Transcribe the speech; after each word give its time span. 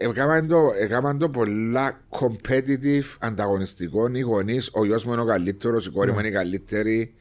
Έκαναν 0.00 0.48
το, 0.48 0.72
έκαναν 0.78 1.18
το 1.18 1.28
πολλά 1.28 2.00
competitive, 2.08 3.16
ανταγωνιστικό. 3.18 4.08
Οι 4.12 4.20
γονείς, 4.20 4.70
ο 4.72 4.84
γιος 4.84 5.04
μου 5.04 5.12
είναι 5.12 5.22
ο 5.22 5.24
καλύτερος, 5.24 5.86
η 5.86 5.90
κόρη 5.90 6.12
μου 6.12 6.18
είναι 6.18 6.28
η 6.28 6.32
καλύτερη. 6.32 7.14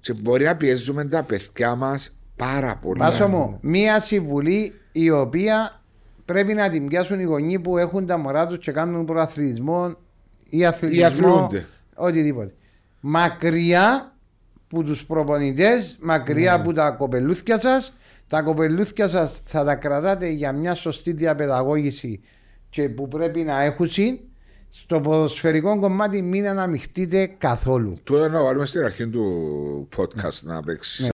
Και 0.00 0.12
μπορεί 0.12 0.44
να 0.44 0.56
πιέζουμε 0.56 1.04
τα 1.04 1.22
παιδιά 1.22 1.74
μας 1.74 2.16
πάρα 2.36 2.76
πολύ. 2.76 2.98
Πάσο 2.98 3.28
μου, 3.28 3.58
μία 3.60 4.00
συμβουλή 4.00 4.74
η 4.92 5.10
οποία 5.10 5.80
πρέπει 6.24 6.54
να 6.54 6.68
την 6.68 6.88
πιάσουν 6.88 7.20
οι 7.20 7.24
γονείς 7.24 7.60
που 7.60 7.78
έχουν 7.78 8.06
τα 8.06 8.16
μωρά 8.16 8.46
τους 8.46 8.58
και 8.58 8.72
κάνουν 8.72 9.04
προαθλητισμό 9.04 9.96
ή 10.48 10.64
αθλητισμό. 10.64 11.06
αθλούνται. 11.06 11.66
Οτιδήποτε. 11.94 12.54
Μακριά 13.00 14.12
που 14.68 14.84
τους 14.84 15.04
προπονητές, 15.04 15.96
μακριά 16.00 16.54
από 16.54 16.72
τα 16.72 16.90
κοπελούθια 16.90 17.60
σας. 17.60 17.96
Τα 18.32 18.42
κοπελούθια 18.42 19.08
σας 19.08 19.40
θα 19.44 19.64
τα 19.64 19.74
κρατάτε 19.74 20.28
για 20.28 20.52
μια 20.52 20.74
σωστή 20.74 21.12
διαπαιδαγώγηση 21.12 22.20
και 22.70 22.88
που 22.88 23.08
πρέπει 23.08 23.42
να 23.42 23.62
έχουν. 23.62 23.88
Στο 24.68 25.00
ποδοσφαιρικό 25.00 25.78
κομμάτι 25.78 26.22
μην 26.22 26.46
αναμειχτείτε 26.46 27.26
καθόλου. 27.38 27.98
Τώρα 28.02 28.28
να 28.28 28.42
βάλουμε 28.42 28.66
στην 28.66 28.84
αρχή 28.84 29.08
του 29.08 29.88
podcast 29.96 30.40
να 30.42 30.62
παίξει. 30.62 31.11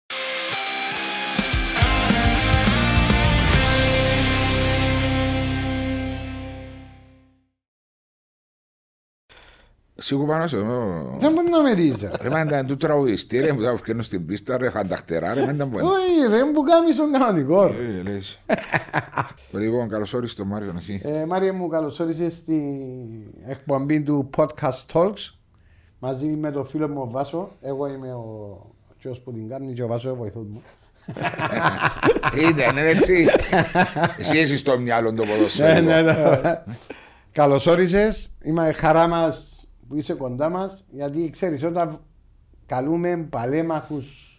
Ναι. 9.95 10.03
Σίγουρα 10.03 10.31
πάνω 10.31 10.47
σε 10.47 10.57
Δεν 11.19 11.33
μπορεί 11.33 11.49
να 11.49 11.61
με 11.61 11.73
δεις. 11.73 12.01
ρε. 12.01 12.09
Ρε 12.21 12.29
μα 12.29 12.41
ήταν 12.41 12.65
του 12.67 12.77
τραγουδιστή 12.77 13.39
ρε 13.39 13.53
που 13.53 13.61
θα 13.61 13.75
βγαίνουν 13.75 14.03
στην 14.03 14.25
πίστα 14.25 14.57
ρε 14.57 14.69
φανταχτερά 14.69 15.33
ρε 15.33 15.45
μα 15.45 15.51
ήταν 15.51 15.69
πολύ. 15.71 15.83
Όχι 15.85 16.27
ρε 16.29 16.43
μου 16.43 16.61
κάνεις 16.63 16.95
τον 16.95 17.11
κανονικό. 17.11 17.65
ρε. 17.67 17.73
Ε, 17.73 18.01
λες. 18.03 18.39
Λοιπόν, 19.51 19.89
καλώς 19.89 20.13
όρισες 20.13 20.35
τον 20.35 20.47
Μάριο 20.47 20.73
εσύ. 20.77 21.01
Ε, 21.03 21.25
Μάρια 21.25 21.53
μου 21.53 21.67
καλώς 21.67 21.99
όρισες 21.99 22.33
στην 22.33 22.61
εκπομπή 23.47 24.01
του 24.01 24.29
Podcast 24.37 24.85
Talks 24.93 25.33
μαζί 25.99 26.25
με 26.25 26.51
τον 26.51 26.65
φίλο 26.65 26.87
μου 26.87 27.01
ο 27.01 27.09
Βάσο. 27.09 27.51
Εγώ 27.61 27.87
είμαι 27.87 28.13
ο 28.13 28.57
Τζος 28.99 29.19
που 29.19 29.31
την 29.33 29.49
κάνει 29.49 29.73
και 29.73 29.83
ο 29.83 29.87
Βάσο 29.87 30.11
ο 30.11 30.15
βοηθός 30.15 30.45
μου. 30.49 30.61
Ήταν 32.49 32.77
έτσι. 32.77 33.27
Εσύ 34.17 34.37
έχεις 34.37 34.59
στο 34.59 34.79
μυαλό 34.79 35.13
το 35.13 35.25
Ναι, 35.25 35.31
ποδοσφαίρι. 35.31 35.85
ναι, 35.85 36.01
ναι. 36.01 36.15
Καλώς 37.31 37.65
όρισες. 37.67 38.31
Είμαι 38.43 38.71
χαρά 38.71 39.07
μας 39.07 39.47
που 39.93 39.99
είσαι 39.99 40.13
κοντά 40.13 40.49
μας 40.49 40.83
γιατί 40.91 41.29
ξέρεις 41.29 41.63
όταν 41.63 41.99
καλούμε 42.65 43.27
παλέμαχους 43.29 44.37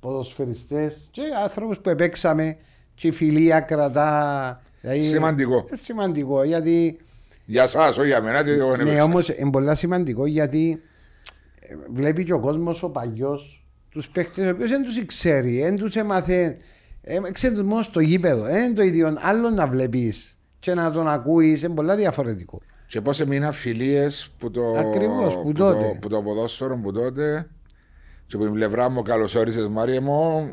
ποδοσφαιριστές 0.00 1.08
και 1.10 1.22
άνθρωπους 1.44 1.78
που 1.78 1.88
επέξαμε 1.88 2.56
και 2.94 3.06
η 3.06 3.10
φιλία 3.10 3.60
κρατά. 3.60 4.62
Δηλαδή, 4.80 5.02
Σημαντικό. 5.02 5.64
ε, 5.70 5.76
Σημαντικό 5.76 6.42
γιατί 6.42 6.98
Για 7.44 7.66
σας, 7.66 7.98
όχι 7.98 8.06
για 8.06 8.22
μένα. 8.22 8.42
διότι 8.42 8.60
εγώ 8.60 8.68
δεν 8.70 8.76
Ναι, 8.78 8.82
έπαιξα. 8.84 9.04
όμως 9.04 9.28
είναι 9.28 9.50
πολύ 9.50 9.76
σημαντικό 9.76 10.26
γιατί 10.26 10.82
ε, 11.60 11.74
βλέπει 11.92 12.24
και 12.24 12.32
ο 12.32 12.40
κόσμος 12.40 12.82
ο 12.82 12.88
παλιός 12.90 13.64
τους 13.90 14.08
παίχτες, 14.08 14.46
ο 14.46 14.50
οποίος 14.50 14.70
δεν 14.70 14.82
τους 14.82 15.04
ξέρει, 15.04 15.60
δεν 15.60 15.76
τους 15.76 15.96
έμαθε. 15.96 16.56
Ε, 17.02 17.18
ξέρεις 17.32 17.58
του 17.58 17.64
μόνο 17.64 17.82
στο 17.82 18.00
γήπεδο. 18.00 18.42
Δεν 18.42 18.64
είναι 18.64 18.74
το 18.74 18.82
ίδιο. 18.82 19.16
Άλλο 19.20 19.50
να 19.50 19.66
βλέπεις 19.66 20.38
και 20.58 20.74
να 20.74 20.90
τον 20.90 21.08
ακούεις, 21.08 21.62
είναι 21.62 21.74
πολύ 21.74 21.94
διαφορετικό. 21.94 22.60
Και 22.92 23.00
πώς 23.00 23.20
έμειναν 23.20 23.52
φιλίες 23.52 24.30
που 24.38 24.50
το, 24.50 24.70
Ακριβώς, 24.70 25.34
που 25.34 25.52
το, 25.52 25.72
τότε. 25.72 25.98
που 26.00 26.08
το 26.08 26.22
ποδόσφαιρο 26.22 26.76
που 26.76 26.92
τότε 26.92 27.48
και 28.26 28.36
που 28.36 28.44
την 28.44 28.52
πλευρά 28.52 28.88
μου 28.88 29.02
καλώς 29.02 29.34
όρισες 29.34 29.68
Μάρια 29.68 30.00
μου 30.00 30.52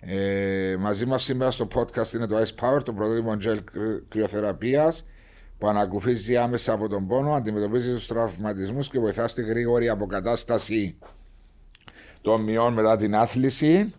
ε, 0.00 0.76
μαζί 0.78 1.06
μας 1.06 1.22
σήμερα 1.22 1.50
στο 1.50 1.68
podcast 1.74 2.12
είναι 2.14 2.26
το 2.26 2.36
Ice 2.36 2.42
Power 2.64 2.82
το 2.84 2.92
πρωτότυπο 2.92 3.30
gel 3.30 3.58
κρυ- 3.64 4.02
κρυοθεραπείας 4.08 5.04
που 5.58 5.68
ανακουφίζει 5.68 6.36
άμεσα 6.36 6.72
από 6.72 6.88
τον 6.88 7.06
πόνο, 7.06 7.32
αντιμετωπίζει 7.32 7.92
τους 7.92 8.06
τραυματισμούς 8.06 8.88
και 8.88 8.98
βοηθάς 8.98 9.30
στη 9.30 9.42
γρήγορη 9.42 9.88
αποκατάσταση 9.88 10.98
των 12.20 12.42
μειών 12.42 12.72
μετά 12.72 12.96
την 12.96 13.14
άθληση. 13.14 13.94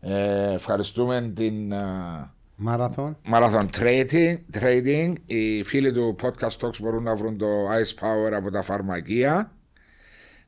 Ε, 0.00 0.52
ευχαριστούμε 0.52 1.32
την 1.34 1.72
ε, 1.72 2.33
Μάραθον. 2.56 3.16
Marathon 3.32 3.66
Trading, 3.80 4.36
Trading. 4.60 5.12
Οι 5.26 5.62
φίλοι 5.62 5.92
του 5.92 6.16
Podcast 6.22 6.66
Talks 6.66 6.80
μπορούν 6.80 7.02
να 7.02 7.14
βρουν 7.14 7.38
το 7.38 7.46
Ice 7.46 8.04
Power 8.04 8.32
από 8.32 8.50
τα 8.50 8.62
φαρμακεία. 8.62 9.52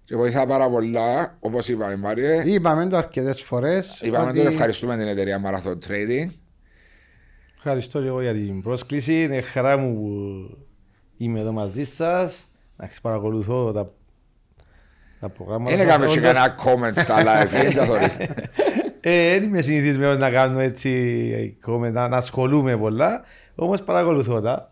Και 0.05 0.17
βοηθά 0.17 0.47
πάρα 0.47 0.71
πολλά, 0.71 1.37
όπως 1.41 1.69
είπαμε, 1.69 1.97
Μάριε. 1.97 2.43
Είπαμε 2.45 2.89
το 2.89 2.97
αρκετές 2.97 3.43
φορές. 3.43 4.01
Είπαμε 4.03 4.31
ότι 4.31 4.41
ευχαριστούμε 4.41 4.97
την 4.97 5.07
εταιρεία 5.07 5.43
Marathon 5.47 5.79
Trading. 5.89 6.29
Ευχαριστώ 7.57 8.01
και 8.01 8.07
εγώ 8.07 8.21
για 8.23 8.33
την 8.33 8.63
πρόσκληση. 8.63 9.23
Είναι 9.23 9.41
χαρά 9.41 9.77
μου 9.77 9.95
που 9.95 10.57
είμαι 11.17 11.41
εδώ 11.41 11.53
μαζί 11.53 11.85
σας. 11.85 12.49
Να 12.77 12.91
παρακολουθώ 13.03 13.73
τα, 13.73 13.93
τα 15.21 15.29
προγράμματα. 15.29 15.77
Δεν 15.77 15.87
σας. 15.87 15.95
έκαμε 15.95 16.07
και 16.13 16.19
Όντως, 16.19 16.33
κανένα 16.33 16.55
comment 16.65 16.99
στα 16.99 17.17
live, 17.19 17.49
δεν 17.49 17.75
τα 17.75 17.85
θωρείς. 17.85 18.15
ε, 18.19 18.27
Δεν 19.11 19.43
είμαι 19.43 19.61
συνηθισμένος 19.63 20.19
να 20.19 20.31
κάνω 20.31 20.61
έτσι 20.61 21.57
comment, 21.67 21.93
να, 21.93 22.09
να 22.09 22.17
ασχολούμαι 22.17 22.77
πολλά. 22.77 23.23
Όμως 23.55 23.83
παρακολουθώ 23.83 24.41
τα. 24.41 24.71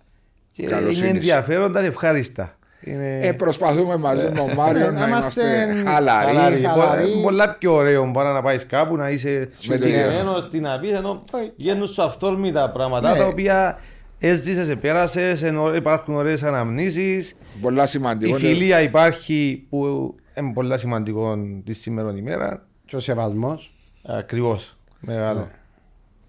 Και 0.50 0.66
Καλώς 0.66 0.98
είναι 0.98 1.06
είναι. 1.06 1.16
ενδιαφέροντα 1.16 1.80
και 1.80 1.86
ευχάριστα. 1.86 2.56
Είναι 2.80 3.20
Ε, 3.22 3.32
προσπαθούμε 3.32 3.96
μαζί 3.96 4.24
με 4.24 4.30
τον 4.30 4.52
Μάριο 4.54 4.80
Ναι, 4.80 4.86
να 4.90 5.00
να 5.00 5.06
είμαστε 5.06 5.42
είμαστε 5.42 5.90
χαλαροί. 5.90 6.26
χαλαρή. 6.36 6.60
χαλαρή. 6.62 7.10
Είναι 7.12 7.22
πολλά 7.22 7.54
πιο 7.58 7.72
ωραίο 7.74 8.10
παρά 8.14 8.32
να 8.32 8.42
πάεις 8.42 8.66
κάπου 8.66 8.96
να 8.96 9.10
είσαι 9.10 9.28
Με 9.68 9.78
το 9.78 9.86
ίδιο. 9.86 9.98
συγκεκριμένο 9.98 10.40
στην 10.40 10.66
απίθ, 10.68 10.94
ενώ 10.96 11.22
βγαίνουν 11.56 11.86
σου 11.86 12.02
αυθόρμητα 12.02 12.70
πράγματα 12.70 13.12
Ναι. 13.12 13.18
τα 13.18 13.26
οποία 13.26 13.78
έζησες, 14.18 14.76
πέρασες, 14.80 15.42
ενώ 15.42 15.74
υπάρχουν 15.74 16.14
ωραίες 16.14 16.42
αναμνήσεις. 16.42 17.36
Πολλά 17.60 17.82
Η 17.82 17.86
σημαντικό. 17.86 18.36
φιλία 18.36 18.82
υπάρχει 18.82 19.66
που 19.70 20.14
είναι 20.38 20.52
πολύ 20.52 20.78
σημαντικό 20.78 21.36
της 21.64 21.80
σήμερα 21.80 22.14
ημέρας. 22.16 22.58
Και 22.86 22.96
ο 22.96 23.00
σεβασμός. 23.00 23.73
Ακριβώς. 24.06 24.76
Μεγάλο. 25.00 25.50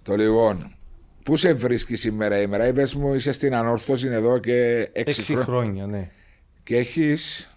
Το 0.04 0.16
λοιπόν. 0.16 0.76
Πού 1.24 1.36
σε 1.36 1.54
βρίσκεις 1.54 2.00
σήμερα 2.00 2.42
ημέρα, 2.42 2.68
είπε 2.68 2.86
μου, 2.96 3.14
είσαι 3.14 3.32
στην 3.32 3.56
ανόρθωση 3.56 4.08
εδώ 4.08 4.38
και 4.38 4.90
έξι 4.94 5.20
Έξι 5.20 5.24
χρόνια. 5.24 5.44
χρόνια, 5.44 5.86
ναι. 5.86 6.10
και 6.64 6.78
έχεις 6.78 7.50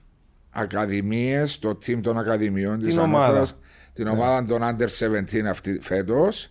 ακαδημίες, 0.50 1.58
το 1.58 1.68
team 1.86 2.00
των 2.02 2.18
ακαδημιών 2.18 2.78
της 2.78 2.94
Την 2.94 3.02
ομάδα. 3.02 3.46
την 3.92 4.06
ομάδα 4.06 4.44
των 4.44 4.60
Under 4.62 4.88
17 5.32 5.44
αυτή 5.48 5.78
φέτος. 5.80 6.50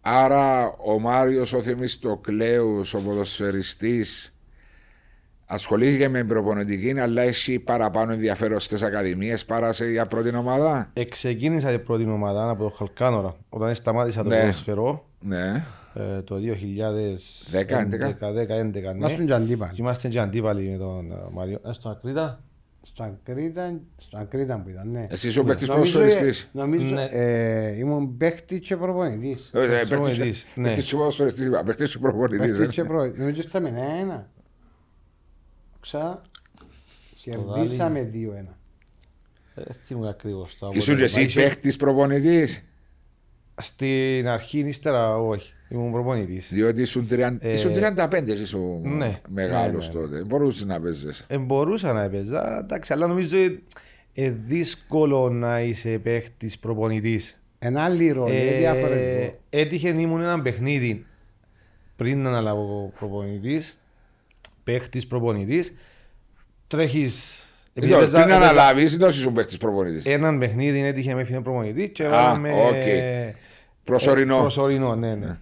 Άρα 0.00 0.66
ο 0.68 0.98
Μάριος 0.98 1.52
ο 1.52 1.62
Θεμιστοκλέου, 1.62 2.80
ο 2.94 2.98
ποδοσφαιριστής, 2.98 4.34
ασχολήθηκε 5.52 6.08
με 6.08 6.18
την 6.18 6.28
προπονητική, 6.28 7.00
αλλά 7.00 7.22
έχει 7.22 7.58
παραπάνω 7.58 8.12
ενδιαφέρον 8.12 8.60
στις 8.60 8.82
ακαδημίες 8.82 9.44
παρά 9.44 9.72
σε 9.72 9.90
για 9.90 10.06
πρώτη 10.06 10.36
ομάδα; 10.36 10.90
Εξεκίνησα 10.92 11.68
την 11.70 11.84
πρώτη 11.84 12.04
ομάδα 12.10 12.50
από 12.50 12.62
το 12.62 12.68
Χαλκάνορα 12.70 13.36
όταν 13.48 13.74
σταμάτησα 13.74 14.22
το 14.22 14.28
Ναι. 14.28 14.40
ποδοσφαιρό 14.40 15.04
Ναι. 15.20 15.64
ε, 15.94 16.22
το 16.22 16.36
2010-2011. 16.36 18.94
Μα 18.98 19.08
στον 19.08 19.26
Τζαντίπα. 19.26 19.72
Είμαστε 19.76 20.08
και 20.08 20.18
αντίπαλοι 20.18 20.68
με 20.70 20.76
τον 20.76 21.10
ε, 21.12 21.16
Μάριο. 21.32 21.60
Ε, 21.66 21.72
Στον 21.72 21.92
Ακρίτα. 21.92 22.40
Στο 22.82 23.02
Ακρίτα, 23.04 23.80
στο 23.96 24.18
Ακρίτα 24.18 24.60
που 24.62 24.68
ήταν, 24.68 24.90
ναι. 24.90 25.06
Εσύ 25.10 25.28
είσαι 25.28 25.40
ο 25.40 25.44
παίκτης 25.44 25.68
Νομίζω, 25.68 25.98
ποδοσφαιριστής. 25.98 26.50
νομίζω 26.52 26.94
Ναι. 26.94 27.08
ε, 27.10 27.76
ήμουν 27.78 28.16
παίχτη 28.16 28.58
και 28.60 28.76
προπονητής. 28.76 29.50
προπονητής, 29.88 30.46
ναι. 30.54 30.68
Παίκτης 30.68 30.84
και 30.90 30.96
ποδοσφαιριστής, 30.96 31.46
είπα. 31.46 31.62
Παίκτης 31.62 31.92
και 31.92 31.98
προπονητής. 31.98 32.58
Παίχτη 32.58 32.74
και 32.74 32.84
προπονητής. 32.84 33.18
Νομίζω 33.18 33.40
ότι 33.40 33.48
ήταν 33.56 33.64
ένα. 35.92 36.00
Ξα... 36.00 36.20
Κερδίσαμε 37.22 38.02
δύο-ένα. 38.02 38.58
Ε, 39.54 39.62
θυμούμαι 39.84 40.08
ακριβώς 40.08 40.58
το 40.58 40.70
Ήσουν 40.74 40.96
και 40.96 41.02
εσύ 41.02 41.20
αποτέλεσμα. 41.20 41.42
παίκτη 41.42 41.76
προπονητής; 41.76 42.62
Στην 43.60 44.28
αρχή, 44.28 44.58
ύστερα 44.58 45.18
όχι. 45.18 45.52
Ήμουν 45.68 45.92
προπονητής. 45.92 46.48
Διότι 46.52 46.82
ήσουν 46.82 47.06
30 47.10 47.36
Ε, 47.40 47.52
ήσουν 47.52 47.72
35 47.74 48.22
ήσουν 48.26 48.96
ναι. 48.96 49.20
μεγάλος 49.28 49.94
Ναι, 49.94 50.00
ναι, 50.00 50.06
τότε. 50.06 50.24
Μπορούσες 50.24 50.64
να 50.64 50.80
παίζει. 50.80 51.08
Ε, 51.26 51.38
μπορούσα 51.38 51.92
να 51.92 52.02
έπαιζα, 52.02 52.58
εντάξει, 52.58 52.92
αλλά 52.92 53.06
νομίζω 53.06 53.36
είναι 54.12 54.36
δύσκολο 54.44 55.30
να 55.30 55.60
είσαι 55.60 55.98
παίχτης 55.98 56.58
προπονητής. 56.58 57.40
Ένα 57.58 57.82
άλλη 57.82 58.10
ρόλο, 58.10 58.32
είναι 58.32 58.56
διαφορετικό. 58.58 59.38
έτυχε 59.50 59.92
να 59.92 60.00
ήμουν 60.00 60.20
ένα 60.20 60.42
παιχνίδι 60.42 61.06
πριν 61.96 62.22
να 62.22 62.28
αναλάβω 62.28 62.92
προπονητής, 62.98 63.79
παίχτης 64.64 65.06
προπονητής, 65.06 65.72
τρέχεις... 66.66 67.42
επειδή 67.74 67.92
Πριν 67.92 68.02
έπαιζα- 68.02 68.18
να 68.18 68.24
έπαιζα 68.34 68.36
αναλάβεις, 68.50 68.96
δεν 68.96 69.08
ήσουν 69.08 69.32
παίκτη 69.32 69.56
προπονητής. 69.56 70.04
Έναν 70.06 70.38
παιχνίδι 70.38 70.84
έτυχε 70.84 71.14
με 71.14 71.20
έφυγε 71.20 71.40
προπονητή 71.40 71.90
και 71.90 72.04
Α, 72.04 72.10
βάλαμε... 72.10 72.50
οκ. 72.52 72.84
Προσωρινό. 73.84 74.36
Ε, 74.36 74.40
προσωρινό, 74.40 74.94
ναι, 74.94 75.14
ναι. 75.14 75.38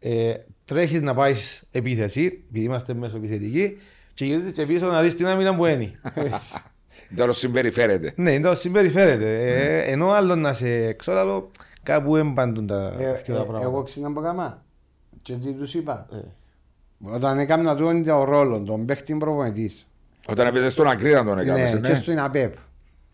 Ε, 0.00 0.34
τρέχεις 0.64 1.02
να 1.02 1.14
πάεις 1.14 1.64
επίθεση, 1.72 2.42
επειδή 2.48 2.64
είμαστε 2.64 2.94
μέσω 2.94 3.16
επιθετικοί, 3.16 3.78
και 4.14 4.24
γυρίζεις 4.24 4.52
και 4.52 4.66
πίσω 4.66 4.86
να 4.86 5.02
δεις 5.02 5.14
την 5.14 5.26
άμυνα 5.26 5.54
που 5.56 5.66
είναι. 5.66 5.90
Τώρα 7.16 7.32
συμπεριφέρεται. 7.32 8.12
ναι, 8.16 8.30
είναι 8.32 8.48
το 8.48 8.54
συμπεριφέρεται. 8.54 9.34
Ε, 9.34 9.92
ενώ 9.92 10.10
άλλο 10.10 10.34
να 10.34 10.52
σε 10.52 10.68
έξω, 10.84 11.12
άλλο 11.12 11.50
κάπου 11.82 12.16
έμπαντουν 12.16 12.66
τα 12.66 12.96
Ε, 12.98 13.22
δύο 13.26 13.34
τα 13.34 13.40
ε, 13.40 13.44
πράγματα. 13.44 13.60
Εγώ 13.64 13.82
ξύνα 13.82 14.06
από 14.06 14.20
καμά. 14.20 14.62
Και 15.22 15.34
τι 15.34 15.52
τους 15.52 15.74
είπα. 15.74 16.08
Ε. 17.06 17.10
Όταν 17.14 17.38
έκανα 17.38 17.76
τον 17.76 18.04
το 18.04 18.24
ρόλο, 18.24 18.60
τον 18.60 18.84
παίχτη 18.84 19.14
προπονητής. 19.14 19.86
Όταν 20.26 20.46
έπαιζες 20.46 20.72
στον 20.72 20.86
Ακρίδα 20.88 21.24
τον 21.24 21.34
Ναι, 21.34 21.42
έκαμε. 21.42 21.80
και 21.82 21.88
Ναι. 21.88 21.94
στην 21.94 22.20
ΑΠΕΠ. 22.20 22.54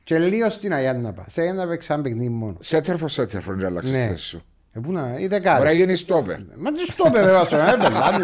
Και 0.04 0.18
λίγο 0.18 0.50
στην 0.50 0.72
Αγιάννα 0.74 1.12
πά. 1.12 1.24
Σε 1.28 1.42
ένα 1.42 1.66
παίξα 1.66 2.00
παιχνίδι 2.00 2.28
μόνο. 2.28 2.56
Σέτερφο, 2.60 3.08
σέτερφο, 3.08 3.52
δεν 3.54 3.66
αλλάξεις 3.66 3.90
Ναι. 3.92 3.98
τη 4.02 4.08
θέση 4.08 4.26
σου. 4.26 4.42
Ε, 4.76 4.80
πού 4.80 4.92
να, 4.92 5.00
είδε 5.18 5.40
Μπορεί 5.40 5.42
να 5.50 5.58
κάτι. 5.64 5.76
γίνεις 5.76 6.00
στόπερ. 6.00 6.36
Μα 6.58 6.72
τι 6.72 6.84
στο 6.86 7.10
πέρα, 7.12 7.32
βάσο, 7.32 7.56
ε, 7.56 7.60
πελάτη. 7.82 8.22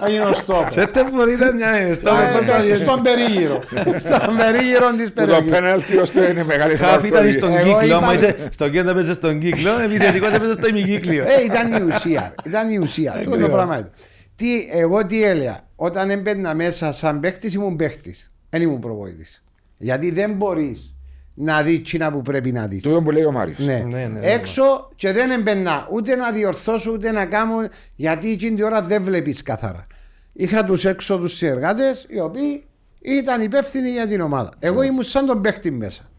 Να 0.00 0.08
γίνω 0.08 0.32
στο 0.34 0.66
Σε 0.70 0.86
τεφόρ 0.86 1.28
ήταν 1.28 1.54
μια... 1.54 1.94
στο- 1.94 2.10
Ε, 2.70 2.76
Στον 2.76 3.02
περίγυρο. 3.02 3.60
Στον 3.98 4.36
περίγυρο 4.36 4.90
της 4.96 5.12
Που 5.12 5.14
το 5.14 5.26
περιοχής. 5.26 5.50
πέναλτι 5.50 5.96
ως 5.96 6.10
το 6.10 6.22
είναι 6.28 6.44
μεγάλη 6.44 6.76
Χαφ 6.76 7.04
ήταν 7.04 7.32
στον 7.32 7.50
Εγώ 7.56 7.62
κύκλο, 7.78 7.86
είπα- 7.86 7.96
άμα 7.96 8.14
είσαι 8.14 8.48
στο 8.50 8.68
κέντρο 8.68 8.90
έπαιζες 8.90 9.14
στον 9.16 9.38
κύκλο, 9.38 9.70
επιθετικός 9.84 10.32
έπαιζες 10.32 10.54
στο 10.54 10.66
ημικύκλιο. 10.68 11.24
Ε, 11.24 11.44
ήταν 11.44 11.72
η 11.72 11.92
ουσία. 11.94 12.34
Ήταν 12.46 12.70
η 12.70 12.78
ουσία. 12.78 13.12
Το 13.12 13.18
Ακριβώς. 13.18 13.50
πράγμα 13.50 13.78
ήταν. 13.78 13.90
Τι, 14.38 14.68
εγώ 14.70 15.06
τι 15.06 15.24
έλεγα. 15.24 15.60
Όταν 15.76 16.10
έμπαινα 16.10 16.54
μέσα 16.54 16.92
σαν 16.92 17.20
παίχτη, 17.20 17.54
ήμουν 17.54 17.76
παίχτη. 17.76 18.14
Δεν 18.50 18.62
ήμουν 18.62 18.78
προπονητής. 18.80 19.42
Γιατί 19.78 20.10
δεν 20.10 20.32
μπορείς 20.32 20.96
να 21.34 21.62
δεις 21.62 21.82
τσίνα 21.82 22.12
που 22.12 22.22
πρέπει 22.22 22.52
να 22.52 22.66
δεις. 22.66 22.82
Τούτο 22.82 23.02
που 23.02 23.10
λέει 23.10 23.24
ο 23.24 23.32
Μάριος. 23.32 23.58
Ναι. 23.58 23.84
Ναι, 23.88 23.98
ναι, 23.98 24.06
ναι, 24.06 24.26
Έξω 24.26 24.90
και 24.94 25.12
δεν 25.12 25.30
έμπαινα 25.30 25.86
ούτε 25.90 26.16
να 26.16 26.32
διορθώσω 26.32 26.90
ούτε 26.92 27.12
να 27.12 27.26
κάνω 27.26 27.54
γιατί 27.94 28.30
εκείνη 28.30 28.54
την 28.54 28.64
ώρα 28.64 28.82
δεν 28.82 29.02
βλέπεις 29.02 29.42
καθαρά. 29.42 29.86
Είχα 30.32 30.64
τους 30.64 30.84
έξω 30.84 31.18
τους 31.18 31.36
συνεργάτες 31.36 32.06
οι 32.08 32.20
οποίοι 32.20 32.64
ήταν 33.00 33.40
υπεύθυνοι 33.42 33.88
για 33.88 34.06
την 34.08 34.20
ομάδα. 34.20 34.50
Ναι. 34.60 34.68
Εγώ 34.68 34.82
ήμουν 34.82 35.04
σαν 35.04 35.26
τον 35.26 35.40
παίχτη 35.42 35.70
μέσα. 35.70 36.10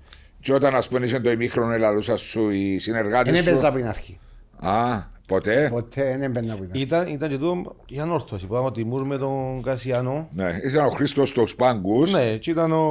Και 0.41 0.53
όταν 0.53 0.75
ας 0.75 0.87
πούμε 0.87 1.05
είσαι 1.05 1.19
το 1.19 1.31
ημίχρονο 1.31 1.73
ελαλούσας 1.73 2.21
σου 2.21 2.49
οι 2.49 2.69
Δεν 2.69 2.79
συνεργάτες 2.79 3.39
έπαιζα 3.39 3.59
σου. 3.59 3.67
από 3.67 3.77
την 3.77 3.87
αρχή. 3.87 4.19
Α, 4.59 5.01
ποτέ; 5.29 5.69
Ποτέ 5.71 6.03
δεν 6.03 6.21
έμπαινα 6.21 6.53
από 6.53 6.61
την 6.61 6.71
αρχή. 6.71 6.81
Ήταν, 6.83 7.07
ήταν 7.07 7.29
και 7.29 7.37
τούτο 7.37 7.75
η 7.87 7.99
ανόρθωση 7.99 8.47
που 8.47 8.53
ήταν 8.53 8.65
ο 8.65 8.71
Τιμούρ 8.71 9.05
με 9.05 9.17
τον 9.17 9.61
Κασιανό. 9.63 10.29
Ναι, 10.33 10.59
ήταν 10.63 10.85
ο 10.85 10.89
Χρήστος 10.89 11.29
στους 11.29 11.55
πάγκους. 11.55 12.11
Ναι, 12.13 12.37
και 12.37 12.49
ήταν 12.51 12.71
ο... 12.71 12.85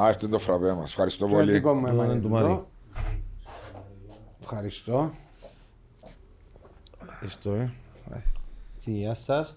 Α, 0.00 0.08
έρθει 0.08 0.26
το 0.28 0.38
φραπέ 0.38 0.72
μας. 0.72 0.90
Ευχαριστώ 0.90 1.26
Το 1.26 1.32
πολύ. 1.34 1.52
δικό 1.52 1.74
μου 1.74 1.80
Ναι, 1.84 1.90
έμανε 1.90 2.14
του 2.14 2.20
τούτο. 2.20 2.28
Μάρη. 2.28 2.62
Ευχαριστώ. 4.42 5.10
Ευχαριστώ, 7.02 7.50
ε. 7.54 7.70
Στην 8.80 8.94
υγεία 8.94 9.14
σας. 9.14 9.56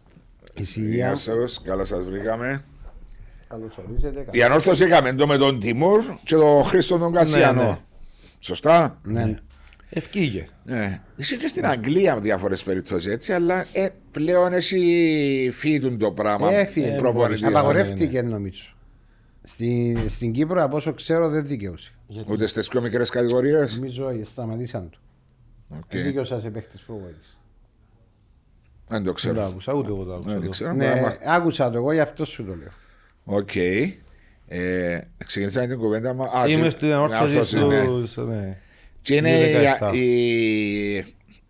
Η 0.54 0.62
Γεια 0.63 0.83
υγεία. 0.83 1.16
σας, 1.16 1.62
καλά 1.63 1.86
σας 1.86 2.04
βρήκαμε. 2.04 2.63
Καλώς 3.48 3.77
ορίσατε. 3.77 4.25
Η 4.31 4.44
ανόρθωση 4.44 4.83
έκαμε 4.83 5.13
το 5.13 5.27
με 5.27 5.38
τον 5.38 5.60
Τιμούρ 5.60 6.00
και 6.24 6.36
τον 6.36 6.63
Χρήστο 6.63 6.98
τον 6.98 7.13
Κασιανό. 7.13 7.62
Ναι, 7.62 7.68
ναι. 7.68 7.77
Σωστά; 8.39 9.00
Ναι. 9.04 9.33
Ευκήγε. 9.89 10.47
Ναι. 10.63 11.01
Είσαι 11.15 11.36
και 11.36 11.47
στην 11.47 11.65
Αγγλία 11.65 12.19
διάφορες 12.19 12.63
περιπτώσεις 12.63 13.12
έτσι, 13.12 13.33
αλλά 13.33 13.65
ε, 13.74 13.89
πλέον 14.12 14.53
έχει 14.53 15.50
φύγει 15.53 15.97
το 15.97 16.12
πράγμα. 16.12 16.53
Έφυγε. 16.53 16.95
προπονητής. 16.95 17.44
Απαγορεύτηκε 17.45 18.21
νομίζω. 18.21 18.63
Στην, 19.44 20.09
στην 20.09 20.31
Κύπρο, 20.31 20.63
από 20.63 20.75
όσο 20.75 20.94
ξέρω, 20.94 21.30
δεν 21.30 21.47
δικαιούσε. 21.47 21.91
Ούτε 22.27 22.47
στις 22.47 22.68
πιο 22.68 22.81
μικρές 22.81 23.09
κατηγορίες; 23.09 23.75
Νομίζω 23.75 24.09
ε, 24.09 24.24
σταματήσαν 24.24 24.89
του. 24.89 25.00
Δεν 25.89 26.03
δικαιούσα 26.03 26.39
σε 26.39 26.50
παίχτες 26.50 26.81
προβολή. 26.85 27.13
Δεν 27.13 27.19
το 28.88 28.94
Δεν 28.95 29.03
το 29.03 29.13
ξέρω. 29.13 29.44
άκουσα, 29.44 29.74
ούτε 29.74 29.88
εγώ 29.89 30.03
το 30.03 30.19
Δεν 30.19 30.19
άκουσα. 30.19 30.35
το 30.39 30.45
το. 30.45 30.50
ξέρω. 30.50 30.74
Ναι, 30.74 30.85
Μπορεί 30.88 30.95
να 31.00 31.01
μάθω. 31.01 31.18
άκουσα 31.25 31.69
το 31.69 31.77
εγώ, 31.77 31.92
γι' 31.92 32.00
αυτό 32.00 32.25
σου 32.25 32.45
το 32.45 32.56
λέω. 32.56 32.71
Οκ. 33.24 33.56
Ε, 34.47 35.01
ξεκινήσαμε 35.18 35.68
την 35.68 35.77
κουβέντα 35.77 36.13
μας. 36.13 36.30
Α, 36.33 36.47
Είμαι 36.47 36.63
και- 36.63 36.69
στην 36.69 36.92
ανόρθωση 36.92 37.57
ανόρθωση, 37.57 38.21
ναι. 38.21 38.57
Στους... 39.01 39.19
ναι. 39.22 39.30
Και 39.31 39.38
είναι 39.38 39.60
η, 39.60 39.66
17. 39.81 39.96
η, 39.96 40.98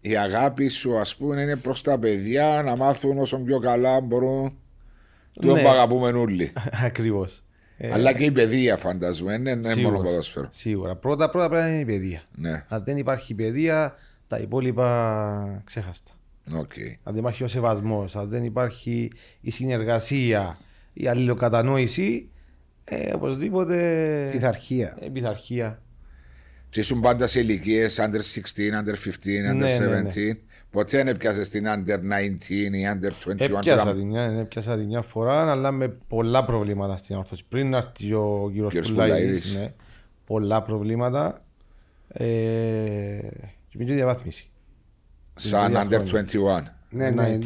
η 0.02 0.18
αγάπη 0.18 0.68
σου, 0.68 0.98
ας 0.98 1.16
πούμε, 1.16 1.42
είναι 1.42 1.56
προς 1.56 1.82
τα 1.82 2.00
παιδιά 2.00 2.62
να 2.66 2.76
μάθουν 2.76 3.18
όσο 3.18 3.38
πιο 3.38 3.60
καλά 3.60 4.02
μπορούν. 4.02 4.54
Το 5.42 5.54
Ναι. 5.54 5.62
που 5.62 5.68
αγαπούμε 5.70 6.08
όλοι. 6.10 6.54
Ακριβώς. 6.86 7.44
Ε, 7.78 7.92
Αλλά 7.94 8.14
και 8.14 8.24
η 8.26 8.32
παιδεία 8.32 8.78
φαντάζομαι, 8.78 9.34
είναι, 9.34 9.50
είναι 9.52 9.70
σίγουρα. 9.72 9.92
μόνο 9.96 10.04
ποδόσφαιρο. 10.10 10.48
Σίγουρα. 10.52 10.96
Πρώτα, 10.96 11.30
πρώτα 11.30 11.50
πρέπει 11.50 11.64
να 11.64 11.70
είναι 11.70 11.80
η 11.82 11.86
παιδεία. 11.86 12.22
Ναι, 12.36 12.66
Αν 12.68 12.84
δεν 12.84 12.98
υπάρχει 12.98 13.34
παιδεία, 13.34 13.96
τα 14.28 14.38
υπόλοιπα 14.38 15.62
ξέχασ' 15.66 15.98
τα. 15.98 16.12
οκ. 16.56 16.72
Αν 17.04 17.14
δεν 17.14 17.16
υπάρχει 17.18 17.44
ο 17.44 17.48
σεβασμός, 17.48 18.16
αν 18.16 18.30
δεν 18.30 18.44
υπάρχει 18.44 19.12
η 19.42 19.52
συνεργασία, 19.52 20.58
η 20.94 21.08
αλληλοκατανόηση, 21.08 22.30
ε, 22.84 23.14
οπωσδήποτε. 23.14 24.28
Πειθαρχία. 24.32 24.98
ε, 25.02 25.08
πειθαρχία. 25.10 25.82
Και 26.70 26.80
ήσουν 26.80 27.02
πάντα 27.02 27.28
σε 27.28 27.40
ηλικίες 27.40 28.00
under 28.00 28.20
16, 28.22 28.84
under 28.84 28.94
15, 28.94 29.52
under 29.52 29.56
Ναι, 29.56 29.76
17. 29.78 29.80
ναι, 29.80 30.02
ναι. 30.02 30.38
Ποτέ 30.72 30.98
δεν 30.98 31.08
έπιασες 31.08 31.50
την 31.50 31.66
under 31.68 32.00
19 32.00 32.50
ή 32.50 32.70
under 32.94 33.12
21. 33.30 33.40
Έπιασα 33.40 33.96
την, 33.96 34.16
ε, 34.16 34.40
έπιασα 34.40 34.78
την 34.78 34.86
μια 34.86 35.02
φορά, 35.02 35.52
αλλά 35.52 35.72
με 35.72 35.88
πολλά 36.08 36.46
προβλήματα 36.46 36.98
στην 36.98 37.16
όρθωση. 37.16 37.44
Πριν 37.50 37.70
να 37.70 37.78
έρθει 37.78 38.14
ο 38.14 38.50
κύριος 38.52 38.72
Κύριος 38.72 38.92
Πουλαίδης, 38.92 39.16
Πουλαίδης. 39.22 39.56
ναι, 39.56 39.74
πολλά 40.26 40.62
προβλήματα. 40.64 41.44
Ε, 42.14 42.26
και 43.70 43.78
πήγε 43.78 43.94
διαβάθμιση. 43.94 44.50
Σαν 45.36 45.72
Τρία 45.72 45.84
under 45.86 46.08
χρόνια. 46.08 46.26
21. 46.64 46.64
Ναι, 46.90 47.10
ναι, 47.10 47.38
19. 47.42 47.46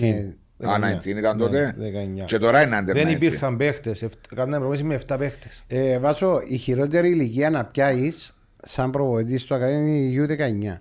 ναι. 0.58 0.70
Α, 0.70 0.78
19. 0.80 0.98
19 0.98 1.06
ήταν 1.18 1.38
τότε; 1.38 1.76
Ναι, 1.78 1.90
19. 2.22 2.26
Και 2.26 2.38
τώρα 2.38 2.62
είναι 2.62 2.78
under 2.82 2.94
Δεν 2.94 3.08
19. 3.08 3.12
υπήρχαν 3.12 3.58
παίχτες. 3.58 4.06
Κάναμε 4.36 4.58
προπόνηση 4.58 4.84
με 4.84 4.96
7 5.08 5.16
παίχτες. 5.20 5.64
Ε, 5.68 6.00
βάζω 6.00 6.42
η 6.48 6.58
χειρότερη 6.58 7.10
ηλικία 7.10 7.50
να 7.50 7.66
πιάσεις 7.66 8.38
σαν 8.64 8.92
προβοητή 8.92 9.38
στο 9.38 9.56
Ακαδέμι 9.56 10.08
είναι 10.08 10.22
η 10.22 10.28
U19. 10.74 10.80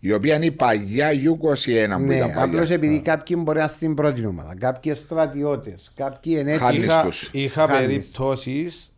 Η 0.00 0.12
οποία 0.12 0.34
είναι 0.34 0.44
η 0.44 0.50
παλιά 0.50 1.10
U21 1.10 1.96
που 1.96 2.02
Ναι, 2.04 2.14
ήταν 2.16 2.30
απλώς 2.38 2.60
παλιά. 2.60 2.74
επειδή 2.74 3.00
κάποιοι 3.00 3.36
μπορεί 3.40 3.56
να 3.58 3.64
είναι 3.64 3.72
στην 3.72 3.94
πρώτη 3.94 4.26
ομάδα, 4.26 4.56
κάποιοι 4.56 4.94
στρατιώτες, 4.94 5.92
κάποιοι 5.96 6.36
είναι 6.38 6.50
έτσι. 6.52 6.64
Χάλις 6.64 6.84
Είχα, 6.84 7.02
τους. 7.04 7.28
είχα 7.32 7.66
Χάλις. 7.68 7.86
περιπτώσεις, 7.86 8.92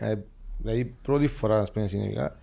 ε, 0.00 0.14
δηλαδή 0.58 0.94
πρώτη 1.02 1.26
φορά 1.26 1.58
να 1.58 1.64
πούμε 1.72 1.86
συνέβηκα, 1.86 2.36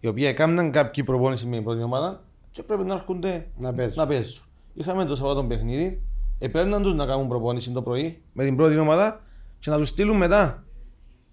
οι 0.00 0.06
οποίοι 0.06 0.24
έκαναν 0.28 0.70
κάποιοι 0.70 1.04
προπόνηση 1.04 1.46
με 1.46 1.54
την 1.56 1.64
πρώτη 1.64 1.82
ομάδα 1.82 2.22
και 2.50 2.62
πρέπει 2.62 2.84
να 2.84 2.94
έρχονται 2.94 3.46
Να 3.58 3.72
παίζουν. 3.74 3.96
να 3.96 4.06
παίζουν. 4.06 4.44
Είχαμε 4.74 5.04
το 5.04 5.16
Σαββάτο 5.16 5.44
παιχνίδι, 5.44 6.00
επέρναν 6.38 6.82
τους 6.82 6.94
να 6.94 7.06
κάνουν 7.06 7.28
προπόνηση 7.28 7.70
το 7.70 7.82
πρωί 7.82 8.20
με 8.32 8.44
την 8.44 8.56
πρώτη 8.56 8.78
ομάδα 8.78 9.20
και 9.58 9.70
να 9.70 9.76
τους 9.76 9.88
στείλουν 9.88 10.16
μετά. 10.16 10.64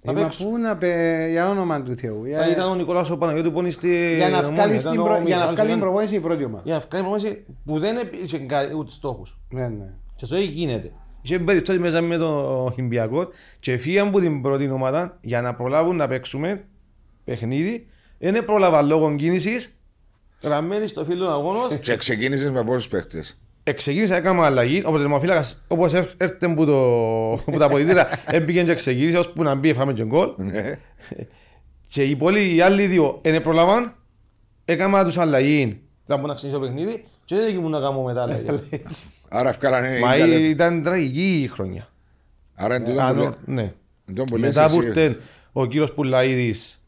Ε, 0.08 0.12
Να 0.12 0.20
μα 0.20 0.22
παίξουν. 0.28 0.50
πού 0.52 0.58
να 0.58 0.78
πε, 0.78 1.28
για 1.30 1.50
όνομα 1.50 1.82
του 1.84 1.96
Θεού. 1.96 2.26
Για, 2.26 2.40
Ε, 2.42 2.52
Ήταν 2.52 2.70
ο 2.70 2.76
Νικολάς 2.76 3.10
ο 3.10 3.18
Παναγιώτου 3.18 3.52
που 3.52 3.60
είναι 3.60 3.70
στη 3.70 4.16
για 4.16 4.30
να 4.30 4.38
Ομόνια, 4.38 4.54
βγάλει 4.56 4.76
ήταν 4.76 4.92
την 4.92 5.02
ο 5.02 5.04
προ... 5.04 5.12
για 5.14 5.20
να 5.22 5.26
Μιχάλης, 5.26 5.44
βγάλει 5.54 5.56
την 5.58 5.68
ήταν- 5.68 5.80
προπόνηση 5.80 6.16
η 6.16 6.20
πρώτη 6.20 6.44
ομάδα. 6.44 6.62
για 6.66 6.74
να 6.74 6.80
βγάλει 6.80 7.04
προπόνηση 7.04 7.46
που 7.66 7.80
δεν 7.80 7.96
είχε 8.24 8.38
κα- 8.38 8.72
ούτε 8.78 8.92
στόχους. 8.92 9.38
Ναι, 9.50 9.68
ναι. 9.68 9.94
Και 10.16 10.24
αυτό 10.24 10.38
γίνεται. 10.38 10.92
Είχε 11.22 11.40
περιπτώσεις 11.40 11.82
μέσα 11.82 12.02
με 12.02 12.18
τον 12.18 12.34
Ολυμπιακό 12.66 13.28
και 13.60 13.78
φύγαν 13.78 14.08
από 14.08 14.20
την 14.20 14.42
πρώτη 14.42 14.70
ομάδα 14.70 15.18
για 15.22 15.42
να 15.42 15.56
προλάβουν 15.56 15.96
να 15.96 16.08
παίξουμε 16.08 16.64
παιχνίδι. 17.24 17.88
Δεν 18.20 18.46
πρόλαβα 18.46 18.82
λόγω 18.82 19.16
κίνησης. 19.16 19.80
Γραμμένοι 20.44 20.88
στο 20.88 21.06
φίλο 21.06 21.30
αγώνος. 21.30 21.78
Και 21.80 21.96
ξεκίνησες 21.96 22.52
με 22.52 22.64
πόσους 22.64 22.88
παίχτες; 22.88 23.38
Εξεκίνησα, 23.70 24.16
έκανα 24.16 24.46
αλλαγή. 24.46 24.82
Ο 24.86 24.92
τερματοφύλακας 24.98 25.64
όπως 25.68 25.94
έρ- 25.94 26.22
έρθε 26.22 26.48
που, 26.48 26.66
το, 26.66 27.52
που 27.52 27.58
τα 27.58 27.66
αποδητήρα 27.66 28.08
έμπηκε 28.36 28.64
και 28.64 28.74
ξεκίνησε 28.76 29.18
ώσπου 29.18 29.44
να 29.44 29.56
μπει 29.56 29.74
φάμε 29.74 29.94
και 29.94 30.06
γκολ. 30.06 30.30
Ναι. 30.38 30.80
Και 31.90 32.04
οι 32.04 32.10
υπόλοιποι, 32.10 32.56
οι 32.56 32.62
άλλοι 32.62 32.86
δύο, 32.88 33.20
δεν 33.24 33.42
προλάβαν. 33.42 33.94
Έκανα 34.66 35.04
τους 35.04 35.18
αλλαγή. 35.18 35.82
Ήταν 36.06 36.22
που 36.22 36.28
να 36.28 36.34
ξεκινήσω 36.34 36.60
το 36.62 36.66
παιχνίδι 36.68 37.04
και 37.26 37.36
δεν 37.36 37.56
ήμουν 37.56 37.72
να 37.72 37.80
κάνω 37.80 38.02
μετά 38.02 38.22
αλλαγή. 38.22 38.46
Άρα 39.30 39.50
ευκάλανε. 39.50 40.00
Μα 40.00 40.16
ίντερνετ. 40.16 40.40
ήταν 40.40 40.84
τραγική 40.84 41.42
η 41.44 41.48
χρονιά. 41.48 41.88
Άρα 42.56 42.76
είναι 42.76 42.86
τούτο 42.86 43.02
Α, 43.02 43.10
που 43.14 43.16
ναι, 43.16 43.24
λέ- 43.24 43.34
ναι. 43.46 43.74
τούτο 44.06 44.24
που 44.24 44.38
λες 44.38 44.56
Μετά 44.56 44.70
που 44.70 44.78
εσύ. 44.80 44.88
ήρθε 44.88 45.18
ο 45.52 45.66
κύριος 45.66 45.94
Πουλαίδης 45.94 46.82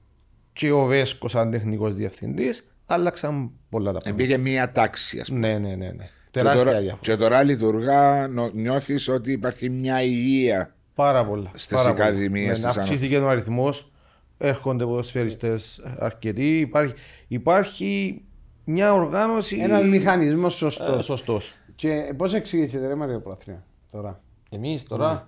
και 0.54 0.72
ο 0.72 0.86
Βέσκος 0.86 1.32
σαν 1.32 1.52
τεχνικός 1.52 1.94
διευθυντής, 1.94 2.64
άλλαξαν 2.86 3.52
πολλά 3.70 3.92
τα 3.92 4.00
πράγματα. 4.00 4.24
Μπήκε 4.24 4.38
μία 4.38 4.72
τάξη, 4.72 5.20
ας 5.20 5.28
πούμε. 5.28 5.40
Ναι, 5.40 5.58
ναι, 5.68 5.76
ναι. 5.76 5.92
ναι. 5.92 6.10
Και 6.32 6.40
Τεράστια 6.40 6.64
τώρα, 6.66 6.80
διαφορά. 6.80 7.02
και 7.02 7.16
τώρα 7.16 7.44
λειτουργά, 7.44 8.28
νιώθεις 8.54 9.08
ότι 9.10 9.32
υπάρχει 9.32 9.70
μια 9.70 10.04
υγεία. 10.04 10.74
Πάρα 10.96 11.26
πολλά. 11.26 11.52
στις 11.54 11.76
πάρα 11.76 11.92
πολλά. 11.92 12.06
ακαδημίες 12.06 12.60
Ναι, 12.62 12.68
της 12.68 12.78
Αυξήθηκε 12.78 13.18
ο 13.18 13.30
αριθμός, 13.30 13.92
έρχονται 14.38 14.84
ποδοσφαιριστές 14.84 15.82
αρκετοί. 15.98 16.60
Υπάρχει, 16.60 16.94
υπάρχει 17.28 18.22
μια 18.64 18.94
οργάνωση. 18.94 19.58
Ένα 19.58 19.82
μηχανισμό 19.82 20.48
ε, 20.50 20.52
σωστός. 20.52 21.06
σωστός. 21.06 21.54
Και 21.76 22.14
πώς 22.18 22.34
εξηγήσετε, 22.34 22.88
ρε 22.88 22.96
Μαρία 22.96 23.20
Προαθρία, 23.20 23.64
τώρα; 23.92 24.22
Εμείς 24.50 24.84
τώρα 24.84 25.28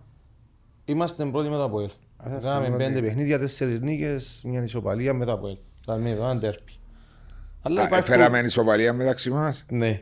είμαστε 0.86 1.26
πρώτοι 1.26 1.50
με 1.50 1.56
το 1.56 1.64
ΑΠΟΕΛ. 1.64 1.90
Ναι. 2.24 2.34
Α, 2.34 2.36
είστε 2.36 2.48
Κάναμε 2.48 2.68
πρώτοι. 2.68 2.84
πέντε 2.84 3.02
παιχνίδια, 3.02 3.40
τέσσερις 3.40 3.82
νίκες, 3.82 4.42
μια 4.46 4.64
ισοπαλία 4.64 5.14
με 5.14 5.26
το 5.26 5.32
ΑΠΟΕΛ. 5.32 5.58
Ήταν 5.84 6.02
με 6.02 6.10
ένα 6.10 6.40
τέρπι. 6.40 6.74
Αλλά 7.62 7.82
Α, 7.82 7.86
υπάρχει... 7.86 8.12
Έφεραμε 8.12 8.40
ισοπαλία 8.40 8.94
μεταξύ 8.94 9.30
μας. 9.30 9.66
Ναι. 9.70 10.02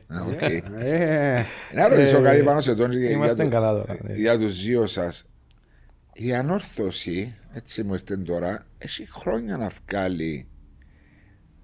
Ε, 0.79 1.41
Να 1.75 1.87
ρωτήσω 1.87 2.17
Ε, 2.17 2.21
κάτι 2.21 2.43
πάνω 2.43 2.61
σε 2.61 2.75
τον 2.75 2.91
για, 2.91 3.09
είμαστε 3.09 3.41
για, 3.43 3.51
καλά 3.51 3.71
τώρα, 3.71 3.97
το- 3.97 4.03
ναι. 4.07 4.13
για 4.13 4.37
τους 4.39 4.63
δύο 4.63 4.85
σας. 4.87 5.25
Η 6.13 6.33
ανόρθωση, 6.33 7.35
έτσι 7.53 7.83
μου 7.83 7.93
ήρθε 7.93 8.17
τώρα, 8.17 8.65
έχει 8.77 9.07
χρόνια 9.11 9.57
να 9.57 9.71
βγάλει 9.87 10.47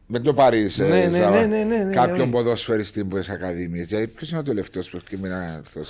Με 0.07 0.19
το 0.19 0.33
πάρει 0.33 0.69
Ναι, 0.77 0.85
ναι, 0.87 1.05
ναι, 1.07 1.45
ναι, 1.45 1.63
ναι, 1.63 1.83
ναι, 1.83 1.93
κάποιον 1.93 2.27
ναι. 2.27 2.33
ποδοσφαιριστή 2.33 3.05
που 3.05 3.17
έχει 3.17 3.31
ακαδημίε. 3.31 3.83
Δηλαδή, 3.83 4.07
ποιος 4.07 4.29
είναι 4.29 4.39
ο 4.39 4.43
τελευταίος 4.43 4.89
που 4.89 4.97
έχει 5.05 5.17
μείνει 5.21 5.33
ανόρθω. 5.33 5.81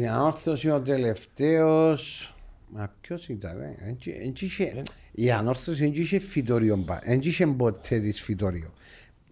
Η 0.00 0.06
ανόρθωση 0.06 0.70
ο 0.70 0.80
τελευταίος. 0.80 2.28
Μα 2.68 2.94
ποιος 3.00 3.28
ήταν, 3.28 3.60
ε; 3.60 3.74
Εν 3.88 3.96
τσι- 3.96 4.16
εν 4.22 4.32
τσι 4.32 4.44
είχε- 4.44 4.82
Η 5.12 5.30
ανόρθωση 5.30 5.80
δεν 5.82 5.92
είχε 5.94 6.18
φυτόριο, 6.18 6.76
πα- 6.78 7.02
δεν 7.04 7.20
είχε 7.22 7.46
ποτέ 7.46 7.98
της 7.98 8.20
φυτόριο. 8.20 8.72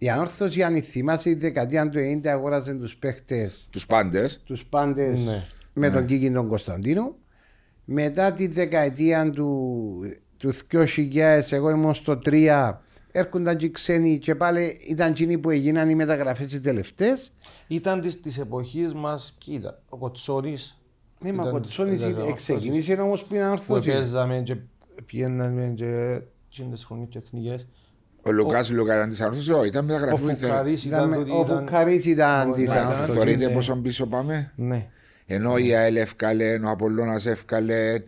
Η 0.03 0.09
ανόρθωση, 0.09 0.63
αν 0.63 0.81
θυμάσαι, 0.81 1.29
η 1.29 1.33
δεκαετία 1.35 1.89
του 1.89 1.99
90 1.99 2.27
αγόραζε 2.27 2.73
τους 2.73 2.95
παίχτες, 2.95 3.67
Τους 3.71 3.85
πάντες. 3.85 4.41
τους 4.45 4.65
πάντες 4.65 5.25
Ναι. 5.25 5.45
με 5.73 5.89
τον 5.89 6.05
Κίκη 6.05 6.31
τον 6.31 6.47
Κωνσταντίνο. 6.47 7.15
Μετά 7.85 8.33
τη 8.33 8.47
δεκαετία 8.47 9.29
του, 9.29 9.99
του 10.37 10.53
2000, 10.67 11.51
εγώ 11.55 11.69
ήμουν 11.69 11.93
στο 11.93 12.19
3, 12.25 12.81
έρχονταν 13.11 13.57
και 13.57 13.65
οι 13.65 13.71
ξένοι 13.71 14.17
και 14.19 14.35
πάλι 14.35 14.77
ήταν 14.89 15.09
εκείνοι 15.09 15.37
που 15.37 15.49
έγιναν 15.49 15.89
οι 15.89 15.95
μεταγραφές 15.95 16.47
τι 16.47 16.59
τελευταίες. 16.59 17.31
Ήταν 17.67 18.01
της 18.01 18.21
της 18.21 18.37
εποχής 18.39 18.93
μας, 18.93 19.35
κοίτα, 19.37 19.81
ο 19.89 19.97
Κοτσόνη. 19.97 20.57
Ναι, 21.19 21.31
μα 21.31 21.43
ο 21.43 21.51
Κοτσόνης 21.51 22.03
ξεκίνησε 22.35 22.93
όμως 22.93 23.23
που 23.23 23.33
είναι 23.33 23.43
Που 23.43 23.47
ανόρθωση. 23.47 23.89
παίζαμε 23.89 24.41
και 24.45 24.55
πιέναμε 25.05 25.73
και 25.75 26.19
τις 26.71 26.83
χρονιές 26.85 27.07
και 27.09 27.17
εθνικές. 27.17 27.67
Ο 28.25 28.31
Λουκάς 28.31 28.71
Λουκάς 28.71 28.95
ήταν 28.95 29.09
τη 29.09 29.17
ανόρθωση. 29.23 29.51
Όχι, 29.51 29.67
ήταν 29.67 29.83
Ο 29.83 29.87
μεταγραφή. 29.93 30.23
που 30.23 30.29
ήθελε. 30.29 30.51
Φουκαρής 30.51 30.85
Ήταν 30.85 30.97
ήταν 30.97 31.09
με- 31.09 31.17
ότι 31.17 31.31
Ο 31.31 31.41
ήταν... 31.45 31.57
Φουκαρής 31.57 32.05
ήταν 32.05 32.47
Μα, 32.49 32.55
της 32.55 32.69
μα, 32.69 32.75
ανόρθωσης. 32.75 33.13
Θεωρείτε 33.13 33.47
ναι. 33.47 33.53
πόσο 33.53 33.75
πίσω 33.75 34.05
πάμε; 34.07 34.51
Ναι. 34.55 34.87
Ενώ 35.25 35.57
η 35.57 35.75
ΑΕΛ 35.75 35.95
ευκαλέν, 35.95 36.63
ο 36.65 36.69
Απολλώνας 36.69 37.25
ευκαλέν, 37.25 38.03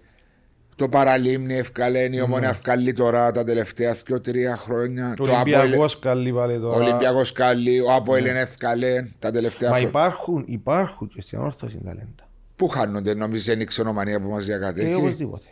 το 0.76 0.90
Παραλίμνη 0.90 1.56
ευκαλέν, 1.58 2.14
η 2.14 2.22
Ομόνια 2.22 2.50
ευκαλεί 2.50 2.94
τώρα 2.94 3.32
τα 3.32 3.44
τελευταία 3.44 3.96
2-3 3.96 4.56
χρόνια. 4.58 5.12
Ο 5.22 5.24
Το 5.26 5.32
Αποέλ- 5.38 5.56
Ολυμπιακός 5.58 6.00
καλή 6.00 6.34
πάλι 6.34 6.56
ο 6.56 6.60
τώρα. 6.60 6.76
Ολυμπιακός 6.84 7.32
καλεί, 7.32 7.80
ο 7.80 7.94
Αποέλ 7.94 8.26
είναι 8.26 8.40
ευκαλέν 8.40 9.14
τα 9.20 9.32
τελευταία 9.32 9.70
Μα 9.70 9.76
χρόνια. 9.76 9.90
υπάρχουν, 10.00 10.44
υπάρχουν 10.48 11.08
και 11.08 11.22
στην 11.22 11.40
όρθωση 11.40 11.78
ταλέντα. 11.86 12.30
Πού 12.56 12.68
χάνονται, 12.68 13.14
νομίζεις 13.14 13.54
είναι 13.54 13.62
η 13.64 13.66
ξενομανία 13.66 14.22
που 14.22 14.30
μας 14.30 14.42
Ε, 14.42 14.46
διακατέχει. 14.46 14.94
οπωσδήποτε. 14.94 15.46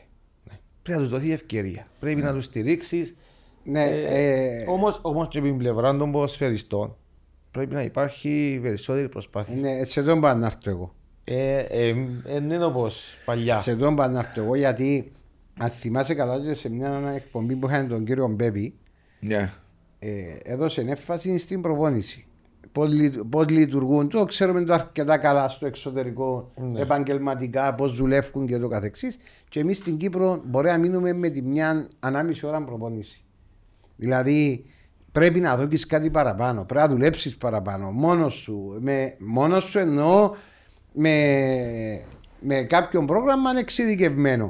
Ναι. 0.44 0.54
Πρέπει 0.84 0.98
να 1.00 1.04
τους 1.06 1.14
δοθεί 1.14 1.32
ευκαιρία. 1.32 1.88
Πρέπει 2.00 2.22
να 2.22 2.34
τους 2.34 2.46
στηρίξεις. 2.46 3.16
Ναι, 3.64 3.84
ε, 3.86 4.66
Όμως, 4.70 5.00
όμως 5.02 5.28
και 5.28 5.38
από 5.38 5.48
την 5.48 5.58
πλευρά 5.58 5.98
των 5.98 6.12
ποδοσφαιριστών 6.12 6.96
πρέπει 7.52 7.74
να 7.74 7.82
υπάρχει 7.84 8.60
περισσότερη 8.62 9.10
προσπάθεια. 9.10 9.56
ναι, 9.56 9.84
σε 9.84 10.04
τον 10.04 10.22
πάω 10.22 10.36
να 10.36 10.46
έρθω 10.46 10.70
εγώ. 10.70 10.94
Ε, 11.24 11.58
ε, 11.60 11.88
ε, 11.88 11.96
δεν 12.26 12.44
είναι 12.44 12.66
όπως 12.66 13.16
παλιά. 13.26 13.62
Σε 13.62 13.76
τον 13.76 13.96
πάω 13.96 14.08
να 14.08 14.20
έρθω 14.20 14.42
εγώ 14.42 14.56
γιατί 14.56 15.12
αν 15.60 15.70
θυμάσαι 15.70 16.14
καλά 16.14 16.40
και 16.40 16.54
σε 16.54 16.70
μια 16.70 17.12
εκπομπή 17.16 17.56
που 17.56 17.68
είχαν 17.68 17.88
τον 17.88 18.06
κύριο 18.06 18.28
Μπέμπη 18.28 18.74
Ναι. 19.20 19.52
ε, 20.00 20.10
έδωσε 20.44 20.82
έμφαση 20.82 21.38
στην 21.38 21.62
προπόνηση. 21.62 22.26
Πώς, 22.72 22.90
λει- 22.90 23.24
πώς 23.30 23.50
λειτουργούν, 23.50 24.10
το 24.10 24.26
ξέρουμε 24.26 24.64
το 24.64 24.74
αρκετά 24.74 25.18
καλά 25.18 25.50
στο 25.50 25.66
εξωτερικό, 25.66 26.52
Ναι. 26.72 26.80
επαγγελματικά, 26.82 27.74
πώς 27.76 27.94
δουλεύουν 27.96 28.48
και 28.48 28.58
το 28.58 28.68
καθεξής. 28.68 29.18
Και 29.50 29.60
εμείς 29.60 29.78
στην 29.78 29.98
Κύπρο 29.98 30.42
μπορεί 30.46 30.68
να 30.68 30.78
μείνουμε 30.78 31.14
με 31.14 31.30
τη 31.30 31.42
μια 31.42 31.88
ανάμιση 32.00 32.46
ώρα 32.46 32.64
προπόνηση. 32.64 33.23
Δηλαδή 33.96 34.66
πρέπει 35.12 35.40
να 35.40 35.58
δώσεις 35.58 35.86
κάτι 35.86 36.10
παραπάνω, 36.10 36.66
πρέπει 36.66 36.88
να 36.88 36.94
δουλέψεις 36.94 37.38
παραπάνω, 37.38 37.92
μόνος 37.92 38.34
σου. 38.34 38.78
Με, 38.80 39.16
μόνος 39.20 39.64
σου 39.64 39.80
εννοώ 39.80 40.36
με, 40.94 41.16
με 42.40 42.64
κάποιο 42.64 43.06
πρόγραμμα 43.06 43.50
εξειδικευμένο. 43.60 44.50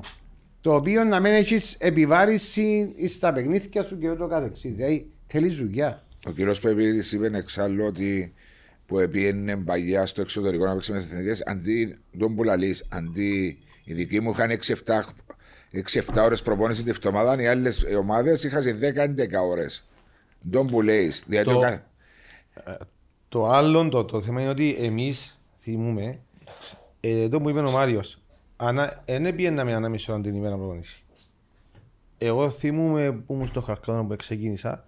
Το 0.62 0.76
οποίο 0.76 1.04
να 1.04 1.20
μην 1.20 1.32
έχεις 1.32 1.76
επιβάρηση 1.80 2.94
στα 3.08 3.34
παιχνίδια 3.34 3.84
σου 3.84 3.98
και 3.98 4.10
ούτω 4.10 4.28
καθεξής. 4.28 4.74
Δηλαδή 4.74 5.12
θέλεις 5.28 5.56
δουλειά. 5.56 6.04
Ο 6.26 6.32
κύριος 6.32 6.60
Πεπίδης 6.60 7.12
είπε 7.12 7.32
εξάλλου 7.34 7.86
ότι 7.86 8.34
που 8.86 9.00
επίενε 9.00 9.56
παγιά 9.58 10.06
στο 10.06 10.22
εξωτερικό 10.22 10.66
να 10.66 10.74
παίξει 10.74 10.92
με 10.92 10.98
τις 10.98 11.12
εθνικές, 11.12 11.44
αντί 11.46 11.98
τον 12.18 12.36
που 12.36 12.44
λαλείς, 12.44 12.86
αντί 12.90 13.60
οι 13.84 13.94
δικοί 13.94 14.20
μου 14.20 14.30
είχαν 14.30 14.52
6-7 14.52 15.02
6-7 15.74 16.24
ώρες 16.24 16.42
προπόνηση 16.42 16.84
τη 16.84 16.92
βδομάδα, 16.92 17.42
οι 17.42 17.48
άλλες 17.48 17.86
ομάδες 18.00 18.44
είχαν 18.44 18.62
10-11 18.64 19.42
ώρες. 19.50 19.88
Τον 20.52 20.68
που 20.68 20.82
λέεις, 20.82 21.24
δηλαδή 21.28 21.50
Το- 21.52 21.58
ο 21.58 21.62
κα- 21.62 21.88
Το 23.30 23.48
άλλο 23.50 23.90
το, 23.90 24.06
το 24.06 24.22
θέμα 24.22 24.42
είναι 24.42 24.50
ότι 24.50 24.76
εμείς 24.80 25.40
θυμούμε 25.62 26.20
ε, 27.00 27.30
το 27.30 27.42
που 27.42 27.50
είπε 27.50 27.60
ο 27.60 27.72
Μάριος 27.72 28.18
δεν 29.06 29.36
πιέναμε 29.36 29.74
ανάμιση 29.74 30.12
ώρα 30.12 30.22
την 30.22 30.36
ημέρα 30.36 30.56
προπονήση. 30.56 31.04
Εγώ 32.18 32.50
θυμούμαι 32.50 33.12
που 33.12 33.34
ήμουν 33.34 33.48
στο 33.48 33.62
χαρκάδο 33.62 34.04
που 34.06 34.16
ξεκίνησα 34.16 34.86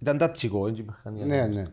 ήταν 0.00 0.18
τατσικό, 0.18 0.66
έτσι 0.68 0.82
μηχανία. 0.86 1.24
Ναι, 1.24 1.46
ναι. 1.46 1.64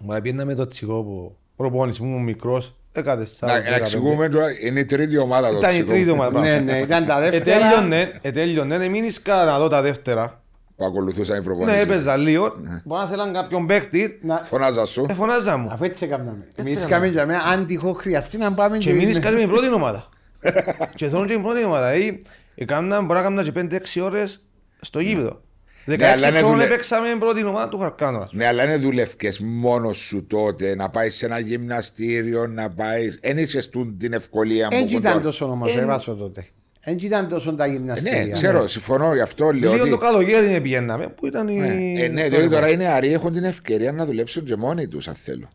Μα 0.00 0.20
πιέναμε 0.20 0.54
το 0.54 0.66
τσικό 0.66 1.02
που 1.02 1.36
προπόνηση 1.56 1.98
που 1.98 2.04
ήμουν 2.04 2.22
μικρός 2.22 2.66
14. 2.68 2.77
Να, 2.92 3.02
15. 3.14 3.16
να 3.40 3.74
εξηγούμε 3.74 4.28
τώρα, 4.28 4.46
είναι 4.64 4.80
η 4.80 4.84
τρίτη 4.84 5.16
ομάδα 5.18 5.50
το 5.50 5.56
Ήταν 5.58 5.70
η 5.70 5.72
ψυχό 5.72 5.90
τρίτη 5.90 6.10
ομάδα. 6.10 6.40
ναι, 6.40 6.58
ναι, 6.58 6.78
ήταν 6.78 7.06
τα 7.06 7.20
δεύτερα. 7.20 7.56
Ετέλειωνε, 7.56 8.18
ετέλειωνε, 8.22 8.74
εμείνησκα 8.74 9.44
να 9.44 9.58
δω 9.58 9.68
τα 9.68 9.82
δεύτερα. 9.82 10.42
που 10.76 10.84
ακολουθούσαν 10.84 11.36
οι 11.36 11.38
Ναι, 11.38 11.44
προπονήσεις. 11.44 11.80
έπαιζα 11.82 12.16
λίγο. 12.16 12.52
Μπορεί 12.84 13.00
να 13.02 13.08
θέλαν 13.08 13.32
κάποιον 13.32 13.66
παίκτη. 13.66 14.18
Να, 14.22 14.36
Φωνάζα 14.44 14.84
σου. 14.86 15.06
Ε, 15.08 15.12
φωνάζα 15.14 15.56
μου. 15.56 15.68
αφού 15.72 15.84
έτσι 15.84 16.04
έκαναμε. 16.04 16.46
Εμείς 16.56 16.72
έκαναμε. 16.84 16.94
κάμε 16.94 17.06
για 17.06 17.26
μένα, 17.26 17.40
αν 17.42 17.66
τυχόν 17.66 17.94
χρειαστεί 17.94 18.38
να 18.38 18.52
πάμε 18.52 18.78
Και 18.78 18.92
μείνεις 18.92 19.18
κάτι 19.20 19.34
με 19.34 19.40
την 19.40 19.48
πρώτη 19.50 19.72
ομάδα. 19.72 20.08
και 20.96 21.08
θέλω 21.08 21.24
και 21.24 21.32
την 21.32 21.42
πρώτη 21.42 21.64
ομάδα. 21.64 21.90
Δηλαδή, 21.90 22.22
έκαναν, 22.54 23.04
μπορεί 23.06 23.18
να 23.18 23.24
κάνουν 23.24 23.44
και 23.44 23.78
5-6 24.00 24.04
ώρες 24.04 24.44
στο 24.80 25.00
γήπεδο. 25.00 25.40
16 25.88 25.96
Ναι, 25.98 26.06
αλλά 26.06 26.28
είναι 26.28 26.38
χρόνων 26.38 26.50
δουλε- 26.56 26.66
έπαιξαμε 26.70 27.08
την 27.08 27.18
πρώτη 27.18 27.44
ομάδα 27.44 27.68
του 27.68 27.78
Χαρκάνου. 27.78 28.26
Ναι, 28.30 28.46
αλλά 28.46 28.64
είναι 28.64 28.76
δουλεύκες 28.76 29.38
μόνος 29.40 29.98
σου 29.98 30.26
τότε 30.26 30.74
να 30.74 30.88
πάεις 30.90 31.14
σε 31.16 31.26
ένα 31.26 31.38
γυμναστήριο, 31.38 32.46
να 32.46 32.70
πάει. 32.70 33.08
Δεν 33.20 33.38
είσαι 33.38 33.60
την 33.98 34.12
ευκολία 34.12 34.68
που 34.68 34.74
Έτσι 34.74 34.86
έχουν 34.86 34.98
ήταν 34.98 35.12
τώρα. 35.12 35.24
τόσο 35.24 35.44
όμως, 35.50 35.76
Ε, 35.76 35.80
έβασο 35.80 36.14
τότε. 36.14 36.46
Έτσι 36.80 37.06
ήταν 37.06 37.28
τόσο 37.28 37.54
τα 37.54 37.64
Ε, 37.64 37.68
γυμναστήρια. 37.68 38.24
Ναι, 38.24 38.30
ξέρω, 38.30 38.66
συμφωνώ 38.68 39.14
γι' 39.14 39.20
αυτό 39.20 39.44
λέω. 39.50 39.70
Λίγο 39.72 39.82
Ότι... 39.82 39.90
το 39.90 39.98
καλοκαίρι 39.98 40.46
είναι 40.46 40.60
πηγαίναμε, 40.60 41.08
που 41.08 41.26
ήταν 41.26 41.48
η... 41.48 41.54
Ναι, 41.56 42.02
ε, 42.02 42.08
ναι, 42.08 42.28
διότι 42.28 42.48
τώρα 42.48 42.68
οι 42.68 42.76
νεαροί 42.76 43.12
έχουν 43.12 43.32
την 43.32 43.44
ευκαιρία 43.44 43.92
να 43.92 44.04
δουλέψουν 44.06 44.44
και 44.44 44.56
μόνοι 44.56 44.86
τους, 44.86 45.08
αν 45.08 45.14
θέλουν. 45.14 45.48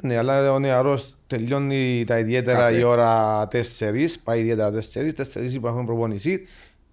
Ναι, 0.00 0.16
αλλά 0.16 0.52
ο 0.52 0.58
νεαρός 0.58 1.16
τελειώνει 1.26 2.04
τα 2.06 2.18
ιδιαίτερα 2.18 2.58
Κάθε. 2.58 2.76
η 2.78 2.82
ώρα 2.82 3.42
4, 3.52 3.56
πάει 4.24 4.40
ιδιαίτερα 4.40 4.70
4, 4.70 5.12
4 5.12 5.52
υπάρχουν 5.54 5.86
προπονησί, 5.86 6.40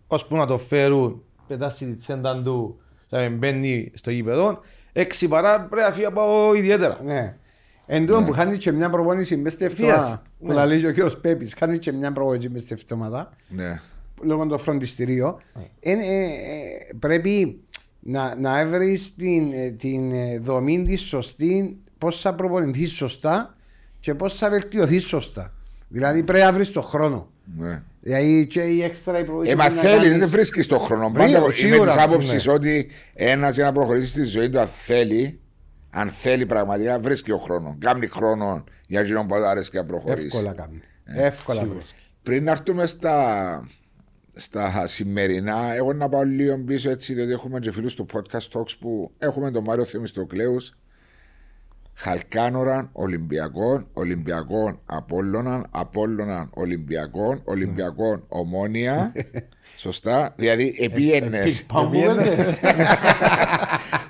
ώσπου 0.07 0.35
να 0.35 0.45
το 0.45 0.57
φέρουν, 0.57 1.23
πετάσει 1.51 1.85
τη 1.85 1.95
τσέντα 1.95 2.41
του, 2.41 2.79
και 3.07 3.29
μπαίνει 3.29 3.91
στο 3.93 4.11
γήπεδο, 4.11 4.59
6 4.93 5.27
παρά 5.29 5.61
πρέπει 5.61 5.87
να 5.87 5.91
φύγει 5.93 6.05
από 6.05 6.53
ιδιαίτερα. 6.55 6.99
Ναι. 7.03 7.35
Εν 7.85 8.05
τω 8.05 8.23
που 8.23 8.31
χάνει 8.31 8.57
και 8.57 8.71
μια 8.71 8.89
προπόνηση 8.89 9.37
μες 9.37 9.53
στη 9.53 9.65
Ευθείας. 9.65 9.89
εβδομάδα. 9.91 10.21
Που 10.39 10.47
Ναι. 10.47 10.53
να 10.53 10.65
λέει 10.65 10.79
και 10.79 10.87
ο 10.87 10.91
κύριος 10.91 11.17
Πέπης, 11.17 11.53
χάνει 11.57 11.77
και 11.77 11.91
μια 11.91 12.11
προπόνηση 12.11 12.49
μες 12.49 12.61
στη 12.61 12.73
εβδομάδα. 12.73 13.29
Ναι. 13.49 13.81
λόγω 14.23 14.45
το 14.47 14.57
φροντιστήριο, 14.57 15.39
ε, 15.79 15.91
ε, 15.91 15.93
ε, 15.93 16.93
πρέπει 16.99 17.63
να, 17.99 18.35
να 18.35 18.65
βρεις 18.65 19.15
την, 19.15 19.51
ε, 19.53 19.69
την 19.69 20.11
ε, 20.11 20.39
δομή 20.39 20.83
της 20.83 21.01
σωστή, 21.01 21.79
πώς 21.97 22.21
θα 22.21 22.35
προπονηθείς 22.35 22.91
σωστά 22.91 23.55
και 23.99 24.15
πώς 24.15 24.37
θα 24.37 24.49
βελτιωθείς 24.49 25.03
σωστά. 25.07 25.53
Δηλαδή 25.87 26.23
πρέπει 26.23 26.45
να 26.45 26.53
βρεις 26.53 26.71
τον 26.71 26.83
χρόνο. 26.83 27.29
ναι. 27.57 27.83
Δηλαδή 28.03 28.47
και 28.47 28.61
η 28.61 28.83
έξτρα 28.83 29.19
η 29.19 29.25
Ε, 29.43 29.55
μα 29.55 29.69
θέλει, 29.69 30.09
δεν 30.09 30.29
βρίσκεις 30.29 30.67
τον 30.67 30.79
χρόνο. 30.79 31.09
Βρει- 31.09 31.25
Πάντα 31.25 31.37
είμαι 31.37 31.53
σίγουρα, 31.53 31.93
τη 31.93 32.01
άποψης 32.01 32.45
ναι. 32.45 32.53
ότι 32.53 32.87
ένας 33.13 33.55
για 33.55 33.63
να 33.63 33.71
προχωρήσει 33.71 34.07
στη 34.09 34.23
ζωή 34.23 34.49
του, 34.49 34.59
αν 34.59 34.67
θέλει, 34.67 35.39
αν 35.89 36.09
θέλει 36.09 36.45
πραγματικά, 36.45 36.99
βρίσκει 36.99 37.31
ο 37.31 37.37
χρόνος. 37.37 37.75
Κάνει 37.79 38.07
χρόνο 38.07 38.63
για 38.87 38.99
εκείνον 38.99 39.27
που 39.27 39.35
αρέσει 39.35 39.69
να 39.73 39.85
προχωρήσει. 39.85 40.25
Εύκολα 40.25 40.53
κάνει. 40.53 40.79
Εύκολα 41.03 41.65
βρίσκει. 41.65 41.93
Πριν 42.23 42.43
να 42.43 42.51
έρθουμε 42.51 42.87
στα, 42.87 43.67
στα 44.33 44.87
σημερινά, 44.87 45.73
εγώ 45.75 45.93
να 45.93 46.09
πάω 46.09 46.23
λίγο 46.23 46.57
πίσω 46.59 46.89
έτσι, 46.89 47.13
διότι 47.13 47.31
έχουμε 47.31 47.59
και 47.59 47.71
φίλους 47.71 47.93
του 47.95 48.05
podcast 48.13 48.59
talks 48.59 48.77
που 48.79 49.11
έχουμε 49.17 49.51
τον 49.51 49.63
Μάριο 49.63 49.85
Θεμιστοκλέους, 49.85 50.77
Χαλκάνοραν, 52.01 52.89
Ολυμπιακών, 52.91 53.87
Ολυμπιακών, 53.93 54.79
Απόλλωναν, 54.85 55.65
Απόλλωναν, 55.71 56.49
Ολυμπιακών, 56.53 57.41
Ολυμπιακών, 57.43 58.23
Ομόνια. 58.27 59.11
Σωστά. 59.75 60.33
Δηλαδή, 60.37 60.75
επίενες. 60.79 61.65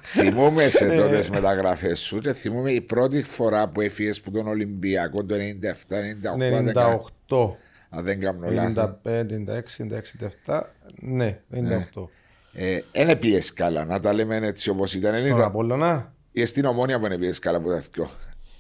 Θυμούμαι 0.02 0.70
σε 0.70 0.88
τότες 0.88 1.26
τι 1.26 1.32
μεταγραφές 1.32 2.00
σου 2.00 2.20
και 2.20 2.34
θυμούμαι 2.34 2.72
η 2.72 2.82
πρώτη 2.82 3.24
φορά 3.24 3.70
που 3.70 3.82
έφυγες 3.82 4.22
που 4.22 4.32
τον 4.32 4.48
Ολυμπιακό 4.48 5.26
το 5.26 5.36
97-98. 5.36 5.40
98, 7.30 7.56
Αν 7.90 8.04
δεν 8.04 8.20
κάνω 8.20 8.52
λάθος. 8.52 8.96
95, 9.04 9.26
96, 9.68 9.86
97, 10.46 10.62
ναι, 11.02 11.40
98. 11.54 12.10
Ένα 12.92 13.16
πιες 13.16 13.54
καλά, 13.54 13.86
να 13.86 14.00
τα 14.00 14.14
λέμε 14.14 14.36
έτσι 14.36 14.70
όπως 14.70 14.94
ήταν. 14.94 15.18
Στον 15.18 15.30
Ήταν 15.30 15.42
Απόλλωνα, 15.42 16.14
ή 16.32 16.46
στην 16.46 16.66
ομόνια 16.66 17.00
που 17.00 17.06
είναι 17.06 17.18
πιες 17.18 17.40
καλά 17.40 17.60
που 17.62 17.70
τα 17.70 17.80
θυκιό. 17.80 18.10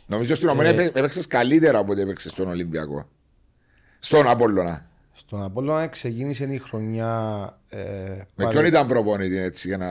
Νομίζω 0.06 0.36
στην 0.36 0.50
ομόνια 0.50 0.70
Ε. 0.72 0.84
έπαιξες 0.86 1.28
καλύτερα 1.28 1.78
από 1.80 1.92
ό,τι 1.92 2.01
έπαιξες 2.01 2.32
στον 2.32 2.48
Ολυμπιακό. 2.48 3.08
Στον 4.00 4.28
Απόλλωνα. 4.28 4.86
στον 5.13 5.44
Απόλλωνα 5.44 5.88
ξεκίνησε 5.88 6.44
η 6.44 6.58
χρονιά... 6.58 7.44
Ε, 7.70 7.80
Με 7.80 8.25
πάλι- 8.36 8.50
ποιον 8.50 8.66
ήταν 8.66 8.88
προπονητή 8.88 9.38
έτσι 9.38 9.68
για 9.68 9.78
να. 9.78 9.88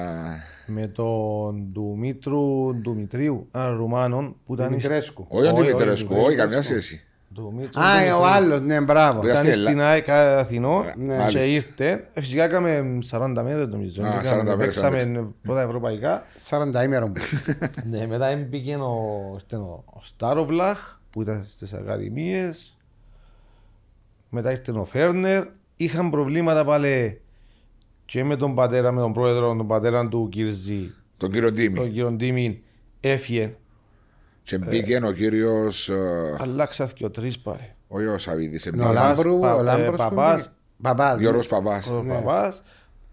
με 0.67 0.87
τον 0.87 1.73
Δημήτρου 1.73 2.73
Δημητρίου, 2.83 3.49
ένα 3.55 3.69
Ρουμάνο 3.69 4.37
που 4.47 4.55
ήταν. 4.55 4.73
εις- 4.73 4.83
Δημητρέσκου. 4.83 5.27
Όχι 5.29 5.49
ο 5.49 5.53
Όχι, 5.53 5.63
Δημητρέσκου, 5.63 6.15
όχι, 6.17 6.25
όχι 6.27 6.37
καμιά 6.37 6.61
Δημητρέσκου. 6.61 6.81
σχέση. 6.87 7.05
Δημήτρου 7.35 7.81
Α, 7.81 7.93
Δημητρίου. 7.99 8.19
ο 8.21 8.27
άλλος, 8.27 8.61
ναι, 8.61 8.81
μπράβο. 8.81 9.21
Που 9.21 9.27
Ήταν 9.27 9.37
στην 9.37 9.53
στην 9.53 9.81
ΑΕΚ 9.81 10.09
Αθηνό 10.09 10.83
Ναι. 10.83 10.93
και 11.15 11.19
Μάλιστα. 11.19 11.45
ήρθε. 11.45 12.09
Ε, 12.15 12.21
Φυσικά 12.21 12.45
έκαμε 12.45 12.99
40 13.11 13.43
μέρες 13.43 13.69
νομίζω. 13.69 14.03
Α, 14.03 14.07
Έκαμε- 14.07 14.27
40 14.29 14.57
μέρες 14.57 14.81
Παίξαμε 14.81 15.27
πρώτα 15.43 15.61
ευρωπαϊκά. 15.63 16.25
40 16.49 16.83
ημέρων 16.85 17.13
που. 17.13 17.21
Ναι, 17.91 18.07
μετά 18.07 18.27
έμπηκε 18.27 18.75
ο, 18.77 18.95
ήρθε 19.35 19.57
ο, 19.57 19.85
ο 19.87 20.01
Στάροβλαχ 20.03 20.99
που 21.11 21.23
ήταν 21.23 21.45
στις 21.49 21.73
ακαδημίες. 21.75 22.77
Μετά 24.29 24.51
ήρθε 24.51 24.71
ο 24.73 24.85
Φέρνερ. 24.85 25.45
Είχαν 25.77 26.11
προβλήματα 26.11 26.65
πάλι 26.65 27.21
και 28.05 28.25
με 28.25 28.37
τον 28.37 28.55
πατέρα, 28.55 28.93
με 28.93 29.01
τον 29.01 29.13
πρόεδρο, 29.13 29.57
τον 29.57 29.67
πατέρα 29.67 30.09
του 30.09 30.29
Κυρζή, 30.31 30.91
Τον 31.17 31.31
κύριο 31.31 31.53
Ντίμη. 31.53 31.77
τον 31.77 31.89
κύριο 31.93 32.11
Ντίμιν. 32.11 32.57
Έφυγε. 33.01 33.55
Και 34.51 34.59
μπήκε 34.59 35.01
ο 35.05 35.13
κύριος. 35.13 35.91
Αλλάξα 36.39 36.91
και 36.95 37.05
ο 37.05 37.11
τρεις 37.11 37.39
πάλι. 37.39 37.73
Όχι 37.89 38.07
ο 38.07 38.19
Σαββίδης. 38.19 38.67
Ο 38.67 38.71
Παπάς, 38.77 38.95
Λάμπρου, 38.95 39.39
Πα- 39.39 39.55
ο 39.55 39.59
ε, 39.59 39.63
Λάμπρος. 39.63 39.97
Παπάς. 39.97 40.51
Παπάς. 40.83 41.17
ναι. 41.17 41.23
Γιώργος 41.23 41.47
Παπάς. 41.47 41.89
Ο 41.91 42.05
παπάς. 42.09 42.63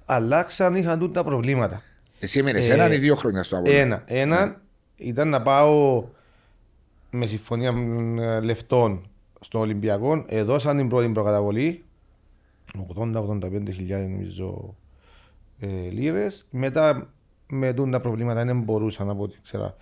Αλλάξαν, 0.05 0.75
είχαν 0.75 0.99
τούτα 0.99 1.23
προβλήματα. 1.23 1.81
Εσύ 2.19 2.39
έμεινε 2.39 2.59
Ε, 2.59 2.71
έναν 2.73 2.91
ή 2.91 2.97
δύο 2.97 3.15
χρόνια 3.15 3.43
στο 3.43 3.57
Απόλλωνα; 3.57 3.81
Ένα. 3.81 4.03
Ένα 4.05 4.61
ήταν 4.95 5.29
να 5.29 5.41
πάω 5.41 6.03
με 7.09 7.25
συμφωνία 7.25 7.71
μ, 7.71 8.19
ε, 8.19 8.39
λεφτών 8.41 9.09
στο 9.39 9.59
Ολυμπιακό. 9.59 10.25
Έδωσαν 10.27 10.77
την 10.77 10.87
πρώτη 10.87 11.07
προκαταβολή. 11.09 11.83
80-85 12.95 13.71
χιλιάδες 13.73 14.07
νομίζω 14.09 14.75
ε, 15.59 15.67
λίρες. 15.67 16.45
Μετά 16.49 17.09
με 17.47 17.73
τούντα 17.73 17.99
προβλήματα 17.99 18.45
δεν 18.45 18.59
μπορούσαν 18.61 19.09
από 19.09 19.23
ό,τι 19.23 19.37
ξέρα 19.43 19.75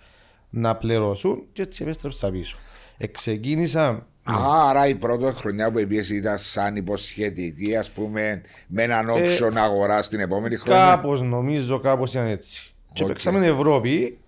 να 0.56 0.76
πληρώσουν 0.76 1.42
και 1.52 1.62
έτσι 1.62 1.82
επέστρεψα 1.82 2.30
πίσω. 2.30 2.58
Εξεκίνησα 2.98 4.06
Α, 4.22 4.34
άρα 4.68 4.88
η 4.88 4.94
πρώτη 4.94 5.24
χρονιά 5.34 5.70
που 5.70 5.86
πήγε 5.86 6.14
ήταν 6.14 6.38
σαν 6.38 6.76
υποσχετική, 6.76 7.76
ας 7.76 7.90
πούμε, 7.90 8.40
με 8.68 8.82
έναν 8.82 9.06
option 9.10 9.52
αγορά 9.54 10.00
την 10.00 10.20
επόμενη 10.20 10.56
χρονιά. 10.56 10.84
Κάπως 10.84 11.22
νομίζω, 11.22 11.80
κάπως 11.80 12.10
ήταν 12.10 12.26
έτσι. 12.26 12.74
Και 12.92 13.02
Οκ. 13.02 13.08
παίξαμε 13.08 13.46
Ευρώπη. 13.46 14.18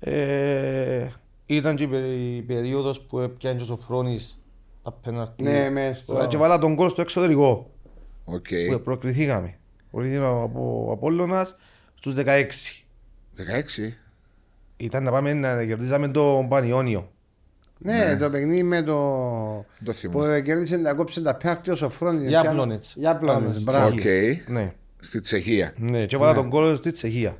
Ε, 0.00 1.06
ήταν 1.46 1.76
και 1.76 1.82
η 1.82 1.86
περί- 1.86 2.36
η 2.36 2.42
περίοδος 2.42 3.00
που 3.00 3.18
έπιανε 3.18 3.56
και 3.56 3.62
ο 3.62 3.66
Σοφρόνης 3.66 4.38
απέναντι. 4.82 5.42
Ναι, 5.42 5.70
μες 5.70 5.98
στο- 5.98 6.26
Και 6.28 6.36
βάλα 6.36 6.58
τον 6.58 6.74
γκολ 6.76 6.88
στο 6.90 7.00
εξωτερικό. 7.00 7.70
Οκ. 8.24 8.46
Που 8.70 8.80
προκριθήκαμε. 8.80 9.58
Προκριθήκαμε 9.90 10.42
από 10.42 10.84
ο 10.88 10.92
Απόλλωνας 10.92 11.56
στους 11.94 12.14
16. 12.14 12.84
16. 13.36 13.98
Ήταν 14.76 15.02
να 15.02 15.10
πάμε 15.10 15.32
να 15.34 15.64
κερδίσαμε 15.64 16.08
τον 16.08 16.48
Πανιόνιο. 16.48 17.08
Ναι, 17.78 18.16
το 18.16 18.30
παιχνίδι 18.30 18.62
με 18.62 18.82
το. 18.82 18.92
Το 19.84 19.92
που 19.92 19.92
θυμώ. 19.92 20.40
κέρδισε 20.40 20.76
να 20.76 20.94
κόψει 20.94 21.22
τα 21.22 21.34
πιάρτη 21.34 21.70
ο 21.70 21.74
Σοφρόνης. 21.74 22.28
Για 22.28 22.40
Πιάνω- 22.40 22.50
Πλόνετς. 22.56 22.92
Για 22.96 23.16
Πλόνετς, 23.16 23.56
Οκ. 23.56 23.62
μπράβο. 23.62 23.86
Οκ. 23.94 24.00
Ναι. 24.48 24.72
Στη 25.00 25.20
Τσεχία. 25.20 25.72
Ναι, 25.76 26.06
και 26.06 26.16
βάλα 26.16 26.34
τον 26.34 26.48
κόλ 26.50 26.76
στη 26.76 26.90
Τσεχία. 26.92 27.36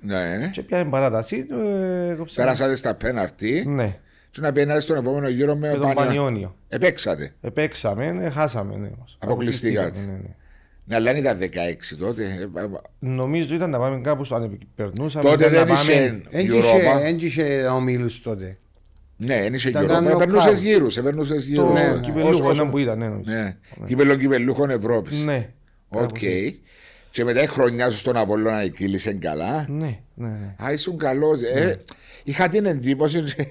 Ναι. 0.00 0.48
Και 0.52 0.62
πιάνε 0.62 0.90
παράταση. 0.90 1.36
ε, 1.36 2.14
κόψαμε. 2.14 2.46
Πέρασατε 2.46 2.74
στα 2.74 2.94
πέναρτη 2.94 3.64
Ναι, 3.68 3.98
και 4.30 4.40
να 4.40 4.52
πιένατε 4.52 4.80
στον 4.80 4.96
επόμενο 4.96 5.28
γύρο 5.28 5.56
με, 5.56 5.68
με 5.68 5.72
τον 5.72 5.80
Πανιό- 5.82 5.96
Πανιόνιο. 6.04 6.56
Επαίξατε. 6.68 7.32
Επαίξαμε, 7.40 8.12
ναι, 8.12 8.30
χάσαμε. 8.30 8.76
Ναι, 8.76 8.88
όμως. 8.96 9.16
Αποκλειστήκατε. 9.20 9.98
Ναι, 9.98 10.12
ναι, 10.12 10.34
ναι. 10.88 10.98
Ναι, 10.98 11.10
αλλά 11.10 11.12
δεν 11.12 11.20
ήταν 11.20 11.38
16 11.38 11.96
τότε. 11.98 12.22
Ε, 12.24 12.60
ε, 12.60 12.62
ε, 12.64 12.68
Νομίζω 12.98 13.54
ήταν 13.54 13.70
να 13.70 13.78
πάμε 13.78 14.00
κάπου 14.00 14.24
στο 14.24 14.34
αν 14.34 14.58
περνούσαμε. 14.74 15.30
Τότε 15.30 15.46
ήταν 15.46 15.50
δεν 15.50 15.66
να 15.68 15.74
πάμε- 15.74 15.92
είχε 15.92 16.22
Εν 16.30 17.18
Europa. 17.18 17.22
είχε 17.22 17.66
ομίλους 17.66 18.22
τότε. 18.22 18.58
Ναι, 19.16 19.40
δεν 19.40 19.54
είχε 19.54 19.68
Ήταν 19.68 19.86
Europa. 19.88 20.12
knockout. 20.14 20.18
Περνούσες 20.18 20.62
γύρους. 20.62 21.00
Περνούσες 21.00 21.44
Το 21.44 21.50
γύρους. 21.50 21.72
Ναι, 21.72 22.00
κυπελλούχο 22.02 22.52
ήταν 22.52 22.70
που 22.70 22.78
ήταν, 22.78 22.98
ναι, 22.98 23.06
νομίζω. 23.08 23.30
Ναι. 23.30 23.56
Κύπελλο 23.86 24.16
κυπελλούχων 24.16 24.70
Ευρώπης. 24.70 25.24
Ναι. 25.24 25.48
Οκ. 25.88 26.18
Και 27.10 27.24
μετά 27.24 27.42
η 27.42 27.46
χρονιά 27.46 27.90
σου 27.90 27.98
στον 27.98 28.16
Απόλλωνα 28.16 28.68
κύλησε 28.68 29.12
καλά. 29.12 29.66
Ναι, 29.68 29.98
ναι, 30.14 30.28
ναι. 30.28 30.64
Α, 30.64 30.72
ήσουν 30.72 30.98
καλός. 30.98 31.42
Ε, 31.42 31.80
είχα 32.24 32.48
την 32.48 32.66
εντύπωση 32.66 33.22
ε, 33.36 33.44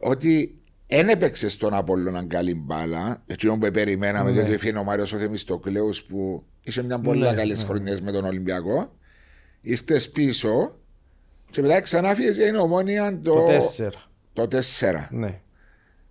ότι 0.10 0.57
δεν 0.88 1.08
έπαιξε 1.08 1.48
στον 1.48 1.74
Απόλλωνα 1.74 2.24
καλή 2.26 2.54
μπάλα. 2.54 3.22
Έτσι 3.26 3.48
που 3.48 3.58
περιμέναμε, 3.58 4.30
διότι 4.30 4.52
έφυγε 4.52 4.78
ο 4.78 4.84
Μάριος 4.84 5.12
ο 5.12 5.16
Θεμιστοκλέου 5.18 5.90
που 6.08 6.44
είχε 6.62 6.82
μια 6.82 6.98
πολύ 6.98 7.20
Ναι, 7.20 7.32
καλές 7.34 7.60
ναι. 7.60 7.66
χρονιές 7.66 8.00
με 8.00 8.12
τον 8.12 8.24
Ολυμπιακό. 8.24 8.92
Ήρθες 9.60 10.10
πίσω 10.10 10.76
και 11.50 11.60
μετά 11.62 11.80
ξανά 11.80 12.14
φύγε 12.14 12.46
η 12.46 12.56
ομόνια 12.60 13.18
το, 13.22 13.34
Το 13.34 13.48
4. 13.78 13.90
το 14.32 14.48
4. 14.80 15.06
Ναι. 15.10 15.40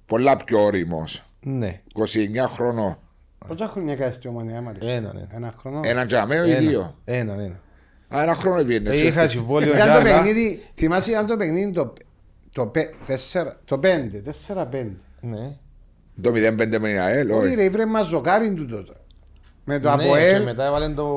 Πολλά 0.05 0.35
πιο 0.35 0.63
όριμο. 0.63 1.03
Ναι. 1.41 1.81
29 1.93 2.45
χρονών. 2.47 2.99
Πόσα 3.47 3.67
χρόνια 3.67 3.95
κάνεις 3.95 4.15
στη 4.15 4.27
ομονία, 4.27 4.61
Μαρία. 4.61 4.93
Ένα, 4.93 5.13
ναι. 5.13 5.27
Ένα 5.33 5.53
χρόνο. 5.59 5.79
Ένα 5.83 6.05
τζαμέο 6.05 6.45
ή 6.45 6.53
δύο; 6.53 6.95
Ένα, 7.05 7.33
ένα. 7.33 7.59
Α, 8.15 8.21
ένα 8.21 8.35
χρόνο 8.35 8.63
πήγαινε. 8.63 8.89
Ε, 8.89 8.93
έτσι. 8.93 9.05
Είχα 9.05 9.27
συμβόλαιο 9.27 9.69
Ήταν 9.73 9.81
για 9.85 9.93
το 9.93 9.99
άλλα. 9.99 10.09
παιχνίδι, 10.15 10.63
θυμάσαι 10.73 11.11
ήταν 11.11 11.25
το 11.25 11.37
παιχνίδι 11.37 11.71
το, 11.71 11.93
το, 12.57 12.65
πε- 12.65 12.93
τέσσερα- 13.05 13.57
το 13.65 13.79
5, 13.83 14.21
4-5. 14.47 14.65
Ναι. 15.21 15.55
Το 16.21 16.31
0-5 16.33 16.79
με 16.79 16.89
η 16.89 16.97
ΑΕΛ. 16.97 17.31
Όχι 17.31 17.45
όχι. 17.45 17.55
ρε, 17.55 17.69
βρε 17.69 17.85
μας 17.85 18.07
ζοκάριν 18.07 18.55
του 18.55 18.65
τότε. 18.65 18.93
Με 19.65 19.79
το 19.79 19.89
Ναι, 19.95 20.03
και 20.03 20.09
Αποέλ, 20.09 20.43
μετά 20.43 20.65
έβαλε 20.65 20.89
το 20.89 21.07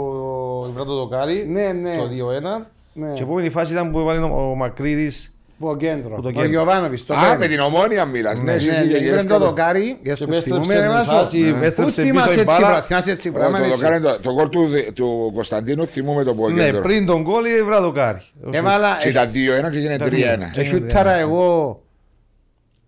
βράτο 0.75 0.95
δοκάρι, 0.95 1.47
Ναι, 1.49 1.73
ναι. 1.73 1.97
το 1.97 2.09
2-1. 2.09 2.67
Ναι. 2.93 3.13
Και 3.13 3.21
η 3.21 3.25
επόμενη 3.25 3.51
φάση 3.51 3.73
ήταν 3.73 3.91
που 3.91 3.99
έβαλε 3.99 4.21
ο 4.21 4.55
Μακρύδης 4.55 5.40
που 5.61 5.69
ο 5.69 5.77
κέντρο. 5.77 6.15
Που 6.15 6.23
το 6.23 6.29
Ο 6.29 6.33
κέντρο. 6.33 6.49
Γιωβάνοβιτς, 6.49 7.05
το 7.07 7.15
Α, 7.15 7.21
πέντε. 7.21 7.37
με 7.37 7.47
την 7.47 7.61
ομόνια 7.61 8.05
μιλάς. 8.05 8.39
Ναι, 8.39 8.45
Ναι, 8.45 8.53
εσύ 8.53 8.67
ναι, 8.67 8.73
είσαι 8.73 8.85
ναι, 8.85 8.99
και 8.99 9.11
βρε 9.11 9.25
το 9.25 9.39
δοκάρι, 9.39 9.99
για 10.03 10.15
και 10.15 10.25
το 10.25 10.41
θυμούμε 10.41 10.65
επέστρεψε 10.65 10.75
ρε 10.75 10.81
την 10.87 10.93
Βάσο. 10.93 11.11
φάση, 11.11 11.39
Ναι. 11.41 11.51
Πού 11.51 11.57
επέστρεψε 11.57 12.03
θυμάσαι 12.03 12.29
πίσω 12.29 12.39
η 12.39 12.43
έτσι 12.43 12.45
μπάλα. 12.45 12.59
πράγμα, 12.67 12.81
θυμάσαι 12.83 13.11
έτσι 13.11 13.31
Το, 13.33 13.39
πράγμα. 13.39 13.59
εσύ. 13.59 13.69
δοκάρι, 13.71 14.01
το, 14.01 14.19
το 14.21 14.33
γκολ 14.33 14.49
του, 14.49 14.69
του 14.95 15.31
Κωνσταντίνου 15.35 15.87
θυμούμε 15.87 16.23
το 16.25 16.31
Ναι, 16.35 16.39
πόδι. 16.71 16.81
πριν 16.83 17.07
τον 17.07 17.23
κόλλη 17.23 17.55
έβρα 17.57 17.81
δοκάρι. 17.81 18.21
Έβαλα, 18.53 18.97
Και 19.03 19.09
ήταν 19.09 19.29
2-1 19.29 19.71
και 19.71 19.79
έγινε 19.79 19.95
Ήταν 19.95 20.09
3-1. 20.09 20.13
δύο. 20.13 20.63
εσούταρα 20.63 21.13
εγώ, 21.19 21.83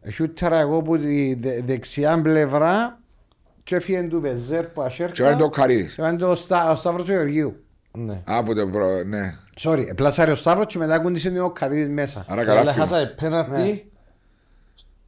εσούταρα 0.01 0.59
εγώ 0.61 0.83
που 0.83 0.99
τη 0.99 1.35
δε- 1.35 1.61
δεξιά 1.67 2.21
πλευρά 2.23 2.99
και 3.65 3.77
έφυγε 3.77 4.03
του 4.03 4.21
Πεζέρ 4.21 4.65
που 4.67 4.83
ασέρκα 4.83 5.13
Και 5.13 5.23
βάλει 5.23 5.37
το 5.37 5.49
Καρίδη. 5.49 5.95
και 5.95 6.03
βάλει 6.03 6.19
το 6.19 6.35
Στά- 6.35 6.71
ο 6.71 6.77
Σταύρος 6.77 7.07
του 7.07 7.13
Γεωργίου. 7.13 7.57
Ναι. 7.93 8.21
Από 8.25 8.55
το 8.55 8.67
προ... 8.67 8.87
ναι. 9.07 9.35
Sorry, 9.61 9.85
πλάσαρε 9.97 10.31
ο 10.31 10.35
Σταύρος 10.35 10.67
και 10.67 10.79
μετά 10.79 10.99
κούντισε 11.01 11.41
ο 11.41 11.51
Καρίδης 11.51 11.89
μέσα. 11.89 12.25
Άρα 12.29 12.45
καλά 12.45 12.61
Αλλά 12.61 12.73
θυμώ. 12.73 12.85
χάσαμε 12.85 13.07
πέναρτι 13.21 13.91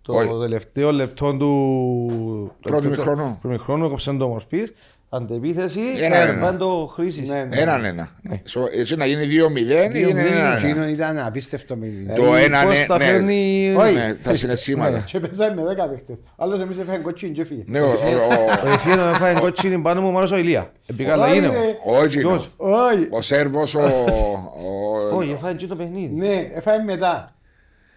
Όχι. 0.06 0.26
στο 0.26 0.40
τελευταίο 0.40 0.92
λεπτό 0.92 1.36
του 1.36 2.52
Πρώτου 2.60 2.82
του- 2.82 2.88
μηχρόνου. 2.90 3.38
του 3.42 3.48
μηχρόνου 3.48 3.84
έκοψαν 3.84 4.18
το 4.18 4.28
μορφής 4.28 4.72
αντεπίθεση 5.16 5.80
Ένα, 5.96 6.16
ένα. 6.16 6.16
έρβαν 6.30 6.58
το 6.58 6.90
χρήσης 6.94 7.28
Ναι, 7.28 7.44
ναι. 7.44 7.56
Έναν 7.60 7.84
ένα. 7.84 8.08
Σο- 8.44 8.68
Έτσι 8.78 8.96
να 8.96 9.06
γίνει 9.06 9.26
2-0 9.26 9.94
ή 9.94 10.06
είναι 10.08 10.20
ένα 10.20 10.54
Εκείνο 10.56 10.82
ένα. 10.82 10.88
ήταν 10.90 11.18
απίστευτο 11.18 11.76
παιχνίδι. 11.76 12.12
Το 12.14 12.34
Ε, 12.34 12.42
ένα, 12.44 12.62
πώς 12.62 12.78
ναι, 12.78 12.84
τα 12.86 12.98
ναι. 12.98 13.04
φέρνει 13.04 13.74
Όχι. 13.78 13.94
Ναι, 13.94 14.14
τα 14.14 14.34
συναισθήματα. 14.34 14.98
Και 15.06 15.20
παίζαμε 15.20 15.54
με 15.62 15.64
δέκα 15.68 15.88
παίχτες. 15.88 16.16
Άλλος 16.36 16.60
εμείς 16.60 16.78
έφαγε 16.78 16.98
κοτσίν 16.98 17.32
και 17.32 17.40
έφυγε. 17.40 17.62
Ναι, 17.66 17.80
ο- 17.80 17.86
ο- 17.86 17.90
ο- 17.92 18.68
ο 18.68 18.72
Εφιένο 18.72 19.02
έφαγε 19.02 19.40
κότσινη 19.40 19.78
πάνω 19.82 20.00
μου 20.00 20.10
μάρος 20.12 20.32
ο 20.32 20.36
Ηλία 20.36 20.72
Επήκα 20.86 21.14
Όχι, 21.16 21.20
λαγίνε 21.28 21.46
ρε. 21.46 21.76
ο 21.84 21.96
Όγκινο. 21.96 22.28
Ποιος; 22.28 22.50
Όχι. 22.56 23.08
Ο 23.10 23.20
Σέρβος, 23.20 23.74
ο... 23.74 23.80
ο- 23.82 25.16
Όχι 25.16 25.30
έφαγε 25.30 25.56
και 25.56 25.66
το 25.66 25.76
παιχνίδι 25.76 26.14
Ναι, 26.14 26.50
έφαγε 26.54 26.82
μετά. 26.82 27.28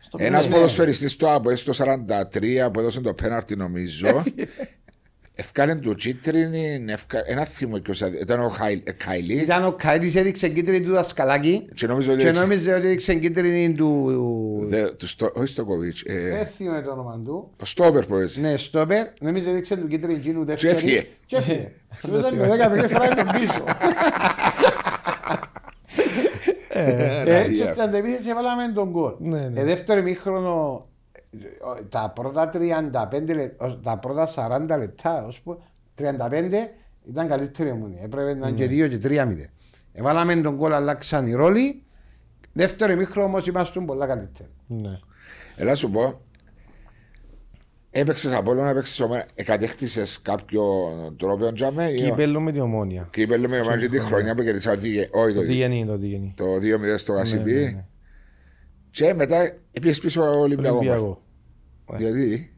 Στο 0.02 0.18
Ένας 0.22 0.32
παιχνίδι. 0.38 0.54
ποδοσφαιριστής 0.56 1.16
του 1.16 1.30
ΑΠΟΕ 1.30 1.56
στο 1.56 1.74
43 1.74 2.70
που 2.74 2.80
έδωσε 2.80 3.02
το 3.02 3.14
πέναρτι 3.14 3.56
νομίζω. 3.56 4.24
Ευκάλε 5.40 5.76
του 5.76 5.96
τσίτρινη, 5.96 6.84
ευκα- 6.88 7.24
ένα 7.26 7.46
θυμό 7.46 7.78
και 7.78 7.92
όσα- 7.92 8.20
ήταν 8.22 8.40
ο 8.40 8.48
Χάι- 8.50 8.88
ε, 8.88 8.92
Κάιλι 8.92 9.34
Ήταν 9.34 9.66
ο 9.66 9.72
Κάιλης 9.72 10.16
έδειξε 10.16 10.48
κίτρινη 10.50 10.86
του 10.86 10.92
δασκαλάκι 10.92 11.70
και 11.74 11.88
νομίζω 11.88 12.12
ότι 12.12 12.22
και 12.22 12.28
έδειξε- 12.28 12.48
νόμιζε 12.48 12.74
ότι 12.74 12.86
έδειξε 12.88 13.14
κίτρινη 13.16 13.74
του... 13.74 14.12
Δε- 14.64 14.88
του 14.90 15.08
Στο- 15.08 15.32
όχι 15.36 15.48
στο 15.48 15.66
Κοβίτς, 15.66 16.02
ε, 16.06 16.30
Δεν 16.30 16.46
θυμάμαι 16.46 16.82
το 16.82 16.92
όνομα 16.92 17.22
του. 17.26 17.52
ο 17.62 17.66
Στόπερ 17.66 18.06
που 18.06 18.16
έδειξε. 18.16 18.40
Ναι, 18.42 18.58
στόπερ, 18.58 19.08
νόμιζε 19.22 19.50
έδειξε 19.50 19.76
του 19.78 19.88
κίτρινη 19.88 20.14
εκείνου 20.14 20.46
δεύτερη. 20.46 20.74
έφυγε. 20.74 21.08
Και 21.26 21.36
έφυγε. 21.36 21.72
Και 22.02 22.08
παίζαμε 22.08 22.38
με 22.38 22.48
δέκα 22.48 22.70
παίχτες 22.70 22.92
φράγει 22.92 23.16
τον 23.16 23.28
πίσω. 23.32 23.64
Ε, 26.70 27.48
Και 27.58 27.66
στην 27.66 27.82
αντεπίθεση 27.82 28.30
έβαλαμε 28.30 28.72
τον 28.74 28.92
κόλ. 28.92 29.14
Ναι, 29.20 29.40
ναι. 29.54 29.60
Ε, 29.60 29.64
Δεύτερο 29.64 30.00
ημίχρονο, 30.00 30.82
ε, 30.84 30.97
τα 31.90 32.12
πρώτα 32.16 32.50
35 32.54 33.34
λεπτά, 33.36 33.80
τα 33.84 33.98
πρώτα 33.98 34.28
40 34.70 34.78
λεπτά, 34.80 35.26
ως 35.26 35.42
που 35.42 35.62
35 35.96 36.70
ήταν 37.10 37.28
καλύτερη 37.28 37.72
ομονία. 37.72 38.02
Έπρεπε 38.04 38.34
να 38.34 38.48
είναι 38.48 38.58
και 38.58 38.86
2 38.86 38.90
και 38.90 38.98
3 39.08 39.26
μηδέν. 39.28 39.50
Έβαλαμε 39.94 40.36
τον 40.36 40.58
κόλ, 40.58 40.74
αλλάξαν 40.74 41.26
οι 41.26 41.34
ρόλοι. 41.34 41.84
Δεύτερο 42.54 42.92
ημίχρονο 42.92 43.28
όμως 43.28 43.48
ήμασταν 43.48 43.86
πολλά 43.86 44.08
καλύτεροι. 44.08 44.50
Ναι. 44.68 45.00
Έλα 45.56 45.76
σου 45.76 45.92
πω, 45.92 46.22
Έπαιξες 47.92 48.34
από 48.36 48.52
όλο 48.52 48.64
να 48.64 48.74
παίξεις 48.74 49.00
ομένα. 49.00 49.26
Εκατέχτησες 49.36 50.22
κάποιο 50.22 50.64
τρόπο 51.18 51.54
τζάμε. 51.54 51.86
ή- 51.90 51.96
Κύπελλο 52.02 52.40
με 52.42 52.52
την 52.52 52.62
ομόνια. 52.62 53.08
Κύπελλο 53.12 53.48
με 53.50 53.60
ομένα 53.60 53.78
και 53.78 53.88
τη 53.90 54.00
χρονιά 54.00 54.36
που 54.36 54.44
κερδίσα 54.44 54.72
ο 54.72 54.76
Δίγε- 54.76 55.16
όχι 55.16 55.34
το 55.34 55.40
Το 55.40 55.46
Δίγε- 55.48 55.68
διγενή, 55.68 55.86
το 55.86 55.98
διγενή. 55.98 56.34
το 56.38 56.46
2-0 56.60 56.98
στο 56.98 57.12
Ναι, 57.14 57.18
ναι, 57.18 57.24
Γασιμπή. 57.24 57.54
ναι. 57.64 57.86
Και 58.98 59.14
μετά 59.14 59.54
πήγες 59.82 60.00
πίσω 60.00 60.22
ο 60.22 60.40
Ολυμπιακός. 60.40 60.78
Ολυμπιακό. 60.80 61.22
Γιατί; 61.98 62.54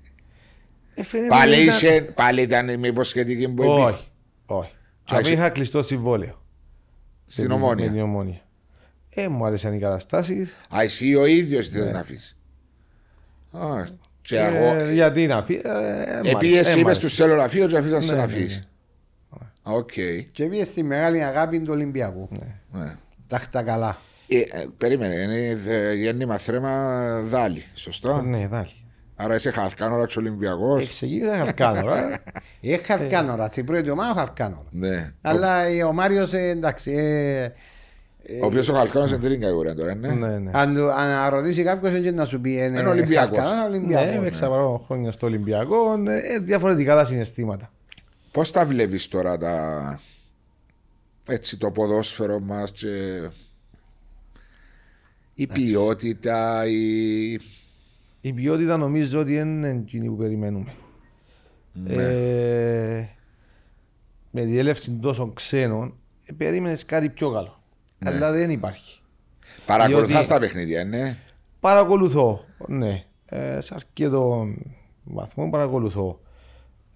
Ε, 0.96 1.04
φαίνεται 1.04 1.30
πάλι, 1.30 1.56
ήταν- 1.64 1.76
είχε, 1.78 2.02
πάλι 2.02 2.42
ήταν 2.42 2.80
μήπως 2.80 3.08
σχετική 3.08 3.48
που 3.50 3.64
είπε 3.64 3.72
Όχι, 3.72 4.08
όχι. 4.46 4.72
Και 5.04 5.14
Α, 5.16 5.18
αφού 5.18 5.26
είσαι- 5.26 5.34
είχα 5.38 5.50
κλειστό 5.50 5.84
συμβόλαιο. 5.84 6.42
στην 7.28 7.44
Με 7.48 7.50
την 7.56 7.64
Ομόνια. 7.64 8.04
ομόνια. 8.04 8.42
Ε, 9.10 9.28
μου 9.28 9.46
άρεσαν 9.46 9.74
οι 9.74 9.80
καταστάσεις. 9.80 10.52
Α, 10.76 10.82
εσύ 10.82 11.16
ο 11.16 11.26
ίδιος 11.26 11.72
Ναι. 11.72 11.80
θες 11.84 11.92
να 11.92 12.00
αφήσεις. 12.00 12.38
Α, 13.52 13.84
Και 14.22 14.36
Και 14.36 14.38
εγώ, 14.42 14.92
γιατί 14.92 15.28
να 15.28 15.44
φύγει. 15.44 15.62
ε, 15.64 15.70
μ' 15.70 15.72
άρεσε, 15.72 16.30
επειδή 16.36 16.56
ε, 16.56 16.60
εσύ 16.60 16.70
μ' 16.70 16.80
είπες 16.80 16.86
άρεσε. 16.86 17.02
τους 17.02 17.16
θέλω 17.16 17.36
να 17.36 17.48
φύγω 17.48 17.68
και 17.68 17.78
αφήσαν 17.78 18.06
Ναι, 18.06 18.12
να 18.22 18.26
ναι, 18.26 18.32
φύγεις. 18.34 18.68
Α, 19.64 19.72
Οκ. 19.74 19.92
Και 20.32 20.46
πήγε 20.50 20.66
στη 20.66 20.84
μεγάλη 20.84 21.24
αγάπη 21.24 21.60
του 21.60 21.72
Ολυμπιακού. 21.74 22.30
Ναι. 22.72 22.96
Τα 23.28 23.40
χτα 23.40 23.64
καλά. 23.64 23.98
Ε, 24.32 24.38
ε, 24.38 24.66
Περίμενε, 24.78 25.16
είναι 25.16 25.56
δε- 25.56 25.94
γέννημα 25.94 26.38
θρέμα 26.38 27.06
δάλι, 27.24 27.64
σωστά. 27.74 28.22
Ναι, 28.22 28.48
δάλι. 28.48 28.70
Άρα 29.16 29.36
είσαι 29.36 29.50
χαλκάνορα 29.52 30.06
του 30.06 30.14
Ολυμπιακός. 30.18 30.82
Εξηγείται 30.84 31.36
χαλκάνορα. 31.38 32.22
Ε, 32.62 32.78
χαρκάνορα. 32.88 33.48
Στην 33.48 33.66
πρώτη 33.66 33.90
ομάδα 33.90 34.14
χαρκάνορα. 34.20 34.64
Ναι. 34.72 35.12
Αλλά 35.22 35.62
ε, 35.64 35.84
ο 35.84 35.94
Μάριος 35.94 36.34
εντάξει. 36.34 36.92
ε, 36.92 37.44
Ο 38.42 38.46
οποίος 38.46 38.70
ο 38.70 38.74
χαλκάνος 38.74 39.12
είναι 39.12 39.20
τρίτη 39.20 39.38
κατηγορία 39.38 39.76
τώρα, 39.76 39.96
ναι. 39.96 40.08
Ναι, 40.08 40.38
ναι. 40.40 40.52
αν, 40.54 40.76
του- 40.76 40.92
αν 40.92 41.30
ρωτήσει 41.30 41.64
κάποιο, 41.64 41.90
δεν 41.92 42.14
να 42.14 42.26
σου 42.26 42.42
πει 42.42 42.52
είναι 42.52 42.64
Είναι 42.66 42.90
Ολυμπιακός. 42.90 43.38
χαρκάνορα, 43.38 43.68
Ναι, 43.70 43.76
Ολυμπιακός. 43.76 44.16
έπαιξα 44.16 44.48
παρόμονα 44.50 44.84
χρόνια 44.86 45.12
στο 45.12 45.28
Ολυμπιακό. 45.28 45.94
ε, 46.08 46.40
Διαφορετικά 46.40 46.96
τα 46.96 47.06
συναισθήματα. 47.06 47.72
Πώς 48.32 48.52
τα 48.52 48.66
βλέπεις 48.66 49.08
τώρα 49.08 49.38
τα... 49.38 50.00
Έτσι 51.28 51.58
το 51.58 51.72
ποδόσφαιρο 51.72 52.40
μας 52.40 52.72
και... 52.72 52.88
Η 55.40 55.48
ποιότητα, 55.48 56.66
η... 56.68 57.34
Η 58.22 58.34
ποιότητα 58.34 58.78
νομίζω 58.78 59.20
ότι 59.20 59.36
είναι 59.36 59.70
εκείνη 59.70 60.08
που 60.08 60.16
περιμένουμε. 60.16 60.74
Ναι. 61.74 61.94
Ε, 61.94 63.10
με 64.32 64.46
τη 64.46 64.58
έλευση 64.58 65.00
τόσων 65.02 65.34
ξένων, 65.34 65.94
ε, 66.26 66.34
περίμενες 66.34 66.86
κάτι 66.86 67.10
πιο 67.10 67.32
καλό. 67.32 67.64
Ναι. 68.00 68.10
Αλλά 68.10 68.32
δεν 68.32 68.50
υπάρχει. 68.50 69.00
Παρακολουθάς 69.66 70.08
Διότι- 70.08 70.28
τα 70.28 70.40
παιχνίδια, 70.40 70.86
ναι. 70.86 71.18
Παρακολουθώ, 71.60 72.46
ναι. 72.68 73.04
Ε, 73.26 73.62
σε 73.62 73.74
αρκετό 73.76 74.48
βαθμό 75.04 75.50
παρακολουθώ. 75.50 76.20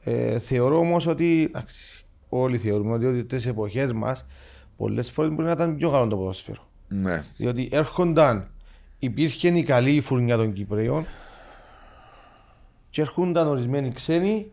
Ε, 0.03 0.39
θεωρώ 0.39 0.77
όμως 0.79 1.07
ότι 1.07 1.43
εντάξει, 1.43 2.05
όλοι 2.29 2.57
θεωρούμε 2.57 2.93
ότι, 2.93 3.05
ότι 3.05 3.25
τις 3.25 3.45
εποχές 3.45 3.93
μας 3.93 4.25
πολλές 4.77 5.11
φορές 5.11 5.31
μπορεί 5.31 5.45
να 5.45 5.51
ήταν 5.51 5.75
πιο 5.75 5.91
καλό 5.91 6.07
το 6.07 6.17
ποδόσφαιρο. 6.17 6.71
Ναι. 7.01 7.23
Διότι 7.37 7.69
έρχονταν, 7.71 8.47
υπήρχε 8.99 9.47
η 9.47 9.63
καλή 9.63 10.01
φουρνιά 10.01 10.37
των 10.37 10.53
Κυπρέων 10.53 11.05
και 12.89 13.01
έρχονταν 13.01 13.47
ορισμένοι 13.47 13.91
ξένοι 13.91 14.51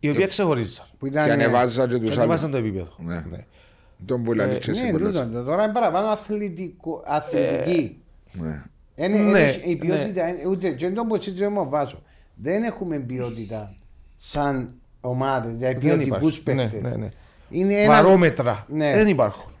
οι 0.00 0.10
οποίοι 0.10 0.26
ξεχωρίζαν. 0.26 0.84
Που 0.98 1.04
Και 1.06 1.10
ήταν, 1.12 1.28
ε, 1.28 1.32
ανεβάζαν 1.32 1.88
και 1.88 1.92
Και 1.94 1.98
τους 2.00 2.06
άλλους. 2.10 2.18
ανεβάσαν 2.18 2.50
το 2.50 2.56
επίπεδο. 2.56 2.88
Ναι. 2.98 3.14
Ναι. 3.30 3.44
Τον 4.04 4.22
που 4.22 4.32
λαλείς 4.32 4.58
και 4.58 4.70
Ναι, 4.70 4.78
εσύ 4.78 4.90
πολλές. 4.90 5.14
τούτο, 5.14 5.42
τώρα 5.42 5.64
είναι 5.64 5.72
παραπάνω 5.72 6.06
αθλητικό, 6.08 7.02
αθλητική. 7.06 8.02
Ναι. 8.32 8.62
Είναι, 8.94 9.18
Ναι, 9.18 9.38
είναι- 9.38 9.60
η 9.64 9.68
ναι. 9.70 9.76
ποιότητα, 9.76 10.28
είναι- 10.28 10.46
ούτε 10.46 10.70
και 10.70 10.90
το 10.90 11.04
που 11.04 11.20
συζητούμε 11.22 11.48
με 11.50 11.58
ο 11.58 11.68
Βάσο. 11.68 12.02
Δεν 12.34 12.62
έχουμε 12.62 12.98
ποιότητα 12.98 13.74
σαν 14.16 14.74
ομάδες, 15.00 15.54
δηλαδή 15.56 15.86
Δεν 15.88 15.98
ποιοτικούς 15.98 16.36
υπάρχει. 16.36 16.60
Ναι, 16.60 16.68
παίκτες. 16.70 16.90
ναι, 16.92 16.96
ναι. 16.96 17.08
Είναι 17.50 17.74
ένα. 17.74 17.92
Βαρόμετρα 17.94 18.66
Ναι. 18.68 18.92
δεν 18.92 19.08
υπάρχουν. 19.08 19.52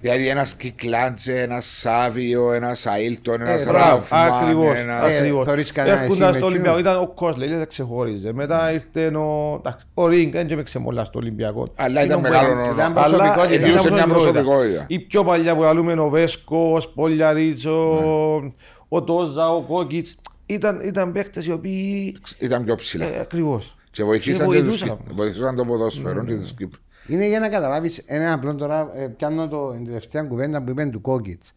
Δηλαδή 0.00 0.28
ένας 0.28 0.54
Κυκλάντζε, 0.54 1.40
ένας 1.40 1.66
Σάβιο, 1.66 2.52
ένας 2.52 2.86
Αίλτον, 2.86 3.40
ένας 3.40 3.60
Ε, 3.66 3.68
Μπράβο, 3.68 3.94
Ράφμαν, 3.96 4.32
ακριβώς. 4.42 4.74
ένας... 4.76 5.14
Ε, 5.14 5.18
ακριβώς. 5.18 5.46
θωρείς 5.46 5.72
κανένα 5.72 5.94
εσύ 5.96 6.02
Έρχοντας 6.04 6.30
με 6.32 6.36
στο 6.38 6.46
Ολυμπιακό, 6.46 6.78
εκείνον. 6.78 6.92
ήταν 6.94 7.02
ο 7.08 7.12
Κόσλε, 7.14 7.46
δεν 7.46 7.66
ξεχώριζε. 7.68 8.32
Μετά 8.32 8.72
ήρθε 8.72 9.06
ο, 9.16 9.56
εντάξει, 9.58 9.86
ο 9.94 10.06
Ρίγκ, 10.06 10.32
δεν 10.32 10.50
έπαιξε 10.50 10.78
πολλά 10.78 11.04
στο 11.04 11.18
Ολυμπιακό. 11.18 11.72
Αλλά 11.74 12.04
ήταν 12.04 12.04
Εκείνο 12.04 12.16
που 12.16 12.22
μεγάλο 12.22 12.48
έκανε- 12.48 12.66
όνομα. 12.66 12.82
ήταν 12.82 12.98
Αλλά 12.98 13.04
προσωπικότητα. 13.06 13.54
ήταν 13.54 13.68
Ιδιούσε 13.68 13.90
μια 13.92 14.06
προσωπικότητα. 14.06 14.84
Η 14.88 14.98
πιο 14.98 15.24
παλιά 15.24 15.54
που 15.56 15.62
λαλούμε 15.62 15.92
ο 15.92 16.08
Βέσκο, 16.08 16.72
ο 16.74 16.80
Σπολιαρίτσο, 16.80 17.98
Ναι. 18.42 18.50
ο 18.88 19.02
Τόζα, 19.02 19.50
ο 19.54 19.62
Κόκκιτς. 19.62 20.16
Ήταν, 20.46 20.80
ήταν 20.84 21.12
παίκτες 21.12 21.46
οι 21.46 21.52
οποίοι... 21.52 22.16
Ήταν 22.38 22.64
πιο 22.64 22.74
ψηλά. 22.74 23.04
Ε, 23.04 23.20
ακριβώς. 23.20 23.76
Και 23.90 24.04
βοηθήσαν, 24.04 24.48
Και 24.50 24.56
και 24.56 24.62
τους, 24.62 24.68
βοηθούσαν. 24.78 24.98
Κύπ- 25.06 25.16
βοηθούσαν 25.16 25.54
το 25.56 25.64
ποδόσφαιρο 25.64 26.24
και 26.24 26.34
τους 26.34 26.52
Κύπρους. 26.54 26.80
Είναι 27.08 27.26
για 27.28 27.40
να 27.40 27.48
καταλάβεις 27.48 27.98
ένα 28.06 28.32
απλό 28.32 28.54
τώρα. 28.54 28.92
Ε, 28.96 29.06
πιάνω 29.06 29.48
το, 29.48 29.72
την 29.72 29.84
τελευταία 29.84 30.22
κουβέντα 30.22 30.62
που 30.62 30.70
είπε 30.70 30.84
του 30.84 31.00
Κόκκιτς. 31.00 31.54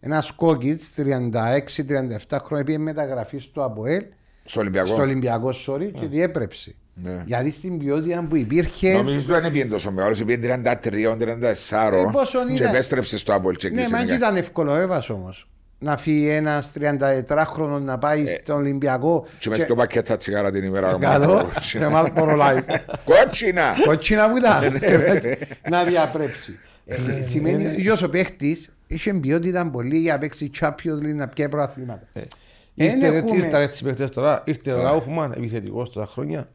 Ένας 0.00 0.30
Κόκκιτς 0.30 0.94
36-37 0.98 2.38
χρόνια 2.44 2.64
πήγε 2.64 2.78
μεταγραφή 2.78 3.38
στο 3.38 3.64
ΑΠΟΕΛ, 3.64 4.02
Στο 4.44 4.60
Ολυμπιακό. 4.60 4.86
στο 4.86 5.02
Ολυμπιακό, 5.02 5.54
sorry, 5.66 5.90
και 6.00 6.06
διέπρεψε. 6.06 6.74
Ναι. 6.94 7.22
Γιατί 7.26 7.50
στην 7.50 7.78
ποιότητα 7.78 8.26
που 8.28 8.36
υπήρχε. 8.36 8.92
Νομίζω 8.92 9.40
δεν 9.40 9.52
πήγαινε 9.52 9.70
τόσο 9.70 9.90
μεγάλος, 9.90 10.24
πήγαινε 10.24 10.62
33-34 10.64 11.92
Ε, 11.92 12.08
πόσο 12.12 12.46
και 12.46 12.52
ήταν. 12.52 12.68
επέστρεψε 12.74 13.18
στο 13.18 13.32
Άμπολ 13.32 13.56
και 13.56 13.68
Ναι, 13.68 13.74
έκλεισε 13.74 13.92
μα 13.92 13.98
την 13.98 14.08
δεν 14.08 14.16
ήταν 14.16 14.36
εύκολο 14.36 14.74
έβασο 14.74 15.14
όμως. 15.14 15.48
Να 15.82 15.96
φύγει 15.96 16.28
ένας 16.28 16.72
34χρονο 16.80 17.80
να 17.80 17.98
πάει 17.98 18.26
στον 18.26 18.56
Ολυμπιακό. 18.56 19.24
Ε, 19.26 19.30
Και 19.38 19.48
με 19.50 19.56
δύο 19.56 19.74
πακέτα 19.74 20.16
τσιγάρα 20.16 20.50
την 20.50 20.64
ημέρα. 20.64 20.96
Καλό. 21.00 21.50
Και 21.72 21.78
μάλλον 21.86 22.12
πορολάει. 22.18 22.58
Κότσινα! 23.04 23.74
Κότσινα 23.86 24.30
που 24.30 24.36
ήταν. 24.36 24.72
Ναι, 24.72 25.34
Να 25.70 25.84
διαπρέψει. 25.84 26.58
Ε, 26.86 26.96
Σημαίνει 27.26 27.66
ότι 27.66 28.04
ο 28.04 28.08
παίχτης 28.08 28.70
είχε 28.86 29.14
ποιότητα 29.14 29.70
πολύ 29.70 29.96
για 29.96 30.12
να 30.12 30.18
παίξει 30.18 30.50
Champions 30.60 30.98
League 31.02 31.14
να 31.14 31.28
πιάει 31.28 31.48
προαθλήματα. 31.48 32.06
Ήρθε, 32.12 32.28
Δεν 32.74 33.02
έτσι, 33.02 33.16
έχουμε- 33.16 33.44
ήρθαν 33.44 33.62
έτσι 33.62 33.84
παίκτες 33.84 34.10
τώρα. 34.10 34.42
Ήρθε 34.46 34.72
ο 34.72 34.82
Ράουφμαν, 34.82 35.32
επιθετικός 35.32 35.90
τόσα 35.92 36.06
χρόνια. 36.06 36.48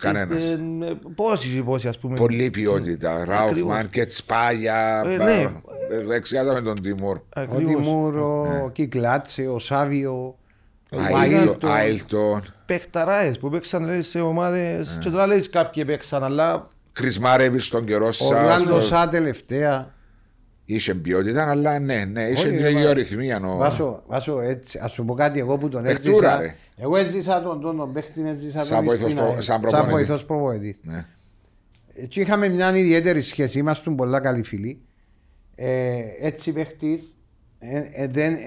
Κανένας. 0.00 0.48
Ήρθε, 0.48 0.52
ε, 0.84 0.96
Πόσοι, 1.14 1.62
πόσοι 1.62 1.88
ας 1.88 1.98
πούμε. 1.98 2.16
Πολλή 2.16 2.50
ποιότητα. 2.50 3.24
Ράουφμαν 3.24 3.88
και 3.90 4.06
Τσπάγια. 4.06 5.02
Ε, 5.06 5.16
ναι. 5.16 5.40
ε, 5.90 6.04
Δεξιάζαμε 6.06 6.60
τον 6.60 6.74
Τιμούρ. 6.82 7.16
Ο 7.16 7.22
Ακριβώς. 7.34 7.84
Τιμούρ, 7.84 8.16
ο 8.16 8.70
Κυκλάτσε, 8.72 9.46
ο 9.48 9.58
Σάβιο. 9.58 10.34
ο 10.92 10.96
Αίλτον- 10.98 11.20
Άιλτον. 11.22 11.70
Άιλτον. 11.70 12.42
Παιχταράες 12.66 13.38
που 13.38 13.50
παίξαν 13.50 13.84
λέει, 13.84 14.02
σε 14.02 14.20
ομάδες 14.20 14.94
Ναι. 14.94 15.02
και 15.02 15.10
τώρα 15.10 15.26
λέει 15.26 15.48
κάποιοι 15.48 15.84
παίξαν 15.84 16.24
αλλά 16.24 16.66
Κρισμάρεβι 16.92 17.58
στον 17.58 17.84
καιρό 17.84 18.06
Ο 18.06 18.12
σας. 18.12 18.28
Ορλάντο 18.30 18.80
Σα 18.80 19.08
τελευταία. 19.08 19.94
Είχε 20.74 20.94
ποιότητα, 20.94 21.48
αλλά 21.50 21.78
ναι, 21.78 22.04
ναι, 22.04 22.22
είχε 22.22 22.46
Όχι, 22.48 22.56
και 22.56 22.62
ρε, 22.62 22.72
μα- 22.72 22.80
γεωρυθμία. 22.80 23.40
ο- 23.44 23.56
Βάσο, 23.56 24.02
βάσο 24.06 24.40
έτσι, 24.40 24.78
ας 24.82 24.92
σου 24.92 25.04
πω 25.04 25.14
κάτι 25.14 25.38
εγώ 25.38 25.58
που 25.58 25.68
τον 25.68 25.82
Παιχτούρα, 25.82 26.28
έζησα. 26.28 26.40
ρε. 26.40 26.54
Εγώ 26.76 26.96
έζησα 26.96 27.42
τον 27.42 27.60
τον 27.60 27.76
τον 27.76 27.92
παίχτη, 27.92 28.22
έζησα 28.26 28.64
Σαν 28.64 28.76
τον 28.76 28.84
βοηθός 28.84 29.10
στην 29.10 29.16
προ- 29.22 29.30
ΑΕΛ. 29.32 29.42
σαν 29.42 29.60
προπονητής. 29.60 29.92
βοηθός 29.92 30.24
προπονητής. 30.24 30.76
Ναι. 30.82 31.04
Έτσι 31.94 32.20
είχαμε 32.20 32.48
μια 32.48 32.76
ιδιαίτερη 32.76 33.22
σχέση, 33.22 33.58
ήμασταν 33.58 33.94
πολλά 33.94 34.20
καλοί 34.20 34.42
φίλοι. 34.42 34.80
Ε, 35.54 35.98
έτσι 36.20 36.52
παίχτης, 36.52 37.16
ε, 37.58 37.82
ε, 37.92 38.06
δεν, 38.06 38.32
ε, 38.32 38.38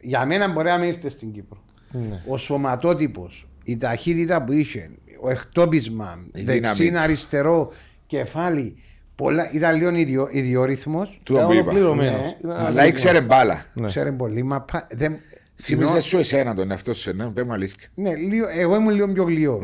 για 0.00 0.26
μένα 0.26 0.52
μπορεί 0.52 0.68
να 0.68 0.78
μην 0.78 0.88
ήρθες 0.88 1.12
στην 1.12 1.32
Κύπρο. 1.32 1.62
Ναι. 1.90 2.22
Ο 2.28 2.36
σωματότυπος, 2.36 3.48
η 3.64 3.76
ταχύτητα 3.76 4.42
που 4.44 4.52
είχε, 4.52 4.90
ο 5.20 5.30
εκτόπισμα, 5.30 6.24
Η 6.34 6.42
δεξί, 6.42 6.82
δύναμη. 6.82 7.04
αριστερό, 7.04 7.72
κεφάλι, 8.06 8.76
πολλά, 9.18 9.50
ήταν 9.52 9.76
λίγο 9.76 9.94
ιδιο, 9.94 10.28
ιδιόρυθμος. 10.30 11.20
Του 11.22 11.32
τον 11.34 11.42
είπα. 11.42 11.48
ολοκληρωμένος. 11.50 12.20
Ναι. 12.20 12.52
Ήταν 12.52 12.66
Αλλά 12.66 12.86
ήξερε 12.86 13.20
μπάλα. 13.20 13.64
Ναι. 13.72 13.86
Ξέρε 13.86 14.12
πολύ, 14.12 14.42
μα 14.42 14.60
πα- 14.60 14.86
δεν, 14.90 15.16
Θύμιζε 15.62 16.00
σου 16.00 16.18
εσένα 16.18 16.54
τον 16.54 16.70
εαυτό 16.70 16.94
σου, 16.94 17.16
ναι, 17.16 17.24
πέμε 17.26 17.52
αλήθεια. 17.52 17.88
Ναι, 17.94 18.14
λίγο, 18.14 18.46
εγώ 18.58 18.74
ήμουν 18.76 18.94
λίγο 18.94 19.08
πιο 19.08 19.22
γλυό. 19.24 19.62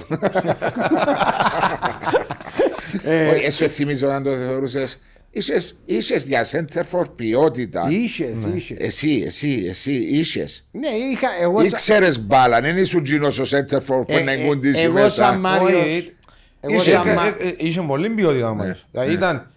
Όχι, 3.33 3.45
Εσύ 3.45 3.69
θυμίζω 3.69 4.09
να 4.09 4.23
το 4.23 4.31
θεωρούσες. 4.31 4.99
Είσες- 5.31 5.75
Είσες 5.85 6.25
για 6.25 6.45
center 6.51 6.83
for 6.93 7.05
ποιότητα. 7.17 7.87
Είσες, 7.91 8.29
είσες. 8.55 8.77
Εσύ, 8.81 9.23
εσύ, 9.27 9.65
εσύ, 9.69 9.93
είσες. 9.93 10.69
Ναι, 10.71 10.89
είχα, 10.89 11.29
εγώ, 11.43 11.59
σα- 11.59 11.65
Ήξερες 11.65 12.27
μπάλα, 12.27 12.61
δεν 12.61 12.77
ήσουν 12.77 13.03
τζίνος 13.03 13.39
ο 13.39 13.43
center 13.57 13.77
for 13.79 14.07
που 14.07 14.13
ε, 14.13 14.21
να 14.23 14.31
ε, 14.33 14.35
εγκούντισει 14.41 14.83
εγώ 14.83 14.93
μέσα. 14.93 15.09
σαν 15.11 15.41
Μάριος, 15.41 15.71
Όχι, 15.71 15.79
εγώ 15.81 15.85
Είχε- 15.85 15.87
σαν 15.87 15.93
ε, 15.93 15.93
Μα- 15.93 15.93
ε, 15.93 15.97
ε, 15.97 16.13
Είχε 17.57 17.81
πολύ 17.83 18.09
ποιότητα 18.09 18.51
ο 18.51 18.55
Μάριος. 18.55 18.87
Δηλαδή 18.91 19.13
ήταν... 19.13 19.51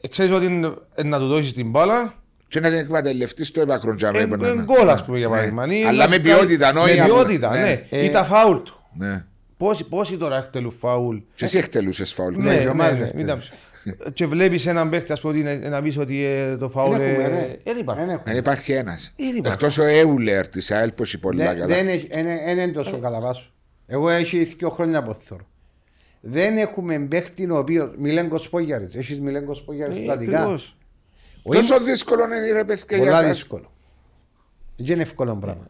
ε, 0.00 0.08
Ξέρεις 0.08 0.32
ότι 0.32 0.44
είναι- 0.46 0.74
ε, 0.94 1.02
να 1.02 1.18
του 1.18 1.26
δώσεις 1.28 1.52
την 1.52 1.70
μπάλα 1.70 2.14
Και 2.48 2.60
να 2.60 2.68
την 2.68 2.78
εκμεταλλευτείς 2.78 3.50
το 3.50 3.60
έπακρο 3.60 3.94
τζάμε. 3.94 4.18
ε, 4.18 4.22
έπαιρνε 4.22 4.46
ε, 4.46 4.50
ένα. 4.50 4.62
γκολ 4.62 4.88
ας 4.88 5.04
πούμε 5.04 5.18
για 5.18 5.26
Ναι. 5.26 5.32
παράδειγμα. 5.32 5.66
Ή 5.74 5.84
Αλλά 5.84 6.04
να 6.04 6.08
με 6.08 6.14
σου 6.14 6.20
κάνει- 6.22 6.38
ποιότητα, 6.38 6.72
όχι 6.80 6.94
Με 6.94 7.00
απλά. 7.00 7.14
ποιότητα, 7.14 7.50
Ναι. 7.54 7.60
ναι. 7.60 7.86
Ε, 7.90 8.04
Ή 8.04 8.10
τα 8.10 8.24
φάουλ 8.24 8.56
του. 8.56 8.80
Ναι. 8.98 9.24
Πόσοι, 9.56 9.84
πόσοι 9.88 10.16
τώρα 10.16 10.36
εκτελούν 10.36 10.72
φάουλ; 10.78 11.16
Και 11.34 11.44
εσύ 11.44 11.58
εκτελούσες 11.58 12.12
φάουλ. 12.12 12.34
Ναι, 12.36 12.56
και 12.56 12.60
ο 12.62 12.64
ναι, 12.64 12.72
Μάριος 12.74 12.98
ναι, 12.98 13.04
εκτελούσε. 13.06 13.52
ήταν- 13.86 14.12
Και 14.12 14.26
βλέπεις 14.26 14.66
έναν 14.66 14.90
παίκτη 14.90 15.12
ας 15.12 15.20
πούμε 15.20 15.32
ότι 15.32 15.40
είναι- 15.54 15.68
να 15.68 15.82
πεις 15.82 15.98
ότι 15.98 16.24
ε, 16.24 16.56
το 16.56 16.68
φάουλ... 16.68 16.96
Δεν 16.96 17.08
έχουμε, 17.10 17.24
ε, 17.24 17.28
ρε. 17.28 17.56
Δεν 17.64 17.76
υπάρχει. 17.78 18.00
Δεν 18.00 18.08
έχουμε. 18.10 18.22
Δεν 18.24 18.36
υπάρχει 18.36 18.72
ένας. 18.72 19.12
Δεν 19.16 19.26
υπάρχει. 19.36 19.52
Εκτός 19.52 19.78
ο 19.78 19.84
Έουλερ 19.84 20.48
της 20.48 20.70
ΑΕΛ 20.70 20.90
που 20.92 21.02
έχει 21.02 21.18
πολλά 21.18 21.44
Δεν- 21.44 21.54
καλά. 21.54 21.66
Δεν 21.74 21.88
έχει- 21.88 22.08
δεν- 22.12 22.24
δεν 22.24 22.58
είναι 22.58 22.72
τόσο 22.72 22.98
καλά 22.98 23.20
βάσο. 23.20 23.50
Εγώ 23.86 24.08
έχει 24.08 24.44
δύο 24.44 24.70
χρόνια 24.70 24.98
από 24.98 25.14
θωρώ. 25.14 25.46
Δεν 26.26 26.56
έχουμε 26.56 26.98
παίχτη 26.98 27.50
ο 27.50 27.56
οποίο. 27.58 27.94
Μιλέγκο 27.98 28.38
Σπόγιαρη. 28.38 28.88
Έχεις 28.94 29.20
Μιλέγκο 29.20 29.54
Σπόγιαρη 29.54 30.00
Ε, 30.00 30.04
στατικά. 30.04 30.38
ακριβώς. 30.40 30.76
Όχι, 31.42 31.58
Τόσο 31.60 31.80
δύσκολο 31.84 32.24
είναι 32.24 32.52
ρε 32.52 32.64
παιδιά 32.64 32.96
για 32.96 33.06
Πολλά 33.06 33.16
σας. 33.18 33.28
δύσκολο. 33.28 33.72
Δεν 34.76 34.86
είναι 34.92 35.02
εύκολο 35.02 35.36
πράγμα. 35.36 35.66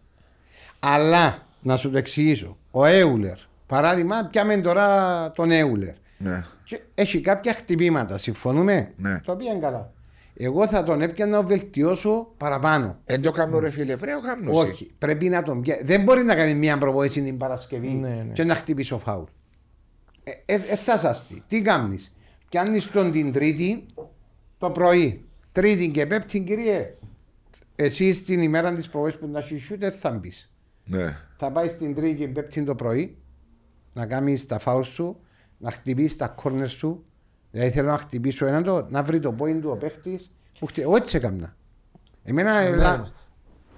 Αλλά 0.81 1.47
να 1.63 1.77
σου 1.77 1.91
το 1.91 1.99
εξηγήσω. 1.99 2.57
Ο 2.71 2.85
Έουλερ, 2.85 3.37
παράδειγμα, 3.67 4.29
πιάμε 4.31 4.57
τώρα 4.57 5.31
τον 5.31 5.51
Έουλερ. 5.51 5.95
Ναι. 6.19 6.45
Και 6.65 6.81
έχει 6.95 7.21
κάποια 7.21 7.53
χτυπήματα, 7.53 8.19
συμφωνούμε; 8.19 8.93
Ναι. 8.97 9.21
Το 9.21 9.33
οποίο 9.33 9.51
είναι 9.51 9.61
καλά. 9.61 9.93
Εγώ 10.37 10.67
θα 10.69 10.83
τον 10.83 11.01
έπιανα 11.03 11.37
να 11.37 11.43
βελτιώσω 11.43 12.29
παραπάνω. 12.37 12.99
Εν 13.05 13.23
το 13.23 13.31
κάνω 13.31 13.59
ρε 13.59 13.71
φίλε, 13.71 13.97
πρέπει 13.97 14.21
να 14.23 14.29
κάνω. 14.35 14.51
εσύ. 14.61 14.69
Όχι, 14.71 14.91
πρέπει 14.99 15.29
να 15.29 15.43
τον 15.43 15.61
πιάσει. 15.61 15.85
Δεν 15.85 16.03
μπορεί 16.03 16.23
να 16.25 16.35
κάνει 16.35 16.55
μια 16.55 16.79
προπόθεση 16.79 17.23
την 17.23 17.37
Παρασκευή 17.39 17.89
Ναι, 17.89 18.09
ναι. 18.09 18.33
και 18.33 18.45
να 18.45 18.55
χτυπήσει 18.55 18.95
ο 18.95 18.99
φάουλ. 18.99 19.25
Ε, 20.25 20.31
ε, 20.45 20.55
ε, 20.55 20.77
θα 20.77 20.99
σας 20.99 21.27
τι. 21.27 21.41
Τι 21.47 21.63
κάνεις; 21.63 22.17
Πιάνει 22.49 22.81
τον 22.81 23.13
την 23.13 23.33
Τρίτη 23.33 23.87
το 24.59 24.71
πρωί. 24.71 25.25
Τρίτη 25.53 25.91
και 25.91 26.07
Πέμπτη, 26.07 26.41
κύριε. 26.41 26.95
Εσύ 27.77 28.25
την 28.25 28.43
ημέρα 28.43 28.73
της 28.73 28.89
προπόθεση 28.89 29.19
που 29.19 29.29
να 29.29 29.41
σου 29.41 29.57
shoot, 29.57 29.77
δεν 29.79 29.93
θα 29.93 30.11
μπεις. 30.11 30.53
Ναι. 30.85 31.17
Θα 31.37 31.51
πάει 31.53 31.69
στην 31.69 31.95
Τρίτη 31.95 32.17
και 32.19 32.29
Πέμπτη 32.29 32.65
το 32.65 32.75
πρωί 32.75 33.17
να 33.93 34.07
κάνεις 34.07 34.47
τα 34.47 34.59
φάουλ 34.59 34.83
σου, 34.83 35.21
να 35.59 35.71
χτυπήσεις 35.71 36.17
τα 36.17 36.29
κόρνερ 36.29 36.69
σου. 36.69 37.05
Δηλαδή 37.51 37.71
θέλω 37.71 37.91
να 37.91 37.99
χτυπήσω 37.99 38.47
έναν 38.47 38.63
το, 38.63 38.87
να 38.91 39.03
βρει 39.03 39.21
το 39.21 39.35
point 39.39 39.59
του 39.61 39.71
ο 39.71 39.77
παίχτης. 39.77 40.31
Εγώ 40.77 40.97
έτσι 40.97 41.17
έκανα. 41.17 41.57
Εμένα. 42.23 42.71
Ναι. 42.71 43.11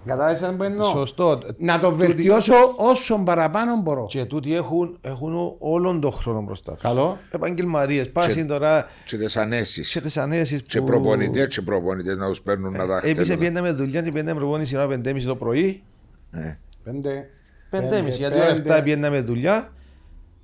Ελά- 0.06 0.18
Κατάλαβες 0.18 0.42
αν 0.42 0.56
που 0.56 0.62
εννοώ. 0.62 0.86
Σωστό. 0.88 1.40
Να 1.58 1.78
το 1.78 1.92
βελτιώσω 1.94 2.54
όσο 2.76 3.18
παραπάνω 3.18 3.76
μπορώ. 3.82 4.06
Και 4.08 4.24
τούτοι 4.24 4.54
έχουν, 4.54 4.98
έχουν 5.00 5.54
όλον 5.58 6.00
τον 6.00 6.12
χρόνο 6.12 6.42
μπροστά 6.42 6.72
τους. 6.72 6.82
Καλό. 6.82 7.18
Επαγγελματίες. 7.30 8.10
Πάσουν 8.10 8.46
τώρα 8.46 8.86
Και 9.04 9.16
τις 9.16 9.36
ανέσεις. 9.36 9.90
σε 9.90 10.00
τις 10.00 10.16
ανέσεις 10.16 10.62
Και 10.62 10.78
που... 10.80 10.86
προπονητές 10.86 11.48
και 11.48 11.62
προπονητές 11.62 12.16
να 12.16 12.28
τους 12.28 12.40
παίρνουν 12.40 12.72
να 12.72 12.86
τα 12.86 13.00
Εμείς 13.04 13.18
χτέλουν. 13.18 13.38
πήγαμε 13.38 13.72
δουλειά 13.72 14.02
και 14.02 14.10
πήγαμε 14.12 14.34
προπόνηση 14.34 14.76
ώρα 14.76 14.86
5.30 14.86 15.22
το 15.26 15.36
πρωί. 15.36 15.82
Ναι. 16.30 16.58
Πέντε. 16.84 17.28
5.30 17.70 18.08
γιατί 18.10 18.40
ώρα 18.40 18.78
7 18.80 18.82
πήγαμε 18.84 19.20
δουλειά 19.20 19.72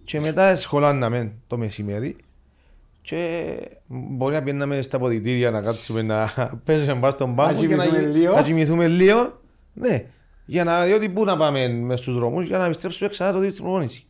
και 0.04 0.20
μετά 0.20 0.56
σχολάναμε 0.56 1.32
το 1.46 1.56
μεσημέρι 1.58 2.16
και 3.02 3.42
μπορεί 3.86 4.34
να 4.34 4.42
πήγαμε 4.42 4.82
στα 4.82 4.98
ποδητήρια 4.98 5.50
να 5.50 5.60
κάτσουμε 5.60 6.02
να 6.02 6.30
παίζουμε 6.64 6.94
μπας 6.94 7.12
στον 7.12 7.34
πάγκο 7.34 7.64
και 7.66 7.74
να, 7.76 8.42
κοιμηθούμε 8.42 8.86
λίγο. 8.86 9.40
Να 9.74 9.88
κοιμηθούμε 9.88 9.96
λίγο. 9.96 10.04
Ναι, 10.04 10.04
για 10.44 10.64
να 10.64 10.84
διότι 10.84 11.08
πού 11.08 11.24
να 11.24 11.36
πάμε 11.36 11.68
μες 11.68 12.00
στους 12.00 12.14
δρόμους 12.14 12.46
για 12.46 12.58
να 12.58 12.64
επιστρέψουμε 12.64 13.08
ξανά 13.08 13.32
το 13.32 13.38
δίκτυο 13.38 13.54
στην 13.54 13.64
προπόνησης. 13.64 14.06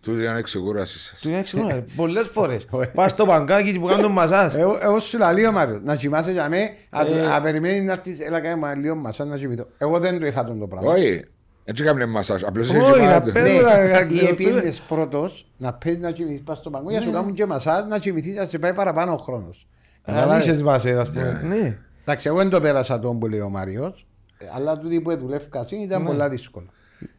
Τούτη 0.00 0.24
είναι 0.24 0.40
ξεκούραση 0.42 0.98
σας. 0.98 1.20
Του 1.20 1.28
είναι 1.28 1.38
εξηγούνα, 1.38 1.84
πολλές 1.96 2.26
φορές. 2.28 2.66
Πας 2.94 3.10
στο 3.10 3.26
παγκάκι 3.26 3.78
που 3.78 3.86
κάνουν 3.86 4.12
μασάζ. 4.12 4.54
Εγώ, 4.54 4.78
εγώ 4.82 5.00
σου 5.00 5.18
λέω 5.18 5.30
λίγο 5.32 5.52
Μάριο, 5.52 5.80
να 5.84 5.96
κοιμάσαι 5.96 6.32
για 6.32 6.48
μέ, 6.48 6.58
Ε. 6.58 7.26
να 7.26 7.40
περιμένεις 7.40 7.82
να 7.82 7.92
έρθεις, 7.92 8.20
έλα 8.20 8.40
κάνει 8.40 8.60
μα 8.60 8.74
λίγο 8.74 8.94
μασά 8.94 9.24
να 9.24 9.36
κοιμηθώ. 9.38 9.66
Εγώ 9.78 9.98
δεν 9.98 10.18
το 10.20 10.26
είχα 10.26 10.44
τον 10.44 10.58
το 10.58 10.66
πράγμα. 10.66 10.92
Όχι, 10.92 11.24
έτσι 11.64 11.82
έκαμε 11.82 12.06
μασάζ. 12.06 12.42
Απλώς 12.44 12.68
Όχι, 12.68 12.76
έτσι 12.78 13.00
να 13.00 13.06
πάτε. 13.12 13.32
παίρνω. 13.32 13.48
Ναι, 13.60 13.88
να 13.92 13.98
ή 14.00 14.06
κλειστούμε. 14.06 14.30
επίνδες 14.30 14.80
πρώτος 14.80 15.46
να 15.56 15.72
παίζεις 15.72 16.02
να 16.02 16.10
κοιμηθείς 16.10 16.42
πας 16.42 16.58
στο 16.58 16.70
παγκό, 16.70 16.90
για 16.90 17.02
σου 17.02 17.10
κάνουν 17.10 17.32
και 17.32 17.46
μασάζ 17.46 17.84
να 17.84 17.98
κοιμηθείς 17.98 18.36
να 18.36 18.46
σε 18.46 18.58
πάει 18.58 18.74
παραπάνω 18.74 19.12
ο 19.12 19.16
χρόνος. 19.16 19.66
Αν 20.02 20.38
είσαι 20.38 20.62
μασέ, 20.62 20.98
ας 20.98 21.10
πούμε. 21.10 21.42
Ναι. 21.48 21.78
Εντάξει, 22.02 22.28
εγώ 22.28 22.36
δεν 22.36 22.48
το 22.48 22.60
πέρασα 22.60 22.98
τον 22.98 23.18
που 23.18 23.26
λέει 23.28 23.40
ο 23.40 23.48
Μάριος, 23.48 24.00
ε, 24.00 24.06
αλλά 24.52 24.78
τούτοι 24.78 25.00
που 25.00 25.16
δουλεύκα 25.16 25.66
ήταν 25.70 26.02
Ναι. 26.02 26.08
πολλά 26.08 26.28
δύσκολο. 26.28 26.66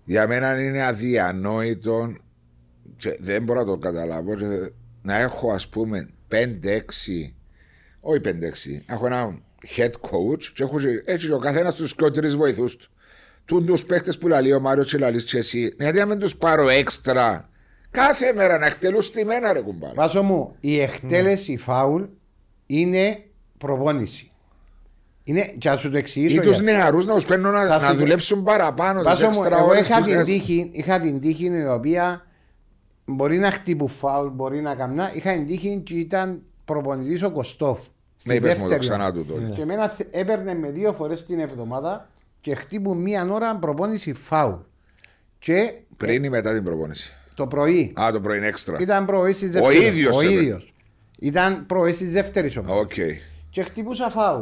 Για 0.03 0.27
μένα 0.27 0.63
είναι 0.63 0.83
αδιανόητο 0.83 2.15
και 2.97 3.15
δεν 3.19 3.43
μπορώ 3.43 3.59
να 3.59 3.65
το 3.65 3.77
καταλάβω 3.77 4.35
και 4.35 4.71
να 5.01 5.17
έχω 5.19 5.51
ας 5.51 5.67
πούμε 5.67 6.09
5-6 6.29 7.33
όχι 8.01 8.19
5-6 8.19 8.83
έχω 8.85 9.05
ένα 9.05 9.39
head 9.75 9.89
coach 9.91 10.43
και 10.53 10.63
έχω 10.63 10.79
και- 10.79 11.01
έτσι 11.05 11.27
και 11.27 11.33
ο 11.33 11.39
καθένας 11.39 11.75
τους 11.75 11.95
και 11.95 12.03
ο 12.03 12.11
τρεις 12.11 12.35
βοηθούς 12.35 12.75
του 12.77 12.91
Τούν 13.45 13.65
τους 13.65 13.83
παίχτες 13.83 14.17
που 14.17 14.27
λαλεί 14.27 14.53
ο 14.53 14.59
Μάριος 14.59 14.91
και 14.91 14.97
λαλείς 14.97 15.23
και 15.23 15.37
εσύ 15.37 15.73
γιατί 15.79 15.97
να 15.97 16.05
μην 16.05 16.19
τους 16.19 16.35
πάρω 16.35 16.69
έξτρα 16.69 17.49
κάθε 17.91 18.33
μέρα 18.33 18.57
να 18.57 18.65
εκτελούν 18.65 19.01
στη 19.01 19.25
μένα 19.25 19.53
ρε 19.53 19.59
κουμπάρα 19.59 19.93
Βάσο 19.95 20.23
μου, 20.23 20.55
η 20.59 20.79
εκτέλεση 20.79 21.57
φάουλ 21.57 22.03
είναι 22.65 23.23
προπόνηση. 23.57 24.26
Είναι, 25.29 25.53
και 25.57 25.69
να 25.69 25.77
σου 25.77 25.89
το 25.89 25.95
ή 25.95 25.99
εξηγήσω. 25.99 26.41
τους 26.41 26.59
γιατί. 26.59 26.63
νεαρούς 26.63 27.05
να 27.05 27.13
τους 27.13 27.25
παίρνουν 27.25 27.51
να, 27.51 27.67
Θα 27.67 27.77
σου 27.79 27.85
να 27.85 27.91
το- 27.91 27.95
δουλέψουν 27.97 28.43
παραπάνω 28.43 29.01
τις 29.01 29.09
Βάσο 29.09 29.25
μου, 29.27 29.31
έξτρα 29.43 29.57
εγώ 29.57 29.67
ώρες 29.67 29.87
είχα 29.87 29.97
τους 29.97 30.05
την, 30.05 30.15
θες. 30.15 30.25
τύχη, 30.25 30.69
είχα 30.73 30.99
την 30.99 31.19
τύχη 31.19 31.45
η 31.45 31.65
οποία 31.67 32.25
μπορεί 33.05 33.37
να 33.37 33.51
χτύπου 33.51 33.87
φάουλ, 33.87 34.27
μπορεί 34.29 34.61
να 34.61 34.75
καμνά. 34.75 35.11
Είχα 35.13 35.31
την 35.33 35.45
τύχη 35.45 35.81
και 35.85 35.93
ήταν 35.93 36.41
προπονητής 36.65 37.23
ο 37.23 37.31
Κωστόφ. 37.31 37.79
στη 38.17 38.29
Ναι, 38.29 38.35
είπες 38.35 38.55
μου 38.55 38.61
το 38.61 38.67
δεύτερη 38.67 38.87
ξανά 38.89 39.03
ώρα. 39.03 39.13
του 39.13 39.25
τότε. 39.25 39.51
Και 39.55 39.61
εμένα 39.61 39.87
θε- 39.89 40.07
έπαιρνε 40.11 40.53
με 40.55 40.71
δύο 40.71 40.93
φορές 40.93 41.25
την 41.25 41.39
εβδομάδα 41.39 42.09
και 42.41 42.55
χτύπου 42.55 42.95
μία 42.95 43.27
ώρα 43.31 43.55
προπόνηση 43.55 44.13
φάουλ. 44.13 44.53
Και 45.39 45.73
Πριν 45.97 46.23
ή 46.23 46.29
μετά 46.29 46.53
την 46.53 46.63
προπόνηση; 46.63 47.13
το 47.33 47.47
πρωί 47.47 47.93
Α, 48.01 48.09
το 48.13 48.19
πρωί 48.19 48.37
είναι 48.37 48.47
έξτρα. 48.47 48.77
ήταν 48.79 49.05
πρωί 49.05 49.33
τη 49.33 49.47
δεύτερη. 49.47 49.85
ίδιος 49.85 50.15
Ο 50.15 50.19
έπαιρνε. 50.19 50.41
ίδιος. 50.41 50.73
Ήταν 51.19 51.65
πρωί 51.65 51.93
τη 51.93 52.05
δεύτερης 52.05 52.57
ομάδας. 52.57 52.77
Οκ. 52.79 52.93
Και 53.49 53.63
χτυπούσα 53.63 54.09
φάουλ. 54.09 54.41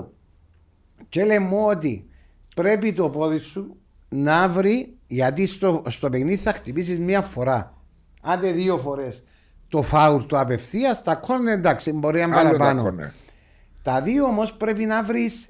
Και 1.09 1.25
λέει 1.25 1.39
μου 1.39 1.65
ότι 1.65 2.09
πρέπει 2.55 2.93
το 2.93 3.09
πόδι 3.09 3.37
σου 3.37 3.75
να 4.09 4.49
βρει, 4.49 4.97
γιατί 5.07 5.45
στο, 5.47 5.83
στο 5.87 6.09
παιχνίδι 6.09 6.35
θα 6.37 6.53
χτυπήσεις 6.53 6.99
μία 6.99 7.21
φορά. 7.21 7.73
Άντε 8.21 8.51
δύο 8.51 8.77
φορές 8.77 9.23
το 9.67 9.81
φάουλ 9.81 10.23
το 10.23 10.39
απευθείας, 10.39 11.03
τα 11.03 11.15
κόρνερ 11.15 11.53
εντάξει, 11.57 11.91
μπορεί 11.91 12.19
να 12.19 12.25
είναι 12.25 12.35
Άλλο 12.35 12.51
τα 12.51 12.57
παραπάνω. 12.57 12.81
κόρνερ. 12.83 13.07
Τα 13.81 14.01
δύο 14.01 14.25
όμως 14.25 14.53
πρέπει 14.53 14.85
να 14.85 15.03
βρεις 15.03 15.49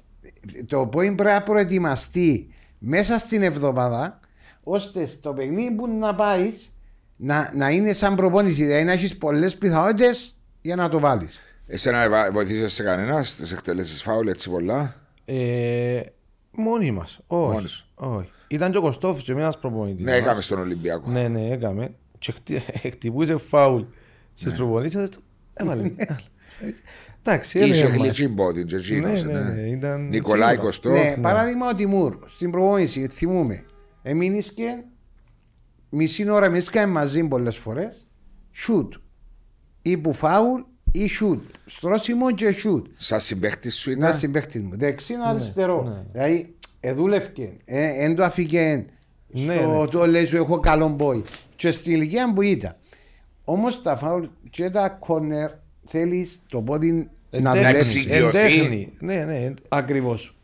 το 0.66 0.80
point 0.82 0.90
πρέπει 1.16 1.22
να 1.22 1.42
προετοιμαστεί 1.42 2.48
μέσα 2.78 3.18
στην 3.18 3.42
εβδομάδα 3.42 4.20
ώστε 4.62 5.06
στο 5.06 5.32
παιχνίδι 5.32 5.74
που 5.74 5.88
να 5.88 6.14
πάεις 6.14 6.74
να, 7.16 7.52
να 7.54 7.70
είναι 7.70 7.92
σαν 7.92 8.14
προπόνηση. 8.14 8.64
Δηλαδή 8.64 8.84
να 8.84 8.92
έχεις 8.92 9.16
πολλές 9.16 9.56
πιθανότητες 9.56 10.38
για 10.60 10.76
να 10.76 10.88
το 10.88 10.98
βάλεις. 10.98 11.42
Εσένα 11.66 12.08
βα- 12.08 12.32
βοηθήσες 12.32 12.72
σε 12.72 12.82
κανένας 12.82 13.28
στις 13.28 13.52
εκτελέσεις 13.52 14.02
φάουλ 14.02 14.28
έτσι 14.28 14.50
πολλά; 14.50 14.94
Ε, 15.28 16.00
Μόνοι 16.50 16.90
μας. 16.90 17.20
Όχι. 17.26 17.52
Μόνοι 17.54 17.68
σου. 17.68 17.86
όχι. 17.94 18.30
Ήταν 18.48 18.70
και 18.70 18.78
ο 18.78 18.80
Κωστόφ 18.80 19.22
και 19.22 19.32
ένας 19.32 19.58
προπονητής. 19.58 20.04
Ναι, 20.04 20.10
μας. 20.10 20.20
έκαμε 20.20 20.40
στον 20.42 20.58
Ολυμπιακό. 20.58 21.10
Ναι, 21.10 21.28
ναι, 21.28 21.48
έκαμε. 21.50 21.94
Και 22.18 22.32
χτι- 22.32 22.62
χτυπούσε 22.92 23.36
φάουλ 23.36 23.82
στις 24.34 24.52
προπονήσεις 24.52 25.08
του. 25.10 25.20
Έβαλε. 25.54 25.90
Εντάξει, 27.22 27.58
Είχε 27.58 27.66
έλεγε 27.66 27.88
μας. 27.88 27.96
γλυκή 27.96 28.28
μπόδι 28.28 28.64
και 28.64 28.76
εκείνος, 28.76 29.22
Ναι, 29.24 29.32
ναι, 29.32 29.40
ναι, 29.40 29.60
ήταν 29.60 30.08
Νικολάη 30.08 30.48
σίγουρα. 30.48 30.64
Κωστό. 30.66 30.90
Ναι, 30.90 31.16
παράδειγμα 31.20 31.68
ο 31.68 31.74
Τιμούρ 31.74 32.18
στην 32.26 32.50
προπόνηση, 32.50 33.06
θυμούμε. 33.08 33.64
Εμείνισκε 34.02 34.84
μισή 35.88 36.30
ώρα 36.30 36.48
μίσκαμε 36.48 36.92
μαζί 36.92 37.24
πολλές 37.28 37.56
φορές. 37.56 38.06
Σουτ. 38.52 38.94
Ή 39.82 39.96
που 39.96 40.12
φάουλ 40.12 40.60
ή 40.92 41.08
σουτ. 41.08 41.44
Στρώσιμο 41.66 42.30
και 42.30 42.50
σουτ. 42.52 42.86
Σαν 42.96 43.20
συμπαίχτης 43.20 43.74
σου 43.76 43.90
Να 43.90 43.96
ήταν. 43.96 44.14
συμπαίχτης 44.18 44.62
μου. 44.62 44.70
Δεξί 44.72 45.14
αριστερό. 45.26 45.82
ναι. 45.82 46.04
Δηλαδή, 46.12 46.54
εδούλευκε. 46.80 47.52
Εν 47.64 48.14
το 48.14 48.24
αφήκε. 48.24 48.84
Ναι, 49.28 49.54
στο 49.54 49.80
ναι. 49.80 49.86
το 49.88 50.06
λέει 50.06 50.26
σου 50.26 50.36
έχω 50.36 50.60
καλό 50.60 50.88
μπόι. 50.88 51.22
Και 51.56 51.70
στην 51.70 51.92
ηλικία 51.92 52.32
που 52.34 52.42
ήταν. 52.42 52.76
Όμως 53.44 53.82
τα 53.82 53.96
φάουλ 53.96 54.24
και 54.50 54.70
τα 54.70 54.88
κόρνερ 54.88 55.50
θέλεις 55.86 56.38
το 56.48 56.60
πόδι 56.60 56.92
να 57.30 57.50
Εντέχνη, 57.50 57.58
δουλέψεις. 57.66 57.96
εξοικειωθεί. 57.96 58.38
εντέχνη. 58.38 58.92
Ναι, 58.98 59.14
ναι. 59.24 59.54
Ακριβώς. 59.68 60.36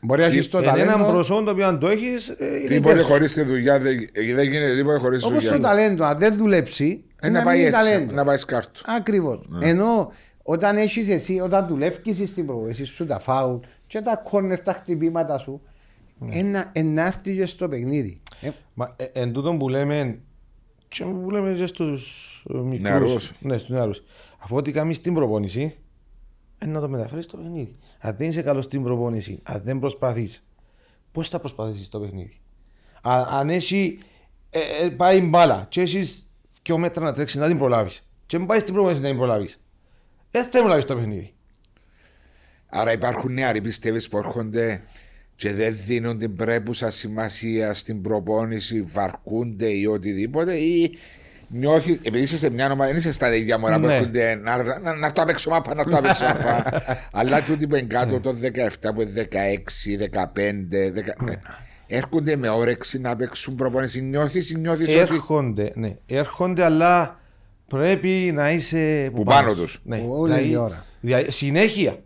Μπορεί 0.00 0.20
να 0.20 0.26
έχεις 0.26 0.48
το 0.48 0.58
Εν 0.58 0.64
έναν 0.64 0.86
ταλέντο. 0.86 1.10
προσόν 1.10 1.44
το 1.44 1.50
οποίο 1.50 1.66
αν 1.66 1.78
το 1.78 1.88
έχεις, 1.88 2.28
ε, 2.28 2.46
είναι 2.46 2.58
Τίποτε 2.66 2.76
υπέρ 2.92 2.98
σου. 2.98 3.06
χωρίς 3.06 3.32
τη 3.32 3.42
δουλειά 3.42 3.78
δεν 3.78 3.96
δεν 4.34 4.44
γίνεται 4.48 4.76
τίποτε 4.76 4.98
χωρίς 4.98 5.22
τη 5.22 5.28
Όπως 5.28 5.44
το 5.44 5.50
δουλειά. 5.50 5.68
ταλέντο, 5.68 6.04
αν 6.04 6.18
δεν 6.18 6.34
δουλέψει, 6.36 7.04
Ε, 7.20 7.28
να 7.30 7.38
Να 7.38 7.44
πάει 7.44 7.56
μείνει 7.56 7.68
έτσι, 7.68 7.78
ταλέντο. 7.90 8.12
να 8.12 8.24
πάει 8.24 8.36
σκάρτο. 8.36 8.80
Ακριβώς. 8.84 9.48
Ενώ 9.60 10.12
όταν 10.42 10.76
έχεις 10.76 11.08
εσύ, 11.08 11.40
όταν 11.40 11.66
δουλεύει 11.66 12.26
στην 12.26 12.46
προβέση 12.46 12.84
σου 12.84 13.06
τα 13.06 13.18
φάουλ 13.18 13.58
και 13.86 14.00
τα 14.00 14.16
κόρνερ, 14.16 14.60
τα 14.60 14.72
χτυπήματα 14.72 15.38
σου, 15.38 15.60
ένα 16.30 16.70
ενάρτη 16.72 17.36
και 17.36 17.46
στο 17.46 17.68
παιχνίδι. 17.68 18.20
Ε, 18.40 18.50
Μα 18.74 18.94
ε, 18.96 19.04
εν 19.04 19.32
τούτον 19.32 19.58
που 19.58 19.68
λέμε 19.68 20.20
και 20.88 21.04
που 21.04 21.30
λέμε 21.30 21.54
και 21.54 21.66
στους 21.66 22.44
ε, 22.50 22.56
μικρούς 22.56 22.80
Νεαρούς. 22.80 23.32
Ναι, 23.40 23.58
στους 23.58 23.70
νεαρούς 23.70 24.02
Αφού 24.38 24.56
ό,τι 24.56 24.70
κάνεις 24.72 25.00
την 25.00 25.14
προπόνηση 25.14 25.76
ε, 26.58 26.66
να 26.66 26.80
το 26.80 26.88
μεταφέρεις 26.88 27.24
στο 27.24 27.36
παιχνίδι 27.36 27.74
Αν 27.98 28.16
δεν 28.18 28.28
είσαι 28.28 28.42
καλός 28.42 28.64
στην 28.64 28.82
προπόνηση 28.82 29.38
Αν 29.42 29.62
δεν 29.64 29.78
προσπαθείς 29.78 30.44
Πώς 31.12 31.28
θα 31.28 31.38
προσπαθήσεις 31.38 31.86
στο 31.86 32.00
παιχνίδι; 32.00 32.40
Α, 33.02 33.26
Αν 33.30 33.50
έχει 33.50 33.98
ε, 34.50 34.60
ε, 34.84 34.88
πάει 34.88 35.20
μπάλα 35.20 35.66
και 35.68 35.80
έχεις 35.80 36.27
δυο 36.68 36.78
μέτρα 36.78 37.04
να 37.04 37.12
τρέξεις 37.12 37.40
να 37.40 37.46
την 37.46 37.58
προλάβεις. 37.58 38.02
Και 38.26 38.38
μην 38.38 38.46
πάει 38.46 38.58
στην 38.58 38.74
προπόνηση 38.74 39.02
να 39.02 39.08
την 39.08 39.16
προλάβεις. 39.16 39.60
Δεν 40.30 40.44
θα 40.44 40.58
προλάβεις 40.58 40.84
το 40.84 40.94
παιχνίδι. 40.94 41.32
Άρα 42.68 42.92
υπάρχουν 42.92 43.32
νεαροί 43.32 43.60
πιστεύεις 43.60 44.08
που 44.08 44.18
έρχονται 44.18 44.80
και 45.36 45.52
δεν 45.52 45.76
δίνουν 45.86 46.18
την 46.18 46.36
πρέπουσα 46.36 46.90
σημασία 46.90 47.74
στην 47.74 48.02
προπόνηση, 48.02 48.82
βαρκούνται 48.82 49.66
ή 49.68 49.86
οτιδήποτε, 49.86 50.54
ή 50.54 50.98
νιώθεις, 51.48 51.98
επειδή 52.02 52.22
είσαι 52.24 52.38
σε 52.38 52.50
μια 52.50 52.70
ομάδα, 52.72 52.86
δεν 52.86 52.96
είσαι 52.96 53.12
στα 53.12 53.34
ίδια 53.34 53.58
μωρά 53.58 53.80
που 53.80 53.86
Ναι. 53.86 53.94
έρχονται 53.94 54.34
να, 54.34 54.78
να, 54.78 54.94
να 54.94 55.12
το 55.12 55.22
απέξω 55.22 55.50
μάπα, 55.50 55.74
να 55.74 55.84
το 55.84 55.96
απέξω 55.96 56.24
μάπα. 56.24 56.82
Αλλά 57.18 57.42
τούτοι 57.42 57.66
που 57.66 57.74
είναι 57.76 57.86
κάτω 57.86 58.20
το 58.20 58.36
17, 58.42 58.94
που 58.94 59.00
είναι 59.00 59.28
16, 59.30 59.36
15, 60.12 60.34
10, 60.34 61.30
ε, 61.30 61.34
έρχονται 61.88 62.36
με 62.36 62.48
όρεξη 62.48 63.00
να 63.00 63.16
παίξουν 63.16 63.54
προπόνηση. 63.54 64.00
Νιώθεις 64.02 64.50
ή 64.50 64.58
νιώθεις 64.58 64.88
ότι. 64.88 64.98
Έρχονται, 64.98 65.72
ναι. 65.74 65.96
Έρχονται, 66.06 66.64
αλλά 66.64 67.20
πρέπει 67.68 68.30
να 68.34 68.50
είσαι 68.52 69.10
Που 69.14 69.22
πάνω 69.22 69.48
σου. 69.54 69.60
τους. 69.62 69.80
Ναι. 69.84 70.04
Όλη 70.08 70.32
Δηλαδή, 70.32 70.52
η 70.52 70.56
ώρα. 70.56 70.84
δια- 71.00 71.30
συνέχεια. 71.30 71.96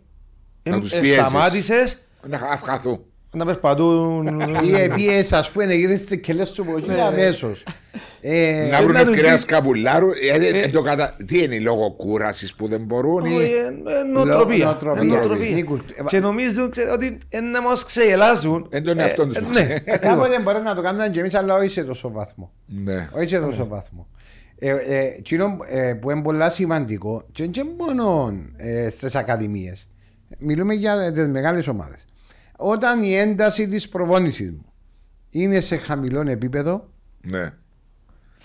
Να 0.63 0.75
Ε, 0.75 0.79
τους 0.79 0.91
ε, 0.93 0.99
πιέζεις. 0.99 1.25
Σταμάτησες 1.27 1.97
Να 2.27 2.37
αυχαθούν. 2.51 2.99
να 3.31 3.45
περπατούν. 3.45 4.39
Ή 4.69 4.73
επίσης 4.75 5.33
ας 5.33 5.51
πούμε 5.51 5.65
να 5.65 5.73
γυρίσει 5.73 6.19
και 6.19 6.33
λες 6.33 6.51
του 6.51 6.65
πολύ 6.65 7.01
αμέσως. 7.01 7.63
Ε, 8.21 8.67
Να 8.71 8.77
βρουν 8.81 8.91
να 8.91 8.99
τους 8.99 9.09
ευκαιρία 9.09 9.31
πεις- 9.31 9.41
σκαπουλάρου. 9.41 10.09
ε, 10.09 10.45
ε, 10.47 10.61
ε, 10.63 10.67
το 10.67 10.81
κατα- 10.81 11.15
Τι 11.27 11.43
είναι, 11.43 11.59
λόγω 11.59 11.91
κούρασης 11.91 12.53
που 12.53 12.67
δεν 12.67 12.81
μπορούν. 12.81 13.25
ή- 13.25 13.35
Όχι, 13.35 13.51
ε, 13.51 13.65
ε, 13.65 14.03
Νοοτροπία. 14.13 14.65
Νοοτροπία. 14.65 15.01
Ε, 15.01 15.05
νοοτροπία. 15.05 15.47
Είναι 15.47 15.61
κουλτ- 15.61 16.03
Και 16.07 16.19
νομίζουν 16.19 16.69
ξέρετε, 16.69 16.93
ότι 16.93 17.17
ε, 17.29 17.39
να 17.39 17.61
μας 17.61 17.85
ξεγελάσουν. 17.85 18.67
Εν 18.69 18.83
τον 18.83 18.99
εαυτόν 18.99 19.27
τους 19.27 19.37
Ε, 19.37 19.41
που 19.41 19.49
Ναι, 19.49 19.63
ξέρει. 19.65 19.99
Κάποτε 19.99 20.39
μπορεί 20.39 20.61
να 20.61 20.75
το 20.75 20.81
κάνουμε 20.81 21.09
και 21.09 21.19
εμείς 21.19 21.33
αλλά 21.35 21.55
όχι 21.55 21.69
σε 21.69 21.83
τόσο 21.83 22.11
βαθμό. 22.11 22.51
Ναι. 22.65 23.09
Όχι 23.15 23.27
σε 23.27 23.39
τόσο 23.39 23.67
βαθμό. 23.67 24.07
Ε, 24.59 24.69
ε, 24.69 24.99
εκείνο, 25.17 25.57
ε, 25.67 25.93
που 25.93 26.11
είναι 26.11 26.21
πολύ 26.21 26.51
σημαντικό 26.51 27.25
και 27.31 27.49
δεν 27.53 27.67
μόνο 27.77 28.33
ε, 28.57 28.89
στις 28.89 29.15
ακαδημίες 29.15 29.87
μιλούμε 30.37 30.73
για 30.73 31.11
τις 31.11 31.27
μεγάλες 31.27 31.67
ομάδες 31.67 32.05
όταν 32.57 33.01
η 33.03 33.15
ένταση 33.15 33.67
της 33.67 33.89
προπόνησης 33.89 34.49
μου 34.51 34.65
είναι 35.29 35.59
σε 35.61 35.77
χαμηλό 35.77 36.23
επίπεδο 36.27 36.89
ναι. 37.21 37.51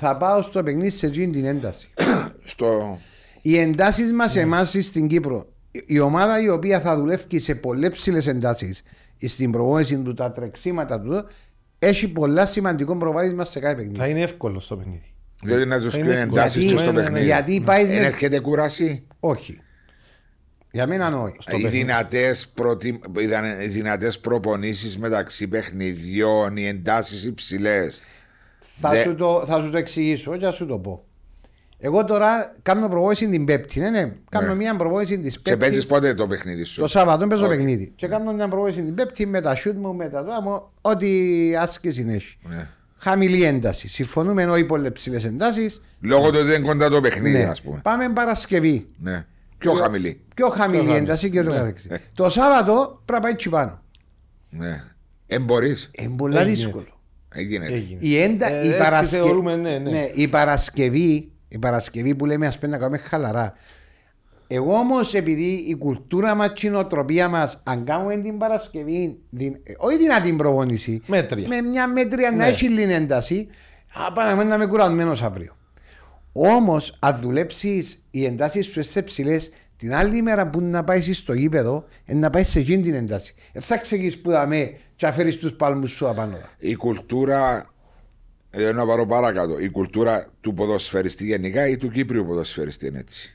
Θα 0.00 0.16
πάω 0.16 0.42
στο 0.42 0.62
παιχνίδι 0.62 0.90
σε 0.90 1.06
εκείνη 1.06 1.32
την 1.32 1.44
ένταση 1.44 1.88
Στο... 2.52 2.98
οι 3.42 3.58
εντάσεις 3.58 4.12
μας 4.12 4.36
εμάς 4.36 4.76
στην 4.80 5.06
Κύπρο, 5.06 5.46
η- 5.70 5.82
η 5.86 5.98
ομάδα 5.98 6.42
η 6.42 6.48
οποία 6.48 6.80
θα 6.80 6.96
δουλεύει 6.96 7.38
σε 7.38 7.54
πολλές 7.54 7.90
ψηλές 7.90 8.26
εντάσεις 8.26 8.82
στην 9.26 9.50
προπόνηση 9.50 9.96
του, 9.98 10.14
τα 10.14 10.30
τρεξίματα 10.30 11.00
του, 11.00 11.24
έχει 11.78 12.08
πολλά 12.08 12.46
σημαντικό 12.46 12.96
προβάδισμα 12.96 13.44
σε 13.44 13.60
κάθε 13.60 13.74
παιχνίδι. 13.74 13.98
Θα 13.98 14.06
είναι 14.06 14.20
εύκολο 14.20 14.60
στο 14.60 14.76
παιχνίδι. 14.76 15.12
Δηλαδή 15.42 15.64
να 15.66 15.80
τους 15.80 15.94
είναι 15.94 16.04
κρίνει 16.06 16.20
εύκολο. 16.20 16.40
εντάσεις 16.40 16.62
Γιατί- 16.62 16.76
και 16.76 16.82
στο 16.82 16.92
ναι, 16.92 16.98
ναι, 16.98 17.04
παιχνίδι. 17.04 17.24
Γιατί 17.24 17.60
πάεις 17.60 17.90
Εν 17.90 17.96
με. 17.96 18.06
έρχεται 18.06 18.40
κούραση; 18.40 19.06
Όχι. 19.20 19.60
Για 20.70 20.86
μένα 20.86 21.20
όχι. 21.20 21.36
Στο 21.38 21.56
Οι 21.56 21.60
παιχνίδι. 21.60 21.84
δυνατές, 21.84 22.48
προτι... 22.48 23.00
οι 23.62 23.66
δυνατές 23.66 24.18
προπονήσεις 24.18 24.98
μεταξύ 24.98 25.48
παιχνιδιών, 25.48 26.56
οι 26.56 26.66
εντάσεις 26.66 27.24
υψηλές. 27.24 28.00
Θα, 28.80 28.90
Δε- 28.90 29.02
σου 29.02 29.14
το, 29.14 29.42
θα 29.46 29.60
σου 29.60 29.70
το 29.70 29.76
εξηγήσω 29.76 30.36
και 30.36 30.44
θα 30.44 30.52
σου 30.52 30.66
το 30.66 30.78
πω. 30.78 31.02
Εγώ 31.80 32.04
τώρα 32.04 32.54
κάνω 32.62 32.88
προπόνηση 32.88 33.28
την 33.28 33.44
Πέμπτη. 33.44 33.80
Ναι, 33.80 33.90
ναι. 33.90 34.12
Κάνω 34.30 34.48
Ναι. 34.48 34.54
μια 34.54 34.76
προπόνηση 34.76 35.18
της 35.18 35.40
Και 35.40 35.56
παίζεις 35.56 35.86
Πέμπτη. 35.86 35.94
πότε 35.94 36.14
το 36.14 36.26
παιχνίδι 36.26 36.64
σου; 36.64 36.80
Το 36.80 36.86
Σάββατο 36.86 37.26
παίζω 37.26 37.46
Όχι. 37.46 37.56
παιχνίδι. 37.56 37.92
Και 37.96 38.06
κάνω 38.06 38.32
μια 38.32 38.48
προπόνηση 38.48 38.82
την 38.82 38.94
Πέμπτη 38.94 39.26
με 39.26 39.40
τα 39.40 39.54
σιούτ 39.54 39.76
μου, 39.76 39.94
με 39.94 40.08
τα 40.08 40.24
δόα 40.24 40.42
μου, 40.42 40.62
ό,τι 40.80 41.08
άσκηση 41.56 42.06
έχει. 42.08 42.36
Ναι. 42.48 42.68
Χαμηλή 42.96 43.44
ένταση. 43.44 43.88
Συμφωνούμε 43.88 44.44
όχι 44.46 44.64
πολύ 44.64 44.92
ψηλέ 44.92 45.16
εντάσεις. 45.16 45.80
Λόγω 46.00 46.30
του 46.30 46.36
ότι 46.38 46.46
δεν 46.48 46.58
είναι 46.58 46.66
κοντά 46.72 46.88
το 46.88 47.00
παιχνίδι, 47.00 47.38
Ναι. 47.38 47.44
ας 47.44 47.62
πούμε. 47.62 47.80
Πάμε 47.82 48.08
Παρασκευή. 48.08 48.88
Ναι. 48.98 49.26
Πιο 49.58 49.72
χαμηλή. 49.72 50.20
Πιο 50.34 50.48
χαμηλή 50.48 50.78
χαμηλή. 50.78 50.96
ένταση 50.98 51.30
και 51.30 51.42
το 51.42 51.50
καθεξής. 51.50 51.90
Το 52.14 52.28
Σάββατο 52.30 53.02
πρέπει 53.04 53.12
να 53.12 53.20
πάει 53.20 53.34
τσι 53.34 53.48
πάνω. 53.48 53.82
Ναι. 54.50 54.82
Εν 55.26 55.42
μπορείς. 55.42 55.90
Είναι 55.92 56.16
πολύ 56.16 56.36
Έγινε. 56.36 56.54
δύσκολο. 56.54 56.97
Έγινε. 57.34 57.66
Έγινε. 57.66 57.98
Η, 58.00 58.18
έντα, 58.22 58.46
Ε, 58.52 58.64
η, 58.64 58.66
έτσι 58.68 58.78
Παρασκε... 58.78 59.16
θεωρούμε, 59.16 59.56
ναι, 59.56 59.78
ναι. 59.78 60.10
η 60.14 60.28
Παρασκευή, 60.28 61.30
η 61.48 61.58
Παρασκευή 61.58 62.14
που 62.14 62.26
λέμε 62.26 62.46
ας 62.46 62.58
πούμε 62.58 62.70
να 62.72 62.78
κάνουμε 62.78 62.98
χαλαρά. 62.98 63.52
Εγώ 64.50 64.72
όμως 64.74 65.14
επειδή 65.14 65.64
η 65.68 65.76
κουλτούρα 65.76 66.34
μας 66.34 66.52
και 66.54 66.66
η 66.66 66.70
νοοτροπία 66.70 67.28
μας, 67.28 67.60
αν 67.64 67.84
κάνουμε 67.84 68.16
την 68.16 68.38
Παρασκευή, 68.38 69.18
δυ... 69.30 69.60
ε, 69.62 69.72
όχι 69.76 69.98
δυνατή 69.98 70.32
προπόνηση, 70.32 71.02
Μέτρια. 71.06 71.48
με 71.48 71.60
μια 71.60 71.88
μέτρια 71.88 72.30
να 72.30 72.36
Ναι. 72.36 72.46
έχει 72.46 72.68
λίγη 72.68 72.92
ένταση, 72.92 73.48
α, 74.06 74.12
πάμε 74.12 74.44
να 74.44 74.54
είμαι 74.54 74.66
κουρασμένος 74.66 75.22
αύριο. 75.22 75.56
Όμως, 76.32 76.96
αν 76.98 77.18
δουλέψεις 77.20 78.04
οι 78.10 78.24
εντάσεις 78.24 78.66
σου 78.66 78.82
σε 78.82 79.02
ψηλές, 79.02 79.50
την 79.78 79.94
άλλη 79.94 80.22
μέρα 80.22 80.46
που 80.48 80.60
να 80.60 80.84
πάει 80.84 81.00
στο 81.12 81.32
γήπεδο, 81.32 81.84
ε, 82.04 82.14
να 82.14 82.30
πάει 82.30 82.42
σε 82.44 82.58
εκείνη 82.58 82.82
την 82.82 82.94
ένταση. 82.94 83.34
Δεν 83.52 83.62
θα 83.62 83.76
ξεκινήσει 83.78 84.18
που 84.18 84.30
δαμέ 84.30 84.72
και 84.96 85.06
αφαιρεί 85.06 85.36
τους 85.36 85.52
παλμούς 85.52 85.90
σου 85.90 86.08
απάνω. 86.08 86.38
Η 86.58 86.74
κουλτούρα. 86.74 87.66
ε, 88.50 88.72
να 88.72 88.86
πάρω 88.86 89.06
παρακάτω. 89.06 89.58
Η 89.58 89.70
κουλτούρα 89.70 90.26
του 90.40 90.54
ποδοσφαιριστή 90.54 91.24
γενικά 91.24 91.68
ή 91.68 91.76
του 91.76 91.90
Κύπριου 91.90 92.24
ποδοσφαιριστή 92.26 92.86
είναι 92.86 92.98
έτσι. 92.98 93.32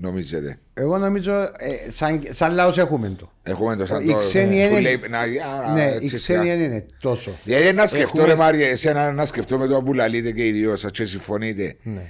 Νομίζετε; 0.00 0.58
Εγώ 0.74 0.98
νομίζω 0.98 1.32
ε, 1.42 1.90
σαν, 1.90 2.20
σαν 2.30 2.54
λαός 2.54 2.78
έχουμε 2.78 3.08
το. 3.18 3.32
Έχουμε 3.42 3.76
το 3.76 3.86
σαν 3.86 4.02
Οι 4.02 4.06
το. 4.12 4.16
ξένοι 4.18 4.48
που 4.68 4.76
είναι- 4.76 4.80
λέει, 4.80 5.00
να, 5.10 5.18
α, 5.18 5.72
ναι, 5.74 5.84
έτσι, 5.84 6.04
οι 6.14 6.18
ξένοι 6.18 6.18
σιγά. 6.42 6.56
δεν 6.56 6.60
είναι 6.60 6.86
τόσο. 7.00 7.30
Γιατί 7.44 7.74
να 7.74 7.86
σκεφτώ, 7.86 8.10
Έχουμε- 8.20 8.26
ρε 8.26 8.34
Μάρια, 8.34 8.68
εσένα 8.68 9.12
να 9.12 9.26
σκεφτώ 9.26 9.58
με 9.58 9.66
το 9.66 9.82
που 9.82 9.94
λαλείτε 9.94 10.30
και 10.32 10.46
οι 10.46 10.50
δυο 10.50 10.76
σας 10.76 10.90
και 10.90 11.04
συμφωνείτε. 11.04 11.76
Ναι. 11.82 12.02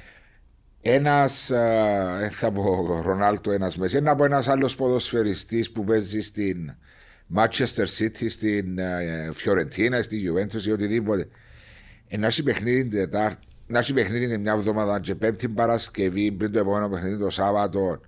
Ένας, 0.81 1.47
δεν 2.19 2.31
θα 2.31 2.53
πω 2.53 3.01
Ρονάλτο, 3.05 3.51
ένας 3.51 3.77
μέσα, 3.77 3.99
ένα 3.99 4.11
από 4.11 4.25
ένας 4.25 4.49
άλλος 4.49 4.77
ποδοσφαιριστής 4.77 5.73
που 5.73 5.85
παίζει 5.85 6.21
στην 6.21 6.75
Manchester 7.37 7.87
City, 7.99 8.27
στην 8.29 8.79
ε, 8.79 9.31
Φιωρεντίνα, 9.33 10.03
στη 10.03 10.23
Juventus 10.31 10.63
ή 10.67 10.71
οτιδήποτε. 10.71 11.29
Ε, 12.09 12.17
να 12.17 12.27
έχει 12.27 12.43
παιχνίδι 12.43 12.81
την 12.81 12.99
Τετάρτη, 12.99 13.47
να 13.67 13.79
έχει 13.79 13.93
παιχνίδι 13.93 14.29
την 14.29 14.41
μια 14.41 14.53
εβδομάδα 14.53 15.01
και 15.01 15.15
Πέμπτη 15.15 15.49
Παρασκευή 15.49 16.33
πριν 16.33 16.53
το 16.53 16.59
επόμενο 16.59 16.89
παιχνίδι 16.89 17.19
το 17.19 17.31
Σάββατο. 17.31 18.01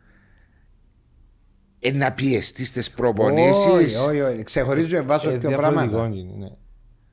Ε, 1.78 1.92
να 1.92 2.12
πιεστείς 2.12 2.68
στι 2.68 2.82
προπονήσεις. 2.96 3.66
Όχι, 3.66 3.96
όχι, 3.96 4.20
όχι. 4.20 4.42
Ξεχωρίζω 4.42 5.04
βάσο 5.04 5.28
Ε, 5.28 5.36
δύο 5.38 5.48
διαφορετικό 5.48 5.96
πράγματα. 5.96 6.16
είναι, 6.16 6.34
ναι. 6.38 6.48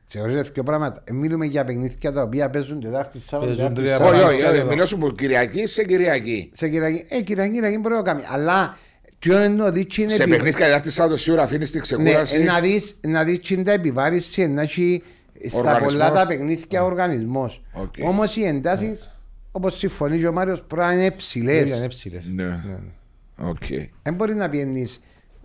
Ξεχωρίζω 0.08 0.42
δύο 0.54 0.64
πράγματα. 0.64 1.02
Ε, 1.04 1.14
Μιλούμε 1.14 1.46
για 1.46 1.64
παιχνίδια 1.64 2.12
τα 2.12 2.22
οποία 2.22 2.50
παίζουν 2.50 2.80
Τετάρτη 2.82 3.20
Σάββατο. 3.20 3.52
Παίζουν 3.52 3.74
Τετάρτη, 3.74 3.92
Τετάρτη, 3.92 4.14
Όχι, 4.14 4.20
Σάββατο. 4.22 4.36
όχι, 4.36 4.46
Σάββατο. 4.46 4.68
μιλώ 4.74 4.86
σου 4.86 4.96
από 4.96 5.10
Κυριακή 5.12 5.66
σε 5.66 5.84
Κυριακή. 5.84 6.52
Σε 6.56 6.68
Κυριακή. 6.70 7.06
Ε, 7.08 7.22
Κυριακή, 7.22 7.52
Κυριακή 7.54 7.78
μπορεί 7.78 7.94
να 7.96 8.02
κάνει. 8.02 8.24
Αλλά 8.32 8.78
ποιο 9.20 9.44
είναι 9.44 9.56
το 9.58 9.72
δίτσι 9.72 10.02
είναι. 10.02 10.12
Σε 10.12 10.24
επι- 10.24 10.34
παιχνίδια 10.34 10.66
Τετάρτη 10.66 10.92
Σάββατο 10.92 11.18
σίγουρα 11.18 11.44
αφήνεις 11.44 11.70
τη 11.72 11.76
Ναι, 11.78 11.82
ξεκούραση. 11.84 12.36
ε, 12.38 12.44
να 12.44 12.60
δεις, 12.60 13.00
να 13.08 13.24
δεις 13.24 13.40
τι 13.40 13.54
είναι 13.54 13.64
τα 13.64 13.72
επιβάρηση, 13.72 14.48
να 14.48 14.62
έχει 14.62 15.04
στα 15.48 15.58
Οργανισμός. 15.60 15.92
πολλά 15.94 16.12
τα 16.12 16.28
παιχνίδια 16.28 16.84
οργανισμός. 16.84 17.62
Οκ. 17.74 17.94
Όμως 18.04 18.36
οι 18.36 18.44
εντάσεις, 18.46 19.18
όπως 19.52 19.78
συμφωνείς 19.78 20.20
και 20.22 20.28
ο 20.28 20.32
Μάριος, 20.32 20.62
πρέπει 20.68 20.88
να 20.88 20.94
είναι 20.94 21.02
Δεν 21.02 21.16
ψηλές. 21.16 21.78
είναι 21.78 21.88
ψηλές. 21.88 22.24
Ναι. 22.34 22.44
Ναι, 22.44 22.50
ναι. 22.50 23.48
Οκ. 23.50 23.64
Δεν 24.04 24.14
μπορεί 24.14 24.36
να 24.36 24.50
πιένεις 24.50 25.02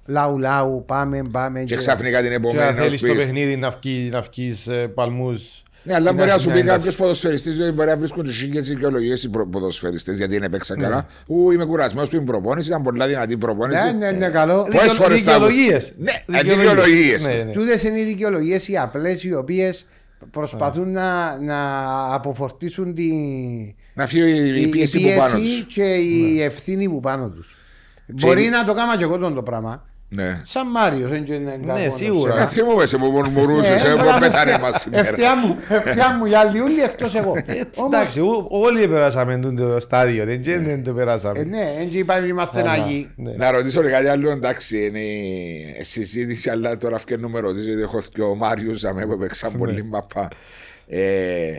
λαού 0.07 0.38
λαού, 0.38 0.85
πάμε, 0.87 1.23
πάμε. 1.31 1.62
Και 1.65 1.77
ξαφνικά 1.77 2.21
την 2.21 2.29
Και 2.29 2.35
αν 2.35 2.43
επόμενη 2.45 2.71
να 2.71 2.83
θέλεις 2.83 3.01
σου 3.01 3.07
το 3.07 3.12
πει. 3.12 3.19
παιχνίδι 3.19 3.57
να 3.57 3.71
βγει- 3.71 4.12
να 4.12 4.21
βγεις 4.21 4.67
ε, 4.67 4.87
παλμούς 4.95 5.62
Ναι, 5.83 5.95
αλλά 5.95 6.11
ή 6.11 6.15
μπορεί 6.15 6.29
να 6.29 6.38
σου 6.38 6.45
πει 6.47 6.51
συνένταση. 6.51 6.77
κάποιος 6.79 6.97
ποδοσφαιριστής 6.97 7.61
ότι 7.61 7.71
μπορεί 7.71 7.88
να 7.88 7.97
βρίσκουν 7.97 8.25
τις 8.25 8.37
χίλιε 8.37 8.61
δικαιολογίες 8.61 9.23
οι 9.23 9.29
προ- 9.31 9.47
ποδοσφαιριστές 9.51 10.17
γιατί 10.17 10.33
δεν 10.35 10.43
έπαιξαν 10.43 10.81
καλά. 10.81 11.07
Ού, 11.27 11.51
είμαι 11.51 11.65
κουρασμένος 11.65 12.09
πριν 12.09 12.25
προπόνηση, 12.25 12.69
ήταν 12.69 12.83
πολύ 12.83 13.07
δυνατή 13.07 13.37
προπόνηση. 13.37 13.85
Ναι, 13.85 13.93
ναι, 13.93 14.11
ναι, 14.11 14.29
καλό. 14.29 14.55
Πόσες 14.62 14.81
Δικαιο- 14.81 14.93
φορές 15.03 15.23
τα- 15.23 15.33
δικαιολογίες. 15.33 15.93
Ναι, 15.99 16.12
Δικαιολογίες. 16.27 16.67
δικαιολογίες. 16.67 17.25
Ναι, 17.27 17.33
ναι. 17.33 17.53
Τούτες 17.53 17.83
είναι 17.83 17.99
οι 18.01 18.05
δικαιολογίες 18.05 18.69
οι 18.69 18.77
απλές 18.79 19.25
οι 19.25 19.35
οποίες 19.35 19.87
προσπαθούν 20.31 20.91
να, 20.91 21.38
να 21.41 21.59
αποφορτήσουν 22.15 22.95
τη, 22.95 23.09
Να 23.95 24.07
φύγει 24.07 24.59
η, 24.59 24.62
η 24.62 24.67
πίεση 24.69 24.99
που 25.01 25.19
πάνω 25.19 25.37
πίεση 25.38 25.65
τους. 25.65 25.75
και 25.75 25.83
η 25.85 26.43
ευθύνη 26.43 26.88
που 26.88 27.01
πάνω 27.01 27.29
τους. 27.29 27.57
Μπορεί 28.07 28.49
να 28.49 28.65
το 28.65 28.75
κάνω 28.75 28.97
και 28.97 29.05
εγώ 29.05 29.19
το 29.19 29.43
πράγμα. 29.43 29.87
Ναι. 30.14 30.40
Σαν 30.44 30.70
Μάριος, 30.70 31.11
δεν 31.11 31.25
είναι 31.25 31.59
κακό 31.66 31.81
να 31.83 31.88
σίγουρα. 31.88 32.35
Να 32.35 32.44
ξέρω. 32.46 32.64
θυμούμαι 32.64 32.87
σε 32.87 32.96
που 32.98 33.05
μουρμουρούσε, 33.07 33.72
Ε, 33.72 33.79
σε 33.79 33.90
που 33.90 33.96
μπράβο, 34.03 34.18
πέθανε 34.18 34.51
ευτιά- 34.51 34.59
μας 34.70 34.81
σήμερα. 34.81 35.09
Ευτιά 35.09 35.37
μου, 35.37 35.57
ευτιά 35.68 36.16
μου, 36.16 36.25
οι 36.27 36.35
άλλοι 36.35 36.61
όλοι 36.61 36.81
εκτός 36.83 37.14
εγώ. 37.14 37.37
Έτσι, 37.46 37.81
Όμως, 37.81 37.92
εντάξει, 37.94 38.20
ού- 38.20 38.46
όλοι 38.51 38.88
περάσαμε 38.88 39.53
το 39.57 39.81
στάδιο, 39.81 40.25
δεν 40.25 40.40
και 40.42 40.59
δεν 40.59 40.85
το 40.85 40.90
ε, 40.90 40.94
περάσαμε. 40.94 41.42
ναι, 41.44 41.75
έτσι 41.81 41.98
είπαμε 41.98 42.27
είμαστε 42.27 42.61
Αλλά, 42.61 42.70
Άγιοι. 42.70 43.11
ναι. 43.16 43.33
Να 43.33 43.51
ρωτήσω 43.51 43.81
ρε 43.81 43.90
κάτι 43.90 44.07
άλλο, 44.07 44.31
εντάξει, 44.31 44.87
είναι 44.87 45.01
η 45.01 45.83
συζήτηση, 45.85 46.51
αλλά 46.51 46.77
τώρα 46.77 46.98
φτιάχνω 46.98 47.29
με 47.29 47.40
ρωτήσω, 47.40 47.66
γιατί 47.66 47.83
έχω 47.83 48.03
και 48.12 48.22
ο 48.22 48.35
Μάριους 48.35 48.85
αμέ 48.85 49.07
που 49.07 49.18
παίξαν 49.18 49.53
πολύ 49.59 49.85
μαπά. 49.85 50.29
Ε, 50.87 51.58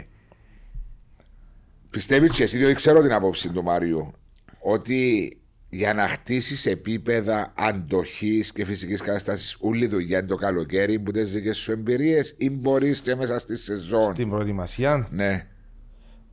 πιστεύεις 1.89 2.32
και 2.32 2.43
εσύ, 2.43 2.58
διότι 2.58 2.74
ξέρω 2.74 3.01
την 3.01 3.14
απόψη 3.14 3.49
του 3.49 3.64
Μάριου, 3.64 4.14
ότι 4.60 5.32
για 5.76 5.93
να 5.93 6.07
χτίσεις 6.07 6.65
επίπεδα 6.65 7.53
αντοχής 7.57 8.51
και 8.51 8.65
φυσικής 8.65 9.01
κατάστασης 9.01 9.57
όλη 9.59 9.88
δουλειά 9.88 10.17
είναι 10.17 10.28
το 10.28 10.36
καλοκαίρι 10.36 10.99
που 10.99 11.11
τις 11.11 11.32
δικές 11.34 11.57
σου 11.57 11.71
εμπειρίες 11.71 12.36
ή 12.38 12.49
μπορείς 12.49 12.99
και 13.01 13.15
μέσα 13.15 13.38
στη 13.38 13.55
σεζόν; 13.55 14.13
Στην 14.13 14.30
προετοιμασία, 14.30 15.07
Ναι, 15.11 15.47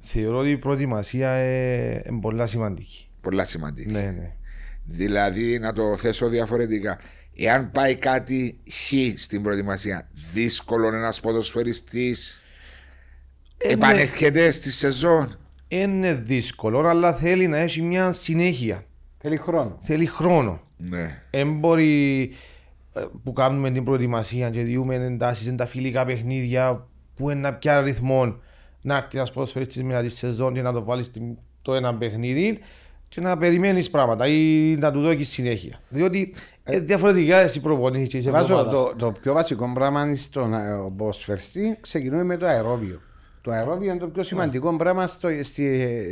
θεωρώ 0.00 0.38
ότι 0.38 0.50
η 0.50 0.56
προετοιμασία 0.58 1.30
ε, 1.30 2.02
είναι 2.08 2.20
πολλά 2.20 2.46
σημαντική. 2.46 3.08
πολλά 3.20 3.44
σημαντική. 3.44 3.90
Ναι, 3.90 4.00
ναι. 4.18 4.32
Δηλαδή, 4.84 5.58
να 5.58 5.72
το 5.72 5.96
θέσω 5.96 6.28
διαφορετικά. 6.28 6.98
Εάν 7.36 7.70
πάει 7.70 7.94
κάτι 7.94 8.60
χ 8.70 8.92
στην 9.20 9.42
προετοιμασία, 9.42 10.08
δύσκολο 10.32 10.86
ένας 10.86 11.20
ποδοσφαιριστής 11.20 12.42
Ε, 13.58 13.72
επανέρχεται 13.72 14.50
στη 14.50 14.70
σεζόν; 14.70 15.38
Είναι 15.68 16.14
δύσκολο, 16.14 16.88
αλλά 16.88 17.14
θέλει 17.14 17.46
να 17.46 17.56
έχει 17.56 17.82
μια 17.82 18.12
συνέχεια. 18.12 18.84
Θέλει 19.22 19.36
χρόνο. 19.36 19.76
Θέλει 19.80 20.06
χρόνο. 20.06 20.60
Ναι. 20.76 21.22
Δεν 21.30 21.58
μπορεί 21.58 22.22
ε, 22.92 23.00
που 23.24 23.32
κάνουμε 23.32 23.70
την 23.70 23.84
προετοιμασία 23.84 24.50
και 24.50 24.62
διούμε 24.62 24.94
εντάσεις, 24.94 25.46
είναι 25.46 25.56
τα 25.56 25.66
φιλικά 25.66 26.04
παιχνίδια 26.04 26.86
που 27.16 27.30
είναι 27.30 27.40
να 27.40 27.54
πιάσει 27.54 27.84
ρυθμό 27.84 28.36
να 28.82 28.96
έρθει 28.96 29.16
ένας 29.16 29.32
ποδοσφαιριστής 29.32 29.82
μετά 29.82 30.02
τη 30.02 30.08
σεζόν 30.08 30.54
και 30.54 30.62
να 30.62 30.72
το 30.72 30.84
βάλεις 30.84 31.06
στην- 31.06 31.36
το 31.62 31.74
ένα 31.74 31.94
παιχνίδι 31.94 32.58
και 33.08 33.20
να 33.20 33.36
περιμένεις 33.38 33.90
πράγματα 33.90 34.26
ή 34.26 34.76
να 34.78 34.92
του 34.92 35.00
δώσεις 35.00 35.28
συνέχεια. 35.28 35.80
Διότι 35.88 36.34
ε, 36.64 36.80
διαφορετικά 36.80 37.36
εσύ 37.36 37.60
προπονήσεις 37.60 38.08
και 38.08 38.16
είσαι 38.16 38.30
Βάζω 38.30 38.58
εβδομάδας. 38.58 38.90
το, 38.90 38.94
το 38.96 39.12
πιο 39.22 39.32
βασικό 39.32 39.72
πράγμα 39.74 40.04
είναι 40.06 40.14
στον 40.16 40.54
ε, 40.54 40.58
ποδοσφαιριστή. 40.96 41.76
Ξεκινούμε 41.80 42.22
με 42.24 42.36
το 42.36 42.46
αερόβιο. 42.46 43.00
Το 43.42 43.50
αερόβιο 43.50 43.90
είναι 43.90 43.98
το 44.00 44.08
πιο 44.08 44.22
σημαντικό 44.22 44.76
πράγμα 44.76 45.06
στο, 45.06 45.28
στη, 45.42 45.62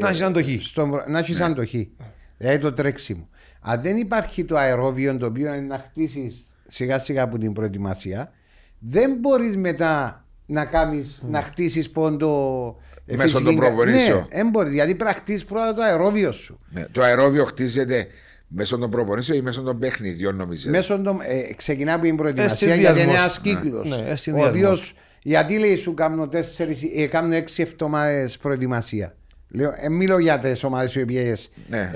Να 0.00 0.08
έχεις 0.08 0.22
αντοχή. 0.22 0.58
στο, 0.62 0.86
να 1.08 1.18
έχεις 1.18 1.40
αντοχή. 1.40 1.90
Δηλαδή 2.38 2.58
το 2.58 2.72
τρέξιμο. 2.72 3.28
Αν 3.60 3.80
δεν 3.82 3.96
υπάρχει 3.96 4.44
το 4.44 4.56
αερόβιο 4.56 5.16
το 5.16 5.26
οποίο 5.26 5.54
είναι 5.54 5.66
να 5.66 5.78
χτίσεις 5.78 6.46
σιγά 6.66 6.98
σιγά 6.98 7.22
από 7.22 7.38
την 7.38 7.52
προετοιμασία, 7.52 8.32
δεν 8.78 9.16
μπορείς 9.20 9.56
μετά 9.56 10.24
να 10.46 10.64
κάνεις, 10.64 11.22
να 11.28 11.42
χτίσεις 11.42 11.90
πόντο. 11.90 12.76
ε, 13.06 13.16
Μέσω 13.16 13.32
των 13.38 13.46
φυσική- 13.46 13.66
προπονήσεων. 13.66 14.18
Ναι, 14.18 14.36
δεν 14.36 14.48
μπορείς. 14.48 14.72
Γιατί 14.72 14.94
πρέπει 14.94 15.10
να 15.10 15.16
χτίσεις 15.16 15.44
πρώτα 15.44 15.74
το 15.74 15.82
αερόβιο 15.82 16.32
σου. 16.32 16.58
ναι. 16.70 16.86
Το 16.92 17.02
αερόβιο 17.02 17.44
χτίζεται 17.44 18.06
μέσω 18.48 18.78
των 18.78 18.90
προπονήσεων 18.90 19.38
ή 19.38 19.42
μέσω 19.42 19.62
των 19.62 19.78
παιχνιδιών, 19.78 20.36
νομίζετε; 20.36 20.70
Μέσω 20.70 21.00
των, 21.00 21.18
ε, 21.22 21.52
ξεκινά 21.54 21.92
από 21.94 22.02
την 22.04 22.12
Ε, 22.12 22.16
προετοιμασία 22.16 22.74
γιατί 22.74 23.00
είναι 23.00 23.12
ένας 23.12 23.32
συνδυασμός. 23.32 23.62
κύκλος. 23.62 23.88
Ναι, 23.88 24.08
ε, 24.08 24.12
ο 24.12 24.16
συνδυασμός. 24.16 24.50
οποίος, 24.54 24.94
γιατί 25.22 25.58
λέει 25.58 25.76
σου 25.76 25.94
κάνω 25.94 26.28
τέσσερις, 26.28 26.82
ε, 26.96 27.06
κάνω 27.06 27.34
έξι 27.34 27.62
εβδομάδες 27.62 28.38
προετοιμασία. 28.38 29.16
Λέω, 29.50 29.72
ε, 29.76 29.88
μιλώ 29.88 30.18
για 30.18 30.38
τι 30.38 30.60
ομάδες 30.62 30.94
οι 30.94 31.02
οποίες 31.02 31.50
Ναι. 31.68 31.90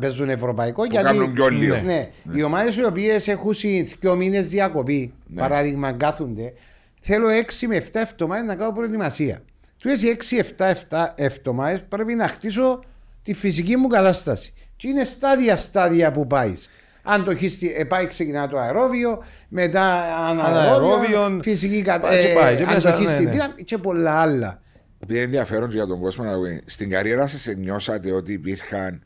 παίζουν 0.00 0.28
ευρωπαϊκό. 0.28 0.82
Που 0.82 0.88
γιατί 0.90 1.06
κάνουν 1.06 1.32
πιο 1.32 1.48
λίγο. 1.48 1.76
ναι, 1.76 2.08
οι 2.34 2.42
ομάδες 2.42 2.76
οι 2.76 2.84
οποίες 2.84 3.28
έχουν 3.28 3.54
δύο 4.00 4.14
μήνες 4.16 4.48
διακοπή, 4.48 5.12
Ναι. 5.26 5.40
παράδειγμα, 5.40 5.92
κάθονται, 5.92 6.52
θέλω 7.00 7.28
6 7.28 7.66
με 7.66 7.76
7 7.76 8.00
εβδομάδες 8.00 8.44
να 8.44 8.54
κάνω 8.54 8.72
προετοιμασία. 8.72 9.42
Του 9.78 9.88
έτσι 9.88 10.06
6-7 10.06 11.12
εβδομάδες 11.14 11.84
πρέπει 11.88 12.14
να 12.14 12.28
χτίσω 12.28 12.84
τη 13.22 13.32
φυσική 13.34 13.76
μου 13.76 13.86
κατάσταση. 13.88 14.52
Και 14.76 14.88
είναι 14.88 15.04
στάδια-στάδια 15.04 16.12
που 16.12 16.26
πάεις. 16.26 16.68
Αν 17.02 17.24
το 17.24 17.30
έχεις, 17.30 17.58
ε, 17.76 17.84
πάει 17.84 18.06
ξεκινά 18.06 18.48
το 18.48 18.58
αερόβιο, 18.58 19.24
μετά 19.48 19.82
αναερόβιο, 20.28 21.22
Αναερόβιο, 21.22 21.40
φυσική 21.42 21.72
πάει 21.72 21.82
και 21.82 21.90
κατάσταση, 21.90 22.34
πάει, 22.34 22.56
και 22.56 22.62
αν 22.62 22.74
μέσα, 22.74 22.90
το 22.90 22.96
έχεις 22.96 23.08
ναι, 23.08 23.14
στη 23.14 23.24
ναι. 23.24 23.30
δύναμη 23.30 23.62
και 23.64 23.78
πολλά 23.78 24.20
άλλα. 24.20 24.60
Επειδή 25.08 25.18
είναι 25.24 25.26
ενδιαφέρον 25.36 25.68
και 25.68 25.74
για 25.76 25.86
τον 25.86 26.00
κόσμο 26.00 26.24
να 26.24 26.40
πει, 26.40 26.62
στην 26.64 26.90
καριέρα 26.90 27.26
σας 27.26 27.46
νιώσατε 27.56 28.12
ότι 28.12 28.32
υπήρχαν 28.32 29.02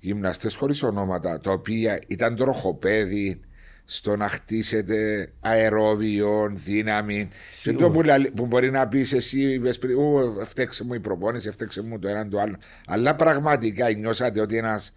γυμναστές 0.00 0.54
χωρίς 0.54 0.82
ονόματα, 0.82 1.40
τα 1.40 1.50
οποία 1.52 1.98
ήταν 2.06 2.36
τροχοπέδι 2.36 3.40
στο 3.84 4.16
να 4.16 4.28
χτίσετε 4.28 5.30
αερόβιο, 5.40 6.50
δύναμη. 6.54 7.28
Και 7.62 7.72
το 7.72 7.90
που, 7.90 8.02
λαλ- 8.02 8.30
που 8.30 8.46
μπορεί 8.46 8.70
να 8.70 8.88
πεις 8.88 9.12
εσύ, 9.12 9.40
είπες 9.52 9.78
πριν, 9.78 9.98
«Ου, 9.98 10.36
φταίξε 10.44 10.84
μου 10.84 10.94
η 10.94 11.00
προπόνηση, 11.00 11.50
φταίξε 11.50 11.82
μου 11.82 11.98
το 11.98 12.08
έναν 12.08 12.30
το 12.30 12.40
άλλο. 12.40 12.56
Αλλά 12.86 13.16
πραγματικά 13.16 13.90
νιώσατε 13.90 14.40
ότι 14.40 14.56
ένας 14.56 14.92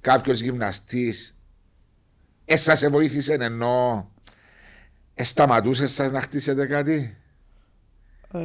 κάποιος 0.00 0.40
γυμναστής 0.40 1.38
εσά 2.44 2.74
σε 2.76 2.88
βοήθησε 2.88 3.32
ενώ 3.34 4.10
ε, 5.14 5.24
σταματούσες 5.24 5.92
σας 5.92 6.10
να 6.10 6.20
χτίσετε 6.20 6.66
κάτι; 6.66 7.16
Ε, 8.32 8.40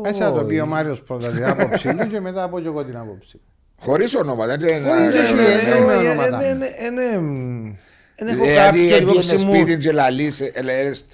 Μέσα 0.00 0.32
το 0.32 0.36
όχι. 0.38 0.46
πει 0.46 0.58
ο 0.58 0.66
Μάριο 0.66 0.96
πρώτα 1.06 1.28
την 1.28 1.44
άποψή 1.44 1.94
του 1.96 2.08
και 2.08 2.20
μετά 2.20 2.42
από 2.42 2.60
και 2.60 2.66
εγώ 2.66 2.84
την 2.84 2.96
άποψη. 2.96 3.36
μου. 3.36 3.42
Χωρί 3.82 4.04
ονόματα. 4.20 4.56
δεν 4.56 4.76
είναι- 4.76 4.90
Όχι, 4.90 5.02
Ε, 5.02 5.10
δεν 5.10 5.24
ε, 5.24 5.30
είναι, 5.30 5.42
ε, 5.42 5.76
είναι 5.80 5.92
ε, 5.92 5.96
ονόματα. 6.10 6.44
ε, 6.44 6.48
ε, 6.48 6.50
ε, 6.52 7.10
ε, 7.12 7.14
ε, 7.14 7.18
μ, 7.18 7.72
Δεν 8.16 8.28
έχω 8.28 8.44
Δηλαδή 8.44 8.78
κάποια 8.88 8.96
épιενε 8.96 9.10
υπόψη 9.10 9.32
μου. 9.46 9.54
σπίτι 9.54 9.76
και 9.76 9.92
λαλείς, 9.92 10.40
ε, 10.40 10.50
έλες- 10.54 11.04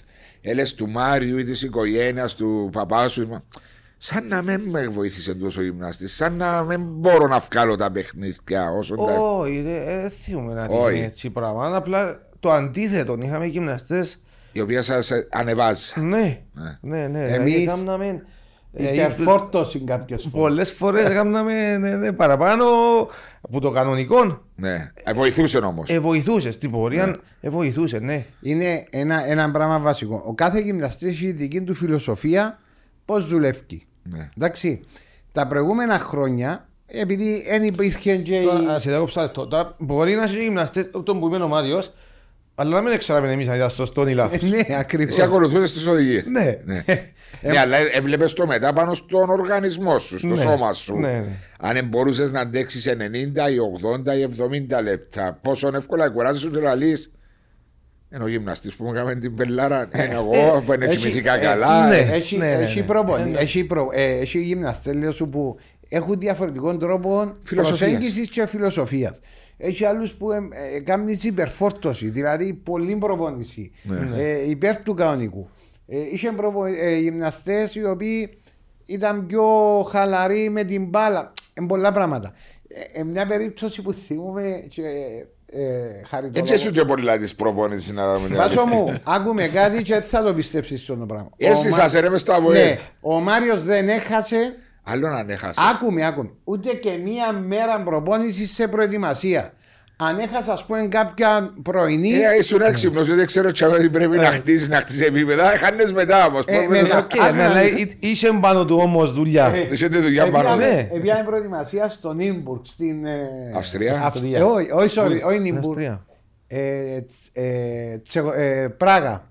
έλες 0.40 0.74
του 0.74 0.88
Μάριου 0.88 1.38
ή 1.38 1.44
της 1.44 1.62
οικογένειας 1.62 2.34
του 2.34 2.68
παπά 2.72 3.08
σου. 3.08 3.28
μα- 3.28 3.44
Σαν 3.98 4.26
να 4.28 4.42
μην 4.42 4.60
με 4.60 4.86
βοήθησε 4.88 5.34
τόσο 5.34 5.60
ο 5.60 5.64
γυμναστής, 5.64 6.14
σαν 6.16 6.36
να 6.36 6.62
μην 6.62 6.80
μπορώ 6.82 7.26
να 7.26 7.38
βγάλω 7.38 7.76
τα 7.76 7.90
παιχνίδια 7.90 8.70
όσο 8.78 8.94
τα... 8.94 9.02
Όχι, 9.20 9.60
δεν 9.62 10.10
θυμούμαι 10.10 10.54
να 10.54 10.66
Όχι. 10.70 10.96
είναι 10.96 11.06
έτσι 11.06 11.30
πράγμα. 11.30 11.76
Απλά 11.76 12.28
το 12.40 12.50
αντίθετο. 12.50 13.18
Είχαμε 13.22 13.46
γυμναστές 13.46 14.22
η 14.52 14.60
οποία 14.60 14.82
σας 14.82 15.10
ε, 15.10 15.26
ανεβάζει. 15.30 15.92
Ναι, 16.00 16.40
Ναι. 16.80 17.06
ναι, 17.06 17.06
ναι. 17.06 17.36
Εμείς 18.78 18.90
Δηλαδή, 18.90 18.98
έκαναμε, 18.98 19.14
ε, 19.14 19.22
Υπερφόρτωση 19.22 19.78
κάποιες 19.78 20.20
φορές. 20.22 20.40
Πολλές 20.40 20.72
φορές 20.72 21.04
έκαναμε 21.10 21.76
ναι, 21.76 21.96
ναι, 21.96 22.12
παραπάνω 22.12 22.64
από 23.40 23.60
το 23.60 23.70
κανονικό. 23.70 24.42
Ναι, 24.56 24.88
ε, 25.04 25.12
βοηθούσε 25.12 25.58
όμως. 25.58 25.90
Ε, 25.90 25.98
βοηθούσες 26.00 26.54
στην 26.54 26.70
πορεία, 26.70 27.16
ε, 27.40 27.48
βοηθούσες, 27.48 28.00
ναι. 28.00 28.24
Είναι 28.42 28.86
ένα, 28.90 29.26
ένα 29.26 29.50
πράγμα 29.50 29.78
βασικό. 29.78 30.22
Ο 30.26 30.34
κάθε 30.34 30.60
γυμναστής 30.60 31.10
έχει 31.10 31.32
δική 31.32 31.62
του 31.62 31.74
φιλοσοφία 31.74 32.58
πώς 33.04 33.26
δουλεύει. 33.28 33.86
Ναι. 34.02 34.30
Εντάξει. 34.36 34.80
Τα 35.32 35.46
προηγούμενα 35.46 35.98
χρόνια, 35.98 36.68
επειδή 36.86 37.44
δεν 37.48 37.62
υπήρχε 37.62 38.16
και. 38.16 38.36
η- 38.36 38.44
Τώρα, 38.44 38.72
α, 38.72 38.80
σε 38.80 38.90
διακόψα 38.90 39.22
λεπτό. 39.22 39.46
Τώρα, 39.46 39.74
μπορεί 39.78 40.14
να 40.14 40.24
είσαι 40.24 40.38
γυμναστές, 40.38 40.90
τον 41.04 41.20
που 41.20 41.26
είπε 41.26 41.36
ο 41.36 41.48
Μάριος, 41.48 41.92
αλλά 42.58 42.70
να 42.70 42.80
μην 42.88 42.98
ξέραμε 42.98 43.32
εμείς 43.32 43.48
αν 43.48 43.56
ήταν 43.56 43.70
σωστό 43.70 44.08
ή 44.08 44.14
λάθος. 44.14 44.42
ναι, 44.42 44.60
ακριβώς. 44.78 45.08
Εσύ 45.12 45.22
ακολουθούσες 45.22 45.72
τις 45.72 45.86
οδηγίες. 45.86 46.24
Ναι. 46.26 46.58
Ναι. 46.64 46.84
ναι, 47.42 47.58
αλλά 47.58 47.76
έβλεπες 47.96 48.32
το 48.32 48.46
μετά 48.46 48.72
πάνω 48.72 48.94
στον 48.94 49.30
οργανισμό 49.30 49.98
σου, 49.98 50.18
στο 50.18 50.26
Ναι. 50.26 50.36
σώμα 50.36 50.72
σου. 50.72 50.96
Ναι, 50.96 51.12
ναι. 51.12 51.24
Αν 51.60 51.86
μπορούσες 51.88 52.30
να 52.30 52.40
αντέξεις 52.40 52.86
90 52.86 53.50
ή 53.50 53.56
80 53.58 54.16
ή 54.18 54.22
70 54.22 54.82
λεπτά, 54.82 55.38
πόσο 55.42 55.70
εύκολα 55.74 56.08
κουράζει 56.10 56.40
σου 56.40 56.50
να 56.50 56.74
λύσει. 56.74 57.10
Ενώ 58.10 58.24
ο 58.24 58.28
γυμναστής 58.28 58.74
που 58.74 58.84
μου 58.84 58.92
έκανε 58.94 59.14
την 59.14 59.34
πελάρα, 59.34 59.88
είναι 59.94 60.08
εγώ 60.14 60.62
που 60.66 60.72
δεν 60.78 60.82
Έχει- 60.82 60.96
κοιμηθήκα 60.98 61.34
ε, 61.34 61.38
καλά. 61.44 61.86
ναι. 61.88 61.96
ε, 61.96 62.10
Έχει, 62.12 62.36
ναι, 62.36 62.46
ναι, 62.46 62.52
έχει 62.52 62.80
ναι. 62.80 62.86
προπονή, 62.86 63.30
Ναι. 63.30 63.38
έχει, 63.38 63.64
προ, 63.64 63.88
ε, 63.92 64.04
έχει 64.18 64.38
γυμναστές 64.40 64.94
λέω 64.94 65.12
σου 65.12 65.28
που 65.28 65.58
έχουν 65.88 66.18
διαφορετικό 66.18 66.76
τρόπο 66.76 67.32
Φιλοσοφίας. 67.44 67.78
προσέγγισης 67.90 68.28
και 68.28 68.46
φιλοσοφίας. 68.46 69.20
Έχει 69.58 69.84
άλλους 69.84 70.12
που 70.12 70.30
ε, 70.32 70.36
ε, 70.76 70.80
κάνουν 70.80 71.08
υπερφόρτωση, 71.22 72.08
δηλαδή 72.08 72.52
πολλή 72.54 72.96
προπόνηση 72.96 73.72
Ναι. 73.82 74.22
ε, 74.22 74.48
υπέρ 74.50 74.82
του 74.82 74.94
κανονικού. 74.94 75.48
Ε, 75.86 75.98
είχε 76.12 76.32
προπο, 76.32 76.64
ε, 76.64 76.96
γυμναστές 76.96 77.74
οι 77.74 77.84
οποίοι 77.84 78.38
ήταν 78.86 79.26
πιο 79.26 79.44
χαλαροί 79.90 80.48
με 80.50 80.64
την 80.64 80.84
μπάλα. 80.84 81.32
Ε, 81.54 81.62
πολλά 81.68 81.92
πράγματα. 81.92 82.32
Ε, 82.68 83.00
ε, 83.00 83.04
μια 83.04 83.26
περίπτωση 83.26 83.82
που 83.82 83.92
θυμούμε 83.92 84.64
και 84.68 84.82
ε, 84.82 85.62
ε, 85.62 86.02
χαριτολογώ. 86.08 86.52
Έτσι 86.52 86.64
σου 86.64 86.70
και 86.70 86.84
πολλά 86.84 87.18
της 87.18 87.34
προπόνησης 87.34 87.92
να 87.92 88.14
δούμε. 88.14 88.26
την 88.26 88.36
Βάσο 88.36 88.60
αλήθεια. 88.60 88.80
μου, 88.82 89.00
άκουμε 89.04 89.48
κάτι 89.48 89.82
και 89.82 89.92
δεν 89.92 90.02
θα 90.02 90.22
το 90.22 90.34
πιστέψεις 90.34 90.80
αυτό 90.80 90.94
το 90.96 91.06
πράγμα. 91.06 91.30
Έτσι 91.36 91.66
Ο 91.66 91.70
Μα- 91.76 91.88
σα 91.88 91.98
έρευε 91.98 92.18
στο 92.18 92.32
ΑΒΟΕ. 92.32 92.64
Ναι, 92.64 92.78
ο 93.00 93.20
Μάριος 93.20 93.64
δεν 93.64 93.88
έχασε, 93.88 94.56
Άλλο 94.88 95.08
να 95.08 95.24
έχασε. 95.28 95.60
άκουμε, 95.74 96.06
άκουμε, 96.06 96.30
ούτε 96.44 96.72
και 96.72 96.90
μία 97.04 97.32
μέρα 97.32 97.82
προπόνηση 97.82 98.46
σε 98.46 98.68
προετοιμασία. 98.68 99.52
Αν 99.98 100.18
έχασε, 100.18 100.50
ας 100.50 100.64
πούμε, 100.64 100.82
κάποια 100.82 101.52
πρωινή. 101.62 102.12
Ε, 102.12 102.36
ήσουν 102.38 102.60
έξυπνος, 102.60 103.14
δεν 103.14 103.26
ξέρω 103.26 103.50
τι 103.52 103.88
πρέπει 103.90 104.16
να 104.16 104.24
χτίσεις, 104.24 104.68
να 104.68 104.76
χτίσεις 104.76 105.00
επίπεδα. 105.00 105.44
Χάνε 105.44 105.84
μετά 105.94 106.26
όμως. 106.26 106.42
Ε, 106.46 106.66
μετά. 106.68 106.98
Οκ, 106.98 107.10
Άκου 107.20 107.34
ναι, 107.34 107.42
να 107.42 107.44
αλλά 107.50 107.60
δεις. 107.62 107.74
εί- 107.82 107.96
είχε 108.00 108.28
πάνω 108.40 108.64
του 108.64 108.78
όμως 108.82 109.12
δουλειά. 109.12 109.46
Ε, 109.46 109.58
Έχετε 109.72 109.98
δουλειά 109.98 110.30
πάνω. 110.30 110.56
ναι. 110.56 110.88
Επήαμε 110.92 111.24
προετοιμασία 111.24 111.88
στο 111.88 112.12
Νίμπουργκ, 112.12 112.60
στην. 112.64 113.04
ε, 113.06 113.28
Αυστρία. 113.56 113.92
Αυστ- 113.92 114.04
Αυστρία. 114.04 114.38
ε, 114.38 114.42
Όχι, 114.42 114.70
όχι, 114.72 114.96
sorry, 115.00 115.10
όχι 115.24 115.30
Στην 115.30 115.42
Νίμπουργκ. 115.42 115.66
Αυστρία. 115.68 116.04
Ε, 116.46 117.00
τς- 117.00 117.28
ε, 117.32 117.98
Τσεχο- 118.08 118.32
ε, 118.32 118.68
Πράγα. 118.76 119.28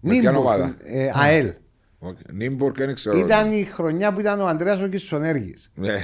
Με 0.00 0.10
ποια 0.10 0.30
Νίμπουργκ, 0.30 0.46
ομάδα; 0.46 0.74
ε, 0.84 1.10
ΑΕΛ. 1.14 1.52
Οκ. 1.98 2.16
Νίμπουργκ, 2.32 2.74
δεν 2.76 2.94
ξέρω. 2.94 3.18
Ήταν 3.18 3.50
η 3.50 3.64
χρονιά 3.64 4.12
που 4.12 4.20
ήταν 4.20 4.40
ο 4.40 4.46
Ανδρέας 4.46 4.80
ο 4.80 4.86
Κισσονέργης. 4.86 5.70
Ναι. 5.74 5.94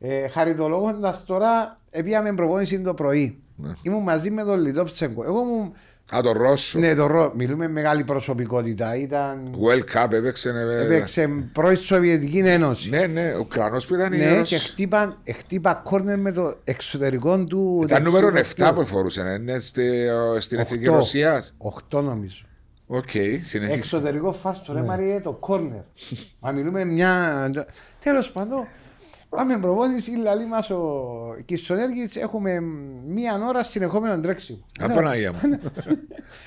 Ε, 0.00 0.28
Χαριτολογώντας 0.28 1.24
τώρα, 1.24 1.78
πήγαμε 2.04 2.32
προπόνηση 2.34 2.80
το 2.80 2.94
πρωί. 2.94 3.38
Ναι. 3.56 3.72
Ήμουν 3.82 4.02
μαζί 4.02 4.30
με 4.30 4.42
τον 4.44 4.60
Λιτόφτσενκο. 4.60 5.24
Εγώ 5.24 5.42
μου. 5.44 5.72
Α, 6.14 6.20
το 6.22 6.32
Ρώσο. 6.32 6.78
Ναι, 6.78 6.94
το 6.94 7.06
ρο... 7.06 7.32
μιλούμε 7.36 7.68
μεγάλη 7.68 8.04
προσωπικότητα. 8.04 8.94
Ήταν. 8.96 9.54
World 9.64 9.96
Cup 9.96 10.12
έπαιξε. 10.12 10.52
ναι, 10.52 10.60
Έπαιξε 10.74 11.28
πρώην 11.52 11.76
Σοβιετική 11.76 12.38
Ένωση. 12.38 12.88
Ναι, 12.90 13.06
ναι, 13.06 13.32
ο 13.34 13.38
Ουκρανός 13.38 13.86
που 13.86 13.94
ήταν 13.94 14.10
Ναι, 14.10 14.16
ιερός. 14.16 14.48
και 14.48 14.58
χτύπα, 14.58 15.16
χτύπα 15.36 15.74
κόρνερ 15.74 16.18
με 16.18 16.32
το 16.32 16.54
εξωτερικό 16.64 17.44
του. 17.44 17.80
Ήταν 17.84 18.02
νούμερο 18.02 18.30
δεξιού 18.30 18.64
7 18.66 18.72
που 18.74 18.86
φορούσε, 18.86 19.22
ναι, 19.22 19.30
είναι 19.32 19.58
στη- 19.58 20.06
ο- 20.08 20.40
στην 20.40 20.58
Εθνική 20.58 20.84
Οχτώ. 20.86 20.98
Ρωσίας. 20.98 21.54
8 21.58 22.00
νομίζω. 22.02 22.44
Οκ, 22.92 23.10
συνεχίζει. 23.40 23.78
Εξωτερικό 23.78 24.32
φάστο, 24.32 24.72
ρε 24.72 24.82
Μάριε, 24.82 25.20
το 25.20 25.32
κόρνερ. 25.32 25.80
Μα 26.40 26.50
μιλούμε 26.50 26.84
μια. 26.84 27.50
Τέλος 28.04 28.30
πάντων, 28.30 28.66
Πάμε 29.28 29.58
προπόνηση, 29.58 30.10
λαλή 30.10 30.46
μας 30.46 30.70
ο 30.70 30.82
Κιστονέργης, 31.44 32.16
έχουμε 32.16 32.60
μία 33.06 33.40
ώρα 33.48 33.62
συνεχόμενο 33.62 34.20
τρέξιμο. 34.20 34.58
Απαναγία 34.80 35.32
μου. 35.32 35.38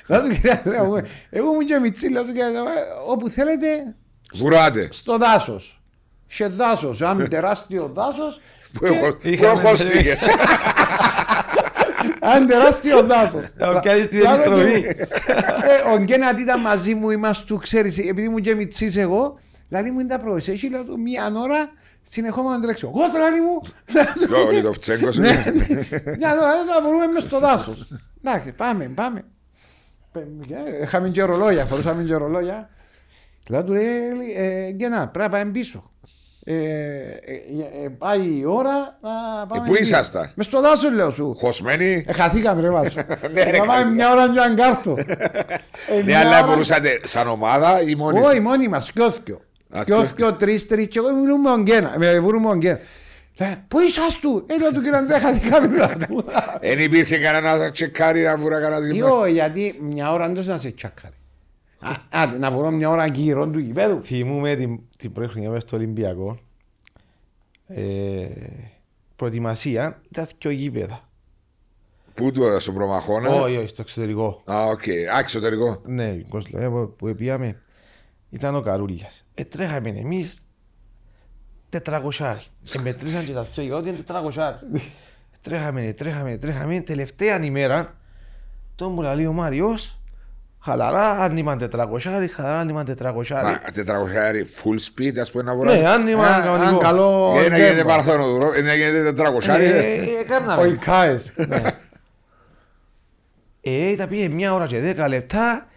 Λέω 0.07 0.21
του 0.21 0.27
κύριε 0.29 0.51
Ανδρέα 0.51 0.83
μου, 0.83 1.01
εγώ 1.29 1.53
μου 1.53 1.59
και 1.61 1.79
μητσί, 1.79 2.09
λέω 2.09 2.21
του 2.21 2.27
κύριε 2.27 2.43
Ανδρέα, 2.43 2.63
όπου 3.07 3.29
θέλετε, 3.29 3.95
Βουράτε. 4.33 4.87
στο 4.91 5.17
δάσος. 5.17 5.81
Σε 6.27 6.47
δάσος, 6.47 7.01
ένα 7.01 7.27
τεράστιο 7.27 7.91
δάσος. 7.93 8.39
Που 8.73 8.85
έχω- 8.85 9.15
που 9.15 9.27
είχαμε- 12.03 12.19
έχω 12.21 12.21
στίγες. 12.21 12.35
Ένα 12.35 12.45
τεράστιο 12.45 13.01
δάσος. 13.03 13.43
Να 13.73 13.79
πιάνεις 13.79 14.07
την 14.07 14.19
Λάλο 14.21 14.35
επιστροφή. 14.35 14.81
του, 14.81 15.01
ε, 15.89 15.91
Ο 15.93 15.97
Γκένατ 16.03 16.39
ήταν 16.39 16.59
μαζί 16.61 16.95
μου, 16.95 17.09
είμαστε 17.09 17.43
του, 17.47 17.57
ξέρεις, 17.57 17.97
επειδή 17.97 18.29
μου 18.29 18.37
και 18.39 18.55
μητσής 18.55 18.95
εγώ, 18.97 19.37
δηλαδή 19.67 19.91
μου 19.91 19.99
είναι 19.99 20.09
τα 20.09 20.19
πρόβληση. 20.19 20.51
Έχει 20.51 20.69
λέω 20.69 20.83
του 20.83 20.99
μία 20.99 21.31
ώρα 21.35 21.69
συνεχόμενο 22.01 22.59
τρέξιμο. 22.59 22.91
Εγώ 22.95 23.09
στο 23.09 23.17
λάδι 23.19 23.39
μου. 23.39 23.61
Το 24.29 24.49
Λιτοφτσέγκος. 24.51 25.17
Ναι, 25.17 25.43
Μια 26.17 26.31
ώρα 26.31 26.63
να 26.63 26.87
βρούμε 26.87 27.07
μες 27.13 27.23
στο 27.23 27.39
δάσος. 27.39 27.87
Εντάξει, 28.23 28.51
πάμε, 28.51 28.85
πάμε. 28.95 29.23
Ε, 30.13 30.83
Είχαμε 30.83 31.09
και 31.09 31.23
ρολόγια, 31.23 31.65
φορούσαμε 31.65 32.03
και 32.03 32.13
ρολόγια. 32.15 32.69
Λέω 33.49 33.63
του, 33.63 33.73
ρε, 33.73 33.81
ε, 34.35 34.71
Γκένα, 34.71 35.07
πρέπει 35.07 35.31
να 35.31 35.37
πάμε 35.37 35.51
πίσω. 35.51 35.91
Ε, 36.45 36.53
ε, 36.55 37.83
ε, 37.83 37.89
πάει 37.97 38.19
η 38.39 38.43
ώρα 38.45 38.97
να 39.01 39.45
πάμε 39.47 39.65
πού 39.65 39.71
πίσω. 39.71 39.81
ήσασταν; 39.83 40.31
Μες 40.35 40.45
στο 40.45 40.61
δάσος 40.61 40.93
λέω 40.93 41.11
σου. 41.11 41.35
Χωσμένοι. 41.37 42.05
Ε, 42.07 42.13
χαθήκαμε 42.13 42.61
ρε 42.61 42.69
βάσο. 42.69 42.99
Ναι, 43.33 43.43
ρε, 43.43 43.51
Να 43.57 43.65
πάμε 43.65 43.73
καλά. 43.81 43.85
μια 43.85 44.11
ώρα 44.11 44.29
και 44.33 44.39
αν 44.39 44.55
κάρτο. 44.55 44.95
Ε, 44.97 45.03
Ναι, 45.95 46.03
μια 46.03 46.19
αλλά 46.19 46.37
ώρα- 46.37 46.47
μπορούσατε 46.47 46.99
σαν 47.03 47.27
ομάδα 47.27 47.81
ή 47.81 47.95
μόνοι 47.95 48.19
Όχι, 48.19 48.27
σας; 48.27 48.39
μόνοι 48.39 48.67
μας, 48.67 48.85
σκιώθηκιο. 48.85 49.41
Α, 49.77 49.81
Σκιώθηκιο, 49.81 50.33
τρεις, 50.33 50.67
τρεις, 50.67 50.87
και 50.87 50.99
εγώ 50.99 51.15
μιλούμε 51.15 51.51
ο 51.51 51.57
Γκένα, 51.57 51.93
με 51.97 52.19
βρούμε 52.19 52.49
ο 52.49 52.55
Γκένα. 52.55 52.79
Λέει, 53.39 53.55
Πού 53.67 53.79
είσαστε 53.79 54.17
του, 54.21 54.45
έλα 54.49 54.71
του 54.71 54.81
κύριε 54.81 54.97
Αντρέα, 54.97 55.19
χαθήκαμε 55.19 55.67
λέω 55.77 55.87
του. 56.07 56.25
Δεν 56.61 56.79
υπήρχε 56.79 57.17
κανένας 57.17 57.71
τσεκάρι 57.71 58.21
να 58.21 58.37
βουρά 58.37 58.59
κανένας 58.61 58.85
γυμνό. 58.85 59.07
Ιω, 59.07 59.25
γιατί 59.25 59.79
μια 59.81 60.11
ώρα 60.13 60.27
δεν 60.29 60.45
να 60.45 60.57
σε 60.57 60.71
τσάκαρε. 60.71 61.13
Α, 61.83 61.95
Άντε, 62.09 62.37
να 62.37 62.51
βρω 62.51 62.71
μια 62.71 62.89
ώρα 62.89 63.05
γύρω 63.05 63.49
του 63.49 63.59
γηπέδου. 63.59 64.03
Θυμούμαι 64.03 64.55
την, 64.55 64.79
την 64.97 65.11
πρώτη 65.11 65.31
χρονιά 65.31 65.49
μέσα 65.49 65.67
στο 65.67 65.75
Ολυμπιακό. 65.75 66.39
Ε, 67.67 68.27
προετοιμασία 69.15 70.01
ήταν 70.09 70.27
και 70.37 70.49
γήπεδα. 70.49 71.09
Πού 72.13 72.31
του 72.31 72.59
στον 72.59 72.73
προμαχώνα; 72.73 73.29
Όχι, 73.29 73.57
όχι, 73.57 73.67
στο 73.67 73.81
εξωτερικό. 73.81 74.41
Α, 74.51 74.65
οκ. 74.65 74.87
Α, 75.15 75.19
εξωτερικό. 75.19 75.81
Ναι, 75.85 76.15
Κοσλοβέ 76.29 76.69
που, 76.69 76.93
που 76.97 77.15
πήγαμε 77.15 77.61
ήταν 78.29 78.55
ο 78.55 78.61
Καρούλιας. 78.61 79.25
Ε, 79.33 79.43
τρέχαμε 79.43 79.89
εμείς 79.89 80.45
τετρακοσάρι. 81.69 82.41
Και 82.63 82.79
μετρήσαν 82.79 83.25
και 83.25 83.33
τα 83.33 83.43
δυο 83.43 83.63
γιο 83.63 83.77
ότι 83.77 83.87
είναι 83.87 83.97
τετρακοσάρι. 83.97 84.57
τρέχαμε, 85.43 85.93
τρέχαμε, 85.93 86.37
τρέχαμε. 86.37 86.81
Τελευταία 86.81 87.43
ημέρα, 87.43 87.97
τον 88.75 88.91
μου 88.91 89.01
λέει 89.01 89.25
ο 89.25 89.33
Μάριος, 89.33 89.99
χαλαρά, 90.63 91.09
αν 91.09 91.37
είπαν 91.37 91.57
τετρακοσάρι, 91.57 92.27
χαλαρά, 92.27 92.59
αν 92.59 92.69
είπαν 92.69 92.85
τετρακοσάρι. 92.85 93.45
Μα 93.45 93.59
τετρακοσιάρι 93.73 94.45
full 94.63 94.77
speed, 95.01 95.17
ας 95.21 95.31
πούμε 95.31 95.43
να 95.43 95.55
βουρά. 95.55 95.75
Ναι, 95.75 95.87
αν 95.87 96.07
είπαν 96.07 96.25
Α, 96.25 96.35
Αν 96.35 96.43
κανονικό. 96.43 96.77
καλό... 96.77 97.31
Για 97.39 97.49
να 97.49 97.57
γίνεται 97.57 97.75
τέμπο. 97.75 97.87
παραθένο 97.89 98.25
δρόμο, 98.27 98.51
να 98.63 98.73
γίνεται 98.73 99.03
τετρακοσιάρι. 99.03 99.65
Ε, 99.65 99.69
ε. 99.69 99.93
ε, 99.93 99.99
Ο 99.99 100.19
Έκαναμε. 100.19 100.67
Ικάες. 100.67 101.31
Ε, 103.61 103.95
τα 103.95 104.07
πήγε 104.07 104.27
μια 104.27 104.53
ώρα 104.53 104.67
και 104.67 104.79
δέκα 104.79 105.07
λεπτά. 105.07 105.67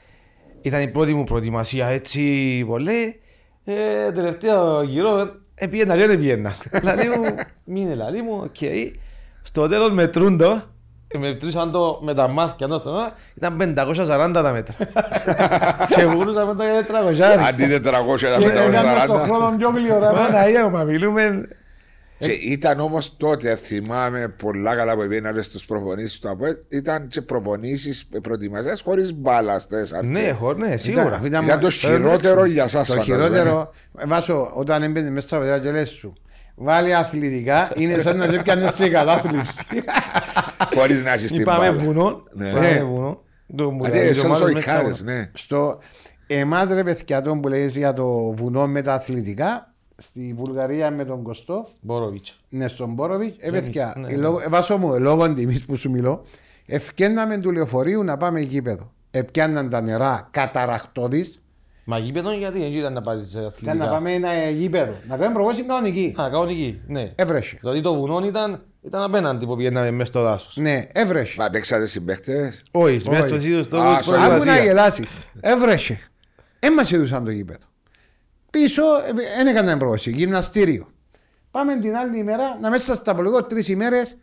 Ήταν 0.63 0.83
η 0.83 0.89
πρώτη 0.89 1.15
μου 1.15 1.25
προετοιμασία 1.25 1.87
έτσι 1.87 2.65
πολύ. 2.67 3.21
Ε, 3.65 4.13
τελευταίο 4.13 4.83
γύρο, 4.83 5.35
ε, 5.55 5.67
πήγαινα 5.67 5.97
και 5.97 6.07
δεν 6.07 6.19
πήγαινα. 6.19 6.53
Λαλή 6.83 7.09
μου, 7.09 7.25
μείνε 7.65 7.95
λαλή 7.95 8.23
μου, 8.23 8.41
οκ. 8.45 8.57
Στο 9.43 9.69
τέλος 9.69 9.91
μετρούν 9.91 10.39
το, 10.39 10.51
ε, 10.51 10.63
μετρήσαν 11.19 11.71
το 11.71 11.99
με 12.03 12.15
τα 12.15 12.29
μάτια 12.29 12.67
εδώ 12.67 12.79
στον 12.79 12.95
ώρα, 12.95 13.15
ήταν 13.35 13.57
540 13.59 14.31
τα 14.33 14.53
μέτρα. 14.53 14.75
και 15.95 16.05
μπορούσαμε 16.05 16.55
το 16.55 16.63
για 16.63 16.87
400. 17.39 17.47
Αντί 17.49 17.67
τετρακόσια 17.67 18.31
τα 18.31 18.39
Και 18.39 18.45
έκαμε 18.45 18.63
στον 18.63 18.83
πεντακοσαράντα. 18.83 19.25
χρόνο 19.25 19.57
πιο 19.57 19.71
γλήορα. 19.71 20.11
Παναγία 20.11 20.65
μου, 20.65 20.71
μα 20.71 20.83
μιλούμε. 20.83 21.49
Και 22.19 22.33
ήταν 22.33 22.81
όμως 22.81 23.17
τότε, 23.17 23.55
θυμάμαι 23.55 24.29
πολλά 24.29 24.75
καλά 24.75 24.97
που 24.97 25.07
πήγαιναν 25.09 25.43
στου 25.43 25.67
προπονήσεις 25.67 26.19
του 26.19 26.29
ΑΠΟΕΛ, 26.29 26.59
ήταν 26.69 27.09
και 27.09 27.23
προπονήσεις 27.23 28.09
προετοιμασία 28.23 28.77
χωρίς 28.85 29.15
μπάλα. 29.15 29.61
Ναι, 30.05 30.37
χω, 30.39 30.53
ναι, 30.53 30.77
σίγουρα. 30.77 31.21
Ήταν 31.25 31.61
το 31.61 31.71
χειρότερο 31.71 32.45
για 32.45 32.65
εσά. 32.65 32.85
Το 32.85 33.01
χειρότερο, 33.01 33.73
βάσο, 34.07 34.51
όταν 34.55 34.83
έμπαινε 34.83 35.11
μέσα 35.11 35.27
στα 35.27 35.39
παιδιά 35.39 35.59
και 35.59 35.71
λες 35.71 35.89
σου, 35.89 36.13
βάλει 36.57 36.95
αθλητικά, 36.95 37.71
είναι 37.77 37.99
σαν 37.99 38.17
να 38.17 38.25
σε 38.29 38.43
πιάνεις 38.43 38.75
σε 38.75 38.89
κατάθλιψη. 38.89 39.65
Χωρί 40.75 40.95
να 40.95 41.13
έχεις 41.13 41.31
την 41.33 41.41
Είπαμε 41.41 41.71
μπάλα. 41.71 41.85
βουνό. 41.85 42.23
Ναι. 42.33 42.49
Είπαμε 42.49 42.83
βουνό. 42.85 43.23
Το 43.57 43.71
μου 43.71 43.85
Αντί 43.87 43.97
λέει, 43.97 44.07
εσείς 44.07 44.25
ο 44.25 44.29
Μάριος 44.29 44.51
οι 44.51 44.55
μέσα 44.55 44.71
Ικάρες, 44.73 44.99
βουνό. 45.05 45.13
ναι. 45.13 45.31
Στο 45.35 45.79
εμάς 46.27 46.69
ρε 46.73 46.83
παιδιά 46.83 47.23
τον 47.23 47.41
που 47.41 47.49
λέγεις 47.49 47.77
για 47.77 47.93
το 47.93 48.07
βουνό 48.33 48.67
με 48.67 48.83
τα 48.83 48.95
αθλητικά, 48.95 49.73
στη 49.97 50.35
Βουλγαρία 50.37 50.91
με 50.91 51.05
τον 51.05 51.23
Κωστόφ, 51.23 51.69
Μποροβίτς. 51.81 52.39
ναι, 52.49 52.69
στον 52.69 52.93
Μπόροβιτς, 52.93 53.37
ε, 53.41 53.51
παιδιά, 53.51 53.95
ναι, 53.99 54.07
ε, 54.07 54.11
ναι. 54.15 54.21
λόγω- 54.21 54.41
ε, 54.41 54.49
βάσο 54.49 54.77
μου, 54.79 54.95
ε, 54.95 54.99
λόγω 54.99 55.33
τιμής 55.33 55.65
που 55.65 55.77
σου 55.77 55.91
μιλώ, 55.91 56.23
ευκέναμε 56.67 57.39
του 57.39 57.51
λεωφορείου 57.53 58.05
να 58.05 58.17
πάμε 58.17 58.41
γήπεδο. 58.41 58.93
Επιάνναν 59.11 59.69
τα 59.69 59.81
νερά 59.81 60.29
καταραχτώδης, 60.31 61.41
Μα 61.89 61.99
γήπεδο 61.99 62.33
γιατί 62.33 62.59
δεν 62.59 62.73
ήταν 62.73 62.93
να 62.93 63.01
πάρεις 63.01 63.31
ήταν 63.31 63.45
αθλητικά. 63.47 63.75
να 63.75 63.89
πάμε 63.89 64.13
ένα 64.13 64.31
ε, 64.31 64.51
γήπεδο, 64.51 64.93
να 65.09 65.17
κάνουμε 65.17 65.35
προβόση 65.35 65.63
κανονική. 65.65 66.15
Α, 66.21 66.29
κανονική, 66.31 66.81
ναι. 66.87 67.13
Έβρεσε. 67.15 67.57
Δηλαδή 67.61 67.81
το 67.81 67.95
βουνό 67.95 68.27
ήταν, 68.27 68.63
ήταν 68.83 69.03
απέναντι 69.03 69.47
που 69.47 69.57
πηγαίναμε 69.57 69.91
μέσα 69.91 70.05
στο 70.11 70.23
δάσος. 70.23 70.57
Ναι, 70.57 70.83
έβρεσε. 70.93 71.35
Μα 71.39 71.51
παίξατε 71.51 71.87
συμπαίχτε. 71.87 72.53
Όχι, 72.71 73.09
μέσα 73.09 73.27
στο 73.27 73.37
Όχι. 73.37 73.47
ίδιο 73.47 73.63
στο 73.63 73.79
Α, 73.81 73.95
στο 73.95 74.03
στο- 74.03 74.13
Άκου 74.13 74.21
να 74.21 74.27
προετοιμασία. 74.29 74.65
γελάσεις. 74.65 75.15
Έβρεσε. 75.41 75.99
Έμας 76.59 76.93
έδωσαν 76.93 77.25
το 77.25 77.31
γήπεδο. 77.31 77.65
Πίσω 78.51 78.83
δεν 79.37 79.47
έκαναν 79.47 79.79
πρόωση. 79.79 80.11
Γυμναστήριο. 80.11 80.87
Πάμε 81.51 81.77
την 81.79 81.97
άλλη 81.97 82.19
ημέρα, 82.19 82.59
να 82.61 82.71
μέσα 82.71 82.95
στα 82.95 83.15
πολύ 83.15 83.29
τρεις 83.49 83.69
ημέρες, 83.69 84.17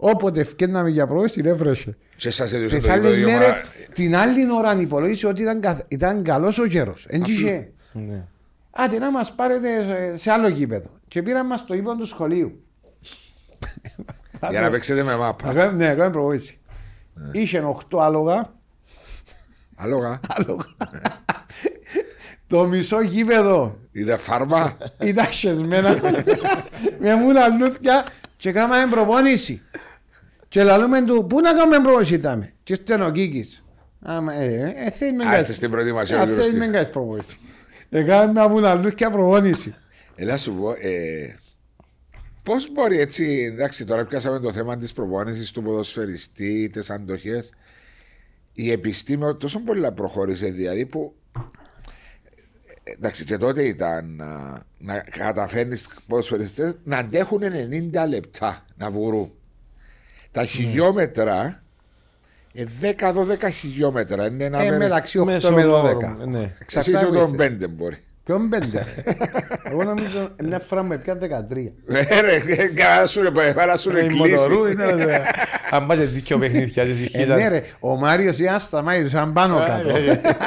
όποτε 0.00 0.40
ευκαιρνάμε 0.40 0.88
για 0.90 1.06
πρόωση, 1.06 1.40
έβρεσε. 1.44 1.96
Και 2.16 2.30
σα 2.30 2.44
έδωσε 2.44 2.76
Τι 2.76 2.82
το 2.82 2.92
άλλε 2.92 3.08
ίδιο 3.10 3.26
μέρε, 3.30 3.46
μα- 3.48 3.54
την 3.94 4.16
άλλη 4.16 4.52
ώρα 4.52 4.80
υπολόγισε 4.80 5.26
ότι 5.26 5.42
ήταν, 5.42 5.60
καθ- 5.60 5.92
ήταν 5.92 6.22
καλός 6.22 6.58
ο 6.58 6.66
καιρό. 6.66 6.94
Εντύχε. 7.06 7.70
Ναι. 7.92 8.24
Άντε 8.70 8.98
να 8.98 9.10
μας 9.10 9.32
πάρετε 9.34 9.68
σε- 9.82 10.16
σε 10.16 10.30
άλλο 10.30 10.48
γήπεδο. 10.48 10.88
Και 11.08 11.22
πήραν 11.22 11.46
μας 11.46 11.66
το 11.66 11.74
γήπεδο 11.74 11.96
του 11.96 12.06
σχολείου. 12.06 12.62
Για 14.50 14.60
να 14.60 14.70
παίξετε 14.70 15.02
με 15.02 15.10
Να 15.10 15.16
μάπα. 15.18 15.52
κάνουμε- 15.52 15.72
Ναι, 15.86 15.88
κάνουμε 15.88 16.10
προβόηση. 16.10 16.58
Είχε 17.32 17.60
8 17.60 17.98
άλογα. 18.00 18.52
Αλόγα. 19.76 20.20
άλογα. 20.36 20.64
το 22.46 22.66
μισό 22.66 23.00
γήπεδο 23.00 23.78
Είδε 23.92 24.16
φάρμα. 24.16 24.76
ήταν 25.00 25.26
χεσμένα 25.26 25.96
με 27.00 27.14
μούνα 27.14 27.48
λούθια 27.48 28.04
και 28.38 28.52
κάναμε 28.52 28.90
προπόνηση. 28.90 29.62
Και 30.48 30.62
λαλούμε 30.62 31.04
του, 31.04 31.26
πού 31.28 31.40
να 31.40 31.52
κάνουμε 31.52 31.78
προπόνηση 31.80 32.14
ήταν. 32.14 32.50
Και 32.62 32.74
στενοκίκης. 32.74 33.64
Άμα, 34.02 34.32
ε, 34.34 34.44
ε, 34.46 34.84
ε, 34.86 34.90
θέλεις 34.90 35.14
με 35.16 35.22
Α, 35.24 35.26
κάνεις- 35.26 35.40
είστε 35.40 35.52
στην 35.52 35.70
προετοιμασία 35.70 36.16
Α, 36.20 36.20
του 36.20 36.26
θέλεις 36.26 36.42
Ρωστή. 36.42 36.56
με 36.58 36.66
κάνεις 36.66 36.88
προπόνηση. 36.88 37.38
Έκαμε 37.90 38.32
με 38.32 38.48
μούνα 38.48 38.74
λούθια 38.74 39.10
προπόνηση. 39.10 39.74
Ελά 40.14 40.36
σου 40.38 40.54
πω, 40.54 40.70
ε, 40.70 41.36
πώς 42.42 42.72
μπορεί 42.72 42.98
έτσι, 43.00 43.50
εντάξει, 43.52 43.84
τώρα 43.84 44.04
πιάσαμε 44.06 44.40
το 44.40 44.52
θέμα 44.52 44.76
της 44.76 44.92
προπόνησης 44.92 45.50
του 45.50 45.62
ποδοσφαιριστή, 45.62 46.68
τις 46.72 46.90
αντοχές. 46.90 47.52
Η 48.52 48.70
επιστήμη 48.70 49.36
τόσο 49.36 49.60
πολύ 49.60 49.92
προχώρησε, 49.92 50.46
δηλαδή 50.50 50.86
που. 50.86 51.14
Ε, 52.88 52.92
Εντάξει, 52.92 53.24
και 53.24 53.36
τότε 53.36 53.62
ήταν 53.64 54.20
α, 54.20 54.62
να 54.78 54.98
καταφέρνεις 54.98 55.88
ποδοσφαιριστέ 56.06 56.74
να 56.84 56.96
αντέχουν 56.98 57.40
90 57.42 58.08
λεπτά 58.08 58.64
να 58.76 58.90
βουρούν. 58.90 59.32
Τα 60.30 60.44
χιλιόμετρα, 60.44 61.62
ε, 62.52 62.64
10-12 62.80 63.50
χιλιόμετρα 63.52 64.26
είναι 64.26 64.44
ένα 64.44 64.58
Ε, 64.60 64.64
μέρα. 64.64 64.76
μεταξύ 64.76 65.18
8 65.18 65.24
Μέσο 65.24 65.52
με 65.52 65.64
όρο, 65.64 65.98
12. 65.98 66.26
ναι. 66.26 66.38
Εσύ 66.38 66.52
Εξαρτάται 66.58 66.96
είσαι 66.96 67.06
που 67.06 67.12
τον 67.12 67.26
είσαι. 67.28 67.36
πέντε 67.36 67.66
μπορεί. 67.66 67.98
Ποιον 68.28 68.48
πέντε. 68.48 68.86
ρε; 69.04 69.12
Εγώ 69.70 69.82
νομίζω 69.84 70.30
μια 70.44 70.58
φορά 70.58 70.82
με 70.82 70.98
πια 70.98 71.18
13. 71.50 71.72
Ε, 71.86 72.20
ρε, 72.20 72.38
καλά 72.74 73.06
σου 73.06 73.22
ρε, 73.22 73.52
πάρα 73.52 73.76
σου 73.76 73.90
ρε 73.90 74.04
Η 74.04 74.06
κλείσει. 74.06 74.20
μοτορού 74.30 74.66
ήταν... 74.66 75.00
ε, 75.00 75.22
Αν 75.70 75.86
πας 75.86 75.98
και 75.98 76.04
δίκιο 76.04 76.38
παιχνίδια 76.38 76.84
και 76.84 76.90
Ε, 76.90 76.94
συγχύσαν. 76.94 77.36
ναι 77.36 77.48
ρε, 77.48 77.62
ο 77.80 77.96
Μάριος 77.96 78.38
ήταν 78.38 78.60
σταμάτησε 78.60 79.08
σαν 79.08 79.32
πάνω 79.32 79.58
κάτω. 79.58 79.88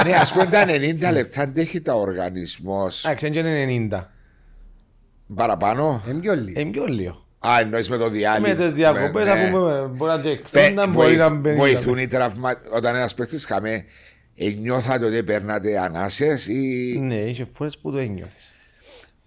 Ναι, 0.06 0.14
ας 0.16 0.32
πούμε 0.34 0.46
τα 0.46 0.66
90 1.10 1.12
λεπτά 1.14 1.42
αντέχει 1.42 1.82
τα 1.82 1.94
οργανισμός 1.94 3.06
Εντάξει, 3.06 3.28
είναι 3.28 3.88
90. 3.92 4.08
παραπάνω. 5.36 6.04
Είναι 6.10 6.20
πιο 6.20 6.34
λίγο. 6.36 6.60
Ε, 6.60 6.64
πιο 6.64 6.86
λίγο. 6.86 7.26
Α, 7.48 7.52
εννοείς 7.62 7.90
με 7.90 7.98
το 7.98 8.10
διάλειμμα. 8.10 8.48
Με 8.48 8.56
τις 8.56 8.72
διακοπές, 8.72 9.26
Ναι, 9.26 9.34
ναι. 9.34 9.42
αφού 9.42 9.60
με- 9.60 9.88
μπορεί 9.88 10.12
να 10.12 10.30
είναι 10.30 10.40
Πε- 10.52 10.72
60, 10.72 10.88
μπορεί 10.90 11.16
να 11.16 11.28
βοηθ- 11.28 11.42
μπαίνει. 11.42 11.56
Βοηθούν 11.56 11.98
οι 11.98 12.08
τραυμα... 12.08 12.54
Όταν 12.76 12.96
ένας 12.96 13.14
παίκτης 13.14 13.46
χαμέ, 13.46 13.72
ε, 13.74 13.84
νιώθατε 14.50 15.06
ότι 15.06 15.24
παίρνατε 15.24 15.80
ανάσες 15.80 16.48
ή... 16.48 16.98
Ναι, 17.02 17.16
είχε 17.16 17.48
φορές 17.54 17.78
που 17.78 17.92
το 17.92 17.98
ένιωθες. 17.98 18.52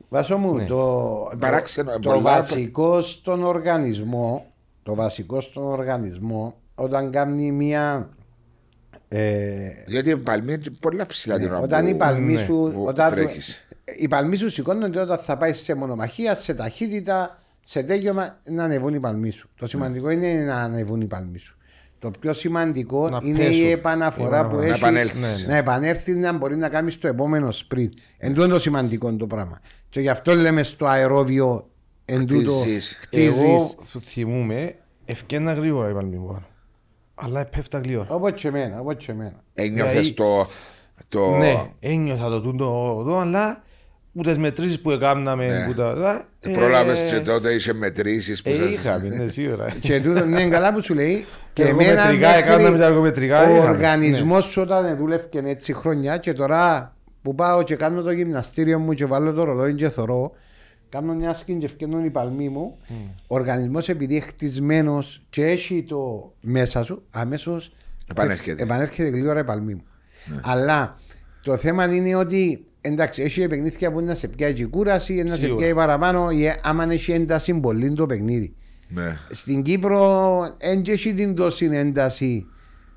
Βάσο 0.09 0.37
μου, 0.39 0.55
Ναι. 0.55 0.65
το, 0.65 1.33
Παράξενο, 1.39 1.93
το, 1.93 1.99
το 1.99 2.09
πολλά- 2.11 2.21
βασικό 2.23 3.01
στον 3.01 3.45
οργανισμό, 3.45 4.53
το 4.83 4.95
βασικό 4.95 5.41
στον 5.41 5.62
οργανισμό, 5.65 6.61
όταν 6.75 7.11
κάνει 7.11 7.53
μια. 7.53 8.09
Ε, 9.09 9.69
Γιατί 9.87 10.11
η 10.11 10.17
παλμή 10.17 10.53
είναι 10.53 10.62
πολλά 10.81 11.07
ψηλά 11.07 11.37
την 11.39 11.47
ώρα 11.47 11.57
Ναι, 11.59 11.62
όταν 11.65 11.83
που- 11.83 11.89
η 11.89 11.95
παλμή 11.95 12.33
ναι, 12.35 12.41
σου. 12.45 12.71
που 12.75 12.85
Όταν 12.87 13.09
του- 13.09 13.15
τρέχεις. 13.15 13.67
οι 13.99 14.09
παλμοί 14.09 14.37
σου 14.37 14.51
σηκώνονται 14.51 15.01
όταν 15.01 15.19
θα 15.19 15.37
πάει 15.37 15.53
σε 15.53 15.75
μονομαχία, 15.75 16.35
σε 16.35 16.55
ταχύτητα, 16.55 17.43
σε 17.62 17.83
τέλειωμα 17.83 18.39
να 18.45 18.65
ανεβούν 18.65 18.95
οι 18.95 19.01
παλμοί 19.01 19.31
σου. 19.31 19.49
Το 19.59 19.67
σημαντικό 19.67 20.11
είναι 20.11 20.33
να 20.33 20.57
ανεβούν 20.57 21.01
οι 21.01 21.07
παλμοί 21.07 21.39
σου. 21.39 21.57
Το 22.05 22.11
πιο 22.20 22.32
σημαντικό 22.32 23.09
Να 23.09 23.20
είναι 23.22 23.38
πέσουν. 23.38 23.52
η 23.64 23.70
επαναφορά 23.70 24.40
Η 24.40 24.48
που 24.48 24.59
επαναφορά. 24.59 24.66
έχεις. 24.66 24.80
Να 24.80 24.86
επανέλθεις. 24.88 25.46
Ναι, 25.46 25.52
Να 25.52 25.57
επανέλθεις 25.57 26.16
να 26.16 26.32
μπορεί 26.32 26.57
να 26.57 26.68
κάνεις 26.68 26.98
το 26.98 27.09
επόμενο 27.09 27.48
sprint. 27.48 27.88
Εν 28.18 28.34
τούτο 28.34 28.48
το 28.48 28.59
σημαντικό 28.59 29.12
το 29.16 29.26
πράγμα. 29.26 29.61
Και 29.88 30.00
γι' 30.00 30.09
αυτό 30.09 30.34
λέμε 30.34 30.62
στο 30.62 30.86
αερόβιο 30.86 31.68
εν 32.05 32.26
τούτο 32.26 32.50
Χτίζεις. 32.52 32.96
χτίζεις. 33.00 33.42
Εγώ 33.42 33.74
σου 33.88 34.00
θυμούμαι, 34.00 34.74
ευκαιρνα 35.05 35.52
γρήγορα 35.52 35.90
η 35.90 35.92
παλμή 35.92 36.16
μου 36.16 36.26
πάνω. 36.26 36.46
Αλλά 37.14 37.44
πέφτα 37.44 37.78
γλύωρα. 37.78 38.14
Όπως 38.14 38.32
και 38.40 38.48
εμένα, 38.48 38.80
όπως 38.80 38.94
και 39.05 39.12
εμένα. 39.12 39.42
Ένιωθες 39.55 39.92
Δηλαδή- 39.92 40.12
το... 40.14 40.46
το... 41.09 41.36
Ναι, 41.36 41.70
ένιωθα 41.80 42.28
το 42.28 42.40
τούτο 42.40 42.96
εδώ, 43.00 43.18
αλλά 43.18 43.62
που 44.15 44.23
τις 44.23 44.39
μετρήσεις 44.39 44.81
που 44.81 44.91
έκαναμε, 44.91 45.47
Ναι. 45.47 45.67
που 45.67 45.75
τα... 45.75 45.95
τα- 45.95 46.29
Ε, 46.41 46.51
ε, 46.51 46.55
Πρόλαβες 46.55 47.01
και 47.03 47.21
τότε 47.21 47.53
είχε 47.53 47.73
μετρήσεις 47.73 48.43
που 48.43 48.51
Ε, 48.51 48.55
σας... 48.55 48.73
είχαμε, 48.73 49.09
ναι, 49.09 49.27
σίγουρα. 49.27 49.67
και 49.81 50.01
τούτο 50.01 50.25
ναι, 50.25 50.45
καλά 50.49 50.73
που 50.73 50.83
σου 50.83 50.95
λέει. 50.95 51.25
Και 51.53 51.62
Και 51.62 51.69
εμένα 51.69 51.89
εργομετρικά, 51.91 52.29
μέχρι 52.29 52.43
έκαναμε 52.51 52.79
τα 52.79 52.85
εργομετρικά, 52.87 53.41
ο 53.41 53.51
είχαμε. 53.57 53.69
οργανισμός 53.69 54.45
σου 54.45 54.62
όταν 54.62 54.97
δούλευε 54.97 55.29
έτσι 55.45 55.73
χρόνια 55.73 56.17
και 56.17 56.33
τώρα 56.33 56.95
που 57.23 57.35
πάω 57.35 57.62
και 57.62 57.77
κάνω 57.77 58.03
το 58.03 58.11
γυμναστήριο 58.11 58.79
μου 58.79 58.93
και 58.93 59.07
βάλω 59.07 59.33
το 59.33 59.45
ρολόι 59.45 59.75
και 59.75 59.89
θωρώ, 59.89 60.33
κάνω 60.89 61.15
μια 61.15 61.35
σκηνή 61.35 61.59
και 61.59 61.65
ευκαινούν 61.65 62.05
οι 62.05 62.11
παλμοί 62.11 62.49
μου. 62.49 62.77
Ο 63.27 63.35
οργανισμός 63.35 63.89
επειδή 63.89 64.15
είναι 64.15 64.25
χτισμένος 64.25 65.23
και 65.31 65.45
έχει 65.47 65.85
το 65.89 66.33
μέσα 66.41 66.85
σου, 66.85 67.03
αμέσως 67.11 67.73
Επανέρχεται. 68.11 68.62
επανέρχεται 68.62 69.09
γλύωρα 69.09 69.41
η 69.41 69.45
παλμή 69.45 69.75
μου. 69.75 69.85
Αλλά 70.43 70.95
το 71.43 71.57
θέμα 71.57 71.95
είναι 71.95 72.15
ότι 72.15 72.65
εντάξει, 72.87 73.22
έχει 73.22 73.49
παιχνίδια 73.49 73.93
που 73.93 73.99
είναι 74.01 74.09
να 74.09 74.14
σε 74.14 74.28
πιάει 74.28 74.53
η 74.57 74.64
κούραση, 74.66 75.22
να 75.22 75.32
σε 75.35 75.39
Σίγουρα. 75.41 75.57
πιάει 75.57 75.74
παραπάνω, 75.74 76.30
ή 76.30 76.53
άμα 76.62 76.87
έχει 76.91 77.12
ένταση 77.12 77.55
πολύ 77.61 77.93
το 77.93 78.07
παιχνίδι. 78.07 78.55
Ναι. 78.89 79.16
Στην 79.30 79.62
Κύπρο 79.62 80.57
δεν 80.61 80.82
έχει 80.87 81.12
την 81.12 81.35
τόση 81.35 81.68
ένταση 81.72 82.47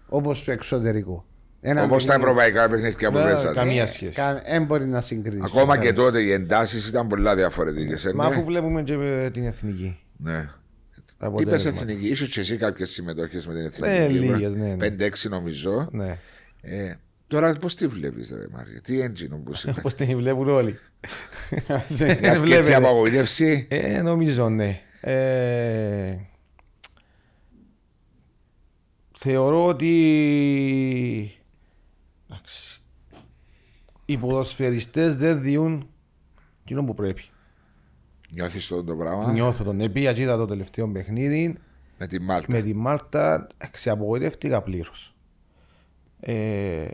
όπως 0.08 0.38
στο 0.40 0.52
εξωτερικό. 0.52 1.26
Ένα 1.62 1.84
Όπως 1.84 2.06
τα 2.06 2.12
παιχνίδι, 2.14 2.30
ευρωπαϊκά 2.30 2.70
παιχνίδια 2.70 3.12
που 3.12 3.18
Ναι, 3.18 3.24
παίζατε. 3.24 3.54
καμία 3.54 3.88
σχέση. 3.88 4.12
κα- 4.14 4.42
Δεν 4.50 4.64
μπορεί 4.66 4.86
να 4.86 5.02
συγκρίνεις. 5.02 5.44
Ακόμα 5.44 5.78
και 5.78 5.94
τότε 5.94 6.22
οι 6.22 6.32
εντάσεις 6.32 6.88
ήταν 6.88 7.08
πολλά 7.08 7.36
διαφορετικές. 7.36 8.06
ε, 8.06 8.14
Μα 8.14 8.26
αφού 8.26 8.40
ναι. 8.40 8.46
βλέπουμε 8.46 8.84
και 8.84 8.96
με 8.96 9.30
την 9.34 9.46
εθνική. 9.46 10.00
Ναι. 10.18 10.50
αποτέλεσμα. 11.18 11.70
Είπες 11.70 11.82
εθνική, 11.82 12.08
είσαι 12.08 12.26
και 12.26 12.40
εσύ 12.40 12.56
κάποιες 12.58 12.90
συμμετοχές 12.90 13.48
με 13.48 13.54
την 13.54 13.66
εθνική. 13.66 13.92
Ναι, 14.00 14.08
Κύπρο. 14.20 14.36
λίγες, 14.38 14.56
ναι, 14.56 14.66
ναι. 14.68 14.76
Πέντε-έξι 14.78 15.30
νομίζω. 15.30 15.88
Ναι. 15.92 16.18
Ε, 17.28 17.36
τώρα 17.36 17.54
πώς 17.54 17.76
τη 17.76 17.88
βλέπεις 17.88 18.32
ρε 18.32 18.48
Μάρια, 18.52 18.82
τι 18.82 19.02
έντζινο 19.02 19.38
που 19.38 19.54
σημαίνει. 19.54 19.82
Πώς 19.82 19.94
την 19.94 20.18
βλέπουν 20.18 20.50
όλοι. 20.50 20.80
Μια 22.20 22.36
σκέψη 22.36 22.44
βλέπετε. 22.44 22.76
απογοήτευση. 22.76 23.68
Ε, 23.70 24.02
νομίζω 24.02 24.50
ναι. 24.50 24.82
Ε, 25.02 26.18
θεωρώ 29.18 29.66
ότι 29.66 29.92
εντάξει, 32.30 32.82
οι 34.06 34.18
ποδοσφαιριστές 34.18 35.16
δεν 35.16 35.42
διούν 35.42 35.90
εκείνο 36.64 36.84
που 36.84 36.94
πρέπει. 36.94 37.24
Νιώθεις 38.34 38.64
αυτό 38.64 38.84
το 38.84 38.96
πράγμα; 38.96 39.32
Νιώθω 39.32 39.64
τον 39.64 39.82
επία 39.82 40.14
και 40.14 40.22
είδα 40.22 40.38
το 40.38 40.46
τελευταίο 40.46 40.92
παιχνίδι 40.92 41.58
με 41.98 42.08
τη 42.08 42.20
Μάλτα. 42.20 42.48
με 42.50 42.62
τη 42.62 42.74
Μάλτα 42.74 43.48
ξεαπογοητεύτηκα 43.72 44.62
πλήρως. 44.62 45.16
Ε, 46.20 46.88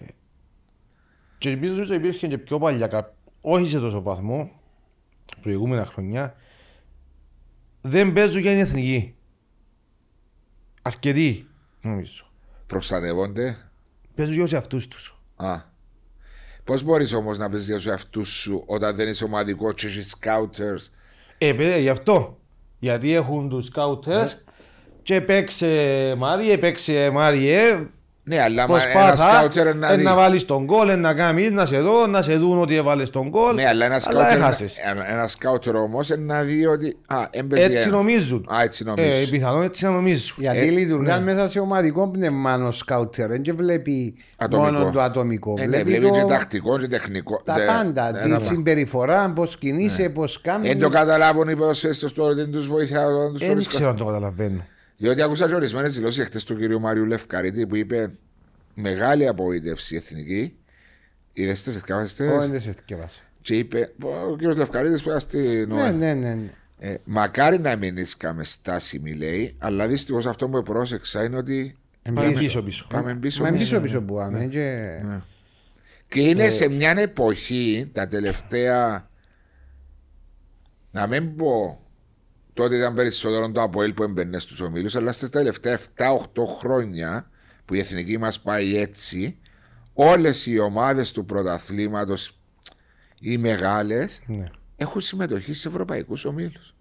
και 1.44 1.50
ελπίζω 1.50 1.82
ότι 1.82 1.94
υπήρχε 1.94 2.28
και 2.28 2.38
πιο 2.38 2.60
παλιά, 2.60 2.88
κα- 2.88 3.16
όχι 3.42 3.68
σε 3.70 3.80
τόσο 3.80 4.02
βαθμό, 4.02 4.52
προηγούμενα 5.42 5.86
χρονιά, 5.86 6.36
δεν 7.82 8.14
παίζουν 8.14 8.42
για 8.42 8.52
την 8.52 8.60
εθνική. 8.60 9.16
Αρκετοί, 10.82 11.48
νομίζω. 11.82 12.26
Προστατεύονται. 12.68 13.58
Παίζουν 14.16 14.34
για 14.36 14.44
τους 14.44 14.54
εαυτούς 14.54 14.88
τους. 14.88 15.20
Α. 15.36 15.62
Πώς 16.64 16.84
μπορείς 16.84 17.14
όμως 17.14 17.38
να 17.38 17.50
παίζεις 17.50 17.68
για 17.68 17.76
τους 17.76 17.86
εαυτούς 17.86 18.30
σου 18.30 18.64
όταν 18.66 18.96
δεν 18.96 19.08
είσαι 19.08 19.24
ομαδικός 19.24 19.74
και 19.74 19.88
έχεις 19.88 20.16
scouters; 20.20 20.92
Ε, 21.38 21.54
παιδιά, 21.54 21.78
γι' 21.78 21.90
αυτό. 21.90 22.40
Γιατί 22.80 23.14
έχουν 23.14 23.50
τους 23.50 23.66
σκάουτερς 23.66 24.44
και 25.02 25.22
παίξε 25.22 26.14
Μάριε, 26.18 26.58
παίξε 26.58 27.10
Μάριε, 27.10 27.88
Ναι, 28.26 28.42
αλλά 28.42 28.68
μα 28.68 28.82
ένα 28.82 29.08
Προσπάθα 29.08 29.44
scouter 29.46 29.56
είναι 29.56 29.74
να 29.74 29.92
ε, 29.92 29.96
δει. 29.96 30.04
να 30.04 30.16
βάλεις 30.16 30.46
τον 30.46 30.64
γκολ, 30.64 30.90
ε, 30.90 30.96
να 30.96 31.14
κάνεις, 31.14 31.52
να 31.52 31.66
σε 31.66 31.80
δω, 31.80 32.08
να 32.08 32.22
σε 32.22 32.36
δουν 32.36 32.62
ότι 32.62 32.76
έβαλες 32.76 33.10
τον 33.10 33.30
γκολ. 33.30 33.56
Ναι, 33.56 33.68
αλλά 33.68 33.86
ένας 33.86 34.08
αλλά 34.08 34.30
scouter, 34.30 34.36
έχασες. 34.36 34.78
ένα, 34.92 35.12
ένας 35.12 35.38
scouter 35.40 35.74
όμως 35.74 36.10
είναι 36.10 36.34
να 36.34 36.42
δει 36.42 36.66
ότι 36.66 36.98
α, 37.08 37.18
έμπαιζε 37.30 37.64
Έτσι 37.64 37.88
ένα. 37.88 37.96
νομίζουν. 37.96 38.48
Α, 38.58 38.62
έτσι 38.64 38.84
Ε, 38.88 38.90
νομίζεις. 38.90 39.30
πιθανόν 39.30 39.64
έτσι 39.64 39.84
να 39.86 39.92
νομίζουν. 39.92 40.36
Γιατί 40.40 40.58
Ε, 40.60 40.64
λειτουργά 40.70 41.18
ναι. 41.20 41.24
μέσα 41.34 41.50
σε 41.50 41.60
ομαδικό 41.60 42.08
πνεύμα 42.08 42.56
ο 42.56 42.72
σκάουτερ. 42.72 43.28
Δεν 43.28 43.42
και 43.42 43.54
βλέπει 43.54 44.16
Ατομικό. 44.38 44.72
μόνο 44.72 44.92
το 44.92 45.02
ατομικό. 45.02 45.54
Ε, 45.58 45.66
ναι, 45.66 45.84
βλέπει 45.84 46.12
και 46.12 46.24
τακτικό 46.28 46.78
και 46.80 46.88
τεχνικό. 46.88 47.42
τα 47.46 47.54
Τε- 47.54 47.68
πάντα. 47.68 48.12
ναι, 48.12 48.20
τη 48.24 48.30
τα- 48.30 48.40
συμπεριφορά, 48.40 49.30
πώς 49.36 49.58
κινείσαι, 49.58 50.10
πώς 50.10 50.42
κάνεις. 50.42 50.68
Δεν 50.70 50.80
το 50.80 50.90
καταλάβουν 50.90 51.48
οι 51.50 51.56
ποδοσφαιριστές 51.56 52.14
τώρα, 52.14 52.34
δεν 52.34 52.52
τους 52.52 52.68
βοηθά 52.68 53.02
να 53.10 53.32
τους 53.32 53.42
Ε, 53.42 53.46
Δεν 53.46 53.50
φορείς 53.50 53.68
ξέρω 53.68 53.90
αν 53.90 53.98
το 53.98 54.06
καταλαβαίνω. 54.06 54.66
Διότι 55.04 55.22
άκουσα 55.22 55.48
και 55.48 55.56
ορισμένες 55.56 55.96
δηλώσεις 55.96 56.26
χτε 56.26 56.40
του 56.46 56.56
κυρίου 56.56 56.80
Μάριου 56.80 57.06
Λευκαρίτη 57.06 57.68
που 57.68 57.76
είπε 57.76 58.12
μεγάλη 58.74 59.28
απογοήτευση 59.28 59.96
εθνική. 59.96 60.56
Είδες 61.34 61.64
τις 61.64 61.76
εθκάβαστε. 61.76 62.28
Όχι, 62.28 62.50
δεν 62.50 62.62
σε 62.62 62.72
θυκεύασα. 62.72 63.22
Και 63.42 63.56
είπε 63.56 63.92
ο 64.30 64.36
κύριος 64.36 64.58
Λευκαρίτης 64.58 65.02
που 65.02 65.08
ήταν 65.08 65.20
στην 65.20 65.68
Ναι, 65.74 65.82
ΟΕ. 65.82 65.92
ναι, 65.92 66.14
ναι. 66.14 66.34
ναι. 66.34 66.50
Ε, 66.80 66.96
μακάρι 67.04 67.60
να 67.60 67.76
μην 67.76 67.98
ίσκαμε 67.98 68.44
στάσιμη, 68.44 69.14
λέει, 69.14 69.56
αλλά 69.58 69.88
δυστυχώς 69.88 70.26
αυτό 70.26 70.50
που 70.50 70.64
πρόσεξα 70.64 71.24
είναι 71.24 71.38
ότι 71.38 71.76
Πάμε 72.14 72.32
πίσω 72.32 72.64
πίσω. 72.64 72.88
πάμε 72.90 73.16
πίσω. 73.16 73.44
Μα 73.44 73.50
πίσω. 73.50 73.60
πίσω 73.64 73.80
πίσω 73.82 74.02
που 74.02 74.14
πάμε. 74.14 74.46
και- 74.46 75.02
Και 76.08 76.22
είναι 76.22 76.50
σε 76.50 76.68
μια 76.70 76.94
εποχή 76.98 77.90
τα 77.92 78.08
τελευταία. 78.08 79.10
Να 80.92 81.08
μην 81.08 81.36
πω 81.36 81.83
τότε 82.54 82.76
ήταν 82.76 82.94
περισσότερο 82.96 83.52
το 83.52 83.62
Αποέλ 83.62 83.94
που 83.94 84.04
έμπαινε 84.04 84.40
στους 84.40 84.60
ομίλους, 84.62 84.96
αλλά 84.96 85.12
στα 85.12 85.30
τελευταία 85.30 85.80
7-8 85.98 86.46
χρόνια 86.58 87.30
που 87.66 87.74
η 87.74 87.80
εθνική 87.80 88.18
μας 88.18 88.40
πάει 88.40 88.78
έτσι, 88.78 89.38
όλες 89.94 90.46
οι 90.46 90.60
ομάδες 90.60 91.12
του 91.12 91.26
πρωταθλήματος, 91.26 92.40
οι 93.20 93.38
μεγάλες, 93.38 94.22
Ναι. 94.26 94.44
έχουν 94.78 95.02
συμμετοχή 95.02 95.54
σε 95.54 95.68
ευρωπαϊκούς 95.68 96.26
ομίλους. 96.26 96.76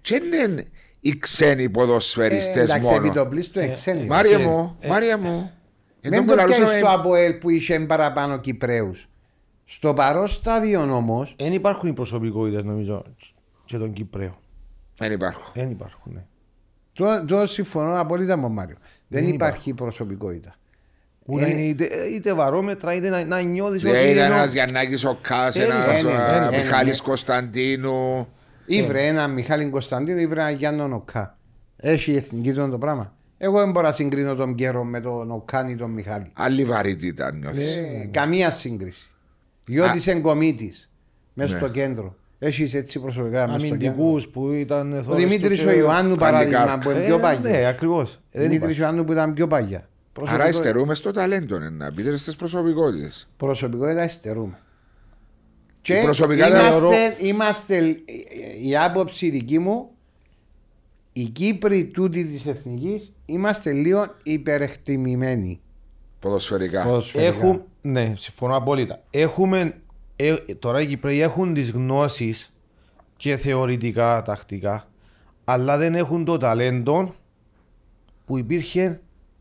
Και 0.00 0.20
δεν 0.30 0.50
είναι 0.50 0.66
οι 1.00 1.18
ξένοι 1.18 1.62
Ε, 1.64 1.68
ποδοσφαιριστέ 1.68 2.60
Εντάξει, 2.60 2.74
επί 2.92 3.00
μόνο. 3.00 3.12
το 3.12 3.26
πλήστο 3.26 3.60
εξένει. 3.60 4.06
Μάρια 4.06 4.38
Ε, 4.38 4.44
μου, 4.46 4.76
ε, 4.80 4.88
Μάρια 4.88 5.18
μου. 5.18 5.50
Μην 6.02 6.12
Ενώ 6.12 6.24
το 6.24 6.24
που 6.24 6.34
πιάνεις 6.34 6.58
λαλούσαμε- 6.58 6.84
στο 6.86 6.98
ΑΠΟΕΛ 7.00 7.32
που 7.34 7.50
είχε 7.50 7.80
παραπάνω 7.80 8.38
Κυπρέους. 8.38 9.08
Στο 9.64 9.94
παρόν 9.94 10.28
στάδιο 10.28 10.80
όμω, 10.96 11.28
Δεν 11.36 11.52
υπάρχουν 11.52 11.88
οι 11.88 11.92
προσωπικότητες 11.92 12.64
νομίζω 12.64 13.04
και 13.70 13.78
των 13.78 13.92
Κυπρέων. 13.92 14.36
Δεν 14.96 15.12
υπάρχουν. 15.12 15.52
Δεν 15.54 15.70
υπάρχουν. 15.70 16.12
Ναι. 16.14 16.24
το, 16.92 17.24
το 17.24 17.46
συμφωνώ 17.46 18.00
απόλυτα 18.00 18.36
με 18.36 18.42
τον 18.42 18.52
Μάριο. 18.52 18.76
Δεν 19.08 19.24
Δεν 19.24 19.32
υπάρχει 19.34 19.74
προσωπικότητα. 19.74 20.54
Που 21.24 21.36
να 21.38 21.46
Είναι- 21.46 21.54
είναι 21.54 21.62
είτε, 21.68 21.84
είτε 22.14 22.34
βαρόμετρα 22.34 22.94
είτε 22.94 23.08
να, 23.08 23.24
να 23.24 23.40
νιώθεις 23.40 23.82
ότι 23.84 23.92
Δεν 23.92 24.10
είναι 24.10 24.20
ενώ- 24.20 24.34
ένα 24.34 24.44
Γιαννάκης 24.44 25.04
ο 25.04 25.18
Κάς, 25.22 25.54
Είναι, 25.54 25.64
ένας 25.64 26.00
είναι, 26.00 26.10
είναι, 26.10 26.62
Μιχάλης 26.62 26.98
είναι. 26.98 27.06
Κωνσταντίνου. 27.08 28.28
Ήβρε 28.66 29.06
ένα 29.06 29.28
Μιχάλη 29.28 29.66
Κωνσταντίνο, 29.66 30.20
ήβρε 30.20 30.40
ένα 30.40 30.50
Γιάννο 30.50 30.88
Νοκά. 30.88 31.38
Έχει 31.76 32.12
η 32.12 32.16
εθνική 32.16 32.52
του 32.52 32.70
το 32.70 32.78
πράγμα. 32.78 33.14
Εγώ 33.38 33.58
δεν 33.58 33.70
μπορώ 33.70 33.86
να 33.86 33.92
συγκρίνω 33.92 34.34
τον 34.34 34.54
Πιέρο 34.54 34.84
με 34.84 35.00
τον 35.00 35.26
Νοκάν 35.26 35.68
ή 35.68 35.76
τον 35.76 35.90
Μιχάλη. 35.90 36.26
Άλλη 36.32 36.64
βαρύτητα 36.64 37.32
νιώθεις. 37.32 37.76
Ε, 37.76 38.08
καμία 38.10 38.50
σύγκριση. 38.50 39.10
Διότι 39.64 39.96
είσαι 39.96 40.10
εγκομίτης 40.10 40.90
μέσα 41.34 41.52
Ναι. 41.52 41.58
στο 41.58 41.68
κέντρο. 41.68 42.16
Έχεις 42.42 42.74
έτσι 42.74 43.00
προσωπικά 43.00 43.46
μέσα 43.46 43.58
στο 43.58 43.68
κέντρο. 43.76 43.86
αμυντικούς 43.90 44.28
που 44.28 44.52
ήταν 44.52 45.04
Ο 45.08 45.14
Δημήτρης 45.14 45.64
ο 45.66 45.70
Ιωάννου 45.72 46.14
παράδειγμα 46.16 46.78
που 46.82 46.90
είναι 46.90 47.00
πιο 47.00 47.16
Ναι, 47.16 47.22
παλιά. 47.22 47.68
ακριβώς. 47.68 48.12
Ε, 48.12 48.18
δεν 48.30 48.42
Δημήτρης 48.42 48.60
υπάρχει. 48.60 48.80
Ιωάννου 48.80 49.04
που 49.04 49.12
ήταν 49.12 49.32
πιο 49.34 49.46
παλιά. 49.46 49.78
Άρα 49.78 49.88
Προσωπικό- 50.12 50.48
υστερούμε 50.48 50.94
στο 50.94 51.10
ταλέντο, 51.10 51.58
ναι, 51.58 51.68
να 51.68 51.92
πείτε 51.92 52.16
στις 52.16 52.36
προσωπικότητες. 52.36 53.28
Προσωπικότητα 53.36 54.04
υστερούμε. 54.04 54.58
Και 55.82 55.94
Η 55.94 56.02
προσωπικότητα 56.02 56.58
είμαστε, 56.60 56.78
θεωρώ- 56.78 57.16
είμαστε, 57.18 58.00
η 58.62 58.76
άποψη 58.76 59.30
δική 59.30 59.58
μου, 59.58 59.90
οι 61.12 61.22
Κύπροι 61.24 61.84
τούτοι 61.84 62.24
της 62.24 62.46
Εθνικής 62.46 63.12
είμαστε 63.26 63.72
λίγο 63.72 64.06
υπερεκτιμημένοι. 64.22 65.60
Ποδοσφαιρικά. 66.20 66.82
ποδοσφαιρικά. 66.82 67.36
Έχουν, 67.36 67.62
ναι, 67.82 68.14
συμφωνώ 68.16 68.56
απόλυτα. 68.56 69.02
Έχουμε 69.10 69.74
ε, 70.26 70.54
τώρα 70.58 70.80
οι 70.80 70.86
Κυπρέοι 70.86 71.20
έχουν 71.20 71.54
τι 71.54 71.62
γνώσει 71.62 72.34
και 73.16 73.36
θεωρητικά, 73.36 74.22
τακτικά, 74.22 74.84
αλλά 75.44 75.76
δεν 75.76 75.94
έχουν 75.94 76.24
το 76.24 76.36
ταλέντο 76.36 77.14
που 78.26 78.38
υπήρχε 78.38 79.00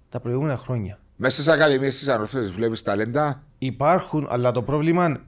τα 0.09 0.19
προηγούμενα 0.19 0.57
χρόνια. 0.57 0.99
Μέσα 1.15 1.41
στι 1.41 1.51
ακαδημίε 1.51 1.89
τη 1.89 2.11
Ανόρθωση 2.11 2.51
βλέπει 2.51 2.77
ταλέντα. 2.77 3.43
Υπάρχουν, 3.57 4.27
αλλά 4.29 4.51
το 4.51 4.61
πρόβλημα 4.61 5.21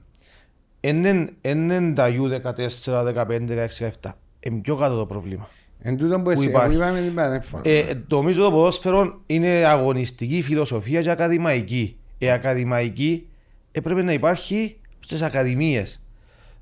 είναι 0.80 1.92
τα 1.94 2.08
U14, 2.08 3.14
15, 3.14 3.24
16, 3.24 3.90
17. 4.02 4.10
Είναι 4.40 4.60
πιο 4.60 4.76
κάτω 4.76 4.96
το 4.96 5.06
πρόβλημα. 5.06 5.48
Εν 5.82 5.96
τούτο 5.96 6.20
που 6.20 6.30
εσύ 6.30 6.48
υπάρχει. 6.48 6.76
είπαμε 6.76 7.00
την 7.00 7.14
πάνε 7.14 7.40
φορά. 7.40 7.62
Ε, 7.64 8.02
νομίζω 8.08 8.42
το 8.42 8.50
ποδόσφαιρο 8.50 9.20
είναι 9.26 9.48
αγωνιστική 9.48 10.42
φιλοσοφία 10.42 11.02
και 11.02 11.10
ακαδημαϊκή. 11.10 11.96
Η 12.18 12.30
ακαδημαϊκή 12.30 13.26
έπρεπε 13.72 14.02
να 14.02 14.12
υπάρχει 14.12 14.76
στις 15.04 15.22
ακαδημίες. 15.22 16.00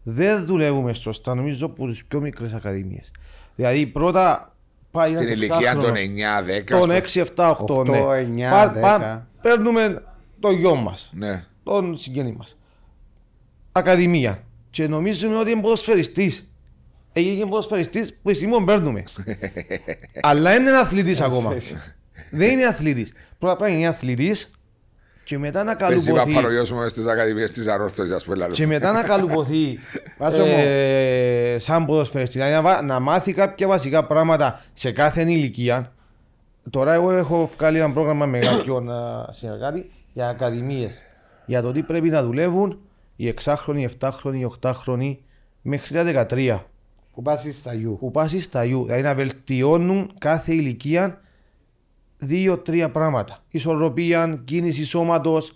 Δεν 0.02 0.44
δουλεύουμε 0.46 0.92
σωστά, 0.92 1.34
νομίζω, 1.34 1.66
από 1.66 1.86
τις 1.88 2.04
πιο 2.04 2.20
μικρές 2.20 2.52
ακαδημίες. 2.52 3.10
Δηλαδή, 3.56 3.86
πρώτα 3.86 4.54
πάει 4.90 5.08
Στην 5.14 5.20
ένας 5.22 5.30
ηλικία 5.34 5.56
των 5.74 5.94
εξάχρονος, 5.94 6.00
9-10. 6.00 6.64
Των 6.78 6.90
6, 6.90 7.20
7, 7.20 7.50
8, 7.50 7.76
8, 7.78 7.84
ναι. 7.84 7.98
9, 7.98 8.50
Πα- 8.50 8.72
10. 8.72 8.80
πα- 8.80 9.28
Παίρνουμε 9.42 10.02
το 10.40 10.50
γιο 10.50 10.74
μας, 10.74 11.10
Ναι. 11.14 11.44
τον 11.62 11.96
συγγενή 11.96 12.32
μας. 12.38 12.56
Ακαδημία. 13.72 14.42
Και 14.70 14.86
νομίζουμε 14.88 15.36
ότι 15.36 15.50
είναι 15.50 15.60
ποδοσφαιριστής. 15.60 16.52
Έγινε 17.12 17.46
ποδοσφαιριστής 17.46 18.14
που 18.22 18.34
στιγμή 18.34 18.64
παίρνουμε. 18.64 19.02
Αλλά 20.22 20.54
είναι 20.54 20.70
αθλητής 20.70 21.20
ακόμα. 21.20 21.54
Δεν 22.30 22.50
είναι 22.50 22.66
αθλητής. 22.66 23.12
Πρώτα 23.38 23.56
πρέπει 23.56 23.72
να 23.72 23.78
είναι 23.78 23.86
αθλητής 23.88 24.50
και 25.24 25.38
μετά 25.38 25.64
να 25.64 25.76
Παίζει 25.76 26.04
καλουποθεί. 26.06 26.34
παπαρογιός 26.34 26.70
μου 26.72 26.88
στις 26.88 27.06
ακαδημίες 27.06 27.50
της 27.50 27.66
Ανόρθωσης, 27.66 28.12
ας 28.12 28.24
πούμε. 28.24 28.36
λαλό. 28.36 28.52
Και 28.54 28.66
μετά 28.66 28.92
να 28.92 29.02
καλουποθεί 29.02 29.78
Βάζω 30.18 30.44
μου. 30.44 30.54
ε, 30.58 31.56
σαν 31.58 31.86
ποδοσφαιριστή. 31.86 32.38
Δηλαδή 32.38 32.54
να, 32.54 32.62
βα- 32.62 32.82
να 32.82 33.00
μάθει 33.00 33.32
κάποια 33.32 33.66
βασικά 33.68 34.04
πράγματα 34.04 34.62
σε 34.72 34.92
κάθε 34.92 35.22
ηλικία. 35.30 35.92
Τώρα 36.70 36.92
εγώ 36.92 37.10
έχω 37.12 37.50
βγάλει 37.58 37.78
ένα 37.78 37.92
πρόγραμμα 37.92 38.26
με 38.26 38.38
κάποιον 38.38 38.90
α, 38.90 39.28
συνεργάτη 39.32 39.90
για 40.12 40.28
ακαδημίες. 40.28 41.02
Για 41.46 41.62
το 41.62 41.72
τι 41.72 41.82
πρέπει 41.82 42.08
να 42.08 42.22
δουλεύουν 42.22 42.78
οι 43.16 43.34
6χρονοι, 43.44 43.76
οι 43.76 43.88
7χρονοι, 44.00 44.34
οι 44.34 44.46
8χρονοι 44.62 45.16
μέχρι 45.62 45.94
τα 46.12 46.26
13 46.30 46.58
Που 47.14 47.22
πας 47.22 47.44
στα 47.52 47.74
γιου. 47.74 47.96
που 48.00 48.10
πάσει 48.10 48.40
στα 48.40 48.64
γιου. 48.64 48.82
Δηλαδή 48.84 49.02
να 49.02 49.14
βελτιώνουν 49.14 50.10
κάθε 50.18 50.52
ηλικία 50.52 51.20
δύο-τρία 52.20 52.90
πράγματα. 52.90 53.38
Ισορροπία, 53.50 54.40
κίνηση 54.44 54.84
σώματος, 54.84 55.52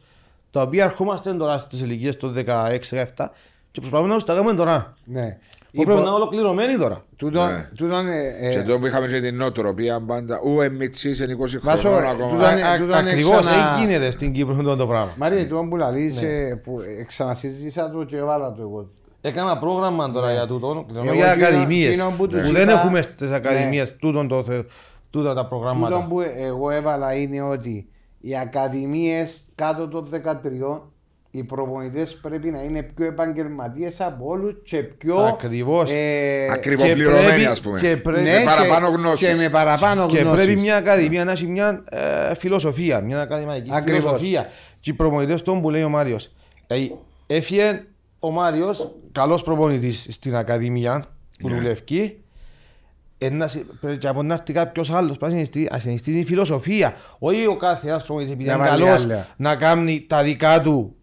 τα 0.51 0.63
οποία 0.63 0.85
ερχόμαστε 0.85 1.33
τώρα 1.35 1.59
στις 1.59 1.81
ηλικίες 1.81 2.17
των 2.17 2.33
16-17 2.35 3.31
και 3.71 3.81
προσπαθούμε 3.81 4.09
να 4.09 4.15
τους 4.15 4.25
τα 4.25 4.35
κάνουμε 4.35 4.55
τώρα. 4.55 4.95
Ναι. 5.05 5.39
Που 5.73 5.83
πρέπει 5.83 5.89
να 5.89 5.95
είναι 5.95 6.03
Υπο- 6.09 6.15
ολοκληρωμένοι 6.17 6.77
τώρα. 6.77 7.05
Τούτον, 7.17 7.53
Ναι. 7.53 7.69
τούτον, 7.77 8.07
ε, 8.09 8.13
ε, 8.41 8.51
Και 8.53 8.59
εδώ 8.59 8.79
που 8.79 8.87
είχαμε 8.87 9.07
και 9.07 9.21
την 9.21 9.37
νοοτροπία 9.37 10.01
πάντα. 10.01 10.41
Ου, 10.45 10.61
εμίτσις, 10.61 11.21
είναι 11.21 11.33
20 11.33 11.59
Βάσο, 11.63 11.89
χρονών 11.89 12.13
τούτο 12.13 12.25
ακόμα. 12.25 12.53
είναι- 12.53 12.79
τούτο 12.79 12.99
είναι 12.99 13.11
Ακριβώς 13.11 13.41
ξανά- 13.41 13.69
έτσι 13.75 13.81
γίνεται 13.87 14.11
στην 14.11 14.33
Κύπρο 14.33 14.55
αυτό 14.55 14.77
το 14.77 14.87
πράγμα. 14.87 15.13
Μαρία, 15.17 15.43
τούτον 15.49 15.69
που 15.69 15.77
λαλείς, 15.77 16.21
Ναι. 16.21 16.29
ε, 16.29 16.55
που 16.55 16.81
ε, 17.01 17.03
ξανασυζήτησα 17.05 17.91
το 17.91 18.05
και 18.05 18.17
έβαλα 18.17 18.53
το 18.53 18.63
εγώ. 18.63 18.89
Έκανα 19.21 19.59
πρόγραμμα 19.59 20.11
τώρα 20.13 20.33
για 20.33 20.47
τούτο, 20.47 20.87
Εγώ 20.95 21.13
για 21.13 21.31
εκείνο- 21.33 21.47
ακαδημίες. 21.47 21.91
εκείνο 21.93 22.15
που 22.17 22.27
τους 22.29 22.47
Που 22.47 22.53
δεν 22.53 22.63
είπα- 22.69 22.73
έχουμε 22.73 23.03
στις 23.03 23.31
Ναι. 23.31 23.37
ακαδημίες 23.37 23.97
τούτα 25.19 25.35
τα 25.35 25.43
Τούτον 25.43 25.49
προγράμματα. 25.49 26.07
που 26.09 26.21
εγώ 26.21 26.71
έβαλα 26.71 27.15
είναι 27.15 27.43
ότι 27.43 27.89
οι 28.21 28.37
ακαδημίες 28.39 29.45
κάτω 29.55 29.89
των 29.89 30.09
13 30.11 30.81
οι 31.31 31.43
προπονητές 31.43 32.15
πρέπει 32.15 32.51
να 32.51 32.63
είναι 32.63 32.83
πιο 32.83 33.07
επαγγελματίες 33.07 34.01
από 34.01 34.25
όλους 34.29 34.55
και 34.65 34.83
πιο 34.83 35.17
Ακριβώς. 35.17 35.91
ε, 35.93 36.47
Ακριβοπληρωμένοι, 36.53 37.27
πρέπει- 37.27 37.47
ας 37.47 37.61
πούμε. 37.61 37.81
και 37.81 37.97
πρέπει- 37.97 38.23
ναι, 38.23 38.39
με 38.39 38.45
παραπάνω 38.45 38.89
και- 38.89 38.95
γνώσεις. 38.97 39.29
και 39.29 39.35
με 39.35 39.49
παραπάνω 39.49 40.07
Και 40.07 40.19
γνώσεις. 40.19 40.45
πρέπει 40.45 40.61
μια 40.61 40.77
ακαδημία 40.77 41.25
να 41.25 41.31
έχει 41.33 41.47
μια 41.47 41.85
ε, 41.91 42.35
φιλοσοφία, 42.35 43.01
μια 43.01 43.21
ακαδημαϊκή 43.21 43.71
Ακριβώς. 43.73 44.03
φιλοσοφία. 44.03 44.47
Και 44.81 44.91
οι 44.91 44.95
προπονητές 44.95 45.43
των 45.43 45.61
που 45.63 45.71
λέει 45.71 45.83
ο 45.83 45.89
Μάριος. 45.89 46.33
Ε, 46.67 46.77
έφυγε 47.27 47.85
ο 48.19 48.31
Μάριος, 48.31 48.95
καλός 49.13 49.43
προπονητής 49.43 50.07
στην 50.11 50.37
ακαδημία 50.37 51.05
που 51.41 51.49
Ναι. 51.49 51.55
δουλεύει. 51.55 52.24
Ένα, 53.25 53.51
και 53.99 54.09
από 54.09 54.23
να 54.23 54.35
έρθει 54.35 54.53
κάποιος 54.53 54.91
άλλος 54.91 55.17
που 55.19 55.27
να 55.71 55.79
συνιστεί 55.79 56.13
τη 56.13 56.25
φιλοσοφία. 56.27 56.95
Όχι 57.19 57.47
ο 57.47 57.57
κάθε 57.57 57.89
ένα 57.89 57.97
προπονητή 57.99 58.33
επειδή 58.33 58.49
Να 58.49 58.55
είναι 58.55 58.65
βάλει 58.69 58.83
καλός 58.83 59.03
άλλα. 59.05 59.29
να 59.37 59.57
κάνει 59.57 60.05
τα 60.09 60.23
δικά 60.23 60.61
του. 60.61 60.95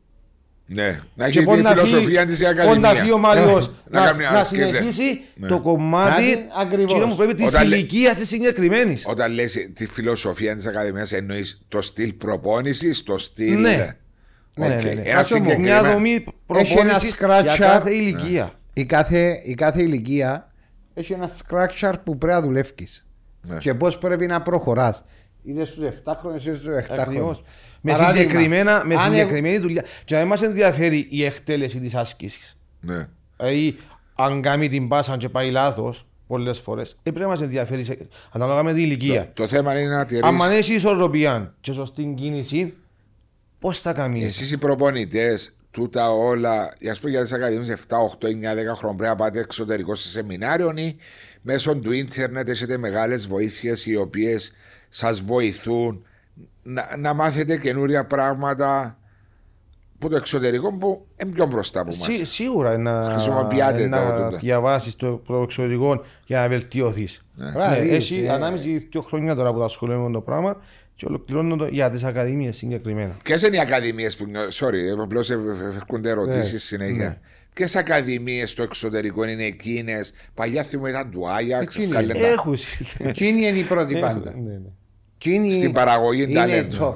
Ναι, 0.74 1.00
να 1.16 1.30
Και 1.30 1.38
έχει 1.40 1.46
πότε 1.48 1.58
τη 1.58 1.64
να 1.64 1.70
φύγει- 1.70 1.86
φιλοσοφία 1.88 2.26
της 2.26 2.40
η 2.42 2.44
πότε 2.66 2.80
να 2.80 2.90
φύγει 2.90 3.12
ο 3.12 3.16
ακαδημία. 3.16 3.18
Μάριο 3.18 3.74
Να 3.90 4.00
να, 4.00 4.06
κάνει 4.06 4.24
να 4.24 4.30
άλλο, 4.30 4.46
συνεχίσει 4.46 5.22
ναι. 5.36 5.48
το 5.48 5.60
κομμάτι 5.60 6.12
Κάτι 6.30 6.46
ακριβώς. 6.60 6.92
εκείνο 6.92 7.08
που 7.08 7.16
πρέπει 7.16 7.34
της 7.34 7.48
Όταν 7.48 7.68
λέ- 7.68 7.78
ηλικίας 7.78 8.14
της 8.14 8.28
συγκεκριμένης. 8.28 9.06
Όταν 9.08 9.32
λες 9.34 9.58
τη 9.74 9.86
φιλοσοφία 9.86 10.56
της 10.56 10.66
ακαδημίας 10.66 11.12
εννοείς 11.12 11.62
το 11.68 11.82
στυλ 11.82 12.14
προπόνησης, 12.14 13.04
το 13.04 13.18
στυλ... 13.18 13.60
Ναι. 13.60 13.96
Οκ. 14.58 14.68
Ναι, 14.68 14.76
ναι, 14.76 14.82
ναι. 14.94 15.02
Ένα 15.04 15.20
Άσο 15.20 15.38
μου, 15.38 15.44
Μια 15.44 15.54
συγκεκριμένο... 15.54 15.94
δομή 15.94 16.12
ένα 16.12 16.24
προπόνησης 16.46 17.18
structure. 17.20 17.42
για 17.44 17.56
κάθε 17.58 17.92
ηλικία. 17.94 18.52
η, 18.74 18.86
κάθε, 18.86 19.42
η 19.46 19.54
κάθε 19.54 19.82
ηλικία 19.82 20.51
έχει 20.94 21.14
ένα 21.14 21.30
structure 21.30 21.94
που 22.04 22.18
πρέπει 22.18 22.34
να 22.34 22.42
δουλεύει. 22.42 22.88
Ναι. 23.42 23.58
Και 23.58 23.74
πώς 23.74 23.98
πρέπει 23.98 24.26
να 24.26 24.42
προχωράς. 24.42 25.04
Είτε 25.44 25.66
στους 25.66 25.86
7 26.06 26.14
χρόνια 26.20 26.40
είτε 26.40 26.56
στους 26.56 26.74
8 26.74 26.84
χρόνια. 26.84 27.04
Ακριβώς. 27.04 27.44
Με, 27.82 27.94
συγκεκριμένα, 27.94 28.86
με 28.86 28.96
συγκεκριμένη 28.96 29.58
δουλειά. 29.58 29.86
Και 30.06 30.16
να 30.16 30.26
μας 30.26 30.42
ενδιαφέρει 30.42 31.08
η 31.10 31.24
εκτέλεση 31.24 31.80
της 31.80 31.96
άσκησης. 31.96 32.58
Ναι. 32.80 33.08
Δηλαδή, 33.38 33.78
αν 34.16 34.42
κάνει 34.42 34.70
την 34.70 34.88
πάσα 34.88 35.18
και 35.18 35.30
πάει 35.30 35.52
λάθος 35.52 36.08
πολλές 36.28 36.60
φορές, 36.60 36.98
πρέπει 37.04 37.20
να 37.20 37.28
μας 37.28 37.42
ενδιαφέρει 37.42 37.84
σε... 37.84 37.98
ανάλογα 38.32 38.64
με 38.64 38.74
την 38.74 38.84
ηλικία. 38.84 39.32
Το 39.34 39.48
θέμα 39.48 39.80
είναι 39.80 39.96
να 39.96 40.06
τηρείς... 40.06 40.24
Αν 40.24 40.52
έχει 40.52 40.74
ισορροπία 40.74 41.54
και 41.62 41.72
σωστή 41.72 42.14
κίνηση, 42.18 42.74
πώς 43.60 43.80
θα 43.80 43.94
κάνεις; 43.94 44.26
Εσείς 44.26 44.52
οι 44.52 44.58
προπονητές, 44.58 45.56
τούτα 45.72 46.12
όλα, 46.12 46.74
για 46.80 46.96
πούμε 47.00 47.12
για 47.12 47.22
τις 47.22 47.32
ακαδημίες 47.34 47.70
7, 47.70 47.98
8, 48.20 48.28
9, 48.28 48.30
10 48.30 48.76
χρόνια 48.76 48.98
πρέπει 48.98 49.02
να 49.02 49.16
πάτε 49.16 49.40
εξωτερικό 49.40 49.96
σε 49.96 50.08
σεμινάριο 50.08 50.74
ή 50.76 50.98
μέσω 51.42 51.76
του 51.76 51.92
ίντερνετ 51.92 52.50
έχετε 52.50 52.78
μεγάλες 52.78 53.28
βοήθειες 53.28 53.86
οι 53.86 53.96
οποίες 53.96 54.52
σας 54.90 55.22
βοηθούν 55.22 56.06
να, 56.64 56.96
να 56.98 57.14
μάθετε 57.14 57.58
καινούρια 57.58 58.06
πράγματα 58.06 58.96
που 60.00 60.10
το 60.10 60.16
εξωτερικό 60.16 60.74
που 60.74 61.06
είναι 61.24 61.32
πιο 61.32 61.46
μπροστά 61.46 61.80
από 61.82 61.88
μας. 61.90 61.98
Σί- 62.14 62.26
σίγουρα 62.26 62.78
να, 62.78 63.10
Χρησιμοποιάτε 63.12 63.90
τα 63.90 64.04
να 64.04 64.26
τούτα. 64.26 64.38
διαβάσεις 64.38 64.96
το, 64.96 65.18
το 65.28 65.42
εξωτερικό 65.42 66.02
για 66.26 66.40
να 66.40 66.48
βελτιωθείς. 66.48 67.26
Ναι. 67.36 67.52
Μπράβο, 67.52 67.70
Ναι, 67.76 67.86
είσαι, 67.86 67.96
έχει 67.96 68.24
ε. 68.26 68.30
ανάμιση 68.32 68.78
δύο 68.92 69.02
χρόνια 69.02 69.36
τώρα 69.36 69.54
που 69.54 69.60
τα 69.60 69.66
ασχολούμαι 69.66 70.08
με 70.08 70.12
το 70.12 70.22
πράγμα 70.22 70.58
και 70.96 71.06
ολοκληρώνω 71.06 71.56
το 71.56 71.66
για 71.66 71.90
τις 71.90 72.04
ακαδημίες 72.04 72.58
συγκεκριμένα. 72.58 73.18
Ποιες 73.24 73.42
είναι 73.42 73.56
οι 73.56 73.60
ακαδημίες 73.60 74.16
που. 74.18 74.26
Sorry, 74.54 75.02
απλώς 75.02 75.30
έρχονται 75.30 76.10
ερωτήσει 76.10 76.52
Ναι, 76.54 76.60
συνέχεια. 76.60 76.96
ναι. 77.08 77.18
Ποιες 77.54 77.76
ακαδημίες 77.76 78.50
στο 78.50 78.64
εξωτερικό 78.64 79.24
είναι 79.24 79.44
εκείνες; 79.44 80.14
Παλιά 80.34 80.64
θυμούμαι 80.64 80.90
ήταν 80.90 81.12
του 81.12 81.30
Άγιαξ, 81.30 81.76
Εκείνη. 81.76 81.92
Σκαλέντα. 81.92 82.28
Έχουν. 82.28 82.58
Εκείνη 82.98 83.48
είναι 83.48 83.58
η 83.58 83.64
πρώτη 83.64 84.00
πάντα. 84.00 84.34
Ναι, 84.36 84.52
ναι. 84.52 84.60
Εκείνη 85.16 85.52
Στην 85.52 85.72
παραγωγή 85.72 86.22
είναι 86.24 86.34
ταλέντου. 86.34 86.78
top. 86.82 86.96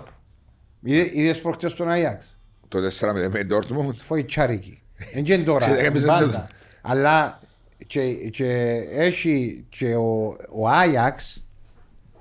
Είδε 1.13 1.33
προχτές 1.33 1.73
τον 1.73 1.89
Αγιάξ. 1.89 2.37
Το 2.67 2.79
4 2.99 3.13
με 3.13 3.29
με 3.29 3.43
Ντόρτμουντ. 3.43 3.95
Φοητσάρικη. 3.97 4.81
Δεν 5.13 5.25
είναι 5.25 5.43
τώρα. 5.43 5.59
Ξέρετε, 5.59 5.85
έπαιζε 5.85 6.07
πάντα. 6.07 6.31
το- 6.31 6.47
Αλλά 6.81 7.41
και, 7.87 8.13
και 8.13 8.73
έχει 8.91 9.65
και 9.69 9.95
ο, 9.95 10.37
ο 10.49 10.67
Άγιαξ 10.69 11.44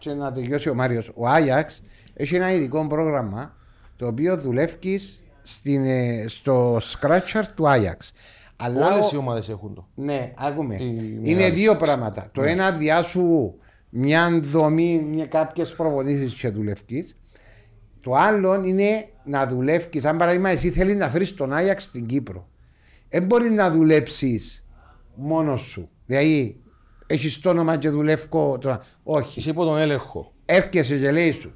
και 0.04 0.12
να 0.12 0.32
τελειώσει 0.32 0.68
ο 0.68 0.74
Μάριος 0.74 1.10
ο 1.14 1.28
Άγιαξ 1.28 1.82
έχει 2.14 2.34
ένα 2.34 2.52
ειδικό 2.52 2.86
πρόγραμμα 2.86 3.56
το 3.96 4.06
οποίο 4.06 4.36
δουλεύει 4.36 5.00
στην, 5.42 5.84
ε, 5.84 6.24
στο 6.28 6.76
scratcher 6.76 7.42
του 7.54 7.68
Άγιαξ. 7.68 8.12
Αλλά 8.56 8.92
Όλες 8.94 9.06
ο- 9.06 9.10
οι 9.14 9.16
ομάδες 9.16 9.48
έχουν 9.48 9.74
το. 9.74 9.88
ναι, 9.94 10.32
άκουμε. 10.36 10.74
Οι 10.74 10.86
Είναι 11.22 11.34
μεγάλες. 11.34 11.50
δύο 11.50 11.76
πράγματα. 11.76 12.28
Το 12.32 12.42
ένα 12.42 12.70
διάσου 12.72 13.54
μια 13.88 14.38
δομή, 14.42 15.06
μια, 15.10 15.26
κάποιες 15.26 15.74
προπονήσεις 15.74 16.34
και 16.34 16.48
δουλεύεις. 16.48 17.16
Το 18.00 18.14
άλλο 18.14 18.54
είναι 18.64 19.08
να 19.24 19.46
δουλεύεις. 19.46 20.04
Αν 20.04 20.16
παράδειγμα 20.16 20.48
εσύ 20.50 20.70
θέλεις 20.70 20.96
να 20.96 21.08
φέρεις 21.08 21.34
τον 21.34 21.52
Άγιαξ 21.52 21.82
στην 21.82 22.06
Κύπρο. 22.06 22.48
Δεν 23.08 23.22
μπορεί 23.22 23.50
να 23.50 23.70
δουλέψεις 23.70 24.64
μόνος 25.14 25.60
σου. 25.62 25.88
Δηλαδή 26.06 26.60
έχεις 27.06 27.40
το 27.40 27.50
όνομα 27.50 27.76
και 27.76 27.88
δουλεύω 27.88 28.58
τώρα. 28.60 28.80
Όχι. 29.02 29.38
Είσαι 29.38 29.50
υπό 29.50 29.64
τον 29.64 29.78
έλεγχο. 29.78 30.32
Έρχεσαι 30.44 30.96
και 30.96 31.10
λέει 31.10 31.32
σου 31.32 31.52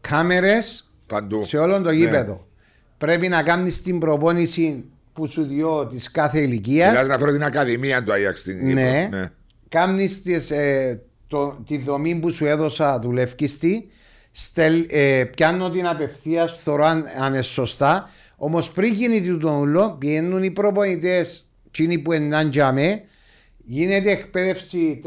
κάμερες 0.00 0.92
Παντού. 1.06 1.44
σε 1.44 1.58
όλο 1.58 1.80
το 1.80 1.90
Ναι. 1.90 1.96
γήπεδο. 1.96 2.46
Πρέπει 2.98 3.28
να 3.28 3.42
κάνεις 3.42 3.82
την 3.82 3.98
προπόνηση 3.98 4.84
που 5.12 5.26
σου 5.26 5.44
διώ 5.46 5.86
της 5.86 6.10
κάθε 6.10 6.40
ηλικίας. 6.40 6.90
Μιλάς 6.90 7.06
να 7.08 7.18
φέρω 7.18 7.32
την 7.32 7.44
Ακαδημία 7.44 8.04
του 8.04 8.12
Άγιαξ 8.12 8.40
στην 8.40 8.58
Κύπρο. 8.58 8.72
Ναι. 8.72 9.08
Ναι. 9.10 9.30
Κάνεις 9.68 10.22
τις, 10.22 10.50
ε, 10.50 11.00
το, 11.26 11.62
τη 11.66 11.78
δομή 11.78 12.14
που 12.16 12.30
σου 12.30 12.46
έδωσα 12.46 12.98
δουλεύκης 12.98 13.58
τη, 13.58 13.84
στελ, 14.32 14.86
ε, 14.90 15.24
πιάνω 15.24 15.70
την 15.70 15.86
απευθεία, 15.86 16.46
θωρώ 16.46 16.84
αν, 16.84 17.04
αν 17.20 17.32
είναι 17.32 17.42
σωστά, 17.42 18.10
Όμως 18.38 18.70
πριν 18.70 18.92
γίνει 18.92 19.22
τούτο 19.22 19.58
ούλο, 19.60 19.96
πηγαίνουν 19.98 20.42
οι 20.42 20.50
προπονητές, 20.50 21.48
εκείνοι 21.66 21.98
που 21.98 22.12
ενάν 22.12 22.50
τζαμέ, 22.50 23.02
γίνεται 23.66 24.10
εκπαίδευση 24.10 25.00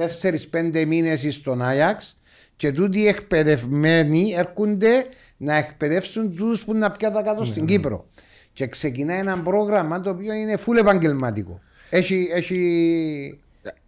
4-5 0.51 0.85
μήνες 0.87 1.27
στον 1.33 1.61
Άγιαξ 1.61 2.19
και 2.55 2.71
τούτοι 2.71 2.99
οι 2.99 3.07
εκπαιδευμένοι 3.07 4.33
έρχονται 4.37 5.05
να 5.37 5.55
εκπαιδεύσουν 5.55 6.35
του 6.35 6.59
που 6.65 6.73
να 6.73 6.91
πιάνουν 6.91 7.23
κάτω 7.23 7.45
στην 7.45 7.65
Κύπρο. 7.65 8.07
Και 8.53 8.67
ξεκινάει 8.67 9.19
ένα 9.19 9.39
πρόγραμμα 9.39 9.99
το 9.99 10.09
οποίο 10.09 10.33
είναι 10.33 10.57
full 10.65 10.77
επαγγελματικό. 10.79 11.61
Έχει, 11.89 12.29
έχει 12.31 13.39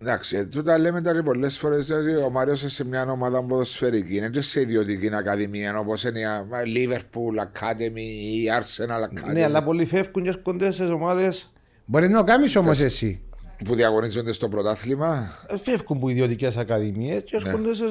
Εντάξει, 0.02 0.38
ε, 0.38 0.46
τούτα 0.46 0.78
λέμε 0.78 1.02
τα 1.02 1.24
πολλές 1.24 1.58
φορές 1.58 1.90
ότι 1.90 2.16
ο 2.16 2.30
Μάριος 2.30 2.62
είναι 2.62 2.70
σε 2.70 2.86
μια 2.86 3.12
ομάδα 3.12 3.44
ποδοσφαιρική. 3.44 4.16
Είναι 4.16 4.30
και 4.30 4.42
σε 4.42 4.62
ιδιωτική 4.62 5.16
ακαδημία 5.16 5.78
όπως 5.78 6.04
είναι 6.04 6.20
η 6.66 6.88
Liverpool 6.88 7.42
Academy 7.42 7.96
ή 7.96 8.44
η 8.44 8.50
Arsenal 8.60 9.04
Academy. 9.04 9.34
Ναι, 9.34 9.44
αλλά 9.44 9.64
πολλοί 9.64 9.86
φεύγουν 9.86 10.24
και 10.24 10.30
έρχονται 10.30 10.72
σε 10.72 10.84
ομάδες 10.84 11.52
Μπορεί 11.86 12.10
να 12.10 12.18
το 12.18 12.24
κάνεις 12.24 12.56
όμως 12.56 12.80
εσύ. 12.80 13.22
Που 13.66 13.76
διαγωνίζονται 13.76 14.32
στο 14.32 14.50
πρωτάθλημα. 14.50 15.32
Ε, 15.48 15.58
φεύγουν 15.58 15.98
από 15.98 16.10
ιδιωτικές 16.10 16.58
ακαδημίες 16.58 17.22
και 17.26 17.36
έρχονται 17.46 17.76
σε. 17.76 17.84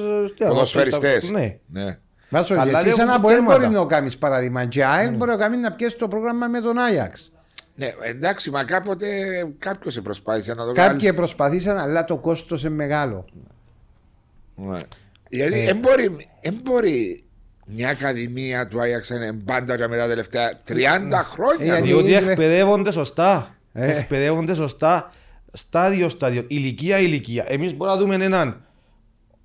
Ποδοσφαιριστές. 0.49 1.31
Ναι. 1.31 1.57
ναι. 1.67 1.99
Βάσο, 2.29 2.55
Καλά, 2.55 2.79
εσύ 2.79 2.87
λέω, 2.87 2.95
σαν 2.97 3.07
να 3.07 3.13
έχουν 3.13 3.23
μπορεί 3.25 3.35
θέματα. 3.35 3.69
να 3.69 3.73
το 3.75 3.87
κάνεις 3.87 4.19
παράδειγμα. 4.19 4.65
Και 4.65 4.85
ΑΕΛ 4.85 5.15
μπορεί 5.15 5.31
να 5.31 5.37
κάνει 5.37 5.57
να 5.57 5.73
πιέσει 5.73 5.97
το 5.97 6.09
πρόγραμμα 6.09 6.47
με 6.49 6.61
τον 6.61 6.79
Άγιαξ. 6.79 7.33
Ναι, 7.75 7.93
εντάξει, 8.03 8.51
μα 8.51 8.65
κάποτε 8.65 9.07
κάποιος 9.59 10.01
προσπάθησε 10.01 10.55
να 10.55 10.67
το 10.67 10.73
κάνει. 10.73 10.93
Κάποιοι 10.93 11.13
προσπαθήσαν, 11.13 11.77
αλλά 11.79 12.05
το 12.05 12.17
κόστος 12.17 12.61
είναι 12.63 12.75
μεγάλο. 12.75 13.25
Ναι. 14.55 14.77
Γιατί 15.29 15.65
δεν 15.65 15.77
μπορεί, 15.77 16.29
εν 16.41 16.61
μπορεί 16.65 17.25
μια 17.67 17.89
ακαδημία 17.89 18.67
του 18.69 18.81
Άγιαξ 18.81 19.11
να 19.11 19.17
είναι 19.17 19.33
πάντα 19.45 19.77
και 19.77 19.87
μετά 19.87 20.03
τα 20.03 20.09
τελευταία 20.09 20.51
30 20.69 21.23
χρόνια. 21.25 21.65
Ε, 21.65 21.65
γιατί- 21.67 21.83
Διότι 21.87 22.13
είναι- 22.13 22.31
εκπαιδεύονται 22.31 22.91
σωστά. 22.91 23.55
Ε. 23.73 23.97
Εκπαιδεύονται 23.99 24.55
σωστά. 24.55 25.11
Στάδιο, 25.53 26.09
στάδιο. 26.09 26.45
Ηλικία, 26.47 26.99
ηλικία. 26.99 27.45
Εμείς 27.49 27.75
μπορούμε 27.75 27.97
να 27.97 28.03
δούμε 28.03 28.25
έναν 28.25 28.63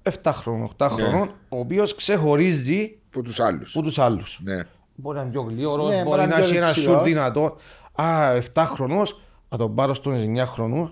7χρονο, 0.04 0.68
8χρονο, 0.78 1.28
ο 1.50 1.60
οποίος 1.60 1.96
ξεχωρίζει 1.96 2.98
από 3.14 3.22
τους 3.24 3.40
άλλους. 3.40 3.76
από 3.76 3.86
τους 3.86 4.00
άλλους. 4.00 4.40
Ναι. 4.44 4.64
Μπορεί 4.96 5.18
να 5.18 5.24
είναι 5.24 5.32
πιο 5.32 5.42
γλυόρο, 5.42 5.88
Ναι, 5.88 6.04
μπορεί 6.04 6.28
να 6.28 6.38
έχει 6.38 6.56
ένας 6.56 6.74
δεξιός. 6.74 6.96
σουρ 6.96 7.04
δυνατό. 7.04 7.58
Α, 7.94 8.32
7χρονο, 8.54 9.04
θα 9.50 9.58
τον 9.58 9.76
πάρω 9.76 9.94
στον 9.94 10.14
9χρονο 10.36 10.92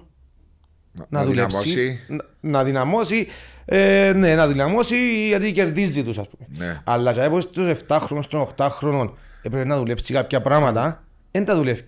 να, 1.09 1.23
δουλέψει. 1.23 1.69
δυναμώσει. 1.69 1.99
Να, 2.07 2.23
να 2.39 2.63
δυναμώσει. 2.63 3.27
Ε, 3.65 4.13
ναι, 4.15 4.35
να 4.35 4.47
δυναμώσει 4.47 5.27
γιατί 5.27 5.51
κερδίζει 5.51 6.03
τους, 6.03 6.17
ας 6.17 6.27
πούμε. 6.29 6.47
Ναι. 6.67 6.81
Αλλά 6.83 7.11
για 7.11 7.23
έπω 7.23 7.41
στους 7.41 7.65
7χρονου, 7.87 8.21
των 8.29 8.47
8χρονων 8.57 9.11
έπρεπε 9.41 9.65
να 9.65 9.77
δουλέψει 9.77 10.13
κάποια 10.13 10.41
πράγματα, 10.41 11.03
δεν 11.31 11.45
τα 11.45 11.55
δουλεύει. 11.55 11.83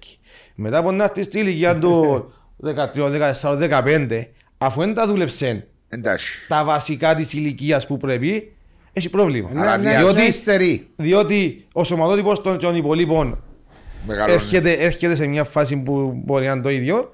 Μετά 0.56 0.78
από 0.78 0.92
να 0.92 1.04
έρθει 1.04 1.24
στη 1.24 1.40
ηλικία 1.40 1.80
του 1.80 1.94
13, 2.64 3.10
14, 3.42 3.58
15, 3.58 4.28
αφού 4.58 4.80
δεν 4.80 4.94
τα 4.94 5.08
δούλεψε 5.08 5.68
Εντάξει. 5.90 6.48
τα 6.48 6.64
βασικά 6.64 7.16
της 7.16 7.34
ηλικίας 7.34 7.86
που 7.88 7.98
πρέπει, 7.98 8.54
έχει 8.94 9.10
πρόβλημα. 9.10 9.50
Ναι, 9.54 9.78
ναι, 9.78 9.98
διότι- 9.98 10.18
είναι 10.20 10.28
υστερή. 10.28 10.88
Διότι 10.96 11.66
ο 11.74 11.84
σωματότυπος 11.84 12.42
των, 12.42 12.58
των 12.60 12.76
υπολείπων 12.76 13.44
Μεγαλώνει. 14.08 14.34
έρχεται, 14.34 14.72
έρχεται 14.72 15.16
σε 15.16 15.28
μια 15.28 15.44
φάση 15.44 15.78
που 15.82 16.22
μπορεί 16.26 16.46
να 16.46 16.52
είναι 16.52 16.62
το 16.62 16.70
ίδιο 16.70 17.14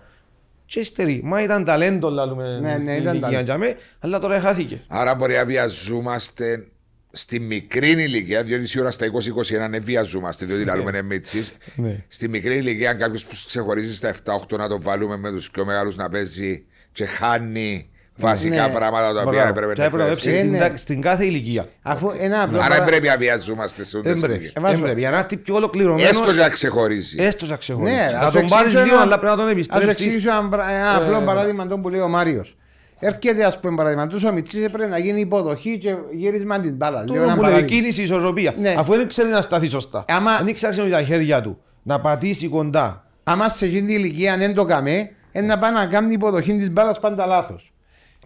και 0.65 0.79
υστερεί. 0.79 1.21
Μα 1.23 1.41
ήταν 1.43 1.63
ταλέντο, 1.63 2.09
λαλούμε, 2.09 2.59
Ναι, 2.59 2.69
ναι, 2.69 2.73
στην 2.73 2.83
ήταν 2.87 2.97
ηλικία 2.97 3.19
ταλέντο. 3.19 3.43
για 3.43 3.57
μέ, 3.57 3.75
αλλά 3.99 4.19
τώρα 4.19 4.39
χάθηκε. 4.39 4.81
Άρα 4.87 5.15
μπορεί 5.15 5.35
να 5.35 5.45
βιαζόμαστε 5.45 6.67
στη 7.12 7.39
μικρή 7.39 7.89
ηλικία, 7.89 8.43
διότι 8.43 8.68
σίγουρα 8.68 8.91
στα 8.91 9.05
20-21 9.05 9.70
δεν 9.70 9.82
βιαζόμαστε, 9.84 10.45
διότι 10.45 10.64
λαλούμε 10.66 10.89
είναι 10.89 11.01
μίτσις. 11.01 11.51
Ναι. 11.76 12.03
Στη 12.07 12.28
μικρή 12.30 12.55
ηλικία, 12.55 12.89
αν 12.89 12.97
κάποιος 12.97 13.26
που 13.26 13.36
ξεχωρίζει 13.47 13.95
στα 13.95 14.09
7-8 14.09 14.57
να 14.57 14.68
το 14.68 14.82
βάλουμε 14.82 15.18
με 15.18 15.32
τους 15.32 15.51
πιο 15.51 15.66
μεγάλους 15.66 15.95
να 15.95 16.09
παίζει 16.09 16.64
και 16.91 17.05
χάνει 17.05 17.89
βασικά 18.16 18.68
Ναι. 18.68 18.74
πράγματα 18.74 19.14
τα 19.14 19.20
οποία 19.22 19.32
Μπράβο. 19.32 19.47
έπρεπε 19.49 19.74
Και 19.74 19.80
να 19.80 19.86
έπρεπε 19.86 20.03
να 20.03 20.09
εκπαιδευτεί. 20.09 20.30
παίξει 20.30 20.39
στην, 20.39 20.51
Ναι. 20.51 20.70
τα- 20.70 20.78
στην 20.78 21.01
κάθε 21.01 21.26
ηλικία. 21.26 21.66
Αφού 21.82 22.12
ένα 22.20 22.41
απλό 22.41 22.57
Άρα 22.57 22.68
παρα- 22.68 22.80
δεν 22.80 22.86
πρέπει 22.89 23.07
να 23.07 23.18
βιαζόμαστε 23.18 23.84
σε 23.84 23.99
Δεν 24.01 24.12
όλες 24.12 24.22
πρέπει. 24.24 24.39
τις 24.39 24.53
βάζω- 24.59 24.76
Δεν 24.76 24.84
πρέπει. 24.84 24.99
Για 24.99 25.09
να 25.09 25.18
έρθει 25.18 25.38
πιο 25.38 25.55
ολοκληρωμένο. 25.55 26.07
Έστω 26.09 26.26
και 26.34 26.39
να 26.39 26.49
ξεχωρίζει. 26.49 27.16
Έστω 27.24 27.45
να 27.45 27.55
ξεχωρίσει. 27.55 27.95
Ναι, 27.95 28.09
να 28.12 28.20
ας 28.20 28.32
τον 28.32 28.47
πάρεις 28.47 28.51
εξηγήσω 28.51 28.84
δύο, 28.84 28.93
ένα- 28.93 29.01
αλλά 29.01 29.20
πρέπει 29.20 29.26
να 29.26 29.36
τον 29.38 29.45
Ας 29.45 29.51
σου 29.51 29.57
επιστρέψεις. 29.57 30.05
εξηγήσω 30.05 30.30
ένα, 30.30 30.49
πρα- 30.49 30.70
ένα 30.72 30.95
απλό 30.95 31.22
παράδειγμα 31.22 31.68
τον 31.68 31.82
που 31.82 31.89
λέει 31.89 31.99
ο 31.99 32.07
Μάριος. 32.07 32.55
Έρχεται, 33.03 33.43
ας 33.43 33.59
πούμε, 33.59 33.75
παράδειγμα 33.75 34.07
του 34.07 34.19
ο 34.27 34.31
Μιτσής 34.31 34.65
έπρεπε 34.65 34.87
να 34.87 34.97
γίνει 34.97 35.19
υποδοχή 35.19 35.77
και 35.77 35.95
γύρισμα 36.11 36.59
την 36.59 36.75
μπάλας. 36.75 37.05
Λέω 37.05 37.13
Τούτο 37.13 37.23
ένα 37.23 37.35
που 37.35 37.41
λέει 37.41 37.51
παράδειγμα. 37.51 37.75
κίνηση, 37.81 38.01
ισορροπία. 38.03 38.53
Ναι. 38.57 38.75
Αφού 38.77 38.95
δεν 38.95 39.07
ξέρει 39.07 39.29
να 39.29 39.41
σταθεί 39.41 39.67
σωστά. 39.69 40.05
Άμα- 40.07 40.41
Δεν 40.43 40.53
ξέρει 40.53 40.77
να 40.77 40.89
τα 40.89 41.01
χέρια 41.03 41.41
του. 41.41 41.61
Να 41.83 41.99
πατήσει 41.99 42.47
κοντά. 42.47 43.05
Άμα 43.23 43.49
σε 43.49 43.65
εκείνη 43.65 43.81
την 43.87 43.95
ηλικία 43.95 44.37
δεν 44.37 44.53
το 44.53 44.65
καμε, 44.65 45.09
είναι 45.31 45.45
να 45.45 45.59
πάει 45.59 45.71
να 45.71 45.85
κάνει 45.85 46.13
υποδοχή 46.13 46.55
της 46.55 46.71
μπάλας 46.71 46.99
πάντα 46.99 47.25
λάθος. 47.25 47.73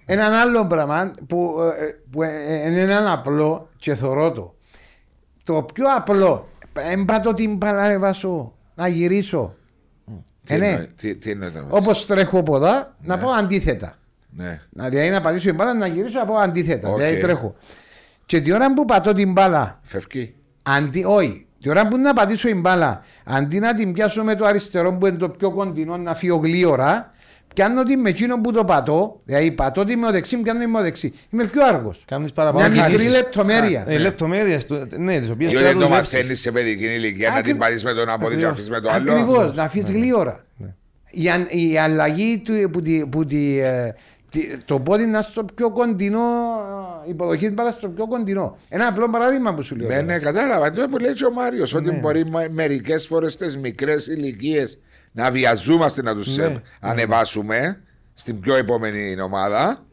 Έναν 0.05 0.33
άλλο 0.33 0.65
πράγμα 0.65 1.11
που, 1.27 1.55
ε, 1.79 1.83
ε, 1.85 1.95
που 2.11 2.23
ε, 2.23 2.27
ε, 2.47 2.69
είναι 2.71 2.81
ένα 2.81 3.11
απλό 3.11 3.69
και 3.77 3.95
θωρώ 3.95 4.31
το. 4.31 4.53
Το 5.43 5.65
πιο 5.73 5.85
απλό, 5.95 6.47
εμπάτω 6.91 7.33
την 7.33 7.55
μπάλα, 7.55 7.87
ρε 7.87 7.97
Βάσο, 7.97 8.53
να 8.75 8.87
γυρίσω. 8.87 9.55
Τι 10.43 10.53
Ε, 10.53 10.57
ναι. 10.57 10.67
εννοεί- 10.67 10.89
τι- 10.95 11.15
Τι 11.15 11.31
εννοείται 11.31 11.59
με 11.59 11.65
Όπως 11.69 12.05
τρέχω 12.05 12.39
από 12.39 12.55
εδώ, 12.55 12.87
να 13.01 13.17
πάω 13.17 13.31
αντίθετα. 13.31 13.97
Ναι. 14.37 14.61
Να, 14.69 14.89
δηλαδή 14.89 15.09
να 15.09 15.21
πατήσω 15.21 15.45
την 15.47 15.55
μπάλα, 15.55 15.73
να 15.73 15.87
γυρίσω 15.87 16.19
να 16.19 16.25
πάω 16.25 16.37
αντίθετα. 16.37 16.89
Οκ. 16.89 16.97
Δηλαδή 16.97 17.17
τρέχω. 17.17 17.55
Και 18.25 18.39
την 18.41 18.53
ώρα 18.53 18.73
που 18.73 18.85
πατώ 18.85 19.13
την 19.13 19.31
μπάλα, 19.31 19.79
Φεύγει. 19.83 20.33
Αντί, 20.63 21.03
όχι. 21.07 21.45
Τη 21.61 21.69
ώρα 21.69 21.87
που 21.87 21.97
να 21.97 22.13
πατήσω 22.13 22.47
την 22.47 22.59
μπάλα, 22.59 23.01
αντί 23.25 23.59
να 23.59 23.73
την 23.73 23.93
πιάσω 23.93 24.23
με 24.23 24.35
το 24.35 24.45
αριστερό 24.45 24.93
που 24.93 25.05
είναι 25.05 25.17
το 25.17 25.29
πιο 25.29 25.51
κοντινό 25.51 25.97
να 25.97 26.15
φύγω 26.15 26.35
γλήορα, 26.37 27.11
πιάνω 27.53 27.83
την 27.83 27.99
με 27.99 28.09
εκείνο 28.09 28.41
που 28.41 28.51
το 28.51 28.65
πατώ, 28.65 29.21
δηλαδή 29.25 29.51
πατώ 29.51 29.83
την 29.83 29.99
με 29.99 30.05
το 30.05 30.11
δεξί, 30.11 30.37
πιάνω 30.37 30.59
την 30.59 30.69
με 30.69 30.77
το 30.77 30.83
δεξί. 30.83 31.13
Είμαι 31.29 31.43
πιο 31.45 31.65
αργός. 31.65 32.01
Κάνεις 32.07 32.31
παραπάνω 32.31 32.69
Μια 32.69 32.81
μικρή 32.83 32.97
κινήσεις. 32.97 33.17
λεπτομέρεια. 33.21 33.83
Ε, 33.87 33.97
λεπτομέρειες, 33.97 34.65
του- 34.65 34.87
ναι, 34.97 35.19
τις 35.19 35.29
οποίες 35.29 35.49
Διότι 35.49 35.53
πρέπει 35.53 35.63
δεν 35.63 35.73
να 35.75 35.79
το 35.81 35.87
δουλέψεις. 35.87 36.15
μαθαίνει 36.17 36.35
σε 36.35 36.51
παιδική 36.51 36.85
ηλικία 36.85 37.27
να 37.29 37.33
Ακρι- 37.33 37.47
την 37.51 37.57
πάρεις 37.57 37.83
με 37.83 37.93
τον 37.93 38.01
ένα 38.01 38.17
πόδι 38.17 38.35
και 38.35 38.43
να 38.43 38.49
αφήσεις 38.49 38.69
με 38.69 38.79
το 38.79 38.89
άλλο. 38.91 39.11
Ακριβώς, 39.11 39.55
να 39.55 39.63
αφήσεις 39.63 39.89
γλίωρα. 39.91 40.45
Η, 41.17 41.29
αν- 41.29 41.47
η 41.49 41.77
αλλαγή 41.77 42.41
του, 42.45 42.69
που, 42.71 42.81
τη, 42.81 43.05
που 43.05 43.25
τη, 43.25 43.59
ε, 43.59 43.93
τη- 43.93 44.14
το 44.65 44.79
πόδι 44.79 45.05
να 45.05 45.21
στο 45.21 45.43
πιο 45.55 45.71
κοντινό, 45.71 46.19
ε, 47.03 47.07
η 47.07 47.09
υποδοχή 47.09 47.49
μπάλα 47.53 47.71
στο 47.71 47.89
πιο 47.89 48.07
κοντινό. 48.07 48.57
Ένα 48.69 48.87
απλό 48.87 49.09
παράδειγμα 49.09 49.53
που 49.53 49.63
σου 49.63 49.75
λέω. 49.75 49.87
Ναι, 49.87 49.93
τώρα. 49.93 50.05
ναι, 50.05 50.19
κατάλαβα. 50.19 50.65
Αυτό 50.67 50.87
που 50.89 50.97
λέει 50.97 51.13
και 51.13 51.25
ο 51.25 51.31
Μάριος, 51.31 51.73
ότι 51.73 51.89
Ναι. 51.91 51.97
μπορεί 51.97 52.23
μερικές 52.51 53.07
φορές 53.07 53.33
στις 53.33 53.57
μικρές 53.57 54.07
ηλικίες 54.07 54.77
να 55.11 55.31
βιαζόμαστε 55.31 56.01
να 56.01 56.15
τους 56.15 56.37
Ναι. 56.37 56.61
ανεβάσουμε 56.79 57.81
στην 58.13 58.39
πιο 58.39 58.55
επόμενη 58.55 59.21
ομάδα 59.21 59.85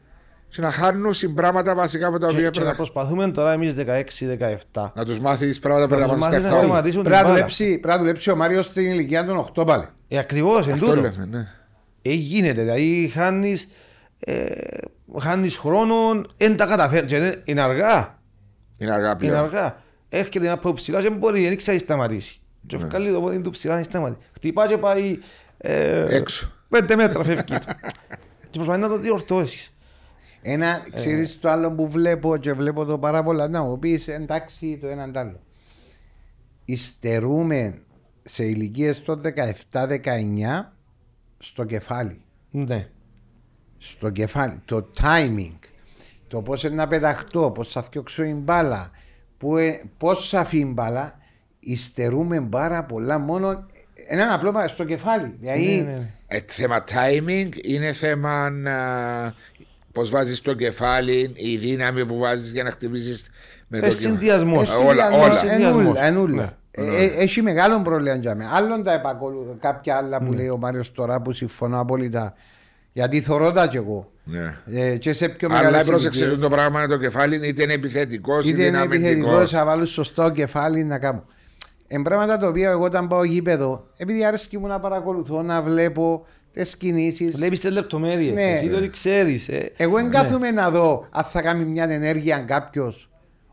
και 0.48 0.60
να 0.60 0.70
χάνουν 0.70 1.14
συμπράγματα 1.14 1.74
βασικά 1.74 2.06
από 2.06 2.18
τα 2.18 2.26
Και, 2.26 2.36
οποία 2.36 2.50
και 2.50 2.58
να 2.58 2.64
πρέπει 2.64 2.76
προσπαθούμε 2.76 3.30
τώρα 3.30 3.52
εμείς 3.52 3.74
16-17 3.74 4.92
να 4.94 5.04
τους 5.04 5.18
μάθεις 5.18 5.58
πράγματα 5.58 5.86
που 5.86 6.00
να 6.00 6.06
πρέπει 6.06 6.10
τους 6.12 6.20
να 6.20 6.26
μάθεις 6.26 6.42
να 6.42 6.48
μάθει. 6.50 6.64
σταματήσουν 6.64 7.00
την 7.02 7.10
Πρέπει 7.10 7.16
να 7.16 7.22
μπάλα. 7.22 7.34
δουλέψει, 7.34 7.64
πρέπει 7.64 7.86
να 7.86 7.98
δουλέψει 7.98 8.30
ο 8.30 8.36
Μάριος 8.36 8.66
στην 8.66 8.82
ηλικία 8.84 9.24
των 9.24 9.36
8 9.56 9.66
πάλι. 9.66 9.84
Ε, 10.08 10.18
ακριβώς, 10.18 10.66
εν 10.66 10.72
Αυτό 10.72 10.86
τούτο. 10.86 11.00
λέμε, 11.00 11.26
ναι. 11.30 11.48
Ε, 12.02 12.12
γίνεται, 12.12 12.60
δηλαδή 12.60 13.10
χάνεις, 13.14 13.68
ε, 14.24 14.50
χάνεις 15.20 15.56
χρόνο, 15.58 16.22
δεν 16.36 16.56
τα 16.56 16.66
καταφέρνεις, 16.66 17.12
και 17.12 17.18
δεν- 17.18 17.40
είναι 17.44 17.60
αργά, 17.60 18.18
Είναι 18.78 18.92
αργά 18.92 19.06
είναι 19.08 19.16
πλέον. 19.18 19.36
αργά. 19.44 19.82
Έρχεται 20.08 20.44
ένα 20.44 20.54
από 20.54 20.72
ψηλάς 20.72 21.02
και 21.02 21.08
δεν 21.08 21.18
μπορεί, 21.18 21.48
δεν 21.48 21.56
ξέρει 21.56 21.78
σταματήσει. 21.78 22.40
Και 22.66 22.76
Ναι. 22.76 22.84
βγάλει 22.86 23.12
το 23.12 23.20
πόδι 23.20 23.40
του 23.40 23.50
ψηλά 23.50 23.76
να 23.76 23.82
σταματήσει. 23.82 24.28
Χτυπά 24.34 24.66
και 24.68 24.78
πάει 24.78 25.18
ε, 25.58 26.16
Έξω. 26.16 26.52
πέντε 26.68 26.96
μέτρα 26.96 27.24
φεύγει 27.24 27.42
του. 27.44 27.54
και 28.50 28.58
προσπαθεί 28.58 28.80
να 28.80 28.88
το 28.88 28.98
διορθώσεις. 28.98 29.74
Ένα, 30.42 30.82
ξέρεις 30.94 31.38
το 31.40 31.48
άλλο 31.50 31.72
που 31.72 31.88
βλέπω 31.88 32.36
και 32.36 32.52
βλέπω 32.52 32.84
το 32.84 32.98
πάρα 32.98 33.22
πολλά. 33.22 33.48
Να 33.48 33.62
μου 33.62 33.78
πεις 33.78 34.08
εντάξει 34.08 34.78
το 34.80 34.86
έναν 34.86 35.12
τ' 35.12 35.16
άλλο. 35.16 35.40
Ιστερούμε 36.64 37.78
σε 38.22 38.44
ηλικίες 38.44 39.02
των 39.02 39.20
17-19 39.22 40.72
στο 41.38 41.64
κεφάλι. 41.64 42.20
Ναι. 42.50 42.88
Στο 43.84 44.10
κεφάλι. 44.10 44.60
Το 44.64 44.90
timing. 45.00 45.58
Το 46.28 46.40
πώς 46.42 46.62
να 46.70 46.88
πεταχτώ, 46.88 47.50
πώς 47.50 47.72
θα 47.72 47.82
φτιάξω 47.82 48.22
η 48.22 48.32
μπάλα, 48.34 48.90
πώς 49.98 50.28
θα 50.28 50.40
αφήνει 50.40 50.68
η 50.68 50.72
μπάλα. 50.74 51.18
Ιστερούμε 51.60 52.40
πάρα 52.40 52.84
πολλά 52.84 53.18
μόνο 53.18 53.66
ένα 54.06 54.34
απλό 54.34 54.50
πράγμα 54.50 54.68
στο 54.68 54.84
κεφάλι. 54.84 55.36
Δηλαδή, 55.40 55.76
Ναι, 55.76 55.90
ναι, 55.90 55.96
ναι. 55.96 56.10
Ε, 56.26 56.40
θέμα 56.46 56.84
timing 56.88 57.48
είναι 57.62 57.92
θέμα 57.92 58.50
πώς 59.92 60.10
βάζεις 60.10 60.40
το 60.40 60.54
κεφάλι, 60.54 61.32
η 61.34 61.56
δύναμη 61.56 62.06
που 62.06 62.18
βάζεις 62.18 62.52
για 62.52 62.62
να 62.62 62.70
χτυπήσεις 62.70 63.30
με 63.68 63.78
το 63.78 63.86
Ε, 63.86 63.88
κεφάλι. 63.88 64.06
συνδυασμός. 64.08 64.70
Εσύ 64.70 64.82
όλα, 64.82 64.92
διαδρομός, 64.94 65.26
όλα. 65.26 65.34
Συνδυασμός. 65.34 65.82
ενούλα, 65.82 66.04
ενούλα. 66.04 66.56
Ναι. 66.76 66.84
Ε, 66.84 67.02
ε, 67.04 67.04
έχει 67.04 67.42
μεγάλο 67.42 67.80
πρόβλημα 67.80 68.14
για 68.16 68.34
μένα. 68.34 68.50
Άλλον 68.54 68.82
τα 68.82 68.92
επακολου... 68.92 69.56
κάποια 69.60 69.96
άλλα 69.96 70.22
που 70.22 70.32
λέει 70.32 70.48
ο 70.48 70.56
Μάριος 70.56 70.92
τώρα 70.92 71.20
που 71.20 71.32
συμφωνώ 71.32 71.80
απόλυτα. 71.80 72.34
Γιατί 72.92 73.20
θωρώ 73.20 73.50
τα 73.50 73.66
κι 73.66 73.76
εγώ. 73.76 74.10
Ναι. 74.24 74.56
Ε, 74.66 74.96
και 74.96 75.12
σε 75.12 75.28
πιο 75.28 75.48
Αλλά 75.50 75.62
μεγάλες 75.62 75.86
πρόσεξε 75.86 76.20
ηλικίες, 76.20 76.40
το 76.42 76.48
πράγμα 76.48 76.80
με 76.80 76.86
το 76.86 76.96
κεφάλι, 76.98 77.48
είτε 77.48 77.62
είναι 77.62 77.72
επιθετικός 77.72 78.44
είτε 78.46 78.54
Είτε 78.56 78.66
είναι 78.66 78.76
είναι 78.76 78.84
επιθετικός, 78.86 79.28
αμυντικό. 79.34 79.56
θα 79.58 79.64
βάλω 79.64 79.84
σωστό 79.84 80.30
κεφάλι 80.30 80.84
να 80.84 80.98
κάνω. 80.98 81.24
Εν 81.86 82.02
πράγματα 82.02 82.38
τα 82.38 82.48
οποία 82.48 82.70
εγώ 82.70 82.84
όταν 82.84 83.08
πάω 83.08 83.24
γήπεδο, 83.24 83.86
επειδή 83.96 84.24
αρέσκει 84.24 84.58
μου 84.58 84.66
να 84.66 84.78
παρακολουθώ, 84.78 85.42
να 85.42 85.62
βλέπω 85.62 86.26
τις 86.52 86.76
κινήσεις. 86.76 87.36
Βλέπεις 87.36 87.60
τις 87.60 87.70
λεπτομέρειες, 87.70 88.34
Ναι. 88.34 88.42
εσύ 88.50 88.68
το 88.68 88.90
ξέρεις. 88.90 89.48
ε. 89.48 89.72
Εγώ 89.76 89.96
δεν 89.96 90.04
Ναι. 90.06 90.10
κάθομαι 90.10 90.50
να 90.50 90.70
δω 90.70 91.06
αν 91.10 91.24
θα 91.24 91.42
κάνει 91.42 91.64
μια 91.64 91.84
ενέργεια 91.90 92.38
κάποιος 92.38 93.08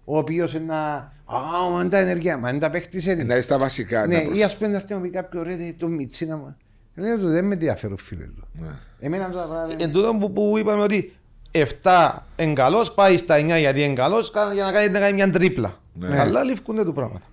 ο 0.05 0.17
οποίος 0.17 0.53
είναι 0.53 0.65
να. 0.65 0.77
Α, 1.25 1.69
μα 1.73 1.79
είναι 1.79 1.89
τα 1.89 1.97
ενέργεια, 1.97 2.37
μα 2.37 2.49
είναι 2.49 2.59
τα 2.59 2.69
παίχτης 2.69 3.05
Να 3.05 3.11
είσαι 3.13 3.41
στα 3.41 3.57
βασικά. 3.57 4.07
Ναι, 4.07 4.15
να 4.15 4.21
ή 4.21 4.25
προσ- 4.25 4.43
ας 4.43 4.57
πούμε 4.57 4.69
να 4.69 4.75
έρθει 4.75 4.93
να 4.93 4.99
πει 4.99 5.09
κάποιος 5.09 5.43
ρε, 5.45 5.55
το 5.77 5.87
μιτσί 5.87 6.25
να 6.25 6.37
μου. 6.37 6.55
Λέω 6.95 7.17
του 7.17 7.27
δεν 7.29 7.45
με 7.45 7.53
ενδιαφέρουν 7.53 7.97
φίλε 7.97 8.23
του. 8.25 8.47
Ναι. 8.53 8.67
Εμένα 8.99 9.29
τώρα 9.29 9.45
πράγματα. 9.45 9.83
Εν 9.83 9.91
τούτο 9.91 10.15
που, 10.19 10.33
που 10.33 10.57
είπαμε 10.57 10.81
ότι 10.83 11.13
7 11.51 12.11
είναι 12.37 12.53
καλός, 12.53 12.91
πάει 12.93 13.17
στα 13.17 13.35
9 13.37 13.59
γιατί 13.59 13.83
είναι 13.83 13.93
καλός, 13.93 14.31
κα- 14.31 14.53
για 14.53 14.65
να 14.65 14.71
κάνει, 14.71 14.89
να 14.89 14.99
κάνει 14.99 15.13
μια 15.13 15.29
τρίπλα. 15.31 15.79
Ναι. 15.93 16.19
Αλλά 16.19 16.43
λήφκονται 16.43 16.83
του 16.83 16.93
πράγματα. 16.93 17.25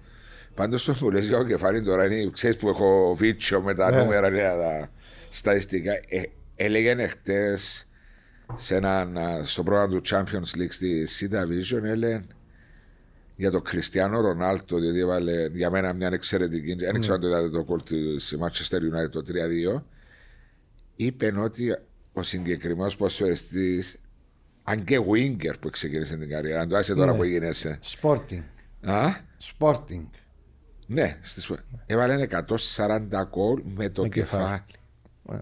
Πάντως 0.54 0.84
το 0.84 0.92
που 0.92 1.10
λες 1.10 1.26
για 1.28 1.36
το 1.38 1.44
κεφάλι 1.44 1.82
τώρα 1.82 2.04
είναι, 2.04 2.30
ξέρεις 2.32 2.56
που 2.56 2.68
έχω 2.68 3.14
βίτσιο 3.18 3.60
με 3.60 3.74
τα 3.74 3.90
Ναι. 3.90 3.96
νούμερα 3.96 4.30
και 4.30 4.36
τα 4.42 4.88
στατιστικά. 5.28 5.92
Ε, 5.92 6.22
έλεγε 6.56 7.06
χτες 7.06 7.88
σε 8.54 8.74
έναν, 8.74 9.18
α, 9.18 9.44
στο 9.44 9.62
πρόγραμμα 9.62 9.88
του 9.88 10.00
Champions 10.10 10.58
League 10.60 10.68
στη 10.70 11.06
C 11.20 11.24
Division 11.34 11.82
έλεγε 11.84 12.20
για 13.36 13.50
τον 13.50 13.62
Κριστιανό 13.62 14.20
Ρονάλτο, 14.20 14.78
διότι 14.78 14.98
έβαλε 14.98 15.46
για 15.52 15.70
μένα 15.70 15.92
μια 15.92 16.08
εξαιρετική. 16.12 16.74
Δεν 16.74 17.00
ξέρω 17.00 17.14
αν 17.14 17.20
το 17.20 17.26
είδατε 17.26 17.48
το 17.50 17.64
κόλ 17.64 17.82
της 17.82 18.36
Manchester 18.40 18.76
United 18.76 19.10
το 19.10 19.22
3-2. 19.76 19.82
Είπε 20.96 21.34
ότι 21.38 21.76
ο 22.12 22.22
συγκεκριμένος 22.22 22.96
ποσοριστή, 22.96 23.82
αν 24.62 24.84
και 24.84 24.98
winger 25.10 25.54
που 25.60 25.70
ξεκίνησε 25.70 26.16
την 26.16 26.28
καριέρα, 26.28 26.60
αν 26.60 26.68
το 26.68 26.76
άσε 26.76 26.94
τώρα 26.94 27.14
που 27.14 27.24
γίνεσαι. 27.24 27.78
Sporting. 28.00 28.42
Α, 28.80 29.08
Sporting. 29.58 30.06
ναι, 30.86 31.18
στις... 31.22 31.52
έβαλε 31.86 32.26
140 32.30 32.98
γκολ 33.28 33.62
με 33.64 33.88
το 33.88 34.02
Με 34.02 34.08
κεφάλι. 34.08 34.42
κεφάλι. 34.42 34.62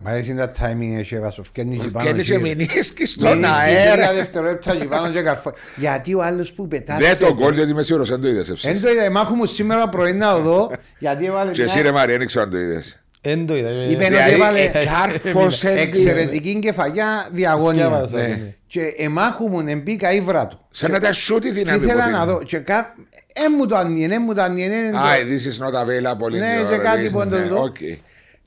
Μα 0.03 0.13
έτσι 0.13 0.35
τα 0.35 0.51
timing 0.61 0.99
έχει 0.99 1.15
έβασο. 1.15 1.43
Φκένει 1.43 1.77
και 1.77 1.89
πάνω. 1.89 2.13
Και 2.13 2.23
και- 2.23 2.39
μηνύσκει 2.39 3.05
στον 3.07 3.33
Μείνεις 3.39 3.49
και 3.57 3.63
αέρα. 3.63 3.95
τρία 3.95 4.13
δευτερόλεπτα 4.13 4.77
και 4.77 4.85
πάνω 4.85 5.11
και 5.13 5.21
καρφώ. 5.23 5.53
Γιατί 5.77 6.15
ο 6.15 6.23
άλλος 6.23 6.53
που 6.53 6.69
πετάσσε. 6.69 7.07
Δεν 7.07 7.19
το 7.19 7.35
γκολ, 7.35 7.55
γιατί 7.55 7.71
είμαι 7.71 7.83
σίγουρος, 7.83 8.09
δεν 8.09 8.21
το 8.21 8.29
είδες 8.29 8.47
Δεν 8.47 8.55
έψης. 8.55 8.81
το 8.81 8.91
είδα, 8.91 9.11
μάχου 9.11 9.35
μου 9.35 9.47
σήμερα 9.47 9.89
πρωί 9.89 10.13
να 10.13 10.39
δω. 10.39 10.71
Γιατί 10.99 11.25
έβαλε 11.27 11.51
Και 11.51 11.63
εσύ 11.63 11.75
μια 11.75 11.83
ρε 11.83 11.93
Μαρία, 11.93 12.19
δεν 12.19 12.27
ξέρω 12.27 12.45
αν 12.45 12.51
το 12.51 12.59
είδες. 12.59 12.99
Εν 13.21 13.47
το 13.47 13.57
είδα. 13.57 13.69
Είπε 13.71 13.81
ε, 13.83 13.85
ότι 13.95 14.05
Δηλαδή, 14.07 14.33
έβαλε 14.33 14.61
ε, 14.61 14.71
κάρφωσε 14.85 15.69
την- 15.69 15.79
εξαιρετική 15.79 16.59
κεφαλιά 16.59 17.29
διαγώνια. 17.33 17.89
Διάβασα, 17.89 18.17
Ναι. 18.17 18.23
ναι. 18.27 18.55
Και 18.67 18.81
εμάχου 18.99 19.49
μου 19.49 19.65
εμπήκα 19.69 20.13
ύβρα 20.13 20.47
του. 20.47 20.67
Σαν 20.71 20.91
να 20.91 20.99
τα 20.99 21.13
σούτ 21.13 21.45
η 21.45 21.47
Και 21.49 21.53
δύναμη 21.55 21.85
ήθελα 21.85 22.05
που 22.05 22.11
να 22.11 22.25
δίνει. 22.25 22.33
δω. 22.39 22.43
Και 22.43 22.59
κά... 22.59 22.95
Ε, 23.33 23.49
μου 23.59 23.67
το 23.67 23.77
ανιενέ, 23.77 24.19
μου 24.19 24.35
το 24.35 24.43
ανιενέ. 24.43 24.75
Α, 24.77 25.01
this 25.29 25.49
is 25.51 25.65
not 25.65 25.73
available 25.83 26.27
in 26.35 26.39
Ναι, 26.39 26.57
your- 26.63 26.71
και 26.71 26.77
κάτι 26.77 27.11
που 27.11 27.19
ναι, 27.19 27.25
δεν 27.25 27.49
το 27.49 27.55
δω. 27.55 27.73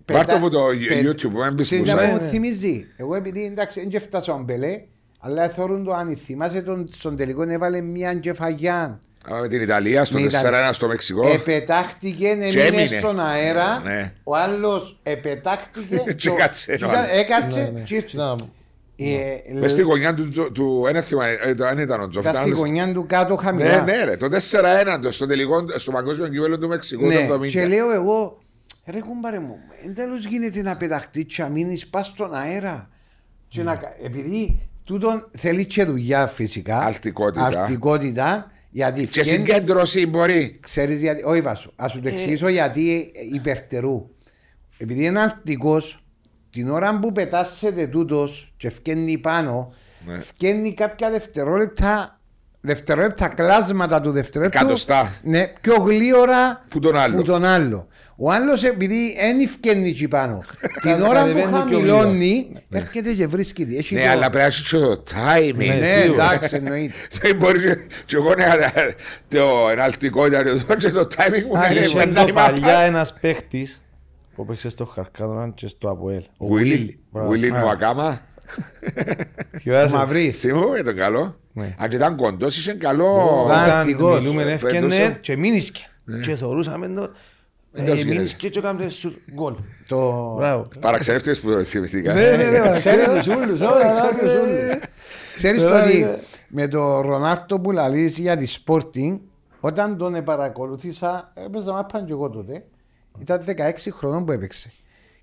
Οκ. 0.10 0.16
Πάρ' 0.16 0.26
το 0.26 0.36
από 0.36 0.50
το 0.50 0.60
Πε- 0.88 1.02
YouTube, 1.06 1.32
δεν 1.44 1.54
μπεις 1.54 1.66
Ξέρεις 1.70 1.90
που 1.92 1.96
να 1.98 2.04
είσαι. 2.04 2.12
μου 2.12 2.20
θυμίζει. 2.20 2.88
Εγώ 2.98 3.16
επειδή 3.16 3.46
εντάξει 3.46 3.80
δεν 3.80 3.90
και 3.90 4.00
φτάσα 4.00 4.34
ο 4.34 4.38
Μπελέ, 4.40 4.82
αλλά 5.20 5.50
θεωρούν 5.50 5.84
το 5.84 5.94
αν 5.94 6.18
θυμάσαι 6.26 6.62
τον, 6.62 6.90
στον 6.94 7.16
τελικό 7.16 7.44
έβαλε 7.50 7.82
μια 7.82 8.14
κεφαγιά. 8.14 9.00
Α, 9.32 9.40
Με 9.42 9.48
την 9.48 9.62
Ιταλία 9.62 10.06
στο 10.06 10.20
Με 10.20 10.26
Ιταλία. 10.26 10.70
4-1 10.70 10.74
στο 10.74 10.88
Μεξικό. 10.88 11.28
Επετάχτηκε, 11.28 12.16
Και 12.28 12.28
έμεινε 12.30 12.62
έμεινε. 12.62 12.86
στον 13.00 13.20
αέρα. 13.20 13.82
Ναι. 13.84 14.14
Ο 14.24 14.36
άλλος 14.36 15.00
επετάχτηκε. 15.04 15.96
Και 16.18 16.28
το- 16.30 16.36
έκατσε 16.36 16.72
ο 16.72 16.76
ήταν- 16.76 16.90
άλλος. 16.90 17.08
Έκατσε. 17.20 17.60
Ναι, 17.62 17.70
ναι. 17.70 17.80
και 17.80 17.96
ήρθε. 17.96 18.18
Να- 18.18 18.36
Ε, 19.00 19.54
Μες 19.60 19.72
στη 19.72 19.82
γωνιά 19.82 20.14
του- 20.14 20.30
του- 20.30 20.52
του, 20.52 20.86
ένα 20.90 21.02
θυμά- 21.02 21.46
ε, 21.46 21.56
το- 21.56 21.66
αν 21.66 21.78
ήταν 21.78 22.02
ο 22.02 22.08
Τζοφ. 22.08 22.24
Ήταν 22.24 22.32
ήταν 22.34 22.44
στη 22.44 22.52
άλλος. 22.52 22.60
γωνιά 22.60 22.94
του 22.94 23.06
κάτω 23.08 23.34
Ναι, 23.36 23.42
χαμηλά. 23.42 23.82
ναι, 23.82 24.04
ρε. 24.04 24.18
Το 24.18 24.28
4-1 24.30 25.00
το- 25.02 25.12
στο 25.12 25.26
τελικό, 25.28 25.66
στο 25.76 25.92
παγκόσμιο 25.92 26.28
κύπελο 26.28 26.58
του 26.58 26.68
Μεξικού 26.68 27.02
το 27.02 27.08
Ναι, 27.08 27.28
70. 27.32 27.48
και 27.48 27.66
λέω 27.66 27.92
εγώ, 27.92 28.40
ρε 28.92 29.00
κουμπάρε 29.00 29.40
μου, 29.40 29.58
εν 29.86 29.94
τέλος 29.96 30.26
γίνεται 30.26 30.62
να 30.62 30.78
πεταχτεί 30.78 31.26
και 31.26 31.42
να 31.42 31.50
μείνεις 31.50 31.88
πας 31.88 32.06
στον 32.08 32.34
αέρα. 32.34 32.90
Και 33.48 33.64
να, 33.64 33.76
κα- 33.76 33.96
επειδή 34.04 34.60
τούτον 34.84 35.30
θέλει 35.38 35.66
και 35.66 35.84
δουλειά 35.84 36.28
φυσικά. 36.28 36.78
Αλτικότητα. 36.80 37.46
Αλτικότητα, 37.46 38.52
γιατί 38.70 39.00
Και 39.02 39.08
φκέν- 39.08 39.26
συγκέντρωση 39.26 40.06
μπορεί. 40.06 40.58
Ξέρεις 40.62 41.00
γιατί, 41.00 41.24
όχι 41.24 41.42
Βάσο, 41.42 41.72
ας 41.76 41.92
Ε. 41.92 41.96
σου 41.96 42.02
το 42.02 42.08
εξηγήσω 42.08 42.48
γιατί 42.48 43.12
υπερτερού. 43.34 44.10
Επειδή 44.78 45.06
είναι 45.06 45.20
αλτικός, 45.20 46.04
την 46.50 46.70
ώρα 46.70 47.00
που 47.00 47.12
πετάσσεται 47.12 47.88
τούτος 47.88 48.54
και 48.58 48.70
φκένει 48.70 49.18
πάνω, 49.18 49.74
Ναι. 50.06 50.20
φκένει 50.20 50.74
κάποια 50.74 51.10
δευτερόλεπτα, 51.10 52.20
δευτερόλεπτα 52.62 53.28
κλάσματα 53.28 54.02
του 54.02 54.12
δευτερόλεπτου. 54.12 54.58
Εκατοστά. 54.58 55.14
Ναι, 55.24 55.48
πιο 55.62 55.76
γλίωρα 55.76 56.62
Που 56.70 56.80
τον 56.80 56.96
άλλο. 56.98 57.16
που 57.16 57.24
τον 57.24 57.46
άλλο. 57.46 57.88
Ο 58.20 58.32
άλλος 58.32 58.64
επειδή 58.64 59.16
δεν 59.20 59.48
φκένει 59.48 59.88
εκεί 59.88 60.08
πάνω. 60.08 60.44
την 60.82 60.92
ώρα 60.92 61.02
που 61.02 61.28
Κατεβαίνει 61.28 61.50
πιο 61.50 61.58
χαμηλώνει, 61.58 62.52
έρχεται 62.70 63.14
και 63.14 63.28
βρίσκει. 63.28 63.66
τη. 63.66 63.78
Έχει 63.78 63.96
Ναι, 63.96 64.02
το- 64.04 64.10
αλλά 64.10 64.30
πρέπει 64.30 64.38
να 64.38 64.44
έχει 64.46 64.64
και 64.64 64.78
το 64.78 65.04
timing. 65.12 65.56
Ναι, 65.56 65.66
Ναι, 65.74 65.88
σίγουρα. 65.88 66.24
εντάξει, 66.34 66.56
εννοείται. 66.56 66.94
Δεν 67.22 67.36
μπορεί 67.36 67.60
και- 67.60 67.78
και 68.06 68.16
εγώ 68.16 68.30
να 68.30 68.46
το 69.28 69.70
εναλτικότητα 69.72 70.44
και 70.78 70.90
το 70.90 71.08
timing 71.18 71.44
μου 71.48 71.54
να 71.54 71.60
Α, 71.60 71.72
είναι 71.72 71.80
Είχε 71.80 72.06
να 72.06 72.14
το 72.14 72.22
είμαι 72.22 72.32
παλιά 72.32 72.68
απα- 72.74 72.82
ένας 72.92 73.14
παίχτης 73.22 73.82
που 74.36 74.46
παίξε 74.46 74.70
στο 74.70 74.86
Χαρκάδωνα 74.86 75.52
και 75.56 75.68
στο 75.68 75.90
Αποέλ. 75.90 76.24
Ο 76.38 76.46
Willy. 76.60 76.90
Μπράβο. 77.12 77.32
Willy 77.32 77.50
Νουακάμα. 77.52 78.22
Θυμάσαι. 79.60 79.96
Μαυρής. 79.96 80.40
Θυμούμαι 80.40 80.82
τον 80.84 80.96
καλό. 80.96 81.40
Ναι. 81.54 81.76
Αν 81.78 81.90
και 81.90 81.96
ήταν 81.96 82.16
κοντός, 82.16 82.58
είχε 82.58 82.74
καλό. 82.74 83.44
Ήταν 83.46 83.64
Όταν 83.64 83.70
αρτικός. 83.78 84.20
μιλούμε 84.20 84.42
Ε, 84.44 84.52
έφτιανε 84.52 84.80
πέτωσε. 84.80 85.18
και 85.22 85.38
μείνισκε. 85.38 85.90
Και 86.22 86.36
θεωρούσαμε 86.36 86.88
το... 86.88 87.12
Δεν 87.78 87.86
το 87.86 87.92
ε, 87.92 87.96
γίνεται. 87.96 88.16
Μείνισκε 88.16 88.50
και 88.50 88.60
έκαμε 88.60 88.90
σου 88.90 89.16
γκολ. 89.34 89.56
Το... 89.88 90.34
Μπράβο. 90.38 90.68
Παραξενεύτηκες 90.80 91.40
που 91.40 91.50
το 91.52 91.64
θυμηθήκα. 91.64 92.14
Ναι, 92.14 92.22
ναι, 92.22 92.36
ναι, 92.36 92.44
Ξέρει 92.44 92.62
παραξενεύω. 92.62 93.14
τους 93.18 93.28
ούλους, 93.28 93.60
όχι, 93.62 93.94
ξέρεις 93.96 94.20
τους 94.20 94.34
ούλους. 94.42 94.80
Ξέρεις 95.36 95.62
το 95.62 95.68
Τώρα 95.68 95.84
ότι 95.84 95.98
είναι- 95.98 96.20
με 96.48 96.68
το 96.68 97.02
Ρονάρτο 97.02 97.60
που 97.60 97.72
λαλείς 97.72 98.18
για 98.18 98.38
τη 98.38 98.56
Sporting, 98.66 99.18
όταν 99.60 99.98
τον 99.98 100.24
παρακολούθησα, 100.24 101.32
έπαιζα 101.46 101.72
μάπαν 101.72 102.06
και 102.06 102.12
εγώ 102.12 102.30
τότε, 102.30 102.64
ήταν 103.20 103.44
16 103.46 103.92
χρονών 103.92 104.26
που 104.26 104.32
έπαιξε. 104.32 104.72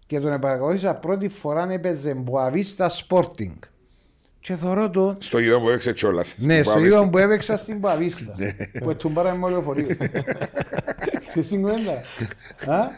Και 0.07 0.21
τον 0.21 0.41
παρακολούθησα 0.41 0.95
πρώτη 0.95 1.29
φορά 1.29 1.67
να 1.67 1.73
έπαιζε 1.73 2.15
Μποαβίστα 2.15 2.91
Sporting. 2.91 3.59
Και 4.47 4.55
θωρώ 4.55 4.91
το, 4.91 5.17
Στο 5.19 5.39
γιο 5.39 5.61
που 5.61 5.69
έξε 5.69 5.93
κιόλας. 5.93 6.35
ναι, 6.39 6.53
Στην 6.53 6.65
στο 6.65 6.73
Παύλιστα. 6.73 6.99
ίδιο 7.01 7.11
που 7.11 7.19
έπαιξα 7.19 7.57
στην 7.57 7.79
Μποαβίστα. 7.79 8.35
που 8.83 8.97
του 8.97 9.13
πάραμε 9.13 9.39
με 9.39 9.51
λεωφορείο. 9.51 9.87
Ξέρεις 11.29 11.49
την 11.49 11.61
κουβέντα. 11.63 11.93
Α, 12.75 12.89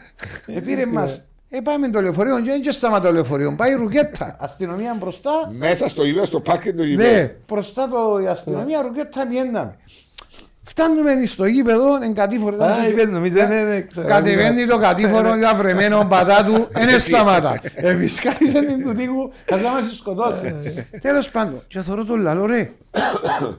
Επήρε 0.45 0.85
μας. 0.85 1.25
Ε, 1.49 1.59
πάμε 1.61 1.89
το 1.89 2.01
λεωφορείο 2.01 2.37
και 2.41 2.49
δεν 2.49 2.61
και 2.61 2.71
σταματά 2.71 3.07
το 3.07 3.13
λεωφορείο. 3.13 3.53
Πάει 3.57 3.73
ρουκέτα. 3.73 4.35
Αστυνομία 4.39 4.95
μπροστά. 4.99 5.31
Μέσα 5.57 5.87
στο 5.87 6.03
γήπεδο, 6.03 6.25
στο 6.25 6.39
πάρκινγκ 6.39 6.75
του 6.77 6.81
Ναι, 6.83 6.87
γήπεδου. 6.89 7.29
μπροστά 7.47 7.89
το 7.89 8.19
η 8.23 8.27
αστυνομία 8.27 8.81
ρουκέτα 8.81 9.27
πιέναμε. 9.27 9.75
Φτάνουμε 10.69 11.25
στο 11.25 11.45
γήπεδο, 11.45 12.03
εν 12.03 12.13
κατήφορο. 12.13 12.63
Α, 12.63 12.87
είπε, 12.89 13.05
νομίζω, 13.05 13.35
ναι, 13.35 13.63
ναι, 13.63 13.81
ξέρω. 13.81 14.07
Κατεβαίνει 14.07 14.65
το 14.65 14.77
κατήφορο, 14.77 15.35
για 15.37 15.53
βρεμένο 15.55 16.05
πατά 16.09 16.43
του, 16.43 16.67
δεν 16.71 16.99
σταματά. 17.07 17.61
Επισκάλισε 17.75 18.63
την 18.65 18.83
του 18.83 18.93
τείχου, 18.93 19.31
θα 19.45 19.57
μας 19.57 19.95
σκοτώσει. 19.97 20.55
Τέλος 21.01 21.29
πάντων, 21.29 21.63
και 21.67 21.79
θωρώ 21.79 22.03
τον 22.05 22.19
λαλό 22.21 22.45
ρε. 22.45 22.71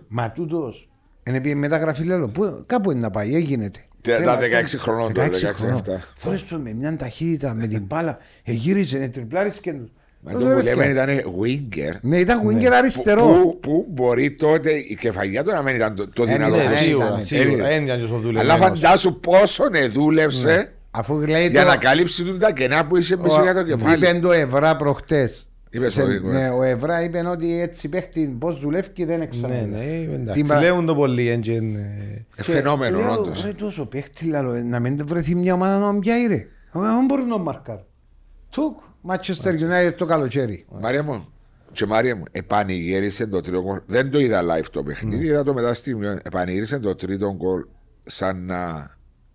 Μα 0.09 0.31
τούτος, 0.33 0.89
είναι 1.25 1.41
πει 1.41 1.55
μεταγραφή 1.55 2.05
λαλό, 2.05 2.29
πού- 2.29 2.63
κάπου 2.67 2.91
είναι 2.91 3.01
να 3.01 3.11
πάει, 3.11 3.35
έγινεται. 3.35 3.79
Τε- 4.01 4.19
Ρε, 4.19 4.25
Τα 4.25 4.33
μα, 4.33 4.39
16 4.39 4.79
χρονών 4.79 5.13
τώρα, 5.13 5.29
16 5.29 5.53
χρονών. 5.55 5.83
16-17. 5.87 5.91
Θωρείς 6.17 6.47
τον 6.49 6.61
με 6.61 6.73
μια 6.73 6.97
ταχύτητα, 6.97 7.55
με 7.55 7.67
την 7.67 7.83
μπάλα, 7.87 8.19
εγύριζε, 8.45 8.99
ε, 8.99 9.09
τριπλάρισκε. 9.09 9.75
Μα 10.33 10.39
το 10.39 10.47
που 10.47 10.63
λέμε 10.65 10.85
ήταν 10.87 11.09
winger. 11.43 11.97
Ναι, 12.01 12.17
ήταν 12.19 12.41
winger 12.49 12.71
αριστερό. 12.73 13.23
Που, 13.27 13.59
που 13.61 13.87
μπορεί 13.91 14.31
τότε 14.33 14.71
η 14.71 14.97
κεφαλιά 15.01 15.45
του 15.45 15.51
να 15.51 15.63
μην 15.63 15.75
ήταν 15.75 15.95
το, 15.97 16.09
το 16.09 16.23
Ε, 16.23 16.27
δυνατό. 16.27 16.57
ναι, 16.57 16.63
Ναι, 16.63 16.69
ναι, 16.69 16.75
σίγουρα, 16.75 17.07
ήταν, 17.07 17.25
σίγουρα. 17.25 17.69
ε, 17.69 17.75
Εν 17.75 17.85
ήταν 17.85 17.99
και 17.99 18.07
στο 18.07 18.15
Αλλά 18.15 18.23
δουλεμένος. 18.25 18.59
φαντάσου 18.61 19.21
πόσο 19.21 19.69
ναι 19.69 19.87
δούλεψε 19.87 20.73
Αφού 20.91 21.19
λέει 21.19 21.49
για 21.49 21.63
το- 21.63 21.69
να 21.69 21.77
καλύψει 21.77 22.23
του 22.25 22.37
τα 22.37 22.53
κενά 22.53 22.87
που 22.87 22.97
είσαι 22.97 23.17
πίσω 23.17 23.43
για 23.43 23.55
το 23.55 23.63
κεφάλι. 23.63 24.09
Είπε 24.09 24.19
το 24.23 24.33
Ευρά 24.33 24.77
προχτές. 24.77 25.43
Είπες 25.71 25.93
Σε- 25.93 26.01
το 26.01 26.07
δικό 26.07 26.29
ναι, 26.29 26.47
σου. 26.47 26.55
ο 26.59 26.63
Ευρά 26.63 27.03
είπε 27.03 27.19
ότι 27.31 27.61
έτσι 27.61 27.89
παίχτη 27.89 28.37
πώς 28.39 28.61
δουλεύει 28.61 29.05
δεν 29.05 29.19
Ναι, 29.19 29.25
εξαρτάται. 29.25 29.69
ναι, 29.71 30.15
εντάξει. 30.15 30.41
Την 30.41 30.47
πα- 30.47 30.61
Λέουν 30.61 30.87
το 30.87 30.95
πολύ, 30.95 31.29
εν 31.29 31.41
και, 31.41 31.53
ε, 31.53 31.59
Ε, 32.37 32.43
Φαινόμενο, 32.43 32.99
Λέω, 32.99 33.13
όντως. 33.13 33.45
Ρε 33.45 33.53
τόσο 33.53 33.85
παίχτη 33.87 34.27
λαλό, 34.27 34.53
ε, 34.55 34.63
να 34.63 34.81
μην 34.81 35.07
βρεθεί 35.07 35.35
μια 35.35 35.55
ομάδα 35.55 35.79
να 35.79 35.99
πιάει 35.99 36.27
ρε. 36.27 36.47
Δεν 36.73 37.05
μπορεί 37.09 37.23
να 37.23 37.39
μαρκάρει. 37.39 37.85
Τουκ, 38.51 38.79
Manchester 39.07 39.53
United 39.61 39.93
το 39.97 40.07
καλοκαίρι. 40.07 40.67
Μαρία 40.81 41.03
μου, 41.03 41.29
και 41.73 41.87
Μαρία 41.87 42.17
μου, 42.17 42.23
επανηγύρισε 42.33 43.27
το 43.27 43.41
τρίτο 43.41 43.63
γκολ. 43.63 43.81
Δεν 43.87 44.11
το 44.11 44.19
είδα 44.19 44.43
live 44.43 44.65
το 44.73 44.83
παιχνίδι, 44.83 45.27
είδα 45.27 45.45
το 45.45 45.55
μετά 45.55 45.75
στη 45.75 45.95
μειώ. 45.95 46.19
Επανηγύρισε 46.23 46.79
το 46.79 46.95
τρίτο 46.95 47.35
γκολ 47.35 47.65
σαν 48.07 48.45
να 48.45 48.91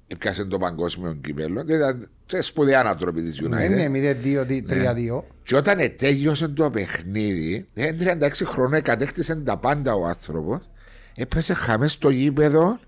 έπιασε 0.07 0.45
το 0.45 0.57
παγκόσμιο 0.57 1.13
κύπελο. 1.13 1.63
Ήταν 1.67 2.09
και 2.25 2.41
σπουδαία 2.41 2.79
ανατροπή 2.79 3.21
της 3.21 3.39
Ναι, 3.41 3.65
United. 3.65 3.69
ναι, 3.69 3.87
0-2-3-2. 3.89 5.23
Και 5.43 5.55
όταν 5.55 5.79
ετέγιωσε 5.79 6.47
το 6.47 6.69
παιχνίδι, 6.69 7.67
ε, 7.73 7.91
36 7.99 8.45
χρόνια 8.45 8.81
κατέκτησε 8.81 9.35
τα 9.35 9.57
πάντα 9.57 9.93
ο 9.93 10.05
άνθρωπος, 10.05 10.69
έπεσε 11.15 11.53
χαμές 11.53 11.91
στο 11.91 12.09
γήπεδο 12.09 12.79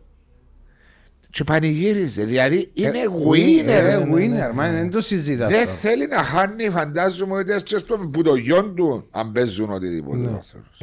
Και 1.36 1.43
πανηγύριζε. 1.43 2.23
Δηλαδή 2.23 2.69
είναι 2.73 2.97
Ε, 2.97 3.03
winner. 3.29 3.67
ε, 3.67 3.97
ναι, 3.97 4.05
ναι, 4.05 4.47
winner, 4.47 4.53
μα 4.53 4.69
δεν 4.71 4.89
το 4.89 5.01
συζητά 5.01 5.47
Δεν 5.47 5.61
αυτό. 5.61 5.71
θέλει 5.73 6.07
να 6.07 6.23
χάνει, 6.23 6.69
φαντάζομαι 6.69 7.38
ότι 7.38 7.51
έτσι 7.51 7.79
στο 7.79 7.97
που 7.97 8.21
το 8.21 8.36
γιον 8.36 8.75
του, 8.75 9.07
αν 9.11 9.31
παίζουν 9.31 9.69
οτιδήποτε. 9.71 10.17
Ναι. 10.17 10.38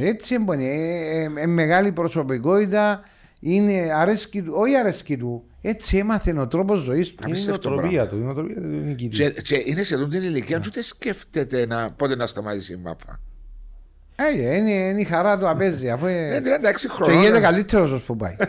Έτσι 0.09 0.34
έμπονε. 0.34 0.64
Ε, 0.64 1.22
ε, 1.22 1.42
ε, 1.42 1.46
μεγάλη 1.46 1.92
προσωπικότητα. 1.92 3.00
Είναι 3.40 3.92
αρέσκει 3.96 4.42
του, 4.42 4.53
όχι 4.57 4.76
αρέσκει 4.76 5.16
του. 5.16 5.44
Έτσι 5.62 5.96
έμαθε 5.96 6.38
ο 6.40 6.46
τρόπος 6.48 6.80
ζωής 6.80 7.09
του. 7.09 7.14
Είναι 7.20 7.28
η 7.28 7.32
Απίστευτο 7.32 7.68
νοοτροπία 7.68 8.07
του. 8.09 8.16
Η 8.16 8.20
νοοτροπία 8.20 8.55
του 8.55 8.62
είναι 8.68 8.76
νικητή. 8.86 9.16
Και, 9.16 9.30
και 9.30 9.62
είναι 9.64 9.82
σε 9.82 9.94
αυτή 9.94 10.09
την 10.09 10.22
ηλικία, 10.22 10.57
του 10.61 10.64
ούτε 10.66 10.82
σκέφτεται 10.82 11.66
να, 11.66 11.92
πότε 11.96 12.16
να 12.16 12.26
σταματήσει 12.26 12.72
η 12.72 12.80
μάπα. 12.84 13.20
Ε, 14.16 14.57
είναι, 14.57 14.70
είναι 14.70 15.00
η 15.00 15.05
χαρά 15.05 15.38
του 15.38 15.48
απέζει. 15.48 15.90
Αφού, 15.90 16.07
ε, 16.07 16.26
Είναι 16.26 16.40
36 16.40 16.74
και 16.80 16.88
χρόνια. 16.88 17.20
γίνεται 17.20 17.40
καλύτερος 17.40 17.90
όσο 17.92 18.05
που 18.07 18.16
πάει. 18.16 18.36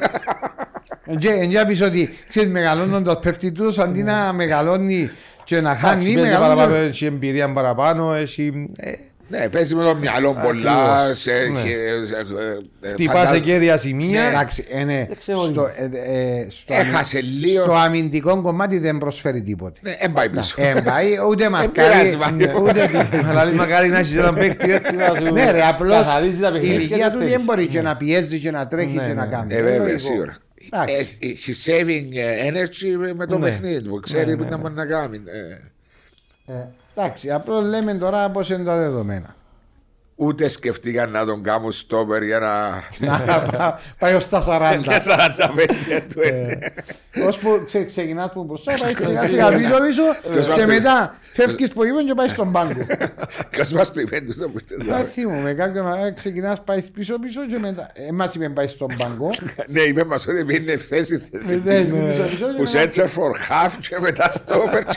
Εν 1.42 1.50
για 1.50 1.66
πεις 1.66 1.82
ότι 1.82 2.10
ξέρεις 2.30 2.50
μεγαλώνοντας 2.50 3.20
πέφτει 3.22 3.52
τούτος 3.52 3.80
αντί 3.80 4.04
να 4.04 4.34
μεγαλώνει 4.34 5.10
και 5.44 5.62
να 5.62 5.76
χάνει 5.76 6.06
Εντάξει, 6.12 6.14
παίζει 6.14 6.32
παραπάνω, 6.32 6.56
μεγαλώνει 6.62 6.88
έχει 6.90 7.06
εμπειρία 7.06 7.54
παραπάνω, 7.54 8.14
έχει... 8.14 8.70
ε, 8.80 8.92
Ναι, 9.28 9.50
παίζει 9.50 9.76
με 9.76 9.84
το 9.84 9.96
μυαλό 9.96 10.34
πολλά. 10.44 10.72
Ακριβώς. 10.96 11.20
Σε, 11.20 11.32
Ναι. 11.32 11.60
σε- 12.06 12.16
ε, 12.82 12.88
ε, 12.88 12.92
Χτυπάς 12.92 13.16
φαντάζ- 13.16 13.34
σε 13.34 13.40
κέρια 13.40 13.78
σημεία. 13.78 14.24
Εντάξει, 14.24 14.66
ε, 14.72 14.84
ναι, 14.84 15.06
Δεν 15.08 15.18
ξέρω, 15.20 15.42
στο, 15.42 15.70
ε, 15.76 15.84
ε, 15.84 16.48
στο, 16.50 16.74
αμυ- 16.74 16.86
Έχασε 16.88 17.22
λίγο. 17.22 17.64
στο 17.64 17.74
αμυντικό 17.74 18.42
κομμάτι 18.42 18.80
δεν 18.80 18.98
προσφέρει 18.98 19.42
τίποτε. 19.42 19.80
Ναι, 19.84 19.96
εν 20.00 20.14
πάει 20.14 20.30
πίσω. 20.30 20.56
Ε, 20.58 20.82
πάει, 20.82 21.08
ούτε 21.30 21.50
πειράζει, 21.74 22.18
μαρκάρει, 22.18 22.52
μα. 22.52 22.60
ούτε 22.62 22.88
τίποτα. 22.88 23.28
Αλλά 23.30 23.46
λέει 23.46 23.56
μακάρι 23.56 23.88
να 23.90 23.98
έχεις 23.98 24.16
έναν 24.16 24.36
παίκτη 24.36 24.72
έτσι 24.72 24.96
να 24.96 25.06
σου 25.28 25.34
Ναι, 25.34 25.52
ρε, 25.52 25.62
απλώς 25.68 25.96
καθαρίζει 25.96 26.40
τα 26.40 26.48
η 26.48 26.52
παιχνίδια 26.52 26.76
ηλικία 26.76 26.98
και 26.98 27.12
του 27.12 27.18
παίζεις. 27.18 27.36
δεν 27.36 27.46
μπορεί 27.46 27.68
και 27.68 27.82
να 27.82 27.98
πιέζει 27.98 28.40
και 28.40 28.52
να 28.52 28.68
τρέχει 28.68 28.96
Ναι, 28.98 29.06
και 29.08 29.14
να 29.14 29.26
ναι. 29.26 29.32
κάνει. 29.36 29.54
Ε, 29.54 29.58
Είναι 29.58 29.64
βέβαια, 29.70 29.80
λογικό. 29.80 30.00
σίγουρα. 30.00 30.36
Εντάξει. 30.74 31.18
Ε, 31.22 31.28
He's 31.46 31.70
saving 31.70 32.08
ε, 32.14 32.48
energy 32.52 33.14
με 33.16 33.26
το 33.26 33.38
Ναι. 33.38 33.46
παιχνίδι 33.50 33.82
του. 33.82 34.00
Ξέρει 34.00 34.26
Ναι, 34.30 34.36
τι 34.36 34.44
ναι, 34.44 34.50
να 34.50 34.56
ναι. 34.56 34.62
μπορεί 34.62 34.74
να 34.74 34.86
κάνει. 34.86 35.22
Ε, 35.26 36.54
Ε, 36.54 36.68
Εντάξει, 36.96 37.32
απλώς 37.32 37.66
λέμε 37.66 37.94
τώρα 37.94 38.30
πώς 38.30 38.50
είναι 38.50 38.64
τα 38.64 38.78
δεδομένα. 38.78 39.36
Ούτε 40.24 40.48
σκεφτήκαν 40.48 41.12
να 41.12 41.26
τον 41.26 41.44
κάνουν 41.44 41.72
στόπερ 41.72 42.24
για 42.24 42.40
να. 42.40 42.84
Να 43.08 43.20
πά- 43.20 43.80
πάει 44.00 44.14
ως 44.14 44.30
τα 44.30 44.42
40. 44.42 44.80
Για 44.82 45.02
45 45.04 46.02
του. 46.14 46.22
ε. 46.22 46.58
Ώσπου 47.26 47.64
ξε, 47.66 47.84
ξεκινάς 47.84 48.32
που 48.34 48.44
μπροστά, 48.44 48.74
πάει 48.82 48.94
σιγά 49.06 49.28
σιγά 49.28 49.48
πίσω 49.50 49.78
πίσω 49.82 50.04
Ποιος 50.34 50.48
μας 50.48 50.56
και 50.58 50.62
το- 50.62 50.68
μετά 50.68 51.16
φεύγεις 51.32 51.72
που 51.72 51.86
είπαν 51.86 52.06
και 52.06 52.14
πάεις 52.14 52.32
στον 52.32 52.52
πάγκο. 52.52 52.86
Ποιος 53.50 53.72
μας 53.72 53.92
το 53.94 54.02
είπε 54.02 54.20
τούτο 54.22 54.50
που 54.50 54.60
ήρθε 54.60 54.84
εδώ. 54.84 54.96
Δεν 54.96 55.06
θυμούμαι, 55.06 55.54
κάποιον 55.54 55.88
ε, 56.06 56.12
ξεκινάς 56.12 56.62
πάεις 56.64 56.90
πίσω 56.90 57.20
πίσω 57.20 57.46
και 57.46 57.60
μετά, 57.60 57.92
εμάς 58.10 58.36
είπε 58.36 58.50
πάεις 58.50 58.72
στον 58.72 58.88
πάγκο. 58.98 59.30
Ναι, 59.68 59.82
είπε 59.82 60.04
μας 60.04 60.28
ότι 60.28 60.46
πήγαινε 60.46 60.78
θέση 60.78 61.30
Ε, 61.32 61.38
θέση. 61.40 61.60
δεν, 61.60 61.82
πίσω 61.82 62.24
πίσω 62.24 62.46
Που 62.58 62.64
και 62.64 62.78
μετά- 62.78 62.92
center 62.94 63.06
for 63.08 63.32
half 63.50 63.72
και 63.90 63.98
μετά 64.02 64.32
στόπερ. 64.32 64.84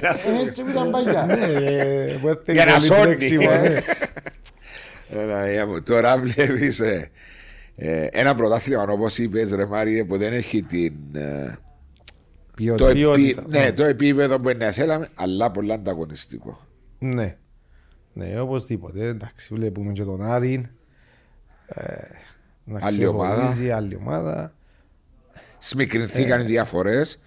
και- 0.00 0.06
ε, 0.06 0.40
ε, 0.42 0.46
έτσι 0.48 0.62
που 0.62 0.68
ήταν 0.70 0.90
παλιά. 0.90 1.26
Ε, 1.30 2.18
που 2.20 2.28
έθελε 2.28 2.62
Για 2.62 2.64
να 2.64 2.72
πολύ 2.72 2.84
σώνει. 2.84 3.02
τρέξιμο, 3.02 3.50
ναι. 3.50 3.78
Παναγία 5.14 5.66
μου, 5.66 5.82
Τώρα 5.82 6.18
βλέπεις 6.18 6.80
ε, 6.80 7.10
ε, 7.76 8.06
ένα 8.12 8.34
πρωτάθλημα 8.34 8.82
όπως 8.82 9.18
είπες 9.18 9.52
ρε 9.52 9.66
Μάριε 9.66 10.04
που 10.04 10.16
δεν 10.18 10.32
έχει 10.32 10.62
την, 10.62 10.92
ε, 11.12 11.46
το, 11.46 12.54
Ποιότητα. 12.54 12.88
επί, 12.90 12.98
ποιότητα. 13.00 13.44
ναι, 13.48 13.72
το 13.72 13.84
επίπεδο 13.84 14.40
που 14.40 14.50
να 14.58 14.70
θέλαμε 14.70 15.08
αλλά 15.14 15.50
πολύ 15.50 15.72
ανταγωνιστικό. 15.72 16.66
Ναι. 16.98 17.36
Ναι, 18.12 18.40
οπωσδήποτε. 18.40 19.06
Εντάξει, 19.06 19.54
βλέπουμε 19.54 19.92
και 19.92 20.02
τον 20.02 20.22
Άρην. 20.22 20.68
Ε, 21.66 21.82
να 22.64 22.78
Άλλη 22.82 23.06
ομάδα. 23.06 23.34
ξεχωρίζει, 23.36 23.70
άλλη 23.70 23.96
ομάδα. 23.96 24.54
Σμικρινθήκαν 25.58 26.40
Ε. 26.40 26.42
οι 26.42 26.46
διαφορές 26.46 27.20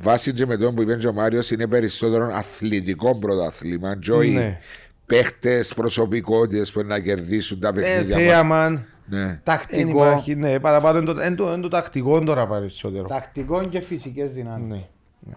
Βάσει 0.00 0.32
και 0.32 0.46
με 0.46 0.56
τον 0.56 0.74
που 0.74 0.82
είπε 0.82 0.96
και 0.96 1.06
ο 1.08 1.12
Μάριος 1.12 1.50
είναι 1.50 1.66
περισσότερο 1.66 2.30
αθλητικό 2.34 3.18
πρωτάθλημα 3.18 3.96
και 3.98 4.12
όχι 4.12 4.30
Ναι. 4.30 4.58
παίχτες, 5.06 5.74
προσωπικότητες 5.74 6.72
που 6.72 6.82
να 6.82 6.98
κερδίσουν 7.00 7.60
τα 7.60 7.68
Ε, 7.68 7.72
παιχνίδια 7.72 8.16
μας. 8.16 8.24
θέαμαν. 8.26 8.86
Ναι. 9.10 9.24
Δεν 9.26 9.40
Τακτικό, 9.44 9.88
υπάρχει, 9.90 10.34
ναι, 10.34 10.58
παραπάνω 10.58 10.98
είναι 10.98 11.12
το, 11.12 11.22
είναι 11.24 11.34
το, 11.34 11.52
είναι 11.52 11.62
το 11.62 11.68
τακτικό 11.68 12.20
τώρα 12.20 12.46
περισσότερο. 12.46 13.04
τακτικό 13.08 13.64
και 13.64 13.80
φυσικές 13.80 14.30
δυνάμεις. 14.30 14.68
Ναι. 14.68 15.34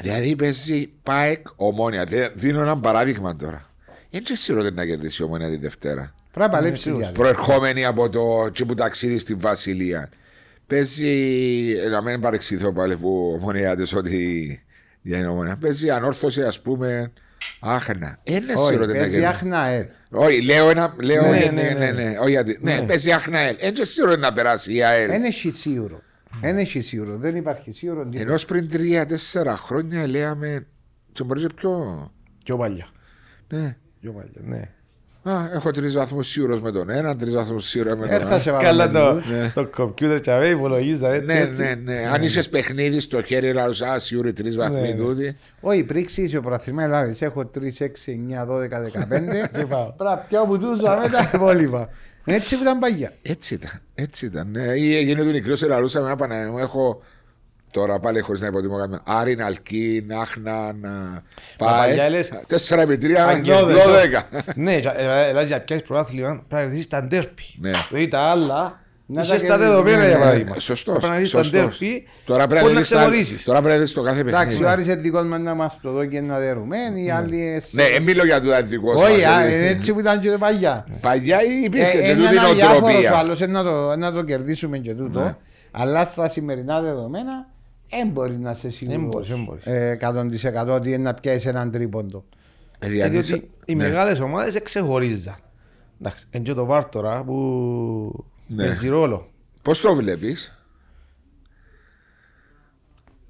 Δηλαδή 0.00 0.36
παίζει 0.36 0.90
ΠΑΕΚ 1.02 1.46
ομόνια. 1.56 2.04
Δε- 2.04 2.28
Δίνω 2.34 2.60
ένα 2.60 2.78
παράδειγμα 2.78 3.36
τώρα. 3.36 3.64
Δεν 4.10 4.24
ξέρω 4.24 4.60
ότι 4.60 4.70
να 4.74 4.84
κερδίσει 4.86 5.22
η 5.22 5.24
ομόνια 5.24 5.48
τη 5.48 5.56
Δευτέρα. 5.56 6.14
Πρέπει 6.32 6.50
να 6.50 6.56
παλέψεις 6.56 6.92
για 6.94 7.06
αυτό. 7.06 7.20
Προερχόμενη 7.20 7.84
από 7.84 8.08
το 8.08 8.48
και 8.52 8.64
που 8.64 8.74
ταξίδι 8.74 9.18
στη 9.18 9.34
Βασιλεία. 9.34 10.08
Παίζει, 10.70 11.08
ε, 11.84 11.88
να 11.88 12.02
μην 12.02 12.20
παρεξηθώ 12.20 12.72
πάλι 12.72 12.96
που 12.96 13.38
ομονιάτες 13.40 13.92
ότι 13.94 14.62
για 15.02 15.18
είναι 15.18 15.26
ομόνια. 15.26 15.56
Παίζει 15.56 15.90
ανόρθωση 15.90 16.42
ας 16.42 16.60
πούμε 16.60 17.12
άχνα. 17.60 18.18
Δεν 18.24 18.42
είναι 18.42 18.52
Όχι, 18.52 18.62
σίγουρο 18.66 18.82
ότι 18.84 18.92
να 18.92 18.98
παίζει 18.98 19.10
κερδίσει. 19.18 19.24
άχνα 19.26 19.66
ελ. 19.66 19.86
Όχι, 20.10 20.42
λέω 20.42 20.70
ένα. 20.70 20.94
Λέω, 21.02 21.22
Ναι, 21.22 21.28
ναι, 21.38 21.38
ναι, 21.38 21.62
ναι, 21.62 21.72
ναι, 21.72 21.90
ναι. 21.90 22.02
ναι, 22.10 22.18
όχι, 22.18 22.30
γιατί- 22.30 22.58
ναι, 22.62 22.82
παίζει 22.82 23.12
άχνα 23.12 23.38
ΑΕΛ. 23.38 23.56
Δεν 23.60 23.68
είναι 23.74 23.84
σίγουρο 23.84 24.16
να 24.16 24.32
περάσει 24.32 24.74
η 24.74 24.84
ΑΕΛ. 24.84 25.08
Δεν 25.08 25.22
έχει 25.24 25.50
σίγουρο. 25.50 26.00
Δεν 26.40 26.56
έχει 26.58 26.80
σίγουρο. 26.80 27.16
Δεν 27.16 27.36
υπάρχει 27.36 27.72
σίγουρο. 27.72 28.04
τίποτα. 28.04 28.20
Ενώ 28.30 28.34
πριν 28.46 28.68
τρία-τέσσερα 28.68 29.56
χρόνια 29.56 30.06
λέμε. 30.06 30.66
Και 31.12 31.24
μπορεί 31.24 31.40
και 31.40 31.54
πιο. 31.54 32.10
Πιο 32.44 32.56
παλιά. 32.56 32.88
Ναι. 33.48 33.76
Πιο 34.00 34.12
παλιά, 34.12 34.30
ναι. 34.34 34.68
Α, 35.22 35.32
έχω 35.54 35.70
τρεις 35.70 35.94
βαθμούς 35.94 36.28
σίγουρο 36.28 36.58
με 36.60 36.70
τον 36.72 36.90
ένα, 36.90 37.16
τρεις 37.16 37.34
βαθμούς 37.34 37.64
σίγουρο 37.68 37.96
με 37.96 38.06
Δεν 38.06 38.18
τον 38.18 38.26
θα 38.28 38.32
άλλο. 38.34 38.42
σε 38.42 38.50
βάλω 38.50 38.64
Καλά 38.64 38.88
με 38.90 38.98
το, 38.98 39.14
τους. 39.14 39.52
το 39.54 39.66
κομπιούτερ 39.66 40.20
τσαβέ 40.20 40.48
υπολογίζα 40.48 41.08
έτσι. 41.12 41.26
Ναι, 41.26 41.38
έτσι. 41.38 41.60
ναι, 41.62 41.74
ναι. 41.74 42.08
Αν 42.12 42.22
είσαι 42.22 42.48
παιχνίδι 42.48 43.00
στο 43.00 43.22
χέρι, 43.22 43.52
λέω 43.52 43.64
Α, 43.92 43.98
σίγουρο 43.98 44.32
τρεις 44.32 44.56
βαθμοί 44.56 44.80
Ναι, 44.80 44.86
ναι. 44.88 44.94
τούτοι. 44.94 45.36
Όχι, 45.60 45.84
πρίξεις 45.84 46.24
είσαι 46.24 46.36
ο 46.36 46.40
πρωταθλήμα 46.40 46.82
Ελλάδας. 46.82 47.22
Έχω 47.22 47.50
3, 47.54 47.58
6, 47.78 47.86
9, 48.06 48.46
12, 48.46 48.68
15. 48.68 49.48
Τι 49.52 49.64
πάω. 49.66 49.84
Πρέπει 49.84 50.10
να 50.10 50.16
πιάω 50.16 50.46
που 50.46 50.58
τους 50.58 50.80
με 50.80 51.08
τα 51.12 51.30
υπόλοιπα. 51.34 51.88
Έτσι 52.24 52.56
που 52.56 52.62
ήταν 52.62 52.78
παγιά. 52.78 53.12
Έτσι 53.22 53.54
ήταν. 53.54 53.70
Έτσι 53.94 54.26
ήταν. 54.26 54.48
Ναι. 54.50 54.62
Ή 54.62 54.96
έγινε 54.96 55.22
του 55.22 55.30
νικρός 55.30 55.58
σε 55.58 55.66
λαλούσα 55.66 56.00
με 56.00 56.16
ένα 56.34 56.50
μου. 56.50 56.58
Έχω 56.58 57.02
τώρα 57.70 58.00
πάλι 58.00 58.20
χωρίς 58.20 58.40
να 58.40 58.46
υποτιμώ 58.46 58.76
κανένα. 58.78 59.00
Άριν, 59.04 59.42
Αλκίν, 59.42 60.12
Άχνα, 60.12 60.72
να 60.80 61.22
παλιά 61.58 61.96
πάει. 62.02 62.10
λες- 62.10 62.32
4 62.46 62.86
με 62.86 62.96
3, 62.96 63.26
Αγγέλδες, 63.28 63.76
12. 63.84 64.28
Ναι, 64.54 64.76
για- 64.76 64.94
ε, 65.00 65.38
ε, 65.40 65.44
για 65.44 65.60
πιάσεις 65.60 65.86
πρωτάθλημα 65.86 66.28
πρέπει 66.28 66.52
να 66.54 66.60
κερδίσεις 66.60 66.86
τα 66.88 67.02
ντέρπι. 67.02 67.42
Ναι. 67.60 67.70
Δηλαδή 67.88 68.08
τα 68.08 68.18
άλλα 68.20 68.80
Να 69.06 69.20
είσαι 69.22 69.30
τα 69.32 69.38
στα 69.38 69.46
κερδίσεις, 69.46 69.68
δεδομένα 69.70 69.96
ναι, 69.98 70.06
για 70.08 70.16
ναι, 70.16 70.22
παράδειγμα. 70.22 70.58
Σωστός. 70.58 70.98
Πρέπει 70.98 71.06
να 71.06 71.12
κερδίσεις 71.12 71.52
τα 71.52 71.58
ντέρπι 71.58 72.06
Τώρα 72.24 72.46
πρέπει 72.46 72.60
πώς 72.62 72.68
να 72.68 72.74
να 72.74 72.80
δεις 72.80 72.88
τα- 72.88 72.96
ξεχωρίσεις. 72.96 73.44
Τώρα 73.44 73.58
πρέπει 73.60 73.74
να 73.74 73.80
δεις 73.82 73.92
το 73.92 74.02
κάθε 74.02 74.20
Εντάξει, 74.20 74.40
παιχνίδι. 74.46 74.64
ο 74.64 74.68
Άρης 74.68 74.84
είναι 74.86 74.94
δικός 74.96 75.24
μας 75.24 75.38
να 75.40 75.54
μας 75.54 75.78
το 75.82 75.90
δω 75.92 76.04
και 76.04 76.20
να 76.20 76.38
δερούμε. 76.38 76.76
Οι 77.04 77.10
άλλοι... 77.10 77.62
Ναι, 77.70 77.84
δεν 77.92 78.02
μιλώ 78.02 78.24
για 78.24 78.40
το 78.40 78.62
δικό 78.64 78.92
σου. 78.98 79.04
Όχι, 79.04 79.24
α, 79.24 79.30
Μαχαίρι. 79.34 79.54
είναι 79.54 79.66
έτσι 79.66 79.92
που 79.92 80.00
ήταν 80.00 80.20
και 80.20 80.30
παγιά. 80.38 80.86
Παλιά 81.00 81.38
υπήρχε 81.64 81.98
Ε, 81.98 82.02
και 82.02 82.08
Είναι 82.08 82.14
τούτη 82.22 82.36
ένα 82.36 82.52
διάφορος 82.52 82.76
ο 82.82 82.84
νοοτροπία. 82.84 83.16
άλλος, 83.18 83.40
ε, 83.40 83.46
να 83.46 83.62
το- 83.62 83.96
να 83.96 84.12
το 84.12 84.22
κερδίσουμε 84.22 84.78
και 84.78 84.94
τούτο. 84.94 85.20
Ναι. 85.20 85.36
Αλλά 85.70 86.04
στα 86.04 86.28
σημερινά 86.28 86.80
δεδομένα 86.80 87.46
δεν 87.90 88.08
μπορείς 88.08 88.38
να 88.38 88.50
είσαι 88.50 88.68
Δεν 88.80 89.00
μπορείς, 89.04 89.28
δεν 89.28 89.36
σίγουρος 89.38 89.64
μπορείς. 89.64 89.66
ε, 89.66 89.90
100% 89.90 90.74
ότι 90.74 90.88
είναι 90.88 90.96
να 91.02 91.14
πιάσεις 91.14 91.46
έναν 91.46 91.70
τρίποντο. 91.70 92.24
Ε, 92.78 92.86
Ε, 92.86 92.88
διότι- 92.90 93.20
Διότι 93.20 93.50
οι 93.64 93.74
ναι. 93.74 93.82
μεγάλες 93.84 94.20
ομάδες 94.20 94.54
εξεχωρίζαν. 94.54 95.36
Εντάξει, 96.00 96.26
είναι 96.30 96.44
και 96.44 96.52
το 96.54 96.64
βάρ 96.64 96.84
τώρα 96.88 97.22
που 97.24 98.24
Ναι. 98.46 98.64
παίζει 98.64 98.88
ρόλο. 98.88 99.26
Πώς 99.62 99.80
το 99.80 99.94
βλέπεις; 99.94 100.64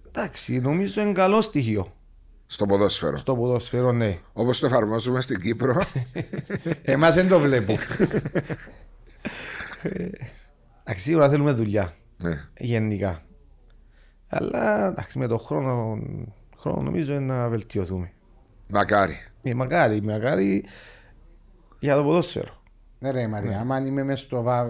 Εντάξει, 0.09 0.59
νομίζω 0.61 1.01
είναι 1.03 1.12
καλό 1.12 1.41
στοιχείο 1.41 1.93
στο 2.47 2.66
ποδόσφαιρο. 2.66 3.16
στο 3.16 3.37
ποδοσφαίρο, 3.37 3.93
ναι. 3.93 4.19
Όπως 4.32 4.59
το 4.59 4.66
εφαρμόζουμε 4.66 5.20
στην 5.20 5.41
Κύπρο. 5.41 5.85
Εμάς 6.82 7.15
δεν 7.15 7.28
το 7.28 7.39
βλέπω. 7.41 7.77
Εντάξει, 10.85 11.03
σίγουρα 11.05 11.28
θέλουμε 11.28 11.53
δουλειά, 11.53 11.93
ναι. 12.16 12.49
γενικά. 12.59 13.23
Αλλά 14.32 14.86
εντάξει, 14.86 15.19
με 15.19 15.27
τον 15.27 15.39
χρόνο, 15.39 15.98
χρόνο 16.57 16.82
νομίζω 16.82 17.15
είναι 17.15 17.35
να 17.35 17.48
βελτιωθούμε. 17.48 18.12
Μακάρι. 18.69 19.15
Ε, 19.43 19.55
μακάρι, 19.55 20.02
μακάρι 20.02 20.65
για 21.78 21.97
το 21.97 22.02
ποδόσφαιρο. 22.02 22.62
Ναι 22.98 23.11
ρε 23.11 23.27
Μαρία, 23.28 23.61
άμα 23.61 23.86
είμαι 23.86 24.02
μες 24.05 24.20
στο 24.20 24.43
βαρ 24.43 24.66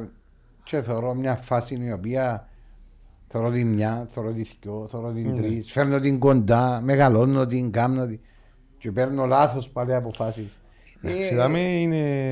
και 0.62 0.82
θεωρώ 0.82 1.14
μια 1.14 1.36
φάση 1.36 1.74
η 1.74 1.92
οποία 1.92 2.48
θεωρώ 3.28 3.50
την 3.50 3.68
μια, 3.68 4.06
θεωρώ 4.10 4.32
την 4.32 4.46
δυο, 4.62 4.86
θεωρώ 4.90 5.12
την 5.12 5.30
Ναι. 5.30 5.40
τρεις, 5.40 5.72
φέρνω 5.72 6.00
την 6.00 6.18
κοντά, 6.18 6.80
μεγαλώνω 6.84 7.46
την, 7.46 7.70
κάμνω 7.70 8.06
την 8.06 8.20
και 8.78 8.92
παίρνω 8.92 9.26
λάθος 9.26 9.68
πάλι 9.68 9.94
αποφάσεις. 9.94 10.58
Εντάξει, 11.02 11.34
δάμε 11.34 11.58
είναι... 11.58 12.30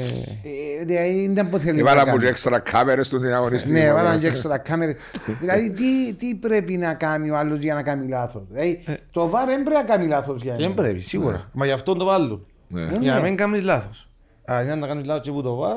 Ε, 0.81 0.85
Δηλαδή 0.85 1.31
δεν 1.32 1.49
που 1.49 1.59
θέλει 1.59 1.73
να 1.74 1.81
Έβαλα 1.81 2.01
μου 2.01 2.07
κάνει. 2.07 2.19
και 2.23 2.27
έξτρα 2.28 2.59
κάμερες 2.59 3.07
στον 3.07 3.20
την 3.20 3.35
αγωνιστική. 3.35 3.73
Ναι, 3.73 3.81
ομάδα. 3.90 4.03
βάλαν 4.03 4.20
και 4.20 4.27
έξτρα 4.27 4.59
κάμερες. 4.59 4.95
δηλαδή 5.40 5.70
τι, 5.73 6.15
τι 6.15 6.35
πρέπει 6.35 6.77
να 6.77 6.95
κάνει 6.95 7.31
ο 7.31 7.36
άλλος 7.36 7.59
για 7.59 7.74
να 7.74 7.82
κάνει 7.82 8.09
λάθος. 8.09 8.43
Δηλαδή 8.51 8.85
το 9.11 9.28
βαρ 9.28 9.47
δεν 9.47 9.62
πρέπει 9.62 9.81
να 9.81 9.85
κάνει 9.95 10.07
λάθος 10.07 10.43
για 10.43 10.53
Δεν 10.53 10.61
εμένα. 10.65 10.82
πρέπει, 10.82 11.01
σίγουρα. 11.01 11.51
Μα 11.53 11.66
γι' 11.66 11.73
αυτό 11.73 11.95
το 11.95 12.05
βάλουν. 12.05 12.47
Ναι. 12.69 12.81
Για 13.01 13.12
να 13.12 13.20
ναι. 13.20 13.23
μην 13.28 13.36
κάνεις 13.36 13.62
λάθος. 13.62 14.09
Αν 14.45 14.65
είναι 14.65 14.74
να 14.74 14.86
κάνεις 14.86 15.07
λάθος 15.07 15.23
και 15.24 15.31
που 15.31 15.43
το 15.43 15.55
βάρ, 15.55 15.77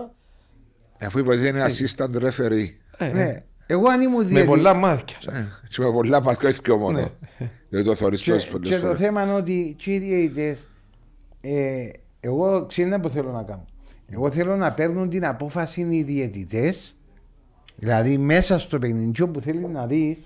Αφού 1.03 1.19
υποτίθεται 1.19 1.47
είναι 1.57 1.65
assistant 1.67 2.23
referee. 2.23 2.67
ε, 2.97 3.07
Ναι. 3.07 3.37
Εγώ 3.65 3.89
αν 3.89 4.01
ήμουν 4.01 4.17
Με 4.17 4.23
διαιτητής 4.23 4.47
πολλά 4.49 4.73
μάτια. 4.73 5.17
Ε, 5.31 5.45
Και 5.69 5.81
με 5.81 5.91
πολλά 5.91 6.21
παθκό 6.21 6.47
ήθικο 6.47 6.77
μόνο. 6.77 6.99
Ναι. 6.99 7.49
Δεν 7.69 7.83
το 7.83 7.95
θωρείς 7.95 8.21
και, 8.21 8.31
τόσες 8.31 8.47
πολλές 8.49 8.69
και 8.69 8.75
το 8.75 8.81
φορές. 8.81 8.97
θέμα 8.97 9.23
είναι 9.23 9.33
ότι 9.33 9.75
και 9.77 9.93
οι 9.93 9.99
διαιτητές 9.99 10.67
ε, 11.41 11.89
εγώ 12.23 12.65
ξέρετε 12.65 12.97
που 12.99 13.09
θέλω 13.09 13.31
να 13.31 13.43
κάνω. 13.43 13.65
Εγώ 14.09 14.31
θέλω 14.31 14.55
να 14.55 14.71
παίρνουν 14.71 15.09
την 15.09 15.25
απόφαση 15.25 15.87
οι 15.89 16.03
διαιτητές 16.03 16.95
δηλαδή 17.75 18.17
μέσα 18.17 18.59
στο 18.59 18.79
παιχνίδι 18.79 19.27
που 19.27 19.39
θέλει 19.41 19.67
να 19.67 19.87
δεις 19.87 20.17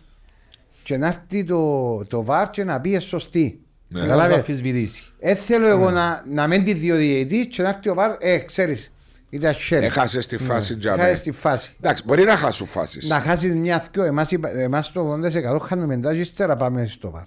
και 0.84 0.98
να 0.98 1.08
έρθει 1.08 1.44
το, 1.44 2.02
το 2.08 2.24
βάρ 2.24 2.50
και 2.50 2.64
να 2.64 2.82
πει 2.82 2.96
«Ε, 2.96 3.00
σωστή. 3.00 3.60
Ναι. 3.88 4.00
Να 4.00 4.06
Καταλάβες. 4.06 4.36
αμφισβητήσει. 4.38 5.04
Ε, 5.20 5.36
θέλω 5.36 5.68
εγώ 5.68 5.90
να, 5.92 6.24
να 6.30 6.48
μην 6.48 6.64
τη 6.64 6.74
δύο 6.74 6.96
διαιτητής 6.96 7.48
και 7.56 7.62
να 7.62 7.70
έρθει 7.70 7.90
ο 7.90 7.94
βάρ, 7.94 8.16
ε, 8.20 8.38
ξέρεις, 8.38 8.92
ήταν 9.30 9.54
χέρι. 9.54 9.86
Έχασες 9.86 10.28
τη 10.28 10.38
φάση 10.38 10.74
για 10.74 10.92
Χάρη 10.92 11.10
μέ. 11.12 11.16
στη 11.16 11.32
φάση. 11.32 11.74
Εντάξει, 11.80 12.04
μπορεί 12.06 12.24
να 12.24 12.38
χάσουν 12.38 12.68
φάσεις. 12.68 13.08
Να 13.10 13.20
χάσεις 13.20 13.56
μια 13.56 13.80
θκιο, 13.80 14.04
εμάς, 14.04 14.32
είπα- 14.32 14.50
εμάς 14.58 14.92
το 14.92 15.02
80% 15.02 15.60
χάνουμε 15.60 15.96
μετά 15.96 16.14
και 16.14 16.20
ύστερα 16.20 16.56
πάμε 16.56 16.86
στο 16.88 17.10
βάρ. 17.12 17.26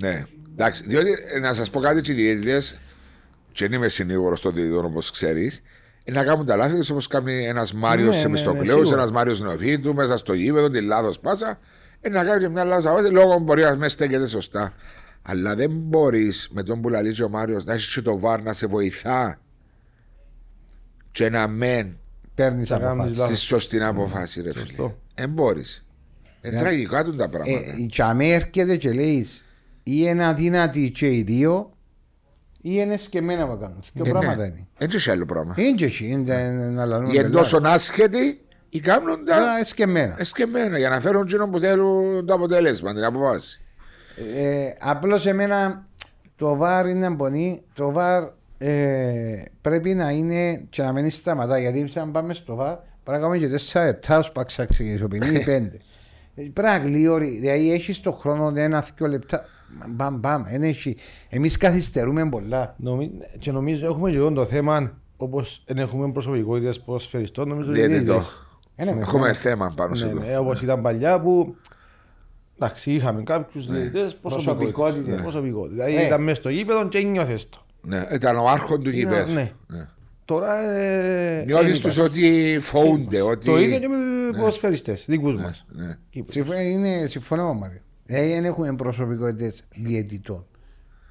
Ναι. 0.00 0.24
Εντάξει, 0.52 0.82
διότι 0.86 1.10
ε, 1.34 1.38
να 1.38 1.54
σας 1.54 1.70
πω 1.70 1.80
κάτι, 1.80 2.00
και 2.00 2.12
οι 2.12 2.14
διαιτητές, 2.14 2.78
και 3.52 3.68
δεν 3.68 3.72
είμαι 3.78 3.88
συνήγορος 3.88 4.40
των 4.40 4.54
διαιτητών 4.54 4.84
όπως 4.84 5.10
ξέρεις, 5.10 5.62
να 6.12 6.24
κάνουν 6.24 6.46
τα 6.46 6.56
λάθη 6.56 6.76
τους 6.76 6.90
όπως 6.90 7.06
κάνει 7.06 7.46
ένας 7.46 7.72
Μάριος 7.72 8.00
Ναι, 8.06 8.10
ναι, 8.10 8.16
ναι, 8.16 8.22
Σεμιστοκλέου, 8.22 8.64
ναι, 8.78 8.84
σίγουρα. 8.84 8.94
ένας 9.00 9.12
Μάριος 9.12 9.40
Νεοφίτου, 9.40 9.94
μέσα 9.94 10.16
στο 10.16 10.32
γήπεδο, 10.32 10.70
τη 10.70 10.80
λάθος 10.80 11.18
πάσα. 11.20 11.58
Ε, 12.00 12.08
να 12.08 12.24
κάνει 12.24 12.40
και 12.42 12.48
μια 12.48 12.64
λάθος 12.64 12.86
απόφαση, 12.86 13.12
λόγω 13.12 13.38
μπορεί 13.38 13.62
να 13.62 13.76
με 13.76 13.88
στέκεται 13.88 14.26
σωστά. 14.26 14.72
Αλλά 15.22 15.54
δεν 15.54 15.70
μπορείς 15.70 16.48
με 16.52 16.62
τον 16.62 16.80
που 16.80 16.88
λαλείς 16.88 17.20
ο 17.20 17.28
Μάριος 17.28 17.64
να 17.64 17.72
έχεις 17.72 17.94
και 17.94 18.00
το 18.02 18.18
βάρ 18.18 18.42
να 18.42 18.52
σε 18.52 18.66
βοηθά 18.66 19.40
και 21.10 21.30
να 21.30 21.48
μεν 21.48 21.96
Παίρνεις 22.34 22.68
Θα 22.68 22.78
κάνεις 22.78 22.90
αποφάσεις. 22.92 23.18
λάθος. 23.18 23.38
τη 23.38 23.44
σωστή 23.44 23.82
αποφάση, 23.82 24.42
ρε 24.42 24.52
φίλε. 24.52 24.64
Σωστό. 24.64 24.94
Δεν 25.14 25.30
μπορείς. 25.30 25.86
Είναι 26.42 26.54
Ναι. 26.54 26.60
τραγικά 26.60 27.04
τους 27.04 27.16
τα 27.16 27.24
Ε, 27.24 27.28
πράγματα. 27.28 27.76
η 27.78 27.86
Τσαμέ 27.86 28.28
έρχεται 28.28 28.76
και 28.76 28.92
λέει 28.92 29.26
ή 29.82 29.92
είναι 30.06 30.24
αδύνατοι 30.24 30.90
και 30.90 31.06
οι 31.06 31.22
δύο 31.22 31.71
είναι 32.62 32.96
σκεμμένα 32.96 33.46
να 33.46 33.56
κάνουν. 33.56 33.84
δεν 33.92 34.12
ναι. 34.12 34.44
είναι. 34.44 34.66
Ε, 34.78 34.84
Έτσι 34.84 34.96
έχει 34.96 35.10
άλλο 35.10 35.24
πράγμα. 35.24 35.54
Ε, 35.56 35.62
Έτσι 35.62 35.84
έχει. 35.84 36.24
Οι 37.12 37.18
εντός 37.18 37.54
άσχετοι 37.66 38.40
ή 38.68 38.80
κάνουν 38.80 39.24
τα 39.24 39.56
ε, 39.58 39.60
εσκεμμένα. 39.60 40.78
για 40.78 40.88
να 40.88 41.00
φέρουν 41.00 41.50
που 41.50 41.58
θέλουν 41.58 42.26
το 42.26 42.34
αποτέλεσμα, 42.34 42.94
την 42.94 43.04
αποφάση. 43.04 43.60
Ε, 44.36 44.70
Απλώς 44.80 45.26
εμένα 45.26 45.86
το 46.36 46.56
βάρ 46.56 46.86
είναι 46.86 47.06
αμπονή. 47.06 47.62
Το 47.74 47.92
βάρ 47.92 48.24
πρέπει 49.60 49.94
να 49.94 50.10
είναι 50.10 50.66
και 50.70 50.82
να 50.82 50.92
μην 50.92 51.10
σταματά. 51.10 51.58
Γιατί 51.58 51.92
αν 51.94 52.10
πάμε 52.10 52.34
στο 52.34 52.54
βάρ, 52.54 52.76
πρέπει 53.04 53.20
να 53.22 53.28
κάνουμε 53.28 53.38
και 53.38 53.48
4 53.72 53.92
Πρέπει 56.34 56.60
να 56.62 56.78
γλύωρει. 56.78 57.28
Δηλαδή 57.28 57.72
έχεις 57.72 58.00
το 58.00 58.12
χρόνο 58.12 58.52
ένα-δυο 58.54 59.06
λεπτά. 59.06 59.44
Μπαμ, 59.88 60.16
μπαμ. 60.18 60.42
Εμείς 61.28 61.56
καθυστερούμε 61.56 62.28
πολλά. 62.28 62.74
Νομι- 62.78 63.10
Και 63.38 63.52
νομίζω 63.52 63.86
έχουμε 63.86 64.10
και 64.10 64.16
εδώ 64.16 64.32
το 64.32 64.44
θέμα 64.44 64.92
όπως 65.16 65.62
δεν 65.66 65.78
έχουμε 65.78 66.10
προσωπικότητες 66.12 66.80
ποδοσφαιριστών. 66.80 67.48
Νομίζω 67.48 67.70
ότι 67.70 67.86
Διαιτητό. 67.86 68.12
είναι 68.12 68.90
Ε, 68.90 68.94
ναι, 68.94 69.00
Έχουμε 69.00 69.26
ναι. 69.26 69.32
θέμα 69.32 69.72
πάνω 69.76 69.94
σε 69.94 70.06
Ναι, 70.06 70.12
αυτό. 70.12 70.24
ναι, 70.26 70.36
όπως 70.38 70.62
ήταν 70.62 70.80
παλιά 70.82 71.20
που 71.20 71.54
εντάξει, 72.58 72.92
είχαμε 72.92 73.22
κάποιους 73.22 73.66
διαιτητές 73.66 74.16
Προσωπικότητες. 74.16 75.20
προσωπικότητες. 75.20 75.78
Ναι. 75.78 75.84
Δηλαδή 75.84 76.06
ήταν 76.06 76.22
μέσα 76.22 76.36
στο 76.36 76.48
γήπεδο 76.48 76.88
και 76.88 76.98
νιώθες 77.02 77.48
το. 77.48 77.58
Ναι, 77.82 78.06
ήταν 78.12 78.36
ο 78.36 78.48
άρχον 78.48 78.82
του 78.82 78.90
γηπέδου. 78.90 79.32
Ναι. 80.40 80.46
Ναι. 80.46 80.50
Τώρα 80.50 80.70
ε, 80.70 81.44
Νιώθεις 81.44 81.80
δεν 81.80 81.80
τους 81.80 81.96
υπάρχει. 81.96 82.24
ότι 82.24 82.58
φοβούνται. 82.60 83.20
Ότι... 83.20 83.46
Το 83.46 83.58
ίδιο 83.58 83.78
και 83.78 83.88
με 83.88 83.96
ποδοσφαιριστές 84.38 85.04
δικούς 85.08 85.36
μας. 85.36 85.66
Ναι. 85.68 85.98
Κύπρους. 86.10 86.32
Συμφω- 86.34 86.60
είναι, 86.62 87.06
συμφωνώ 87.06 87.54
με 87.54 87.60
Μάριο. 87.60 87.80
Δηλαδή 88.04 88.28
δεν 88.32 88.44
έχουμε 88.44 88.74
προσωπικότητες 88.74 89.62
διαιτητών. 89.74 90.46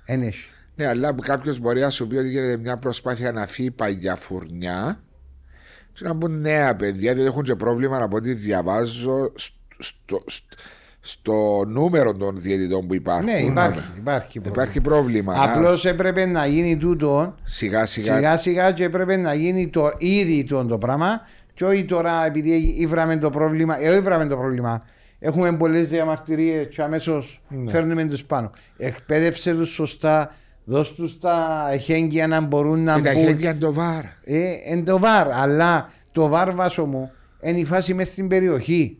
Δεν 0.05 0.21
έχει. 0.21 0.49
ναι, 0.75 0.87
αλλά 0.87 1.15
κάποιος 1.21 1.59
μπορεί 1.59 1.79
να 1.79 1.89
σου 1.89 2.07
πει 2.07 2.15
ότι 2.15 2.29
γίνεται 2.29 2.57
μια 2.57 2.77
προσπάθεια 2.77 3.31
να 3.31 3.45
φύγει 3.47 3.67
η 3.67 3.71
παλιά 3.71 4.15
φουρνιά 4.15 5.03
και 5.93 6.03
να 6.03 6.13
μπουν 6.13 6.39
νέα 6.39 6.75
παιδιά, 6.75 7.13
διότι 7.13 7.29
έχουν 7.29 7.43
και 7.43 7.55
πρόβλημα 7.55 7.97
από 8.03 8.15
ό,τι 8.15 8.33
διαβάζω 8.33 9.31
στο, 9.35 9.63
στο, 9.77 10.23
στο, 11.01 11.19
στο 11.29 11.63
νούμερο 11.67 12.13
των 12.15 12.39
διαιτητών 12.39 12.87
που 12.87 12.93
υπάρχουν. 12.95 13.25
Ναι, 13.25 13.39
υπάρχει. 13.39 13.89
Υπάρχει, 13.97 14.41
Υπάρχει 14.45 14.81
πρόβλημα. 14.81 15.35
Απλώς 15.37 15.85
έπρεπε 15.85 16.25
να 16.25 16.45
γίνει 16.45 16.77
τούτο 16.77 17.35
Σιγά 17.43 17.85
σιγά. 17.85 18.15
σιγά 18.15 18.37
σιγά 18.37 18.71
και 18.71 18.83
έπρεπε 18.83 19.17
να 19.17 19.33
γίνει 19.33 19.67
το 19.67 19.91
ήδη 19.97 20.43
το, 20.43 20.65
το 20.65 20.77
πράγμα. 20.77 21.21
Και 21.53 21.65
όχι 21.65 21.85
τώρα 21.85 22.25
επειδή 22.25 22.75
ήβραμε 22.77 23.17
το 23.17 23.29
πρόβλημα. 23.29 23.81
Ε, 23.83 23.89
όχι 23.89 23.97
ήβραμε 23.97 24.25
το 24.25 24.35
πρόβλημα. 24.37 24.83
Έχουμε 25.19 25.53
πολλές 25.57 25.89
διαμαρτυρίες 25.89 26.67
και 26.75 26.81
αμέσως 26.81 27.41
Ναι. 27.47 27.71
φέρνουμε 27.71 28.05
τους 28.05 28.23
πάνω. 28.23 28.51
Εκπαίδευσε 28.77 29.53
τους 29.53 29.69
σωστά. 29.69 30.31
Δώσ' 30.63 30.93
τους 30.95 31.19
τα 31.19 31.67
εχέγγυα 31.71 32.27
να 32.27 32.41
μπορούν 32.41 32.83
να 32.83 32.95
Και 32.95 33.01
τα 33.01 33.11
μπουν. 33.13 33.23
χέρια 33.23 33.49
είναι 33.49 33.59
το 33.59 33.73
βάρ. 33.73 34.03
Ε, 34.23 34.39
εν 34.65 34.85
το 34.85 34.99
βαρ, 34.99 35.31
αλλά 35.31 35.89
το 36.11 36.27
βαρ 36.27 36.55
βάσο 36.55 36.85
μου 36.85 37.11
είναι 37.41 37.57
η 37.57 37.65
φάση 37.65 37.93
μέσα 37.93 38.11
στην 38.11 38.27
περιοχή. 38.27 38.97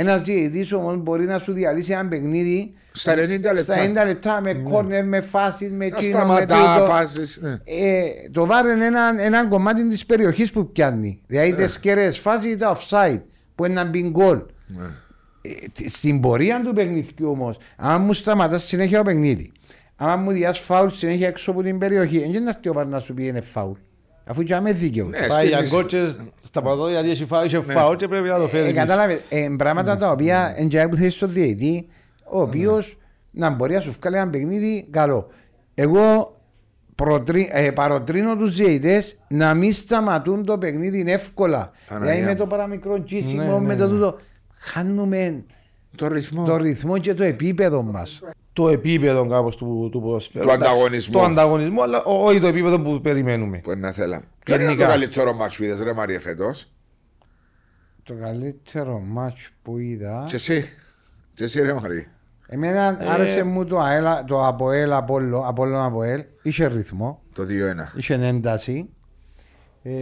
Ένας 0.00 0.22
διαιτητή 0.22 0.74
όμω 0.74 0.94
μπορεί 0.96 1.24
να 1.24 1.38
σου 1.38 1.52
διαλύσει 1.52 1.92
ένα 1.92 2.08
παιχνίδι 2.08 2.72
Στα 2.92 3.12
90 3.14 3.16
λεπτά. 3.28 3.62
στα 3.62 4.02
90 4.02 4.06
λεπτά 4.06 4.40
με 4.40 4.54
κόρνερ, 4.54 5.04
με 5.04 5.20
φάσεις, 5.20 5.72
με 5.72 5.88
Να 5.88 5.98
κίνο, 5.98 6.12
με 6.18 6.18
σταματά 6.18 6.74
τούτο. 6.74 6.86
φάσεις, 6.90 7.38
ναι. 7.42 7.50
Ε, 7.64 8.04
το 8.32 8.46
βάρ 8.46 8.66
είναι 8.66 8.84
ένα, 8.86 9.14
ένα 9.18 9.46
κομμάτι 9.46 9.88
της 9.88 10.06
περιοχής 10.06 10.50
που 10.52 10.72
πιάνει. 10.72 11.20
Δηλαδή 11.26 11.50
Ε. 11.50 11.54
τις 11.54 11.72
σκερέ 11.72 12.10
φάσεις 12.10 12.52
είτε 12.52 12.66
offside 12.74 13.22
που 13.54 13.64
είναι 13.64 13.74
να 13.74 13.84
μπει 13.84 14.02
γκολ. 14.02 14.40
Ναι. 14.66 14.84
Ε, 15.42 15.50
τι- 15.72 15.88
στην 15.90 16.20
πορεία 16.20 16.60
του 16.64 16.72
παιχνιδιού 16.72 17.30
όμως, 17.30 17.56
αν 17.76 18.02
μου 18.02 18.12
σταματάς 18.12 18.62
συνέχεια 18.66 18.98
το 18.98 19.04
παιχνίδι, 19.04 19.52
αν 19.96 20.22
μου 20.22 20.30
διάσει 20.30 20.62
φάουλ 20.62 20.88
συνέχεια 20.88 21.28
έξω 21.28 21.50
από 21.50 21.62
την 21.62 21.78
περιοχή, 21.78 22.18
δεν 22.18 22.32
είναι 22.32 22.50
αυτό 22.50 22.84
να 22.84 22.98
σου 22.98 23.14
πει 23.14 23.26
είναι 23.26 23.40
φάουλ. 23.40 23.76
Αφού 24.30 24.42
και 24.42 24.54
άμε 24.54 24.72
δίκαιο. 24.72 25.06
Ναι, 25.06 25.18
Πάει 25.18 25.30
στην- 25.30 25.48
για 25.48 25.62
κότσες 25.70 26.20
στα 26.42 26.62
παδό 26.62 26.90
γιατί 26.90 27.10
έχει 27.10 27.24
φάουλ, 27.24 27.46
είχε 27.46 27.60
φάουλ 27.60 27.96
και 27.96 28.08
πρέπει 28.08 28.28
να 28.28 28.36
το 28.36 28.42
Ε, 28.42 28.48
φέρεις. 28.48 28.72
Κατάλαβες. 28.74 29.20
Ε, 29.28 29.48
πράγματα 29.58 29.96
τα 29.96 30.10
οποία 30.10 30.54
εντιάει 30.56 30.88
που 30.88 30.96
θέλει 30.96 31.10
στο 31.10 31.26
διαιτή, 31.26 31.86
ο 32.30 32.40
οποίος 32.40 32.98
να 33.30 33.50
μπορεί 33.50 33.74
να 33.74 33.80
σου 33.80 33.94
βγάλει 34.00 34.16
ένα 34.16 34.30
παιχνίδι 34.30 34.86
καλό. 34.90 35.26
Εγώ 35.74 36.36
προτρί, 36.94 37.48
ε, 37.52 37.70
παροτρύνω 37.70 38.36
τους 38.36 38.54
διαιτητές 38.54 39.18
να 39.28 39.54
μην 39.54 39.72
σταματούν 39.72 40.44
το 40.44 40.58
παιχνίδι 40.58 41.04
εύκολα. 41.06 41.70
Παναγία 41.88 42.10
Δηλαδή 42.12 42.24
με 42.26 42.32
μου. 42.32 42.38
το 42.38 42.46
παραμικρό 42.46 43.02
τζίσιμο, 43.02 43.42
Ναι, 43.42 43.48
ναι, 43.52 43.58
με 43.58 43.76
το 43.76 43.84
ναι. 43.86 43.90
τούτο. 43.90 44.18
Χάνουμε 44.54 45.44
Το 45.98 46.08
ρυθμό. 46.08 46.44
το 46.44 46.56
ρυθμό 46.56 46.98
και 46.98 47.14
το 47.14 47.22
επίπεδο 47.22 47.82
μας. 47.82 48.20
Το 48.52 48.68
επίπεδο 48.68 49.26
κάπως 49.26 49.56
του, 49.56 49.88
του 49.92 50.00
ποδοσφαίρου. 50.00 50.44
Του 50.46 50.52
Εντάξει, 50.52 50.70
ανταγωνισμού. 50.72 51.12
Το 51.18 51.24
ανταγωνισμό, 51.24 51.82
αλλά 51.82 52.02
ό- 52.04 52.24
όχι 52.24 52.40
το 52.40 52.46
επίπεδο 52.46 52.80
που 52.82 53.00
περιμένουμε. 53.00 53.58
Που 53.58 53.70
είναι 53.70 53.80
να 53.80 53.92
θέλαμε. 53.92 54.24
Ποιο 54.44 54.54
είναι 54.54 54.64
το 54.64 54.70
Γενικά. 54.70 54.88
καλύτερο 54.88 55.32
μάτς 55.32 55.56
που 55.56 55.62
είδες 55.64 55.82
ρε 55.82 55.92
Μαρία 55.92 56.20
φέτος; 56.20 56.72
Το 58.02 58.14
καλύτερο 58.14 58.98
μάτς 58.98 59.50
που 59.62 59.78
είδα. 59.78 60.24
Και 60.28 60.34
εσύ. 60.34 60.64
Και 61.34 61.44
εσύ 61.44 61.60
ρε 61.62 61.72
Μαρία. 61.72 62.06
Εμένα 62.50 62.98
Ε, 63.02 63.08
άρεσε 63.10 63.42
μου 63.44 63.64
το, 63.64 63.78
αέλα, 63.78 64.24
το 64.24 64.46
Αποέλ 64.46 64.92
Απόλλω, 64.92 65.42
Απόλλων 65.46 65.80
Αποέλ. 65.80 66.24
Είχε 66.42 66.66
ρυθμό. 66.66 67.22
Το 67.32 67.44
2-1. 67.44 67.92
Είχε 67.96 68.14
ένταση. 68.14 68.88
Ε, 69.82 69.92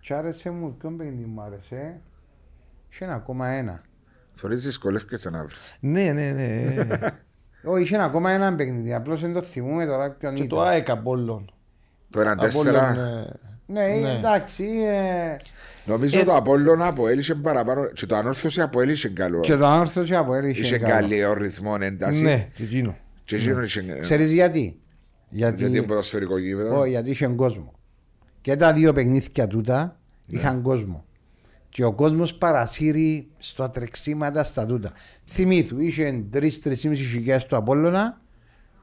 και 0.00 0.14
άρεσε 0.14 0.50
μου, 0.50 0.76
ποιον 0.78 0.96
παιχνίδι 0.96 1.24
μου 1.24 1.40
άρεσε. 1.40 2.00
Είχε 2.92 3.04
ένα 3.04 3.14
ακόμα 3.14 3.48
ένα. 3.48 3.82
Θωρείς 4.38 4.64
δυσκολεύκεσαι 4.64 5.30
να 5.30 5.42
βρεις. 5.44 5.76
Ναι, 5.80 6.12
ναι, 6.12 6.30
ναι. 6.30 6.74
Όχι, 7.70 7.82
είχε 7.82 7.94
ένα 7.94 8.04
ακόμα 8.04 8.30
ένα 8.30 8.54
παιχνίδι. 8.54 8.94
Απλώς 8.94 9.20
δεν 9.20 9.32
το 9.32 9.42
θυμούμε 9.42 9.86
τώρα 9.86 10.10
ποιον 10.10 10.34
και 10.34 10.42
ήταν. 10.42 10.58
το 10.58 10.62
ΑΕΚ 10.64 10.90
Απόλλων. 10.90 11.50
Το 12.10 12.20
1-4. 12.20 12.24
Απόλλων, 12.24 12.98
ε, 12.98 13.26
Ναι, 13.66 13.80
Ναι. 13.86 14.10
εντάξει. 14.18 14.64
Ε, 14.64 15.36
Νομίζω 15.84 16.18
Ε, 16.20 16.24
το 16.24 16.34
Απόλλωνα 16.36 16.86
από 16.86 17.08
έλυσε 17.08 17.34
παραπάνω. 17.34 17.86
Και 17.86 18.06
το 18.06 18.16
ανόρθωση 18.16 18.60
από 18.60 18.80
έλυσε 18.80 19.08
καλό. 19.08 19.40
και 19.40 19.56
το 19.56 19.66
άνορθος 19.66 20.06
και 20.08 20.16
Αποέλ 20.16 20.44
είχε 20.48 20.60
Είχε 20.60 20.78
καλό. 20.78 21.08
καλό 21.08 21.32
ρυθμό 21.34 21.76
ένταση. 21.80 22.22
Ναι, 22.22 22.48
και 22.54 22.62
εκείνο. 22.62 22.96
Και 23.24 23.36
εκείνο 23.36 23.62
είχε. 23.62 23.98
Ξέρεις 24.00 24.32
γιατί; 24.32 24.80
Γιατί 25.28 25.62
είναι 25.62 25.70
Γιατί, 25.70 25.86
ποδοσφαιρικό 25.86 26.38
γήπεδο. 26.38 26.78
όχι, 26.78 26.90
γιατί 26.90 27.10
είχε 27.10 27.26
κόσμο. 27.26 27.72
Και 28.40 28.56
τα 28.56 28.72
δύο 28.72 28.92
παιχνίδια 28.92 29.46
τούτα 29.46 30.00
είχαν 30.26 30.62
κόσμο. 30.62 31.04
Και 31.76 31.84
ο 31.84 31.92
κόσμος 31.92 32.34
παρασύρει 32.34 33.28
στα 33.38 33.70
τρεξίματα 33.70 34.44
στα 34.44 34.66
τούτα. 34.66 34.92
Θυμήθου, 35.26 35.80
είχε 35.80 36.24
3-3,5 36.32 36.48
χιλιάδες 36.94 37.42
στο 37.42 37.56
Απόλλωνα 37.56 38.20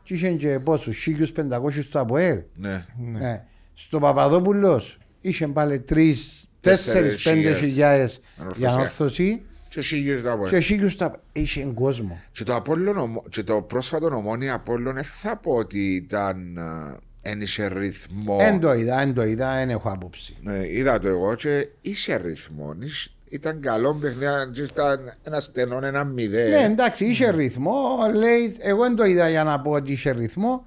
και 0.03 0.13
είχε 0.13 0.31
και 0.31 0.59
πόσους, 0.59 1.07
1.500 1.07 1.83
στο 1.83 1.99
Αποέλ. 1.99 2.41
Ναι. 2.55 2.85
Ναι. 3.11 3.45
Στο 3.73 3.99
Παπαδόπουλος 3.99 4.97
είχε 5.21 5.47
πάλι 5.47 5.85
3-4-5 5.89 7.55
χιλιάδες 7.57 8.19
για 8.55 8.69
ανόρθωση 8.69 9.41
Και 9.69 9.81
σίγουρος 9.81 10.21
το 10.21 10.31
Απόλλωνα. 10.31 10.49
και 10.57 10.59
χίλιους 10.59 10.93
στα 10.93 11.21
είχε 11.31 11.65
κόσμο. 11.73 12.19
Και 12.31 12.43
το, 12.43 12.55
Απόλλων, 12.55 12.97
ομο- 12.97 13.23
και 13.29 13.43
το 13.43 13.61
πρόσφατο 13.61 14.05
ομόνια 14.05 14.53
Απόλλων 14.53 14.93
δεν 14.93 15.03
θα 15.03 15.37
πω 15.37 15.51
ότι 15.53 15.95
ήταν 15.95 16.57
ε, 16.57 16.97
εν 17.25 17.41
είχε 17.41 17.67
ρυθμό. 17.67 18.37
Εν 18.41 18.59
το 18.59 18.73
είδα, 18.73 19.01
εν 19.01 19.13
το 19.13 19.23
είδα, 19.23 19.53
δεν 19.55 19.69
έχω 19.69 19.89
άποψη. 19.89 20.37
Ναι, 20.41 20.67
είδα 20.67 20.99
το 20.99 21.07
εγώ 21.07 21.35
και 21.35 21.67
είχε 21.81 22.15
ρυθμό. 22.15 22.75
Είχε- 22.79 23.09
ήταν 23.29 23.59
καλό 23.61 23.93
παιχνίδι, 23.93 24.63
ήταν 24.63 25.13
ένα 25.23 25.39
στενό, 25.39 25.79
ένα 25.85 26.03
μηδέ. 26.03 26.47
Ναι, 26.49 26.63
εντάξει, 26.65 27.05
είχε 27.05 27.31
ρυθμό. 27.31 27.97
Λέει, 28.13 28.55
εγώ 28.59 28.81
δεν 28.83 28.95
το 28.95 29.03
είδα 29.05 29.29
για 29.29 29.43
να 29.43 29.59
πω 29.61 29.71
ότι 29.71 29.91
είχε 29.91 30.11
ρυθμό. 30.11 30.65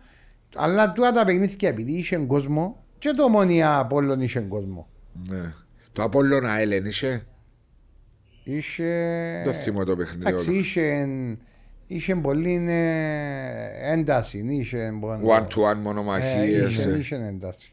Αλλά 0.55 0.93
τώρα 0.93 1.13
τα 1.13 1.25
παιχνίδια 1.25 1.69
επειδή 1.69 1.93
είχε 1.93 2.17
κόσμο 2.17 2.85
και 2.99 3.11
το 3.11 3.23
ομονία 3.25 3.79
Απόλλων 3.79 4.21
είχε 4.21 4.41
κόσμο. 4.41 4.89
Ναι. 5.29 5.53
Το 5.93 6.03
Απόλλωνα 6.03 6.59
Έλεν 6.59 6.85
είχε. 6.87 7.27
Είχε. 8.45 9.43
Το 9.45 9.53
θυμώ 9.53 9.85
το 9.85 9.97
παιχνίδι 9.97 10.29
Εντάξει, 10.29 10.49
όλο. 10.51 10.59
είχε, 10.59 11.09
είχε 11.87 12.15
πολύ 12.17 12.65
ε, 12.69 13.93
ένταση. 13.93 14.45
Είχε, 14.49 14.93
One 15.27 15.41
to 15.47 15.63
one 15.71 15.71
Ε, 15.71 15.75
μονομαχίες. 15.75 16.73
είχε, 16.79 16.91
ε. 16.91 16.97
είχε 16.99 17.15
ένταση. 17.15 17.71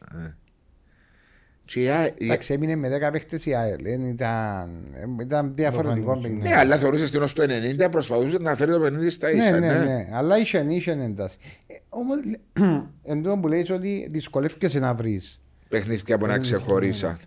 Και 1.66 1.82
η 1.82 1.88
Α- 1.90 2.06
η- 2.06 2.12
Εντάξει, 2.24 2.52
έμεινε 2.52 2.76
με 2.76 2.88
10 2.88 3.10
παίχτες 3.12 3.46
η 3.46 3.54
ΑΕΛ. 3.54 3.82
Δεν 3.82 4.02
Ήταν, 4.04 4.84
ε, 5.18 5.22
ήταν 5.22 5.52
διαφορετικό 5.54 6.18
παιχνίδι. 6.20 6.48
Ναι, 6.48 6.56
αλλά 6.56 6.76
θεωρούσες 6.76 7.14
ότι 7.14 7.28
στο 7.28 7.44
90 7.48 7.90
προσπαθούσες 7.90 8.40
να 8.40 8.54
φέρει 8.54 8.70
το 8.72 8.80
παιχνίδι 8.80 9.10
στα 9.10 9.30
Ναι, 9.32 9.34
ίσα. 9.42 9.58
ναι, 9.58 9.72
ναι. 9.72 9.78
ναι. 9.78 10.08
Αλλά 10.12 10.38
είχε, 10.38 10.66
είχε 10.68 10.90
ένταση. 10.90 11.36
Ε, 11.66 11.74
όμως, 11.88 12.16
εν 13.02 13.22
τω 13.22 13.36
που 13.38 13.48
λέει 13.48 13.66
ότι 13.70 14.08
δυσκολεύκεσαι 14.10 14.78
να 14.78 14.94
βρεις. 14.94 15.40
Παιχνίδια 15.68 16.18
που 16.18 16.26
να 16.26 16.38
ξεχωρίσαν. 16.38 17.18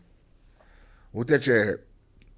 Ούτε 1.11 1.37
και 1.37 1.77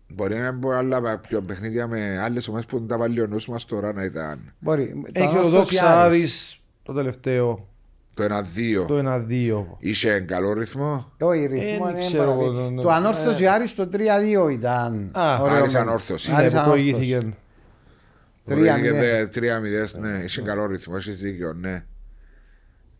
μπορεί 0.09 0.35
να 0.35 0.51
μπω 0.51 0.71
άλλα 0.71 1.17
πιο 1.17 1.41
παιχνίδια 1.41 1.87
με 1.87 2.19
άλλες 2.21 2.47
ομάδες 2.47 2.65
που 2.65 2.85
τα 2.85 2.97
βάλει 2.97 3.21
ο 3.21 3.27
νους 3.27 3.47
μας 3.47 3.65
τώρα 3.65 3.93
να 3.93 4.03
ήταν 4.03 4.53
Μπορεί. 4.59 5.01
Το 5.03 5.09
Έχει 5.13 5.27
ο 5.27 5.29
Ανόρθωση 5.39 5.55
Δόξα 5.55 6.01
Άρης. 6.01 6.05
Άρης 6.17 6.61
το 6.83 6.93
τελευταίο, 6.93 7.67
το 8.13 8.23
1-2. 8.23 8.85
το 8.87 8.97
1-2. 8.97 9.75
Είχε 9.79 10.19
καλό 10.19 10.53
ρυθμό; 10.53 11.11
Όχι, 11.19 11.45
ρυθμό 11.45 11.85
Ε, 11.87 11.89
είναι 11.89 11.99
ξέρω 11.99 12.23
παραπεί. 12.23 12.43
εγώ, 12.45 12.53
το- 12.69 12.75
Το 12.75 12.81
το- 12.81 12.89
Ανόρθωση 12.89 13.47
Άρης 13.47 13.75
το 13.75 13.87
3-2 13.87 14.49
ήταν. 14.51 15.11
Α, 15.13 15.37
ωραίο 15.41 15.55
Άρης 15.55 15.73
με- 15.73 15.79
Ανόρθωση. 15.79 16.31
Άρης 16.33 16.53
Ναι, 16.53 16.59
που 16.59 16.65
Ανόρθωση. 16.65 16.91
προηγήθηκε. 16.93 17.33
Τρία 18.45 18.77
Είχε 18.77 18.81
μηδέν. 18.91 18.99
δε- 18.99 19.25
3-0, 19.27 19.99
ναι, 19.99 20.23
είχε 20.23 20.41
καλό 20.41 20.65
ρυθμό, 20.65 20.97
είχε 20.97 21.11
δίκιο, 21.11 21.53
ναι. 21.53 21.83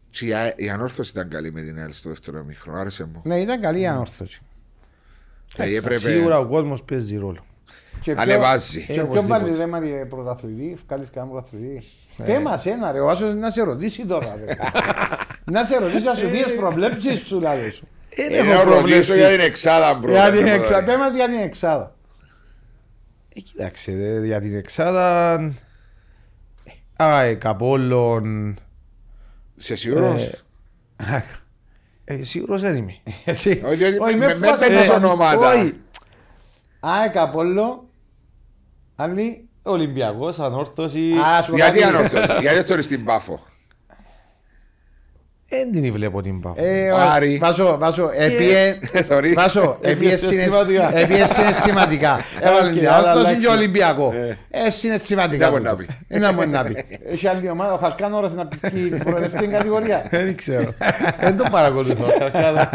Και 0.10 0.26
η 0.26 0.34
Α- 0.34 0.54
η 0.56 0.70
ανόρθωση 0.70 1.12
ήταν 1.12 1.30
καλή 1.30 1.52
με 1.52 1.62
την 1.62 1.78
ΕΛ 1.78 1.92
στο 1.92 2.10
δεύτερο 2.10 2.44
μήχρονο, 2.44 2.80
άρεσε 2.80 3.04
μου. 3.04 3.22
Ναι, 3.24 3.40
ήταν 3.40 3.62
καλή 3.62 3.80
η 3.80 3.88
Ανόρθωση. 3.88 4.42
Δηλαδή 5.56 5.76
έπρεπε. 5.76 6.00
Σίγουρα 6.00 6.40
ο 6.40 6.46
κόσμος 6.46 6.84
παίζει 6.84 7.18
ρόλο. 7.18 7.46
Και 8.02 8.12
ποιο- 8.14 8.22
Ανεβάζει. 8.22 8.86
Και 8.86 8.94
ποιο 8.94 9.04
οπωσδήποτε. 9.04 9.40
βάλει 9.44 9.58
ρε 9.58 9.68
Μαρία 9.68 10.08
πρωταθλητή, 10.08 10.78
βγάλεις 10.88 11.10
κανένα 11.14 11.32
πρωταθλητή. 11.34 11.84
Ε. 12.18 12.24
Πέ 12.24 12.40
μας 12.40 12.66
ένα 12.66 12.92
ρε, 12.92 13.00
ο 13.00 13.10
Άσος 13.10 13.34
να 13.36 13.50
σε 13.52 13.64
ρωτήσει 13.64 14.06
τώρα 14.06 14.36
ρε. 14.46 14.54
Να 15.52 15.64
σε 15.66 15.78
ρωτήσει 15.78 16.06
να 16.06 16.14
σου 16.16 16.30
πει 16.30 16.44
τις 16.44 16.56
προβλέψεις 16.56 17.20
σου 17.20 17.40
λάδι 17.42 17.70
σου. 17.72 17.88
Δεν 18.16 18.32
Ε, 18.34 18.38
έχω 18.38 18.46
να 18.48 18.54
ρωτήσω 18.54 18.72
προβλέψει. 18.76 19.14
για 19.18 19.30
την 19.30 19.40
εξάδα, 19.40 19.94
μπρο. 19.94 20.12
Για 20.12 20.32
την 20.32 20.48
εξάδα, 20.48 20.86
πέ 20.86 20.98
μας 20.98 21.14
για 21.16 21.28
την 21.28 21.40
εξάδα. 21.40 21.96
Ε, 23.36 23.40
Κοιτάξτε, 23.40 23.92
δε, 23.92 24.26
για 24.26 24.40
την 24.40 24.56
Εξάδα. 24.56 25.40
ΑΕΚ, 26.96 27.46
Απόλλων. 27.46 28.58
Σε 29.56 29.76
σίγουρος; 29.76 30.44
Ε, 32.12 32.24
σίγουρος 32.24 32.62
δεν 32.62 32.76
είμαι. 32.76 32.98
Εσύ. 33.26 33.50
Όχι, 33.66 33.84
όχι, 33.84 33.98
Όχι, 34.00 34.16
με- 34.16 34.28
με 34.28 34.36
με 34.36 34.48
φάσε 34.48 34.68
πέντε 34.68 34.86
το- 34.88 34.94
ονόματα. 34.94 35.54
όχι. 35.54 35.74
ΑΕΚ 36.80 37.18
Απόλλω. 37.18 37.90
Άλλη. 38.96 39.50
Ολυμπιακός, 39.64 40.40
Ανόρθωσης. 40.40 41.18
Α, 41.18 41.42
σου 41.44 41.50
πω 41.50 41.56
Γιατί 41.56 41.80
κάτι. 41.80 41.96
ανόρθωσης, 41.96 42.26
γιατί 42.26 42.56
δεν 42.56 42.64
θεωρείς 42.66 42.88
την 42.88 43.04
Πάφο. 43.06 43.40
Δεν 45.50 45.72
την 45.72 45.92
βλέπω 45.94 46.22
την 46.22 46.40
πάω. 46.40 46.54
Ε, 46.58 46.92
Ο 46.92 46.96
ο- 46.96 47.00
Άρη. 47.00 47.38
Βάζω, 47.38 47.78
βάζω, 47.80 48.10
επίε, 48.16 48.80
Θεωρείς. 49.04 49.34
βάζω, 49.34 49.78
επίες 49.82 50.14
Έπιες 50.14 50.20
συναισθηματικά. 50.30 51.28
συναισθηματικά. 51.28 52.20
Έβαλε 52.42 52.68
Οκ, 52.70 52.74
την 52.78 52.88
άρα 52.88 52.98
Ανόρθωση 52.98 53.26
αλλάξει. 53.26 53.46
και 53.48 53.54
Ολυμπιακό. 53.54 54.12
Ε. 54.14 54.38
Ε, 54.50 54.70
συναισθηματικά. 54.70 55.50
Δεν 55.52 55.62
μπορεί 55.62 55.62
τούτο. 55.62 55.76
να 55.76 55.76
πει. 55.78 55.88
Ε, 56.08 56.20
Δεν 56.20 56.34
μπορεί 56.34 56.48
να 56.48 56.64
πει. 56.64 56.86
Έχει 57.06 57.28
άλλη 57.28 57.50
ομάδα, 57.50 57.74
ο 57.74 57.78
Χαλκάνο 57.78 58.18
ώρας 58.18 58.34
να 58.34 58.48
πει 58.48 58.58
την 58.70 59.00
προοδευτική 59.04 59.48
κατηγορία. 59.48 60.08
Δεν 60.12 60.36
ξέρω. 60.36 60.74
Δεν 61.20 61.38
το 61.38 61.46
παρακολουθώ. 61.52 62.06
Καλά. 62.32 62.70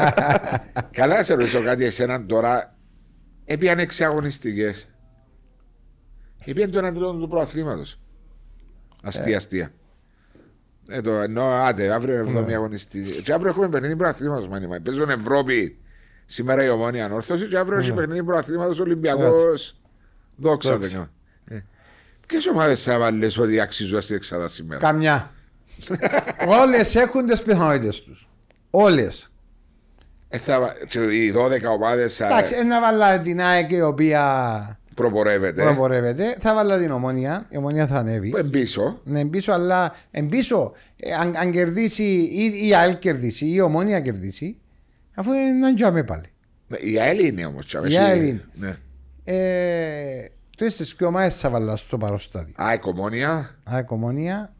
Καλά 0.91 1.17
να 1.17 1.23
σε 1.23 1.35
ρωτήσω 1.35 1.63
κάτι 1.63 1.85
εσένα 1.85 2.27
τώρα. 2.27 2.75
Έπιαν 3.45 3.79
έξι 3.79 4.05
αγωνιστικές. 4.05 4.89
Έπιαν 6.45 6.71
το 6.71 6.79
έναν 6.79 6.95
τρίτο 6.95 7.13
του 7.13 7.29
προαθλήματος. 7.29 7.99
Αστεία, 9.03 9.37
αστεία. 9.37 9.71
Ε, 10.89 11.01
το 11.01 11.11
εννοώ, 11.11 11.47
άντε, 11.53 11.93
αύριο 11.93 12.15
είναι 12.23 12.41
7η 12.41 12.53
αγωνιστική. 12.53 13.23
Και 13.23 13.33
αύριο 13.33 13.51
έχουμε 13.51 13.69
παιχνίδι 13.69 13.97
προαθλήματος, 13.97 14.49
μάνιμα. 14.49 14.79
Παίζουν 14.83 15.11
Ευρώπη 15.11 15.79
σήμερα 16.27 16.65
η 16.65 16.69
ομόνια 16.69 17.05
ανόρθωση 17.05 17.47
και 17.47 17.59
αύριο 17.59 17.79
έχει 17.79 17.93
παιχνίδι 17.93 18.23
προαθλήματος 18.25 18.81
Ολυμπιακός. 18.81 19.77
Δόξα 20.37 20.71
δεν 20.71 20.79
Δόξα. 20.81 20.95
κάνω. 20.95 21.09
Ε, 21.49 21.65
Ποιες 22.27 22.47
ομάδες 22.47 22.83
θα 22.83 22.99
βάλεις 22.99 23.39
ότι 23.39 23.61
αξίζουν 23.61 24.01
στην 24.01 24.17
εξάδα 24.17 24.49
σήμερα; 24.49 24.81
Καμιά. 24.81 25.31
Όλες 26.63 26.95
έχουν 26.95 27.27
τις 27.27 27.43
πιθανότητες 27.43 28.01
τους. 28.03 28.29
Όλες. 28.71 29.29
Ε, 30.29 30.39
θα 30.39 30.61
βα- 30.61 30.75
και 30.89 31.01
οι 31.01 31.31
12 31.37 31.71
ομάδες 31.75 32.17
θα 32.17 32.27
Εντάξει, 32.27 32.55
ένα 32.57 32.81
βάλα 32.81 33.21
την 33.21 33.41
ΑΕΚ 33.41 33.71
η 33.71 33.81
οποία 33.81 34.23
προπορεύεται. 34.95 35.63
προπορεύεται. 35.63 36.37
Θα 36.41 36.55
βάλα 36.55 36.79
την 36.79 36.91
ομόνια. 36.91 37.47
Η 37.51 37.57
ομόνια 37.57 37.87
θα 37.87 37.99
ανέβει. 37.99 38.31
Που 38.31 38.39
είναι 38.39 38.49
πίσω. 38.49 39.01
Ναι, 39.05 39.21
εμπίσω, 39.21 39.53
αλλά 39.53 39.95
εμπίσω, 40.11 40.73
ε, 40.97 41.13
αν, 41.15 41.37
αν 41.37 41.51
κερδίσει 41.51 42.03
ή 42.33 42.67
η 42.69 42.75
ΑΕΛ 42.75 42.99
κερδίσει 42.99 43.45
ή 43.47 43.53
η 43.55 43.61
ομόνια 43.61 44.01
κερδίσει, 44.01 44.59
αφού 45.15 45.33
είναι 45.33 45.51
να 45.51 45.75
τζάμε 45.75 46.03
πάλι. 46.05 46.27
Η 46.81 46.99
ΑΕΛ 47.01 47.25
είναι 47.25 47.47
όμως. 47.47 47.73
Η 47.91 47.97
ΑΕΛ 47.97 48.27
είναι. 48.29 48.45
Ναι. 48.55 48.77
Ε, 49.25 50.29
Τούτες 50.57 50.77
τις 50.77 50.95
και 50.95 51.05
ομάδες 51.05 51.35
θα 51.37 51.51
βάλω 51.51 51.77
στο 51.77 51.99
παρόν 51.99 52.19
στάδιο. 52.19 52.55
ΑΕΚ 52.57 52.87
ομόνια. 52.87 53.59
ΑΕΚ 53.65 53.91
ομόνια, 53.91 54.55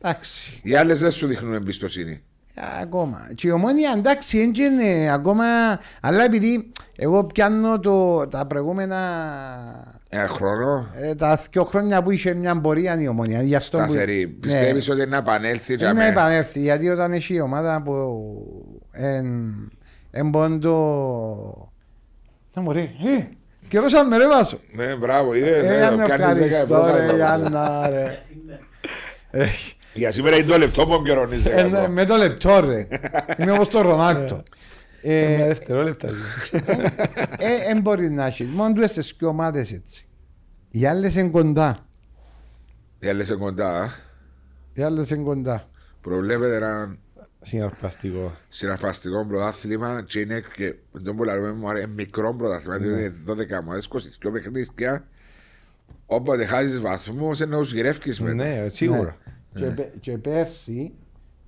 εντάξει, 0.00 0.60
Οι 0.62 0.74
άλλες 0.74 1.00
δεν 1.00 1.10
σου 1.10 1.26
δείχνουν 1.26 1.54
εμπιστοσύνη. 1.54 2.22
Ακόμα. 2.82 3.30
Και 3.34 3.48
η 3.48 3.50
ομόνια 3.50 3.92
εντάξει, 3.96 4.38
έτσι 4.38 4.62
είναι 4.64 5.12
ακόμα, 5.12 5.44
αλλά 6.00 6.24
επειδή 6.24 6.72
εγώ 6.96 7.24
πιάνω 7.24 7.78
το, 7.80 8.26
τα 8.26 8.46
προηγούμενα 8.46 8.96
Ένα 10.08 10.26
χρόνο 10.26 10.88
ε, 10.94 11.14
τα 11.14 11.40
δύο 11.50 11.64
χρόνια 11.64 12.02
που 12.02 12.10
είχε 12.10 12.34
μια 12.34 12.60
πορεία 12.60 13.00
η 13.00 13.08
ομόνια. 13.08 13.42
Γι' 13.42 13.54
αυτό 13.54 13.78
που- 13.78 13.84
σταθερή. 13.84 14.20
Ναι. 14.24 14.26
Πιστεύεις 14.40 14.88
ότι 14.90 15.06
να 15.06 15.16
επανέλθει. 15.16 15.74
για 15.74 15.92
Ναι, 15.92 16.00
μέ- 16.00 16.10
επανέλθει. 16.10 16.60
Γιατί 16.60 16.88
όταν 16.88 17.12
έχει 17.12 17.34
η 17.34 17.40
ομάδα 17.40 17.82
που 17.82 17.92
εν, 18.92 19.26
εν 20.10 20.30
πόντο... 20.30 21.72
Θα 22.50 22.60
μου 22.60 22.70
λέει, 22.72 22.90
ε, 23.18 23.22
καιρώσαμε 23.68 24.16
ρε 24.16 24.26
Βάσο. 24.28 24.60
Ναι, 24.72 24.94
μπράβο, 24.96 25.34
είδε. 25.34 25.58
Ε, 25.58 25.62
ναι, 25.62 25.84
αν 25.84 25.96
το 25.98 26.04
πιάνεις 26.04 26.38
δέκα 26.38 26.56
ευχαριστώ 26.56 26.74
ευρώ, 26.76 26.96
ρε 26.96 27.02
μπράβο. 27.04 27.16
Γιάννα 27.16 27.88
ρε. 27.88 28.18
Ε, 29.30 29.46
Για 29.94 30.12
σήμερα 30.12 30.36
είναι 30.36 30.46
το 30.46 30.58
λεπτό 30.58 30.86
που 30.86 31.02
καιρώνεις 31.02 31.46
ε, 31.46 31.50
δέκα 31.50 31.68
ναι, 31.68 31.78
ευρώ. 31.78 31.92
Με 31.92 32.04
το 32.04 32.16
λεπτό 32.16 32.60
ρε. 32.60 32.88
Είμαι 33.38 33.52
όπως 33.52 33.68
το 33.68 33.80
Ρονάλτο. 33.80 34.42
Μια 35.02 35.14
Ε, 35.14 35.46
δευτερόλεπτα. 35.46 36.08
ε, 37.38 37.70
εν 37.70 37.80
μπορεί 37.80 38.10
να 38.10 38.26
έχεις. 38.26 38.48
Μόνο 38.48 38.72
του 38.74 38.82
έστες 38.82 39.14
και 39.14 39.24
ομάδες 39.24 39.72
έτσι. 39.72 40.06
Οι 40.70 40.86
άλλες 40.86 41.14
είναι 41.14 41.28
κοντά. 41.28 41.76
Οι 42.98 43.08
άλλες 43.08 43.28
είναι 43.28 43.38
κοντά. 43.38 43.68
α. 43.82 43.88
Οι 44.72 44.82
άλλες 44.82 45.10
είναι 45.10 45.22
κοντά. 45.22 45.68
Προβλέπεται 46.00 46.56
ένα 46.56 46.96
Συναρπαστικό. 47.40 48.36
συναρπαστικό 48.48 49.26
πρωτάθλημα 49.26 50.02
και 50.06 50.20
είναι 50.20 50.42
και 50.56 50.74
δεν 50.92 51.14
που 51.14 51.24
λέμε 51.24 51.52
μου 51.52 51.68
αρέσει 51.68 51.86
μικρό 51.86 52.34
πρωτάθλημα, 52.34 52.76
δηλαδή 52.76 53.00
είναι 53.00 53.14
12 53.58 53.60
ομάδες, 53.62 53.88
22 53.88 54.30
παιχνίδια. 54.32 55.04
Όποτε 56.06 56.44
χάσεις 56.44 56.80
βαθμούς, 56.80 57.40
ενώ 57.40 57.58
τους 57.58 57.72
γυρεύκεις 57.72 58.20
μετά. 58.20 58.34
Ναι, 58.34 58.66
σίγουρα. 58.68 59.16
Και, 59.54 59.64
πε- 59.64 60.00
και 60.00 60.18
πέρσι, 60.18 60.92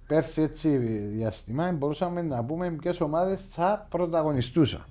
πέρσι 0.06 0.42
έτσι 0.42 0.76
διαστημά 1.12 1.70
μπορούσαμε 1.72 2.22
να 2.22 2.44
πούμε 2.44 2.70
ποιες 2.70 3.00
ομάδες 3.00 3.40
θα 3.50 3.86
πρωταγωνιστούσαν. 3.90 4.84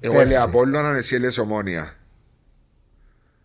Εγώ 0.00 0.12
Πέρσι. 0.12 0.26
έλεγα 0.28 0.42
Απόλλωνα, 0.44 0.96
εσύ 0.96 1.14
έλεγες 1.14 1.38
Ομόνια. 1.38 1.92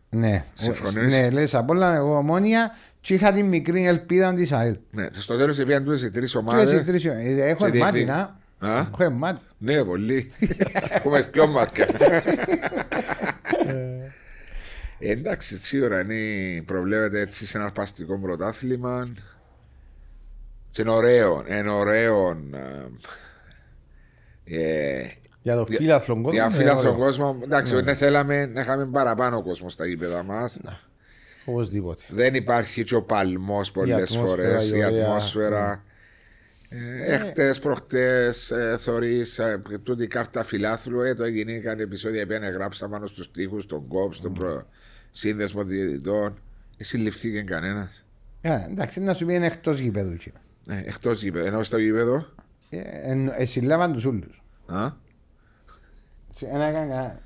Ναι, 0.10 0.46
Συμφωνείς; 0.54 1.14
ναι, 1.14 1.30
λες 1.30 1.56
απ' 1.56 1.70
όλα 1.70 1.96
εγώ 1.96 2.18
ομόνια 2.18 2.72
και 3.02 3.14
είχα 3.14 3.32
την 3.32 3.46
μικρή 3.46 3.86
ελπίδα 3.86 4.34
της 4.34 4.52
ΑΕΛ. 4.52 4.78
Ναι, 4.92 5.08
και 5.08 5.20
στο 5.20 5.38
τέλος 5.38 5.58
πήγαν 5.58 5.84
τούτες 5.84 6.02
οι 6.04 6.10
τρεις 6.10 6.32
Και 6.32 6.38
εσύ 6.38 6.48
ομάδες. 6.50 6.84
τρεις, 6.86 7.06
ε, 7.06 7.10
έχω 7.50 7.66
σε 7.66 7.72
εμάτι 7.78 7.98
διεκδίκη- 7.98 8.08
να. 8.60 8.70
Α; 8.70 8.80
Έχω 8.80 9.04
εμάτι. 9.04 9.40
Ναι, 9.58 9.84
πολύ. 9.84 10.32
Έχουμε 10.90 11.22
δυο 11.22 11.48
μάτια. 11.48 11.88
Ε, 15.00 15.12
Εντάξει, 15.12 15.58
σίγουρα 15.64 16.00
είναι, 16.00 16.62
προβλέπεται 16.62 17.20
έτσι 17.20 17.46
συναρπαστικό 17.46 18.20
πρωτάθλημα. 18.20 19.08
Και 20.72 20.82
είναι 20.82 20.92
ωραίο, 20.92 21.44
είναι 21.50 21.70
ωραίο. 21.70 22.30
ε, 22.54 22.88
ε, 24.44 25.06
Για 25.42 25.56
το 25.56 25.66
Για- 25.68 25.78
φίλαθλο 25.78 26.16
κόσμο. 26.16 26.32
Για 26.32 26.46
είναι 26.46 26.54
φίλαθλο 26.54 26.90
ωραίο. 26.90 27.02
κόσμο, 27.04 27.40
εντάξει, 27.44 27.82
ναι. 27.82 27.94
θέλαμε 27.94 28.46
να 28.46 28.62
είχαμε 28.62 28.86
παραπάνω 28.86 29.44
κόσμο 29.44 29.70
στα 29.70 29.86
γήπεδα 29.86 30.24
μας. 30.24 30.60
Οπωσδήποτε. 31.46 32.04
Δεν 32.10 32.34
υπάρχει 32.36 32.84
και 32.84 32.96
ο 32.96 33.02
παλμός 33.04 33.72
πολλές 33.72 34.16
ατμόσφαιρα, 34.16 34.48
φορές. 34.50 34.72
η 34.72 34.78
Η 34.78 34.86
ωραία, 34.86 35.06
ατμόσφαιρα. 35.06 35.84
Ε, 36.70 37.14
Εχθές, 37.14 37.60
προχτές, 37.60 38.52
ε, 38.52 38.76
θωρείς, 38.80 39.40
ε, 39.40 39.62
τούτη 39.84 40.04
η 40.04 40.08
κάρτα 40.08 40.44
φιλάθλου, 40.44 41.02
ε, 41.02 41.14
το 41.14 41.24
έγιναν 41.24 41.80
επεισόδια 41.80 42.28
που 42.28 42.34
γράψα 42.54 42.88
πάνω 42.90 43.06
στους 43.06 43.32
τοίχους, 43.32 43.66
τον 43.66 43.88
κόπ, 43.88 44.14
στον 44.14 44.34
προ... 44.34 44.68
σύνδεσμο 45.18 45.64
διαιτητών. 45.64 46.38
Ε, 46.78 46.84
συλληφθήκε 46.84 47.42
κανένας. 47.42 48.06
Ε, 48.42 48.54
εντάξει, 48.70 49.00
να 49.00 49.14
σου 49.14 49.26
πει 49.26 49.34
είναι 49.34 49.46
εκτός 49.46 49.80
γηπέδου. 49.80 50.12
εκείνο. 50.12 50.36
Ε, 50.70 50.84
εκτός 50.86 51.22
γήπεδο, 51.24 51.46
ενώ 51.46 51.64
στο 51.64 51.78
γήπεδο. 51.78 52.26
Ε, 52.70 52.80
εν- 53.04 53.34
ε, 53.38 53.46
συλλάβαν 53.46 53.94
τους 53.94 54.06
όλου. 54.06 54.24
Α, 54.66 54.92
Ένα 56.54 56.66
έκανα 56.66 56.86
κα- 56.96 57.20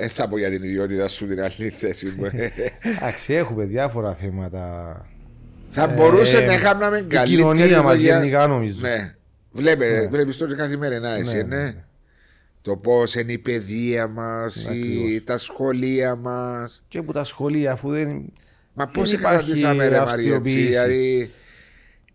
ε, 0.00 0.08
θα 0.08 0.28
πω 0.28 0.38
για 0.38 0.50
την 0.50 0.62
ιδιότητα 0.62 1.08
σου 1.08 1.26
την 1.26 1.42
άλλη 1.42 1.68
θέση 1.68 2.14
μου. 2.18 2.24
Ε, 2.24 2.50
Εντάξει, 2.96 3.32
έχουμε 3.34 3.64
διάφορα 3.64 4.14
θέματα. 4.14 5.06
θα 5.68 5.86
μπορούσε 5.86 6.36
Ε, 6.38 6.46
να 6.46 6.52
είχαμε 6.54 6.84
Η 6.86 6.88
καλύτερη 6.90 7.26
κοινωνία 7.26 7.82
μας 7.82 7.96
δουλειά. 7.96 8.16
γενικά 8.18 8.46
νομίζω. 8.46 8.80
Ναι. 8.80 9.14
Βλέπε, 9.52 10.08
βλέπεις 10.10 10.36
το 10.36 10.46
και 10.46 10.54
καθημερινά 10.54 11.10
εσύ, 11.10 11.36
Ναι, 11.36 11.42
ναι. 11.42 11.62
ναι. 11.62 11.83
Το 12.64 12.76
πώς 12.76 13.14
είναι 13.14 13.32
η 13.32 13.38
παιδεία 13.38 14.06
μας, 14.08 14.64
η- 14.64 14.68
Ακριβώς. 14.68 15.24
τα 15.24 15.36
σχολεία 15.36 16.16
μας. 16.16 16.84
Και 16.88 16.98
από 16.98 17.12
τα 17.12 17.24
σχολεία, 17.24 17.72
αφού 17.72 17.90
δεν. 17.90 18.32
Μα 18.74 18.86
πώς 18.86 19.10
Δεν 19.10 19.18
εκαταντήσαμε 19.18 19.88
ρε 19.88 19.94
υπάρχει 19.94 20.08
Μαρία 20.16 20.34
έτσι, 20.34 20.50
αυστηροποίηση. 20.50 20.68
δηλαδή... 20.68 21.30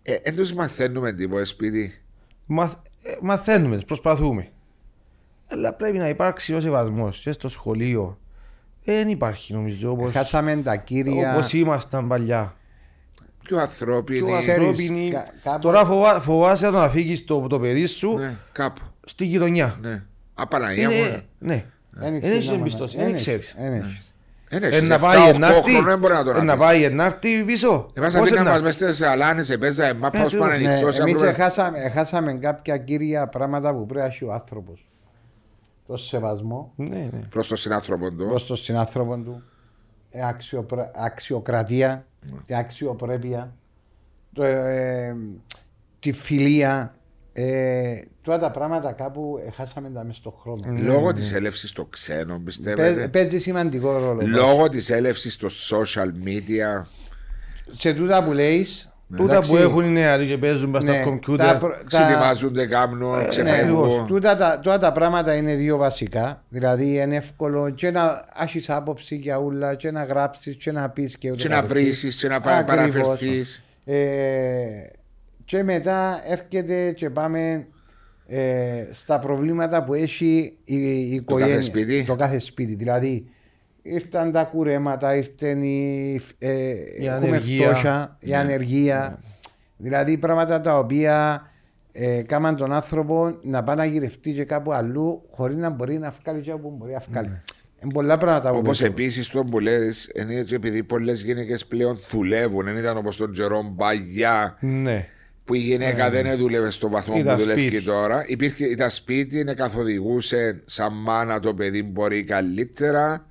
Ε, 0.02 0.14
εν 0.14 0.36
τους 0.36 0.54
μαθαίνουμε 0.54 1.14
τίποτα 1.14 1.46
σπίτι. 1.46 2.02
Μαθ, 2.46 2.74
ε, 3.04 3.12
μαθαίνουμε, 3.22 3.78
προσπαθούμε. 3.78 4.48
Αλλά 5.52 5.74
πρέπει 5.74 5.98
να 5.98 6.10
υπάρξει 6.10 6.54
ο 6.54 6.60
σεβασμός 6.62 7.20
και 7.20 7.32
στο 7.32 7.48
σχολείο. 7.50 8.20
Ε, 8.84 8.94
Δεν 8.94 9.08
υπάρχει 9.08 9.54
νομίζω 9.54 9.92
όπως, 9.92 10.12
Χάσαμε 10.12 10.56
τα 10.56 10.76
κύρια. 10.76 11.34
όπως 11.36 11.54
ήμασταν 11.54 12.08
παλιά. 12.08 12.54
Πιο 13.44 13.58
ανθρώπινη. 13.58 14.20
Πιο 14.26 14.38
Ξέρεις, 14.38 14.68
ανθρώπινοι. 14.68 15.12
κα- 15.12 15.26
κάπου- 15.44 15.62
Τώρα 15.62 15.86
φοβά, 15.86 16.20
φοβάσαι 16.22 16.70
να 16.70 16.90
φύγεις 16.90 17.26
το, 17.26 17.48
το 17.48 17.60
παιδί 17.60 17.86
σου 17.86 18.18
Ναι, 18.18 18.36
κάπου. 18.52 18.82
στη 19.06 19.26
γειτονιά. 19.26 19.78
Ναι. 19.82 20.04
Απαναγία 20.42 20.90
μου. 20.90 20.96
Είναι, 20.96 21.22
ναι. 21.40 21.64
Δεν 21.92 22.12
Δεν 22.12 22.22
ξέρεις 22.22 22.38
έχει 22.38 22.48
να 22.50 22.54
εμπιστοσύνη, 22.54 23.04
μάνα- 23.04 23.16
δεν 23.18 23.26
δεν 23.26 23.36
ξέρεις. 23.36 23.54
έχεις, 23.54 23.64
δεν 23.64 23.74
έχεις. 23.74 24.14
Ε, 24.50 24.60
ναι, 24.60 24.68
Ε, 24.68 24.72
στις 24.72 24.88
να 24.90 24.96
7-8 24.96 25.00
πάει 25.02 25.30
ενάρτη, 25.30 25.62
χρονών 25.72 25.84
δεν 25.90 26.00
μπορεί 26.00 26.14
να 26.14 26.24
τον 26.24 26.36
ε, 26.36 26.42
να 26.44 26.54
αφήσει. 26.54 26.68
πάει 26.68 26.84
ενάρτη 26.84 27.44
πίσω. 27.46 27.92
Εμάς 27.94 28.14
Πώς 28.14 28.22
αφήναν 28.22 28.38
μας 28.44 28.48
ενάρτη. 28.48 28.64
μες 28.64 28.74
στις 28.74 29.02
αλάνες, 29.02 29.50
επέζαμε 29.50 29.94
μάπα, 29.94 30.20
Ε, 30.20 30.24
ως 30.24 30.32
τούτο. 30.32 30.44
πάνε 30.44 30.58
Ναι, 30.58 30.70
ανοιχτός. 30.70 31.00
εμείς 31.00 31.14
έπρεπε- 31.16 31.38
έχασαμε, 31.40 31.80
έχασαμε 31.80 32.34
κάποια 32.34 32.78
κύρια 32.78 33.28
πράγματα 33.28 33.74
που 33.74 33.86
πρέπει 33.86 34.00
να 34.00 34.06
έχει 34.06 34.24
ο 34.24 34.34
άνθρωπος. 34.34 34.88
Το 35.88 35.98
σεβασμό 35.98 36.72
Ναι, 36.76 36.88
ναι. 36.98 37.20
Προς 37.30 37.48
τον 37.48 37.58
συνάνθρωπο 37.58 38.12
του. 38.12 38.26
προς 38.28 38.46
τον 38.46 38.56
συνάνθρωπο 38.56 39.18
του, 39.18 39.44
ε, 40.12 40.28
αξιοπρα- 40.28 40.92
αξιοκρατία, 40.96 42.06
Ναι. 42.22 42.40
την 42.46 42.56
αξιοπρέπεια, 42.56 43.54
το, 44.34 44.44
ε, 44.44 45.16
τη 46.00 46.12
φιλία. 46.12 46.94
Ε, 47.42 48.02
τώρα 48.22 48.40
τα 48.40 48.52
πράγματα 48.52 48.92
κάπου 48.92 49.42
ε, 49.48 49.52
χάσαμε 49.52 49.90
τα 49.90 50.04
μέσα 50.04 50.20
στον 50.20 50.34
χρόνο. 50.42 50.62
Λόγω 50.82 51.14
της 51.14 51.34
έλευσης 51.34 51.72
των 51.72 51.88
ξένων, 51.90 52.28
Παί- 52.38 52.46
πιστεύετε. 52.46 53.08
Παίζει 53.08 53.40
σημαντικό 53.40 53.98
ρόλο. 53.98 54.28
Λόγω 54.28 54.70
της 54.70 54.90
έλευσης 54.90 55.38
των 55.38 55.50
social 55.50 56.26
media; 56.28 56.86
Σε 57.72 57.94
τούτα 57.94 58.24
που 58.24 58.32
λέεις. 58.32 58.84
Τούτα 59.18 59.42
που 59.42 59.56
έχουν 59.58 59.84
οι 59.86 59.90
νεαροί 59.90 60.28
και 60.28 60.38
παίζουν 60.38 60.72
πας 60.72 60.84
στα 60.84 60.92
Ναι, 60.92 61.04
κομπιούτερ. 61.04 61.46
τα 61.48 61.58
προ- 61.58 61.72
τα- 61.72 61.84
Ξετοιμάζονται, 61.86 62.66
κάνουν, 62.66 63.04
ακριβώς. 63.14 63.30
ξεφεύγουν. 63.30 64.08
Τούτα 64.08 64.36
τα, 64.36 64.60
τούτα 64.64 64.78
τα 64.78 64.92
πράγματα 64.92 65.36
είναι 65.36 65.56
δύο 65.56 65.78
βασικά. 65.78 66.44
Δηλαδή 66.50 66.94
είναι 66.98 67.16
εύκολο 67.16 67.70
και 67.70 67.92
να 67.92 68.26
έχεις 68.42 68.70
άποψη 68.70 69.16
για 69.16 69.38
ούλα, 69.38 69.76
και 69.76 69.92
να 69.92 70.04
γράψεις, 70.04 70.56
και 70.56 70.72
να 70.72 70.90
πεις 70.90 71.18
και 71.18 71.30
ούτε 71.32 71.42
Και 71.42 71.48
να 71.48 71.56
καθεξής. 71.56 71.84
βρήσεις 71.84 72.16
και 72.16 72.28
να 72.28 72.42
πα- 72.42 72.52
Ακριβώς. 72.58 72.92
παραφερθείς. 72.92 73.64
Ε, 73.86 73.98
και 75.50 75.64
μετά 75.64 76.22
έρχεται 76.26 76.92
και 76.92 77.10
πάμε 77.10 77.68
ε, 78.28 78.88
στα 78.92 79.20
προβλήματα 79.20 79.84
που 79.84 79.94
έχει 79.94 80.58
η, 80.66 80.76
η 80.76 81.14
οικογένεια. 81.14 81.54
κάθε 81.54 81.66
σπίτι. 81.66 82.04
Το 82.08 82.16
κάθε 82.16 82.40
σπίτι. 82.40 82.76
Δηλαδή 82.76 83.26
ήρθαν 83.82 84.32
τα 84.32 84.44
κουρέματα, 84.44 85.16
ήρθαν 85.16 85.62
οι, 85.62 86.20
ε, 86.38 86.74
έχουμε 86.98 87.12
ανεργία. 87.12 87.68
φτώχεια, 87.70 88.18
η 88.20 88.34
ανεργία. 88.36 89.20
Δηλαδή 89.78 90.18
πράγματα 90.18 90.62
τα 90.62 90.78
οποία 90.78 91.48
ε, 91.92 92.22
κάμαν 92.22 92.56
τον 92.56 92.74
άνθρωπο 92.74 93.38
να 93.42 93.64
πάει 93.64 93.76
να 93.76 93.86
γυρευτεί 93.86 94.34
και 94.34 94.44
κάπου 94.44 94.74
αλλού 94.74 95.22
χωρίς 95.30 95.58
να 95.58 95.70
μπορεί 95.70 95.98
να 95.98 96.14
βγάλει 96.24 96.42
και 96.42 96.52
όπου 96.52 96.76
μπορεί 96.78 96.92
να 96.92 97.02
βγάλει. 97.10 97.42
Είναι 97.84 97.94
πολλά 97.94 98.18
πράγματα 98.18 98.52
που 98.52 98.58
Όπως 98.58 98.78
παίζουν. 98.78 98.96
επίσης 98.98 99.30
το 99.30 99.44
που 99.44 99.60
λες, 99.60 100.12
είναι 100.16 100.36
έτσι 100.36 100.54
επειδή 100.56 100.84
πολλές 100.84 101.22
γυναίκες 101.22 101.66
πλέον 101.66 102.00
δουλεύουν. 102.10 102.66
Δεν 102.66 102.76
ήταν 102.78 102.98
όπως 102.98 103.18
τον 103.18 103.32
Τζερόμ 103.32 103.68
Μπαγιά 103.74 104.58
Ναι. 104.60 105.08
Που 105.50 105.56
η 105.56 105.60
γυναίκα 105.60 106.10
δεν 106.10 106.38
δούλευε 106.38 106.72
στο 106.72 106.90
βαθμό 106.90 107.18
Ήταν 107.18 107.36
που 107.36 107.42
δουλεύει 107.42 107.68
σπίτι. 107.68 107.84
τώρα. 107.84 108.24
Υπήρχε, 108.28 108.66
ήταν 108.66 108.90
σπίτι, 108.90 109.40
είναι 109.40 109.54
καθοδηγούσε 109.54 110.62
σαν 110.66 110.94
μάνα 110.94 111.40
το 111.40 111.54
παιδί 111.54 111.84
μπορεί 111.84 112.24
καλύτερα. 112.24 113.26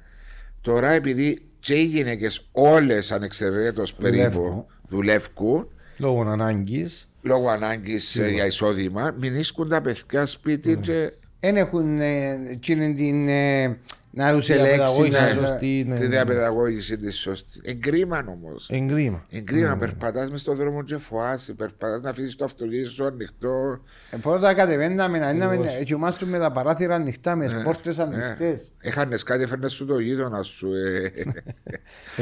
Τώρα 0.60 0.90
επειδή 0.90 1.38
και 1.60 1.74
οι 1.74 1.82
γυναίκες 1.84 2.46
όλες 2.52 3.12
ανεξαιρέτω 3.12 3.82
περίπου 4.00 4.66
δουλεύουν 4.88 5.66
Λόγω 5.98 6.22
ανάγκης. 6.22 7.08
λόγω 7.22 7.48
ανάγκης 7.48 8.20
για 8.32 8.46
εισόδημα, 8.46 9.14
μην 9.20 9.34
ίσκουν 9.34 9.68
τα 9.68 9.80
παιδιά 9.80 10.26
σπίτι 10.26 10.68
Ναι. 10.68 10.74
και 10.80 11.12
Δεν 11.40 11.56
έχουν 11.56 12.00
ε, 12.00 12.38
εκείνη 12.50 12.92
την 12.92 13.28
ε, 13.28 13.76
να 14.10 14.32
τους 14.32 14.46
Διαπαιδαγώγηση 14.46 15.16
ελέξει. 15.18 15.40
να- 15.40 15.46
σωστή, 15.46 15.84
ναι, 15.88 15.94
τη 15.94 16.00
ναι. 16.02 16.06
διαπαιδαγώγηση 16.08 16.98
τη 16.98 17.10
σωστή. 17.12 17.60
Εγκρίμα 17.64 18.24
όμως. 18.28 18.68
Εγκρίμα. 18.70 19.26
Εγκρίμα, 19.30 19.76
περπατάς 19.76 20.30
μες 20.30 20.40
στον 20.40 20.56
δρόμο 20.56 20.82
και 20.82 20.96
φοάσαι. 20.98 21.52
Περπατάς 21.54 22.00
να 22.02 22.10
αφήσεις 22.10 22.36
το 22.36 22.44
αυτοκίνητο 22.44 22.90
σου 22.90 23.04
ανοιχτό. 23.06 23.80
Ε, 24.10 24.16
Πρώτα 24.16 24.54
κατεβαίναμε 24.54 25.18
να 25.18 25.30
είναι 25.30 25.82
και 25.84 25.94
ομάστου 25.94 26.26
με 26.26 26.38
τα 26.38 26.52
παράθυρα 26.52 26.94
ανοιχτά, 26.94 27.36
μες 27.36 27.52
τις 27.52 27.62
πόρτες 27.62 27.98
ανοιχτές. 27.98 28.70
Έχανες 28.80 29.22
κάτι, 29.22 29.42
έφερνες 29.42 29.72
σου 29.72 29.86
το 29.86 29.98
γείτονα 29.98 30.42
σου. 30.42 30.68
ε. 30.74 31.12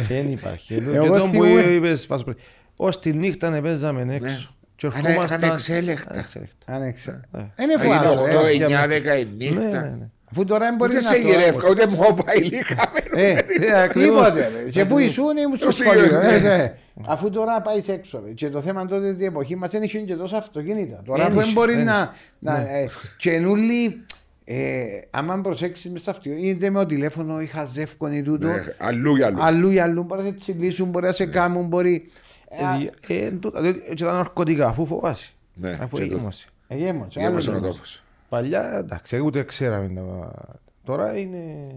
Δεν 0.08 0.30
υπάρχει. 0.30 0.74
Εγώ 0.74 1.02
Και 1.02 1.08
τον 1.18 1.18
που 1.30 1.30
θυμούμαι- 1.30 1.66
είπες, 1.66 2.06
Βάσο, 2.06 2.24
πριν, 2.24 2.36
ως 2.76 3.00
τη 3.00 3.12
νύχτα 3.12 3.50
να 3.50 3.60
παίζαμε 3.62 4.14
έξω. 4.14 4.50
Και 4.76 4.86
Ανε- 4.86 5.06
ερχόμασταν... 5.06 5.44
ανεξέλεκτα. 5.44 6.10
Ανεξέλεκτα. 6.12 6.72
Άνοιξε. 6.72 7.20
Ε. 7.32 7.38
Δεν 7.56 7.70
είναι 7.70 7.84
Είναι 7.84 7.94
φοβάσαι. 7.98 8.36
8, 8.36 8.44
ε. 8.46 8.50
9, 8.52 8.86
10 8.86 9.18
η 9.18 9.24
Ναι, 9.38 9.50
ναι, 9.58 9.64
νύχτα. 9.64 10.10
Ναι. 10.30 10.30
Αφού 10.30 10.44
τώρα 10.44 10.64
δεν 10.66 10.74
μπορεί 10.74 10.90
Ούτε 10.96 11.02
να 11.02 11.08
σε 11.08 11.20
το- 11.22 11.28
γυρεύκα, 11.28 11.68
ούτε 11.70 11.84
mobile 11.98 12.52
είχαμε. 12.52 13.00
Ε, 13.14 13.38
Ε, 13.60 13.82
ακριβώς; 13.82 14.24
Τίποτε. 14.26 14.52
ρε. 14.64 14.70
Και 14.70 14.84
πού 14.84 14.98
ήσουν, 14.98 15.36
ήμουν 15.36 15.56
στο 15.56 15.70
Στο 15.70 15.82
σχολείο. 15.82 16.06
σχολείο, 16.06 16.28
ε, 16.30 16.38
ναι. 16.38 16.54
ε. 16.62 16.74
Αφού 17.06 17.30
τώρα 17.30 17.60
πάεις 17.62 17.88
έξω. 17.88 18.22
ρε. 18.26 18.32
Και 18.32 18.48
το 18.48 18.60
θέμα 18.60 18.86
τότε 18.86 19.12
στην 19.14 19.26
εποχή 19.26 19.56
μας 19.56 19.70
δεν 19.70 19.82
είχε 19.82 19.98
και 19.98 20.14
τόσα 20.14 20.36
αυτοκίνητα. 20.36 21.02
Τώρα 21.04 21.18
Δεν 21.18 21.26
αφού 21.26 21.36
δεν 21.36 21.44
είχε, 21.44 21.54
μπορεί 21.54 21.74
δεν 21.74 21.84
να. 21.84 22.12
να 22.38 22.56
ε, 22.60 22.88
και 23.16 23.38
νουλί, 23.38 24.04
ε, 24.44 24.84
άμα 25.10 25.40
προσέξεις 25.40 25.90
μες 25.90 26.00
στο 26.00 26.10
αυτοκίνητο, 26.10 26.46
είτε 26.46 26.70
με 26.70 26.78
το 26.78 26.86
τηλέφωνο 26.86 27.40
ή 27.40 27.46
χαζεύκον 27.46 28.12
ή 28.12 28.22
τούτο. 28.22 28.46
Ναι, 28.46 28.62
Αλλού 28.78 29.16
για 29.16 29.26
αλλού. 29.26 29.42
Αλλού 29.42 29.70
ή 29.70 29.78
αλλού 29.78 30.02
μπορεί 30.02 30.22
να 30.22 30.28
σε 30.28 30.34
τσιλίσουν, 30.34 30.88
μπορεί 30.88 31.06
να 31.06 31.12
σε 31.12 31.26
κάνουν, 31.26 31.66
μπορεί. 31.66 32.10
Ε, 33.08 33.14
ε, 33.14 33.30
τούτα, 33.30 33.60
διότι 33.60 33.82
έτσι 33.90 34.04
τα 34.04 34.12
ναρκωτικά, 34.12 34.66
αφού 34.68 34.86
φοβάσαι. 34.86 35.30
Ναι, 35.54 35.78
Αφού 35.80 35.96
και 35.96 36.06
το- 36.06 36.14
έγιμωσε. 36.14 36.48
Εγέμωσε. 38.30 38.46
Γέμωσε 38.48 38.56
ο 38.60 38.66
άλλο 38.66 38.66
τόπο. 38.66 38.66
Παλιά, 38.68 38.78
εντάξει, 38.78 39.18
ούτε 39.20 39.42
ξέραμε. 39.42 39.94
τα- 40.00 40.60
Τώρα 40.84 41.16
είναι 41.18 41.74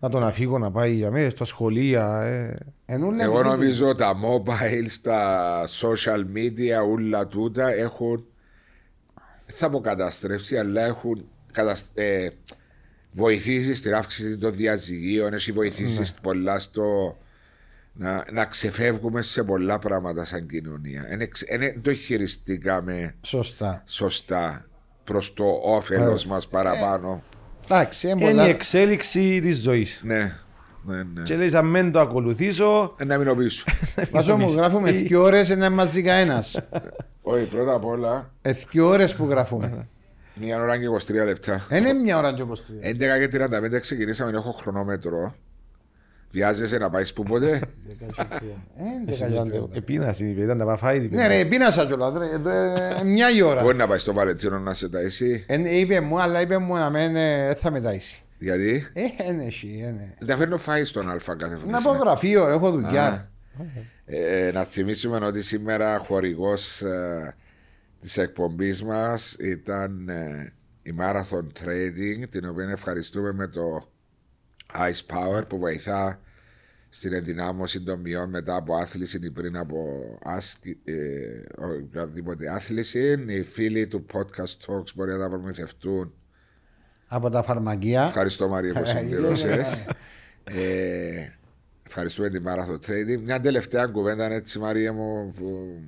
να 0.00 0.08
τον 0.08 0.24
αφήγω 0.24 0.58
να 0.58 0.70
πάει 0.70 0.92
για 0.94 1.10
μένα 1.10 1.30
στα 1.30 1.44
σχολεία. 1.44 2.22
Ε. 2.22 2.56
Ενούλα 2.86 3.22
Εγώ 3.22 3.32
με 3.36 3.42
τούτο. 3.42 3.50
νομίζω 3.50 3.94
τα 3.94 4.12
mobile, 4.24 4.88
τα 5.02 5.64
social 5.80 6.24
media, 6.34 6.88
όλα 6.90 7.26
τούτα 7.26 7.68
έχουν. 7.72 8.24
Δεν 9.46 9.56
θα 9.56 9.70
πω 9.70 9.80
καταστρέψει, 9.80 10.58
αλλά 10.58 10.84
έχουν 10.84 11.28
κατασ- 11.52 11.98
ε, 11.98 12.28
βοηθήσεις 13.12 13.78
στην 13.78 13.94
αύξηση 13.94 14.38
των 14.38 14.54
διαζυγίων, 14.54 15.32
έχει 15.34 15.52
βοηθήσει 15.52 16.14
πολλά 16.22 16.58
στο 16.58 17.16
να, 17.92 18.24
να 18.32 18.44
ξεφεύγουμε 18.44 19.22
σε 19.22 19.42
πολλά 19.44 19.78
πράγματα 19.78 20.24
σαν 20.24 20.46
κοινωνία. 20.46 21.04
Δεν 21.58 21.82
το 21.82 21.94
χειριστήκαμε 21.94 23.14
Σωστά. 23.22 23.82
σωστά 23.86 24.64
προς 25.04 25.34
το 25.34 25.44
όφελος 25.64 26.26
μας 26.26 26.48
παραπάνω. 26.48 27.22
Εντάξει, 27.64 28.08
είναι 28.08 28.16
Είναι 28.20 28.30
η 28.30 28.34
πολλά. 28.34 28.46
εξέλιξη 28.48 29.40
της 29.40 29.58
ζωής. 29.60 30.00
Ναι, 30.04 30.32
ναι, 30.84 30.96
ναι. 31.14 31.22
Και 31.22 31.36
λέει, 31.36 31.54
αν 31.56 31.72
δεν 31.72 31.92
το 31.92 32.00
ακολουθήσω. 32.00 32.94
Ε, 32.98 33.04
Να 33.04 33.18
μείνω 33.18 33.34
πίσω. 33.34 33.64
Βάζω 34.10 34.36
μου 34.36 34.50
γράφουμε 34.52 34.90
Ή- 34.90 34.92
δύο 35.02 35.22
ώρες 35.22 35.48
να 35.48 35.70
μας 35.70 35.92
δει 35.92 36.02
κανένας. 36.02 36.58
Όχι, 37.22 37.44
πρώτα 37.44 37.74
απ' 37.74 37.84
όλα, 37.84 38.30
Ε, 38.42 38.52
Δύο 38.70 38.86
ώρες 38.88 39.14
που 39.14 39.24
γράφουμε. 39.28 39.88
μία 40.34 40.60
ώρα 40.62 40.78
και 40.78 40.84
23 40.84 41.24
λεπτά. 41.24 41.66
Δεν 41.68 41.84
είναι 41.84 41.92
μια 41.92 42.18
ώρα 42.18 42.34
και 42.34 42.42
23. 42.42 42.80
11 42.80 43.18
και 43.18 43.28
35 43.28 43.78
ξεκινήσαμε, 43.80 44.30
έχω 44.36 44.50
χρονόμετρο. 44.52 45.34
Βιάζεσαι 46.30 46.78
να 46.78 46.90
πάεις 46.90 47.12
που 47.12 47.22
ποτέ; 47.22 47.48
Ε, 47.48 47.60
έντεκα 49.00 49.26
και 49.26 49.42
τριάντα. 49.42 49.68
Επίναση, 49.72 50.30
ήταν 50.38 50.58
τα 50.58 50.64
παφάιδη. 50.64 51.08
Ναι 51.08 51.26
ρε, 51.26 51.44
πίνασα 51.44 51.86
κιόλας 51.86 52.16
ρε, 52.18 52.30
εδώ, 52.30 52.50
ε, 52.50 53.04
μια 53.04 53.30
η 53.30 53.42
ώρα. 53.42 53.62
Μπορεί 53.62 53.76
να 53.76 53.86
πάει 53.86 53.98
στο 53.98 54.12
Βαλεντίνο 54.12 54.58
να 54.58 54.74
σε 54.74 54.88
ταΐσει. 54.92 55.44
Ε, 55.46 55.78
Είπε 55.78 56.00
μου, 56.00 56.20
αλλά 56.20 56.40
είπε 56.40 56.58
μου 56.58 56.74
να 56.74 56.90
μην 56.90 57.16
ε, 57.16 57.54
θα 57.54 57.70
μεταείσει. 57.70 58.22
Γιατί; 58.38 58.86
Ε, 58.92 59.02
είναι 59.28 59.44
εσύ, 59.44 59.66
είναι. 59.66 60.14
δεν 60.18 60.36
φέρνω 60.36 60.58
φάι 60.58 60.84
στον 60.84 61.10
Αλφα 61.10 61.36
κάθε 61.36 61.56
φορά. 61.56 61.70
Να 61.70 61.80
πω 61.82 61.90
γραφείο, 61.90 62.46
ρε, 62.46 62.52
έχω 62.54 62.70
δουλειά. 62.70 63.30
Ε, 64.06 64.50
να 64.54 64.64
θυμίσουμε 64.64 65.26
ότι 65.26 65.42
σήμερα 65.42 65.98
χορηγός 65.98 66.82
της 68.00 68.16
εκπομπής 68.16 68.82
μας 68.82 69.36
ήταν 69.40 70.08
ε, 70.08 70.52
η 70.82 70.94
Marathon 71.00 71.44
Trading 71.64 72.28
την 72.30 72.48
οποία 72.48 72.68
ευχαριστούμε 72.72 73.32
με 73.32 73.46
το 73.46 73.89
Ice 74.74 75.14
Power 75.14 75.42
που 75.48 75.58
βοηθά 75.58 76.20
στην 76.88 77.12
ενδυνάμωση 77.12 77.80
των 77.82 78.00
μειών 78.00 78.28
μετά 78.30 78.56
από 78.56 78.74
άθληση 78.74 79.20
ή 79.22 79.30
πριν 79.30 79.56
από 79.56 79.78
άσκη, 80.22 80.78
ε, 80.84 80.94
οποιαδήποτε 81.82 82.48
άθληση. 82.52 83.24
Οι 83.28 83.42
φίλοι 83.42 83.86
του 83.86 84.06
Podcast 84.12 84.66
Talks 84.66 84.94
μπορεί 84.94 85.10
να 85.10 85.18
τα 85.18 85.28
προμηθευτούν. 85.28 86.14
Από 87.06 87.30
τα 87.30 87.42
φαρμακεία. 87.42 88.02
Ευχαριστώ 88.02 88.48
Μαρία 88.48 88.72
που 88.72 88.86
συμπληρώσες. 88.86 89.86
ε, 90.44 91.28
ευχαριστούμε 91.86 92.28
την 92.28 92.44
Marathon 92.46 92.90
Trading. 92.90 93.20
Μια 93.24 93.40
τελευταία 93.40 93.86
κουβέντα 93.86 94.32
έτσι 94.32 94.58
Μαρία 94.58 94.92
μου 94.92 95.32
που 95.36 95.78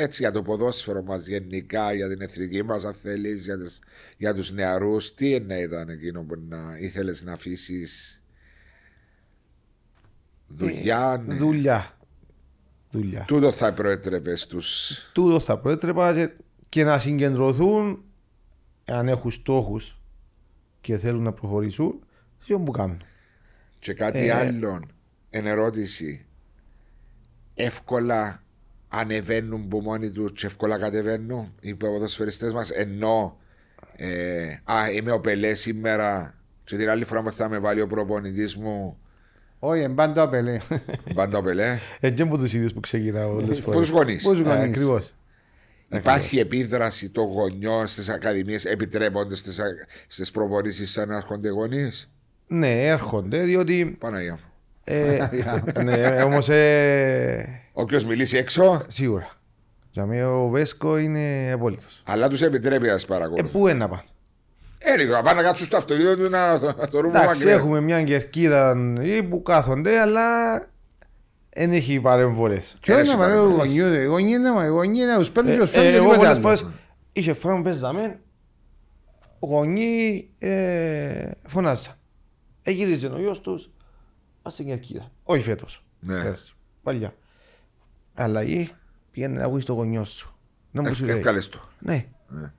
έτσι 0.00 0.22
για 0.22 0.32
το 0.32 0.42
ποδόσφαιρο 0.42 1.02
μας 1.02 1.26
γενικά, 1.26 1.92
για 1.92 2.08
την 2.08 2.20
εθνική 2.20 2.62
μας 2.62 2.84
αν 2.84 2.94
θέλεις, 2.94 3.44
για, 3.44 3.58
τις, 3.58 3.78
για 4.16 4.34
τους 4.34 4.50
νεαρούς, 4.52 5.14
τι 5.14 5.30
είναι 5.30 5.58
ήταν 5.60 5.88
εκείνο 5.88 6.22
που 6.22 6.34
να, 6.48 6.76
ήθελες 6.78 7.22
να 7.22 7.32
αφήσεις 7.32 8.22
δουλειά. 10.46 11.22
ναι. 11.26 11.34
Δουλειά. 11.34 11.96
Δουλειά. 12.90 13.24
Τούτο 13.24 13.50
θα 13.52 13.72
προέτρεπε 13.74 14.34
στους... 14.36 14.98
Τούτο 15.12 15.40
θα 15.40 15.58
προέτρεπα 15.58 16.14
και, 16.14 16.30
και 16.68 16.84
να 16.84 16.98
συγκεντρωθούν 16.98 18.04
αν 18.84 19.08
έχουν 19.08 19.30
στόχους 19.30 20.00
και 20.80 20.96
θέλουν 20.98 21.22
να 21.22 21.32
προχωρήσουν 21.32 22.04
σε 22.44 22.54
ό,τι 22.54 22.62
που 22.62 22.70
κάνουν. 22.70 23.02
Και 23.78 23.94
κάτι 23.94 24.18
Ε. 24.18 24.32
άλλο, 24.32 24.80
εν 25.30 25.46
ερώτηση, 25.46 26.26
εύκολα 27.54 28.42
ανεβαίνουν 28.88 29.68
που 29.68 29.80
μόνοι 29.80 30.10
τους 30.10 30.32
και 30.32 30.46
εύκολα 30.46 30.78
κατεβαίνουν 30.78 31.52
οι 31.60 31.74
ποδοσφαιριστές 31.74 32.52
μας 32.52 32.70
ενώ 32.70 33.38
ε, 33.96 34.46
α, 34.64 34.90
είμαι 34.94 35.10
ο 35.12 35.20
Πελέ 35.20 35.54
σήμερα 35.54 36.34
και 36.64 36.76
την 36.76 36.88
άλλη 36.90 37.04
φορά 37.04 37.22
που 37.22 37.32
θα 37.32 37.48
με 37.48 37.58
βάλει 37.58 37.80
ο 37.80 37.86
προπονητής 37.86 38.56
μου 38.56 38.98
Όχι, 39.58 39.82
εμπάντα 39.82 40.22
ο 40.22 40.28
Πελέ. 40.28 40.58
πάντα 41.14 41.38
ο 41.38 41.42
Πελέ 41.42 41.78
Έτσι 42.00 42.22
από 42.22 42.38
τους 42.38 42.52
ίδιους 42.54 42.72
που 42.72 42.80
ξεκινάω 42.80 43.32
όλες 43.34 43.46
τις 43.48 43.60
Πώς 43.60 43.72
φορές. 43.74 43.88
γονείς 43.90 44.22
Πώς 44.22 44.38
γονείς. 44.38 44.68
Ακριβώς. 44.68 45.12
Υπάρχει 45.94 46.38
επίδραση 46.38 47.10
των 47.10 47.24
γονιών 47.24 47.86
στις 47.86 48.08
ακαδημίες 48.08 48.64
επιτρέπονται 48.64 49.34
στις, 49.34 49.58
α- 49.58 49.64
στις 50.06 50.30
προπονήσεις 50.30 50.90
σαν 50.90 51.08
να 51.08 51.16
έρχονται 51.16 51.48
γονείς; 51.48 52.10
Ναι, 52.46 52.86
έρχονται 52.86 53.42
διότι. 53.42 53.96
Παναγία 53.98 54.32
μου 54.32 54.38
Ε, 54.40 54.47
ναι, 55.84 56.22
όμως. 56.22 56.48
Ε, 56.48 57.60
Όποιος 57.72 58.04
μιλήσει 58.04 58.36
έξω; 58.36 58.82
σίγουρα. 58.88 59.28
Για 59.90 60.06
μένα 60.06 60.30
ο 60.32 60.48
Βέσκο 60.48 60.98
είναι 60.98 61.50
απόλυτος. 61.54 62.02
αλλά 62.06 62.28
τους 62.28 62.42
επιτρέπει 62.42 62.86
να 62.86 62.94
τις 62.94 63.04
Ε, 63.04 63.06
παρακολουθούν 63.06 63.50
πού 63.50 63.68
είναι 63.68 63.78
να 63.78 63.88
πάνε; 63.88 64.02
Ε, 64.78 65.04
να 65.04 65.22
πάνε 65.22 65.40
να 65.40 65.46
κάτσουν 65.46 65.66
στο 65.66 65.76
αυτοκίνητο 65.76 66.16
του 66.16 66.30
να 66.30 66.50
να 66.50 66.86
θεωρούμε 66.90 67.18
Εντάξει, 67.18 67.26
μακριά. 67.26 67.52
έχουμε 67.52 67.80
μια 67.80 68.02
κερκίδα 68.02 68.76
ή 69.02 69.22
που 69.22 69.42
κάθονται, 69.42 69.98
αλλά 70.00 70.56
δεν 71.50 71.72
έχει 71.72 72.00
παρεμβολές. 72.00 72.74
Ποιο 72.80 72.94
Έρεσε 72.94 73.10
είναι 73.12 73.20
μα 73.20 73.26
παρακαλώ. 73.26 73.52
ο 73.52 73.56
γονιού, 73.56 73.86
οι 73.92 74.04
γονιοί 74.04 74.34
είναι 74.38 74.52
μα, 74.52 74.64
οι 74.64 74.68
γονιοί 74.68 75.00
είναι, 75.04 75.16
τους 75.16 75.30
παίρνουν 75.30 75.52
και 75.52 75.58
τους 75.60 75.70
φέρνουν 75.70 75.90
και 75.92 75.96
Ε, 75.96 76.00
Εγώ 76.00 76.10
τίποτε 76.10 76.26
πολλές 76.26 76.32
άλλο. 76.38 76.40
φορές 76.58 76.66
είχε 77.12 77.32
φορά 77.32 77.56
που 77.56 77.62
παίζαμε, 77.62 78.18
γονεί 79.40 80.28
ε, 80.38 81.30
φωνάζαν. 81.46 81.92
Έγυριζε 82.62 83.06
ο 83.06 83.18
γιος 83.20 83.40
τους, 83.40 83.70
ας 84.42 84.52
στην 84.52 84.66
κερκίδα. 84.66 85.10
Όχι 85.24 85.42
φέτος. 85.42 85.84
Ναι. 86.00 86.22
Πέρσι. 86.22 86.52
Παλιά. 86.82 87.14
Αλλαγή, 88.14 88.70
πήγαινε 89.10 89.38
να 89.38 89.44
ακούεις 89.44 89.64
το 89.64 89.72
γονιό 89.72 90.04
σου. 90.04 90.36
Να 90.70 90.82
μου 90.82 90.94
σου 90.94 91.04
λέει. 91.04 91.16
Εύκαλες 91.16 91.48
το. 91.48 91.58
Ναι. 91.78 92.04
Ναι. 92.28 92.52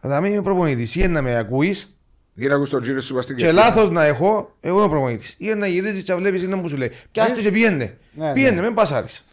Θα 0.00 0.26
είμαι 0.26 0.42
προπονητής. 0.42 0.94
Ή 0.96 1.08
να 1.08 1.22
με 1.22 1.36
ακούεις 1.36 1.98
Γύρω 2.34 2.50
να 2.50 2.56
ακούς 2.56 2.70
τον 2.70 2.82
γύρο 2.82 3.00
σου 3.00 3.14
πας 3.14 3.24
στην 3.24 3.36
και 3.36 3.44
κερκίδα. 3.44 3.64
λάθος 3.64 3.90
να 3.90 4.04
έχω, 4.04 4.54
εγώ 4.60 4.78
είμαι 4.78 4.88
προπονητής. 4.88 5.34
Ή 5.38 5.54
να 5.54 5.66
γυρίζεις 5.66 6.02
και 6.02 6.12
να 6.12 6.18
βλέπεις 6.18 6.42
ή 6.42 6.46
να 6.46 6.56
μου 6.56 6.68
σου 6.68 6.76
λέει. 6.76 6.90
Πιάστε 7.12 7.40
και 7.40 7.50
πιένε. 7.50 7.98
Ναι, 8.12 8.32
Πιένε, 8.32 8.60
ναι. 8.60 8.66
μην 8.66 8.74
πασάρεις. 8.74 9.24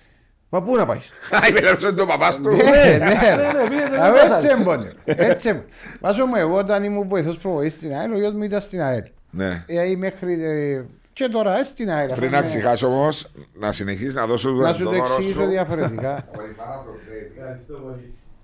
Μα 0.49 0.63
πού 0.63 0.75
να 0.75 0.85
πάεις; 0.85 1.11
Α, 1.43 1.47
είπε 1.49 1.61
λάθος 1.61 1.83
είναι 1.83 1.91
το 1.91 2.05
παπάς 2.05 2.35
του. 2.35 2.49
Ναι, 2.49 2.55
ναι. 2.97 3.17
πιένε, 3.19 3.47
Α, 3.47 3.69
μην 3.69 3.79
Έτσι 3.79 4.19
πασάρεις. 4.19 4.45
έμπονε. 4.45 4.93
Έτσι 5.05 5.49
έμπονε. 5.49 5.65
Βάζω 5.99 6.25
μου 6.25 6.35
εγώ 6.35 6.57
όταν 6.57 6.83
ήμουν 6.83 7.07
βοηθός 7.07 7.37
προβοής 7.37 7.73
στην 7.73 7.93
ΑΕΛ, 7.93 8.11
ο 8.11 8.17
γιος 8.17 8.33
μου 8.33 8.43
ήταν 8.43 8.61
στην 8.61 8.81
ΑΕΛ. 8.81 9.03
Ναι. 9.29 9.63
Ε, 9.67 9.95
μέχρι 9.95 10.43
ε, 10.43 10.85
και 11.13 11.27
τώρα 11.27 11.59
ε, 11.59 11.63
στην 11.63 11.89
ΑΕΛ. 11.89 12.07
Πριν 12.09 12.21
αφού 12.23 12.29
να 12.31 12.37
είναι- 12.37 12.45
ξεχάσω 12.47 12.87
όμως, 12.87 13.31
να 13.59 13.71
συνεχίσεις 13.71 14.13
να 14.13 14.25
δώσω 14.25 14.51
Να 14.51 14.73
σου 14.73 14.83
το 14.83 14.89
το 14.89 14.95
δώρο 14.95 15.13
εξηγήσω 15.13 15.43
σου. 15.43 15.49
διαφορετικά. 15.49 16.17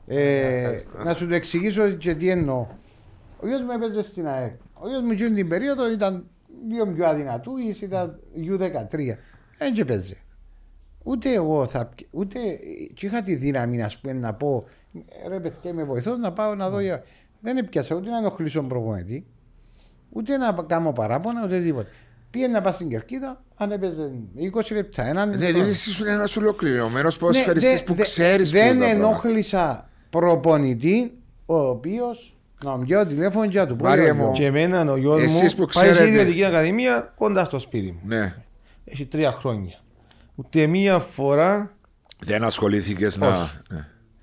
Ε, 0.10 0.80
να 1.04 1.14
σου 1.14 1.28
το 1.28 1.34
εξηγήσω 1.34 1.90
και 1.90 2.16
τι 2.16 2.30
εννοώ. 2.30 2.68
Ο 3.40 3.48
γιος 3.48 3.62
μου 3.62 3.72
έπαιζε 3.72 4.02
στην 4.02 4.28
ΑΕΛ. 4.28 4.50
Ο 4.74 4.88
γιος 4.90 5.02
μου 5.02 5.12
εκείνη 5.12 5.32
την 5.32 5.48
περίοδο 5.48 5.92
ήταν 5.92 6.26
λίγο 6.70 6.88
πιο 6.88 7.06
αδυνατούης, 7.08 7.82
ήταν 7.82 8.20
U13. 8.36 9.18
Δεν 9.58 9.74
και 9.74 9.86
παίζε. 9.86 10.18
Ούτε 11.04 11.34
εγώ 11.34 11.66
θα, 11.66 11.86
π- 11.86 12.00
ούτε 12.12 12.40
και 12.94 13.06
είχα 13.06 13.22
τη 13.22 13.36
δύναμη 13.36 13.78
να, 13.78 13.90
πούμε, 14.02 14.14
να 14.14 14.34
πω 14.34 14.66
ρε 15.28 15.40
παιδιά 15.40 15.74
με 15.74 15.84
βοηθώ 15.84 16.16
να 16.16 16.34
πάω 16.34 16.56
να 16.56 16.70
δω. 16.70 16.80
για-». 16.80 17.04
Δεν 17.40 17.58
έπιασα 17.58 17.96
ούτε 17.96 18.10
να 18.10 18.18
ενοχλήσω 18.18 18.60
τον 18.60 18.68
προπονητή, 18.68 19.26
ούτε 20.10 20.38
να 20.38 20.56
κάνω 20.68 20.92
παράπονα, 20.94 21.44
ούτε 21.46 21.60
τίποτα. 21.62 21.90
Πήγαινε 22.30 22.54
να 22.54 22.62
πάω 22.62 22.72
στην 22.72 22.90
κερκίδα, 22.90 23.44
αν 23.56 23.72
έπαιζε 23.72 24.12
20 24.56 24.74
λεπτά, 24.76 25.04
έναν 25.08 25.30
Ναι, 25.30 25.36
λεπτό. 25.36 25.52
δηλαδή 25.54 25.70
εσύ 25.70 25.90
ήσουν 25.90 26.08
ένας 26.08 26.38
ολοκληρωμένος 26.38 27.14
Ναι, 27.14 27.20
ποδοσφαιριστής 27.20 27.78
δε- 27.80 27.84
που 27.84 27.94
δε- 27.94 28.02
ξέρεις 28.04 28.52
Δεν 28.52 28.74
που 28.74 28.80
τα 28.80 28.86
πράγματα. 28.86 29.08
ενόχλησα 29.08 29.90
προπονητή 30.10 31.12
ο 31.46 31.56
οποίο 31.60 32.06
να 32.64 32.78
μου 32.78 32.84
πιω 32.86 33.06
τηλέφωνο 33.08 33.48
και 33.48 33.60
να 33.60 33.68
του 33.68 33.76
πω. 33.76 33.84
Μάρια 33.86 34.04
«Γιο, 34.04 34.14
μου, 34.16 34.22
γιο». 34.24 34.32
Και 34.32 34.46
εμένα 34.46 34.92
ο 34.92 34.98
γιος 34.98 35.22
Εσείς 35.22 35.54
μου 35.56 35.66
που 35.66 35.74
πάει 35.74 35.86
σε 35.86 35.92
ξέρετε- 35.92 36.14
ιδιωτική 36.16 36.44
ακαδημία 36.46 37.14
κοντά 37.18 37.46
στο 37.46 37.60
σπίτι 37.60 37.92
μου. 37.92 38.00
Ναι. 38.06 38.36
Έχει 38.86 39.06
τρία 39.06 39.32
χρόνια. 39.32 39.80
Ούτε 40.36 40.66
μία 40.68 41.00
φορά 41.00 41.76
Δεν 42.20 42.44
ασχολήθηκες 42.44 43.18
να... 43.18 43.28
Όχι. 43.28 43.52
ναι. 43.70 43.78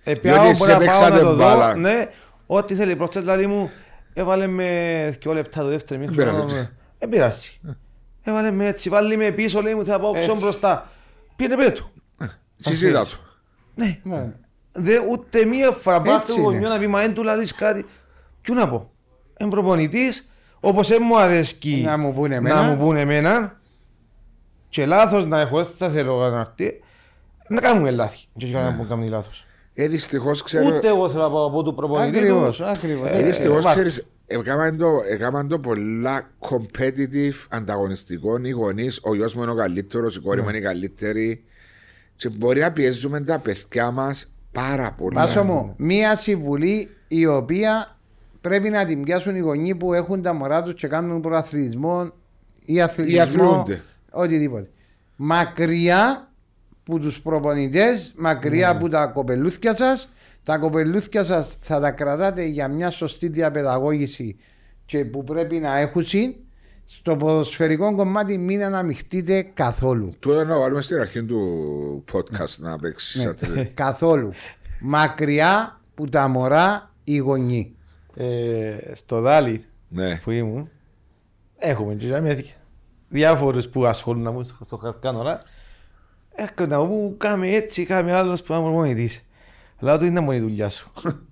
ε, 0.04 0.12
Διότι 0.14 0.20
πιάω, 0.20 0.44
εσείς 0.44 0.58
μπορεί 0.58 0.70
να 0.72 0.76
πάω 0.78 0.84
έπαιξατε 0.86 1.22
να 1.22 1.28
το 1.30 1.36
μπάλα. 1.36 1.72
δω. 1.72 1.80
Ναι, 1.80 2.04
ό,τι 2.46 2.74
θέλει. 2.74 2.96
Προχτές 2.96 3.22
δηλαδή 3.22 3.46
μου 3.46 3.70
έβαλε 4.14 4.46
με 4.46 5.18
δυο 5.20 5.32
λεπτά 5.32 5.62
το 5.62 5.68
δεύτερο 5.68 6.00
μήχρονο. 6.00 6.44
πειράζει. 6.44 6.68
Δεν 6.98 7.08
πειράζει. 7.08 7.60
Έβαλε 8.26 8.50
με 8.50 8.66
έτσι, 8.66 8.88
βάλει 8.88 9.16
με 9.16 9.30
πίσω, 9.30 9.62
λέει 9.62 9.74
μου 9.74 9.84
θα 9.84 10.00
πάω 10.00 10.10
Έτσι. 10.14 10.22
ξόν 10.28 10.38
μπροστά. 10.38 10.88
Πήγαινε 11.36 11.56
πέρα 11.56 11.72
του. 11.72 11.90
Συζήτα 12.56 13.04
του. 13.04 13.18
Ναι. 13.74 13.98
Ναι. 14.02 14.32
Δε, 14.72 14.98
ούτε 15.10 15.44
μία 15.44 15.70
φορά 15.70 15.96
πάρτε 16.02 16.20
Έτσι 16.20 16.34
το 16.34 16.40
είναι. 16.40 16.50
γονιό 16.52 16.68
να 16.68 16.78
πει 16.78 16.86
μα 16.86 17.02
εν 17.02 17.14
του 17.14 17.22
λαλείς 17.22 17.54
κάτι. 17.54 17.84
Ποιο 18.40 18.54
να 18.54 18.68
πω. 18.68 18.90
Εν 19.36 19.48
προπονητής, 19.48 20.30
όπως 20.60 20.88
δεν 20.88 20.98
μου 21.04 21.18
αρέσκει 21.18 21.82
Να 21.84 21.98
μου 21.98 22.12
πούνε 22.14 22.28
να 22.28 22.34
εμένα. 22.34 22.62
μου 22.62 22.76
πούνε 22.76 23.00
εμένα 23.00 23.60
και 24.68 24.86
λάθος 24.86 25.26
να 25.26 25.40
έχω, 25.40 25.56
δεν 25.56 25.66
θα 25.78 25.88
θέλω 25.88 26.28
να 26.28 26.40
έρθει, 26.40 26.80
να 27.48 27.60
κάνουμε 27.60 27.90
λάθη. 27.90 28.26
Και 28.36 28.44
όχι 28.44 28.54
κανένα 28.54 28.76
που 28.76 28.86
κάνει 28.88 29.08
λάθος. 29.08 29.44
Ε, 29.74 29.88
δυστυχώς 29.88 30.42
ξέρω... 30.42 30.76
Ούτε 30.76 30.88
εγώ 30.88 31.10
θέλω 31.10 31.22
να 31.22 31.30
πάω 31.30 31.46
από 31.46 31.62
του 31.62 31.74
προπονητή 31.74 32.18
Ακριβώ. 32.18 32.46
τους. 32.46 32.60
Ακριβώς. 32.60 33.08
Ε, 33.10 33.16
Ε, 33.18 33.22
δυστυχώς 33.22 33.62
βάρ- 33.62 33.74
ξέρεις, 33.74 34.06
έκαναν 34.26 34.76
το, 34.76 34.88
έκαναν 35.10 35.48
το 35.48 35.58
πολλά 35.58 36.30
competitive, 36.38 37.46
ανταγωνιστικό. 37.48 38.38
Οι 38.42 38.50
γονείς, 38.50 39.00
ο 39.02 39.14
γιος 39.14 39.34
μου 39.34 39.42
είναι 39.42 39.50
ο 39.50 39.54
καλύτερος, 39.54 40.16
η 40.16 40.20
κόρη 40.20 40.42
μου 40.42 40.48
είναι 40.48 40.58
η 40.58 40.60
καλύτερη. 40.60 41.44
Και 42.16 42.28
μπορεί 42.28 42.60
να 42.60 42.72
πιέζουμε 42.72 43.20
τα 43.20 43.38
παιδιά 43.38 43.90
μας 43.90 44.26
πάρα 44.52 44.94
πολύ. 44.98 45.14
Πάσο 45.14 45.44
μου, 45.44 45.74
μία 45.76 46.16
συμβουλή 46.16 46.90
η 47.08 47.26
οποία 47.26 47.96
πρέπει 48.40 48.70
να 48.70 48.84
την 48.84 49.02
πιάσουν 49.02 49.36
οι 49.36 49.40
γονείς 49.40 49.76
που 49.76 49.92
έχουν 49.94 50.22
τα 50.22 50.32
μωρά 50.32 50.62
τους 50.62 50.74
και 50.74 50.86
κάνουν 50.86 51.20
προαθλητισμό 51.20 52.12
ή 52.64 52.80
αθλητισμό. 52.80 53.22
αθλούνται. 53.22 53.82
Οτιδήποτε. 54.10 54.68
Μακριά 55.16 56.28
που 56.84 56.98
τους 56.98 57.20
προπονητές, 57.20 58.12
μακριά 58.16 58.68
από 58.70 58.88
τα 58.88 59.06
κοπελούθια 59.06 59.76
σας. 59.76 60.12
Τα 60.42 60.58
κοπελούθια 60.58 61.24
σας 61.24 61.56
θα 61.60 61.80
τα 61.80 61.90
κρατάτε 61.90 62.44
για 62.44 62.68
μια 62.68 62.90
σωστή 62.90 63.28
διαπαιδαγώγηση 63.28 64.36
και 64.86 65.04
που 65.04 65.24
πρέπει 65.24 65.58
να 65.58 65.78
έχουν. 65.78 66.04
Στο 66.86 67.16
ποδοσφαιρικό 67.16 67.94
κομμάτι 67.94 68.38
μην 68.38 68.62
αναμειχτείτε 68.62 69.42
καθόλου. 69.54 70.12
Τώρα 70.18 70.44
να 70.44 70.58
βάλουμε 70.58 70.80
στην 70.80 71.00
αρχή 71.00 71.24
του 71.24 72.04
podcast 72.12 72.56
να 72.58 72.78
παίξει. 72.78 73.18
Ναι, 73.18 73.24
σαν 73.24 73.34
τρε- 73.36 73.64
καθόλου. 73.84 74.32
Μακριά 74.80 75.80
που 75.94 76.08
τα 76.08 76.28
μωρά 76.28 76.90
οι 77.04 77.16
γονεί. 77.16 77.76
Ε, 78.16 78.76
στο 78.92 79.20
Δάλι 79.20 79.64
Ναι. 79.88 80.20
που 80.24 80.30
ήμουν, 80.30 80.70
έχουμε 81.56 81.94
και 81.94 82.06
για 82.06 82.36
διάφορους 83.08 83.68
που 83.68 83.86
ασχολούν 83.86 84.22
να 84.22 84.30
μου 84.30 84.48
στο 84.64 84.76
χαρκάνορα. 84.76 85.42
Έρχονται 86.34 86.74
να 86.76 86.84
μου 86.84 87.14
κάμε 87.18 87.48
έτσι, 87.48 87.84
κάμε 87.84 88.12
άλλος 88.12 88.42
που 88.42 88.52
είναι 88.52 88.62
προπονητής. 88.62 89.24
Αλλά 89.82 89.98
του 89.98 90.04
είναι 90.04 90.20
μόνο 90.20 90.36
η 90.36 90.40
δουλειά 90.40 90.68
σου. 90.68 90.92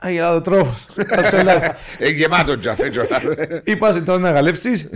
Αγελά 0.00 0.32
το 0.32 0.40
τρόπος. 0.40 0.86
Κατσελάς. 1.06 1.70
Ε, 1.98 2.08
γεμάτο 2.08 2.58
τζαφέ 2.58 2.88
τζολά. 2.88 3.20
Είπα 3.64 3.92
σε 3.92 4.00
τώρα 4.00 4.18
να 4.18 4.30
γαλέψεις. 4.30 4.88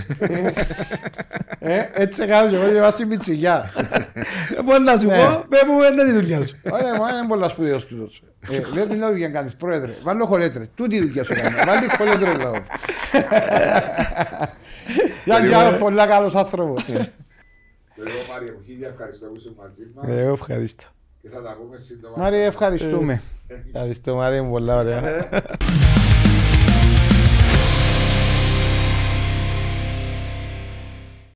Ε, 1.64 1.88
έτσι 1.92 2.26
κάνω 2.26 2.50
και 2.50 2.56
εγώ 2.56 2.72
και 2.72 2.80
βάσει 2.80 3.04
μητσιγιά. 3.04 3.70
Μπορεί 4.64 4.82
να 4.82 4.96
σου 4.96 5.06
Ναι. 5.06 5.16
πω, 5.16 5.44
πέ 5.48 5.56
μου 5.66 5.80
δεν 5.80 5.92
είναι 5.92 6.08
η 6.08 6.12
δουλειά 6.12 6.44
σου. 6.44 6.56
Ωραία, 6.70 6.94
μου 6.94 7.02
είναι 7.02 7.28
πολλά 7.28 7.48
σπουδαίος 7.48 7.86
τούτος. 7.86 8.22
Ε, 8.50 8.60
Λέω 8.74 8.86
την 8.86 9.00
δουλειά 9.00 9.28
να 9.28 9.34
κάνεις, 9.34 9.54
πρόεδρε. 9.56 9.92
Βάλω 10.02 10.26
χολέτρες. 10.26 10.66
Τούτη 10.74 10.96
η 10.96 11.00
δουλειά 11.00 11.24
σου 11.24 11.34
κάνει. 11.34 11.54
Βάλει 11.66 11.88
χολέτρες 11.96 12.36
λέω. 12.36 12.54
Για 15.24 15.40
και 15.48 15.54
άλλος 15.54 15.78
πολλά 15.78 16.06
καλός 16.06 16.34
άνθρωπος. 16.34 16.84
Εγώ 17.96 18.08
Μάρια 18.32 18.52
μου, 18.52 18.62
χίλια 18.66 18.88
ευχαριστώ 18.88 19.26
που 19.26 19.34
είσαι 19.36 19.52
μαζί 19.58 19.86
μας 19.94 20.04
Εγώ 20.08 20.32
ευχαριστώ. 20.32 20.84
και 21.22 21.28
θα 21.28 21.42
τα 21.42 21.56
πούμε 21.60 21.78
σύντομα. 21.78 22.14
Μάρια, 22.18 22.44
ευχαριστούμε. 22.44 23.22
Ευχαριστώ 23.46 24.14
Μάρια 24.14 24.42
μου 24.42 24.50
πολλά 24.50 24.76
ωραία. 24.78 25.28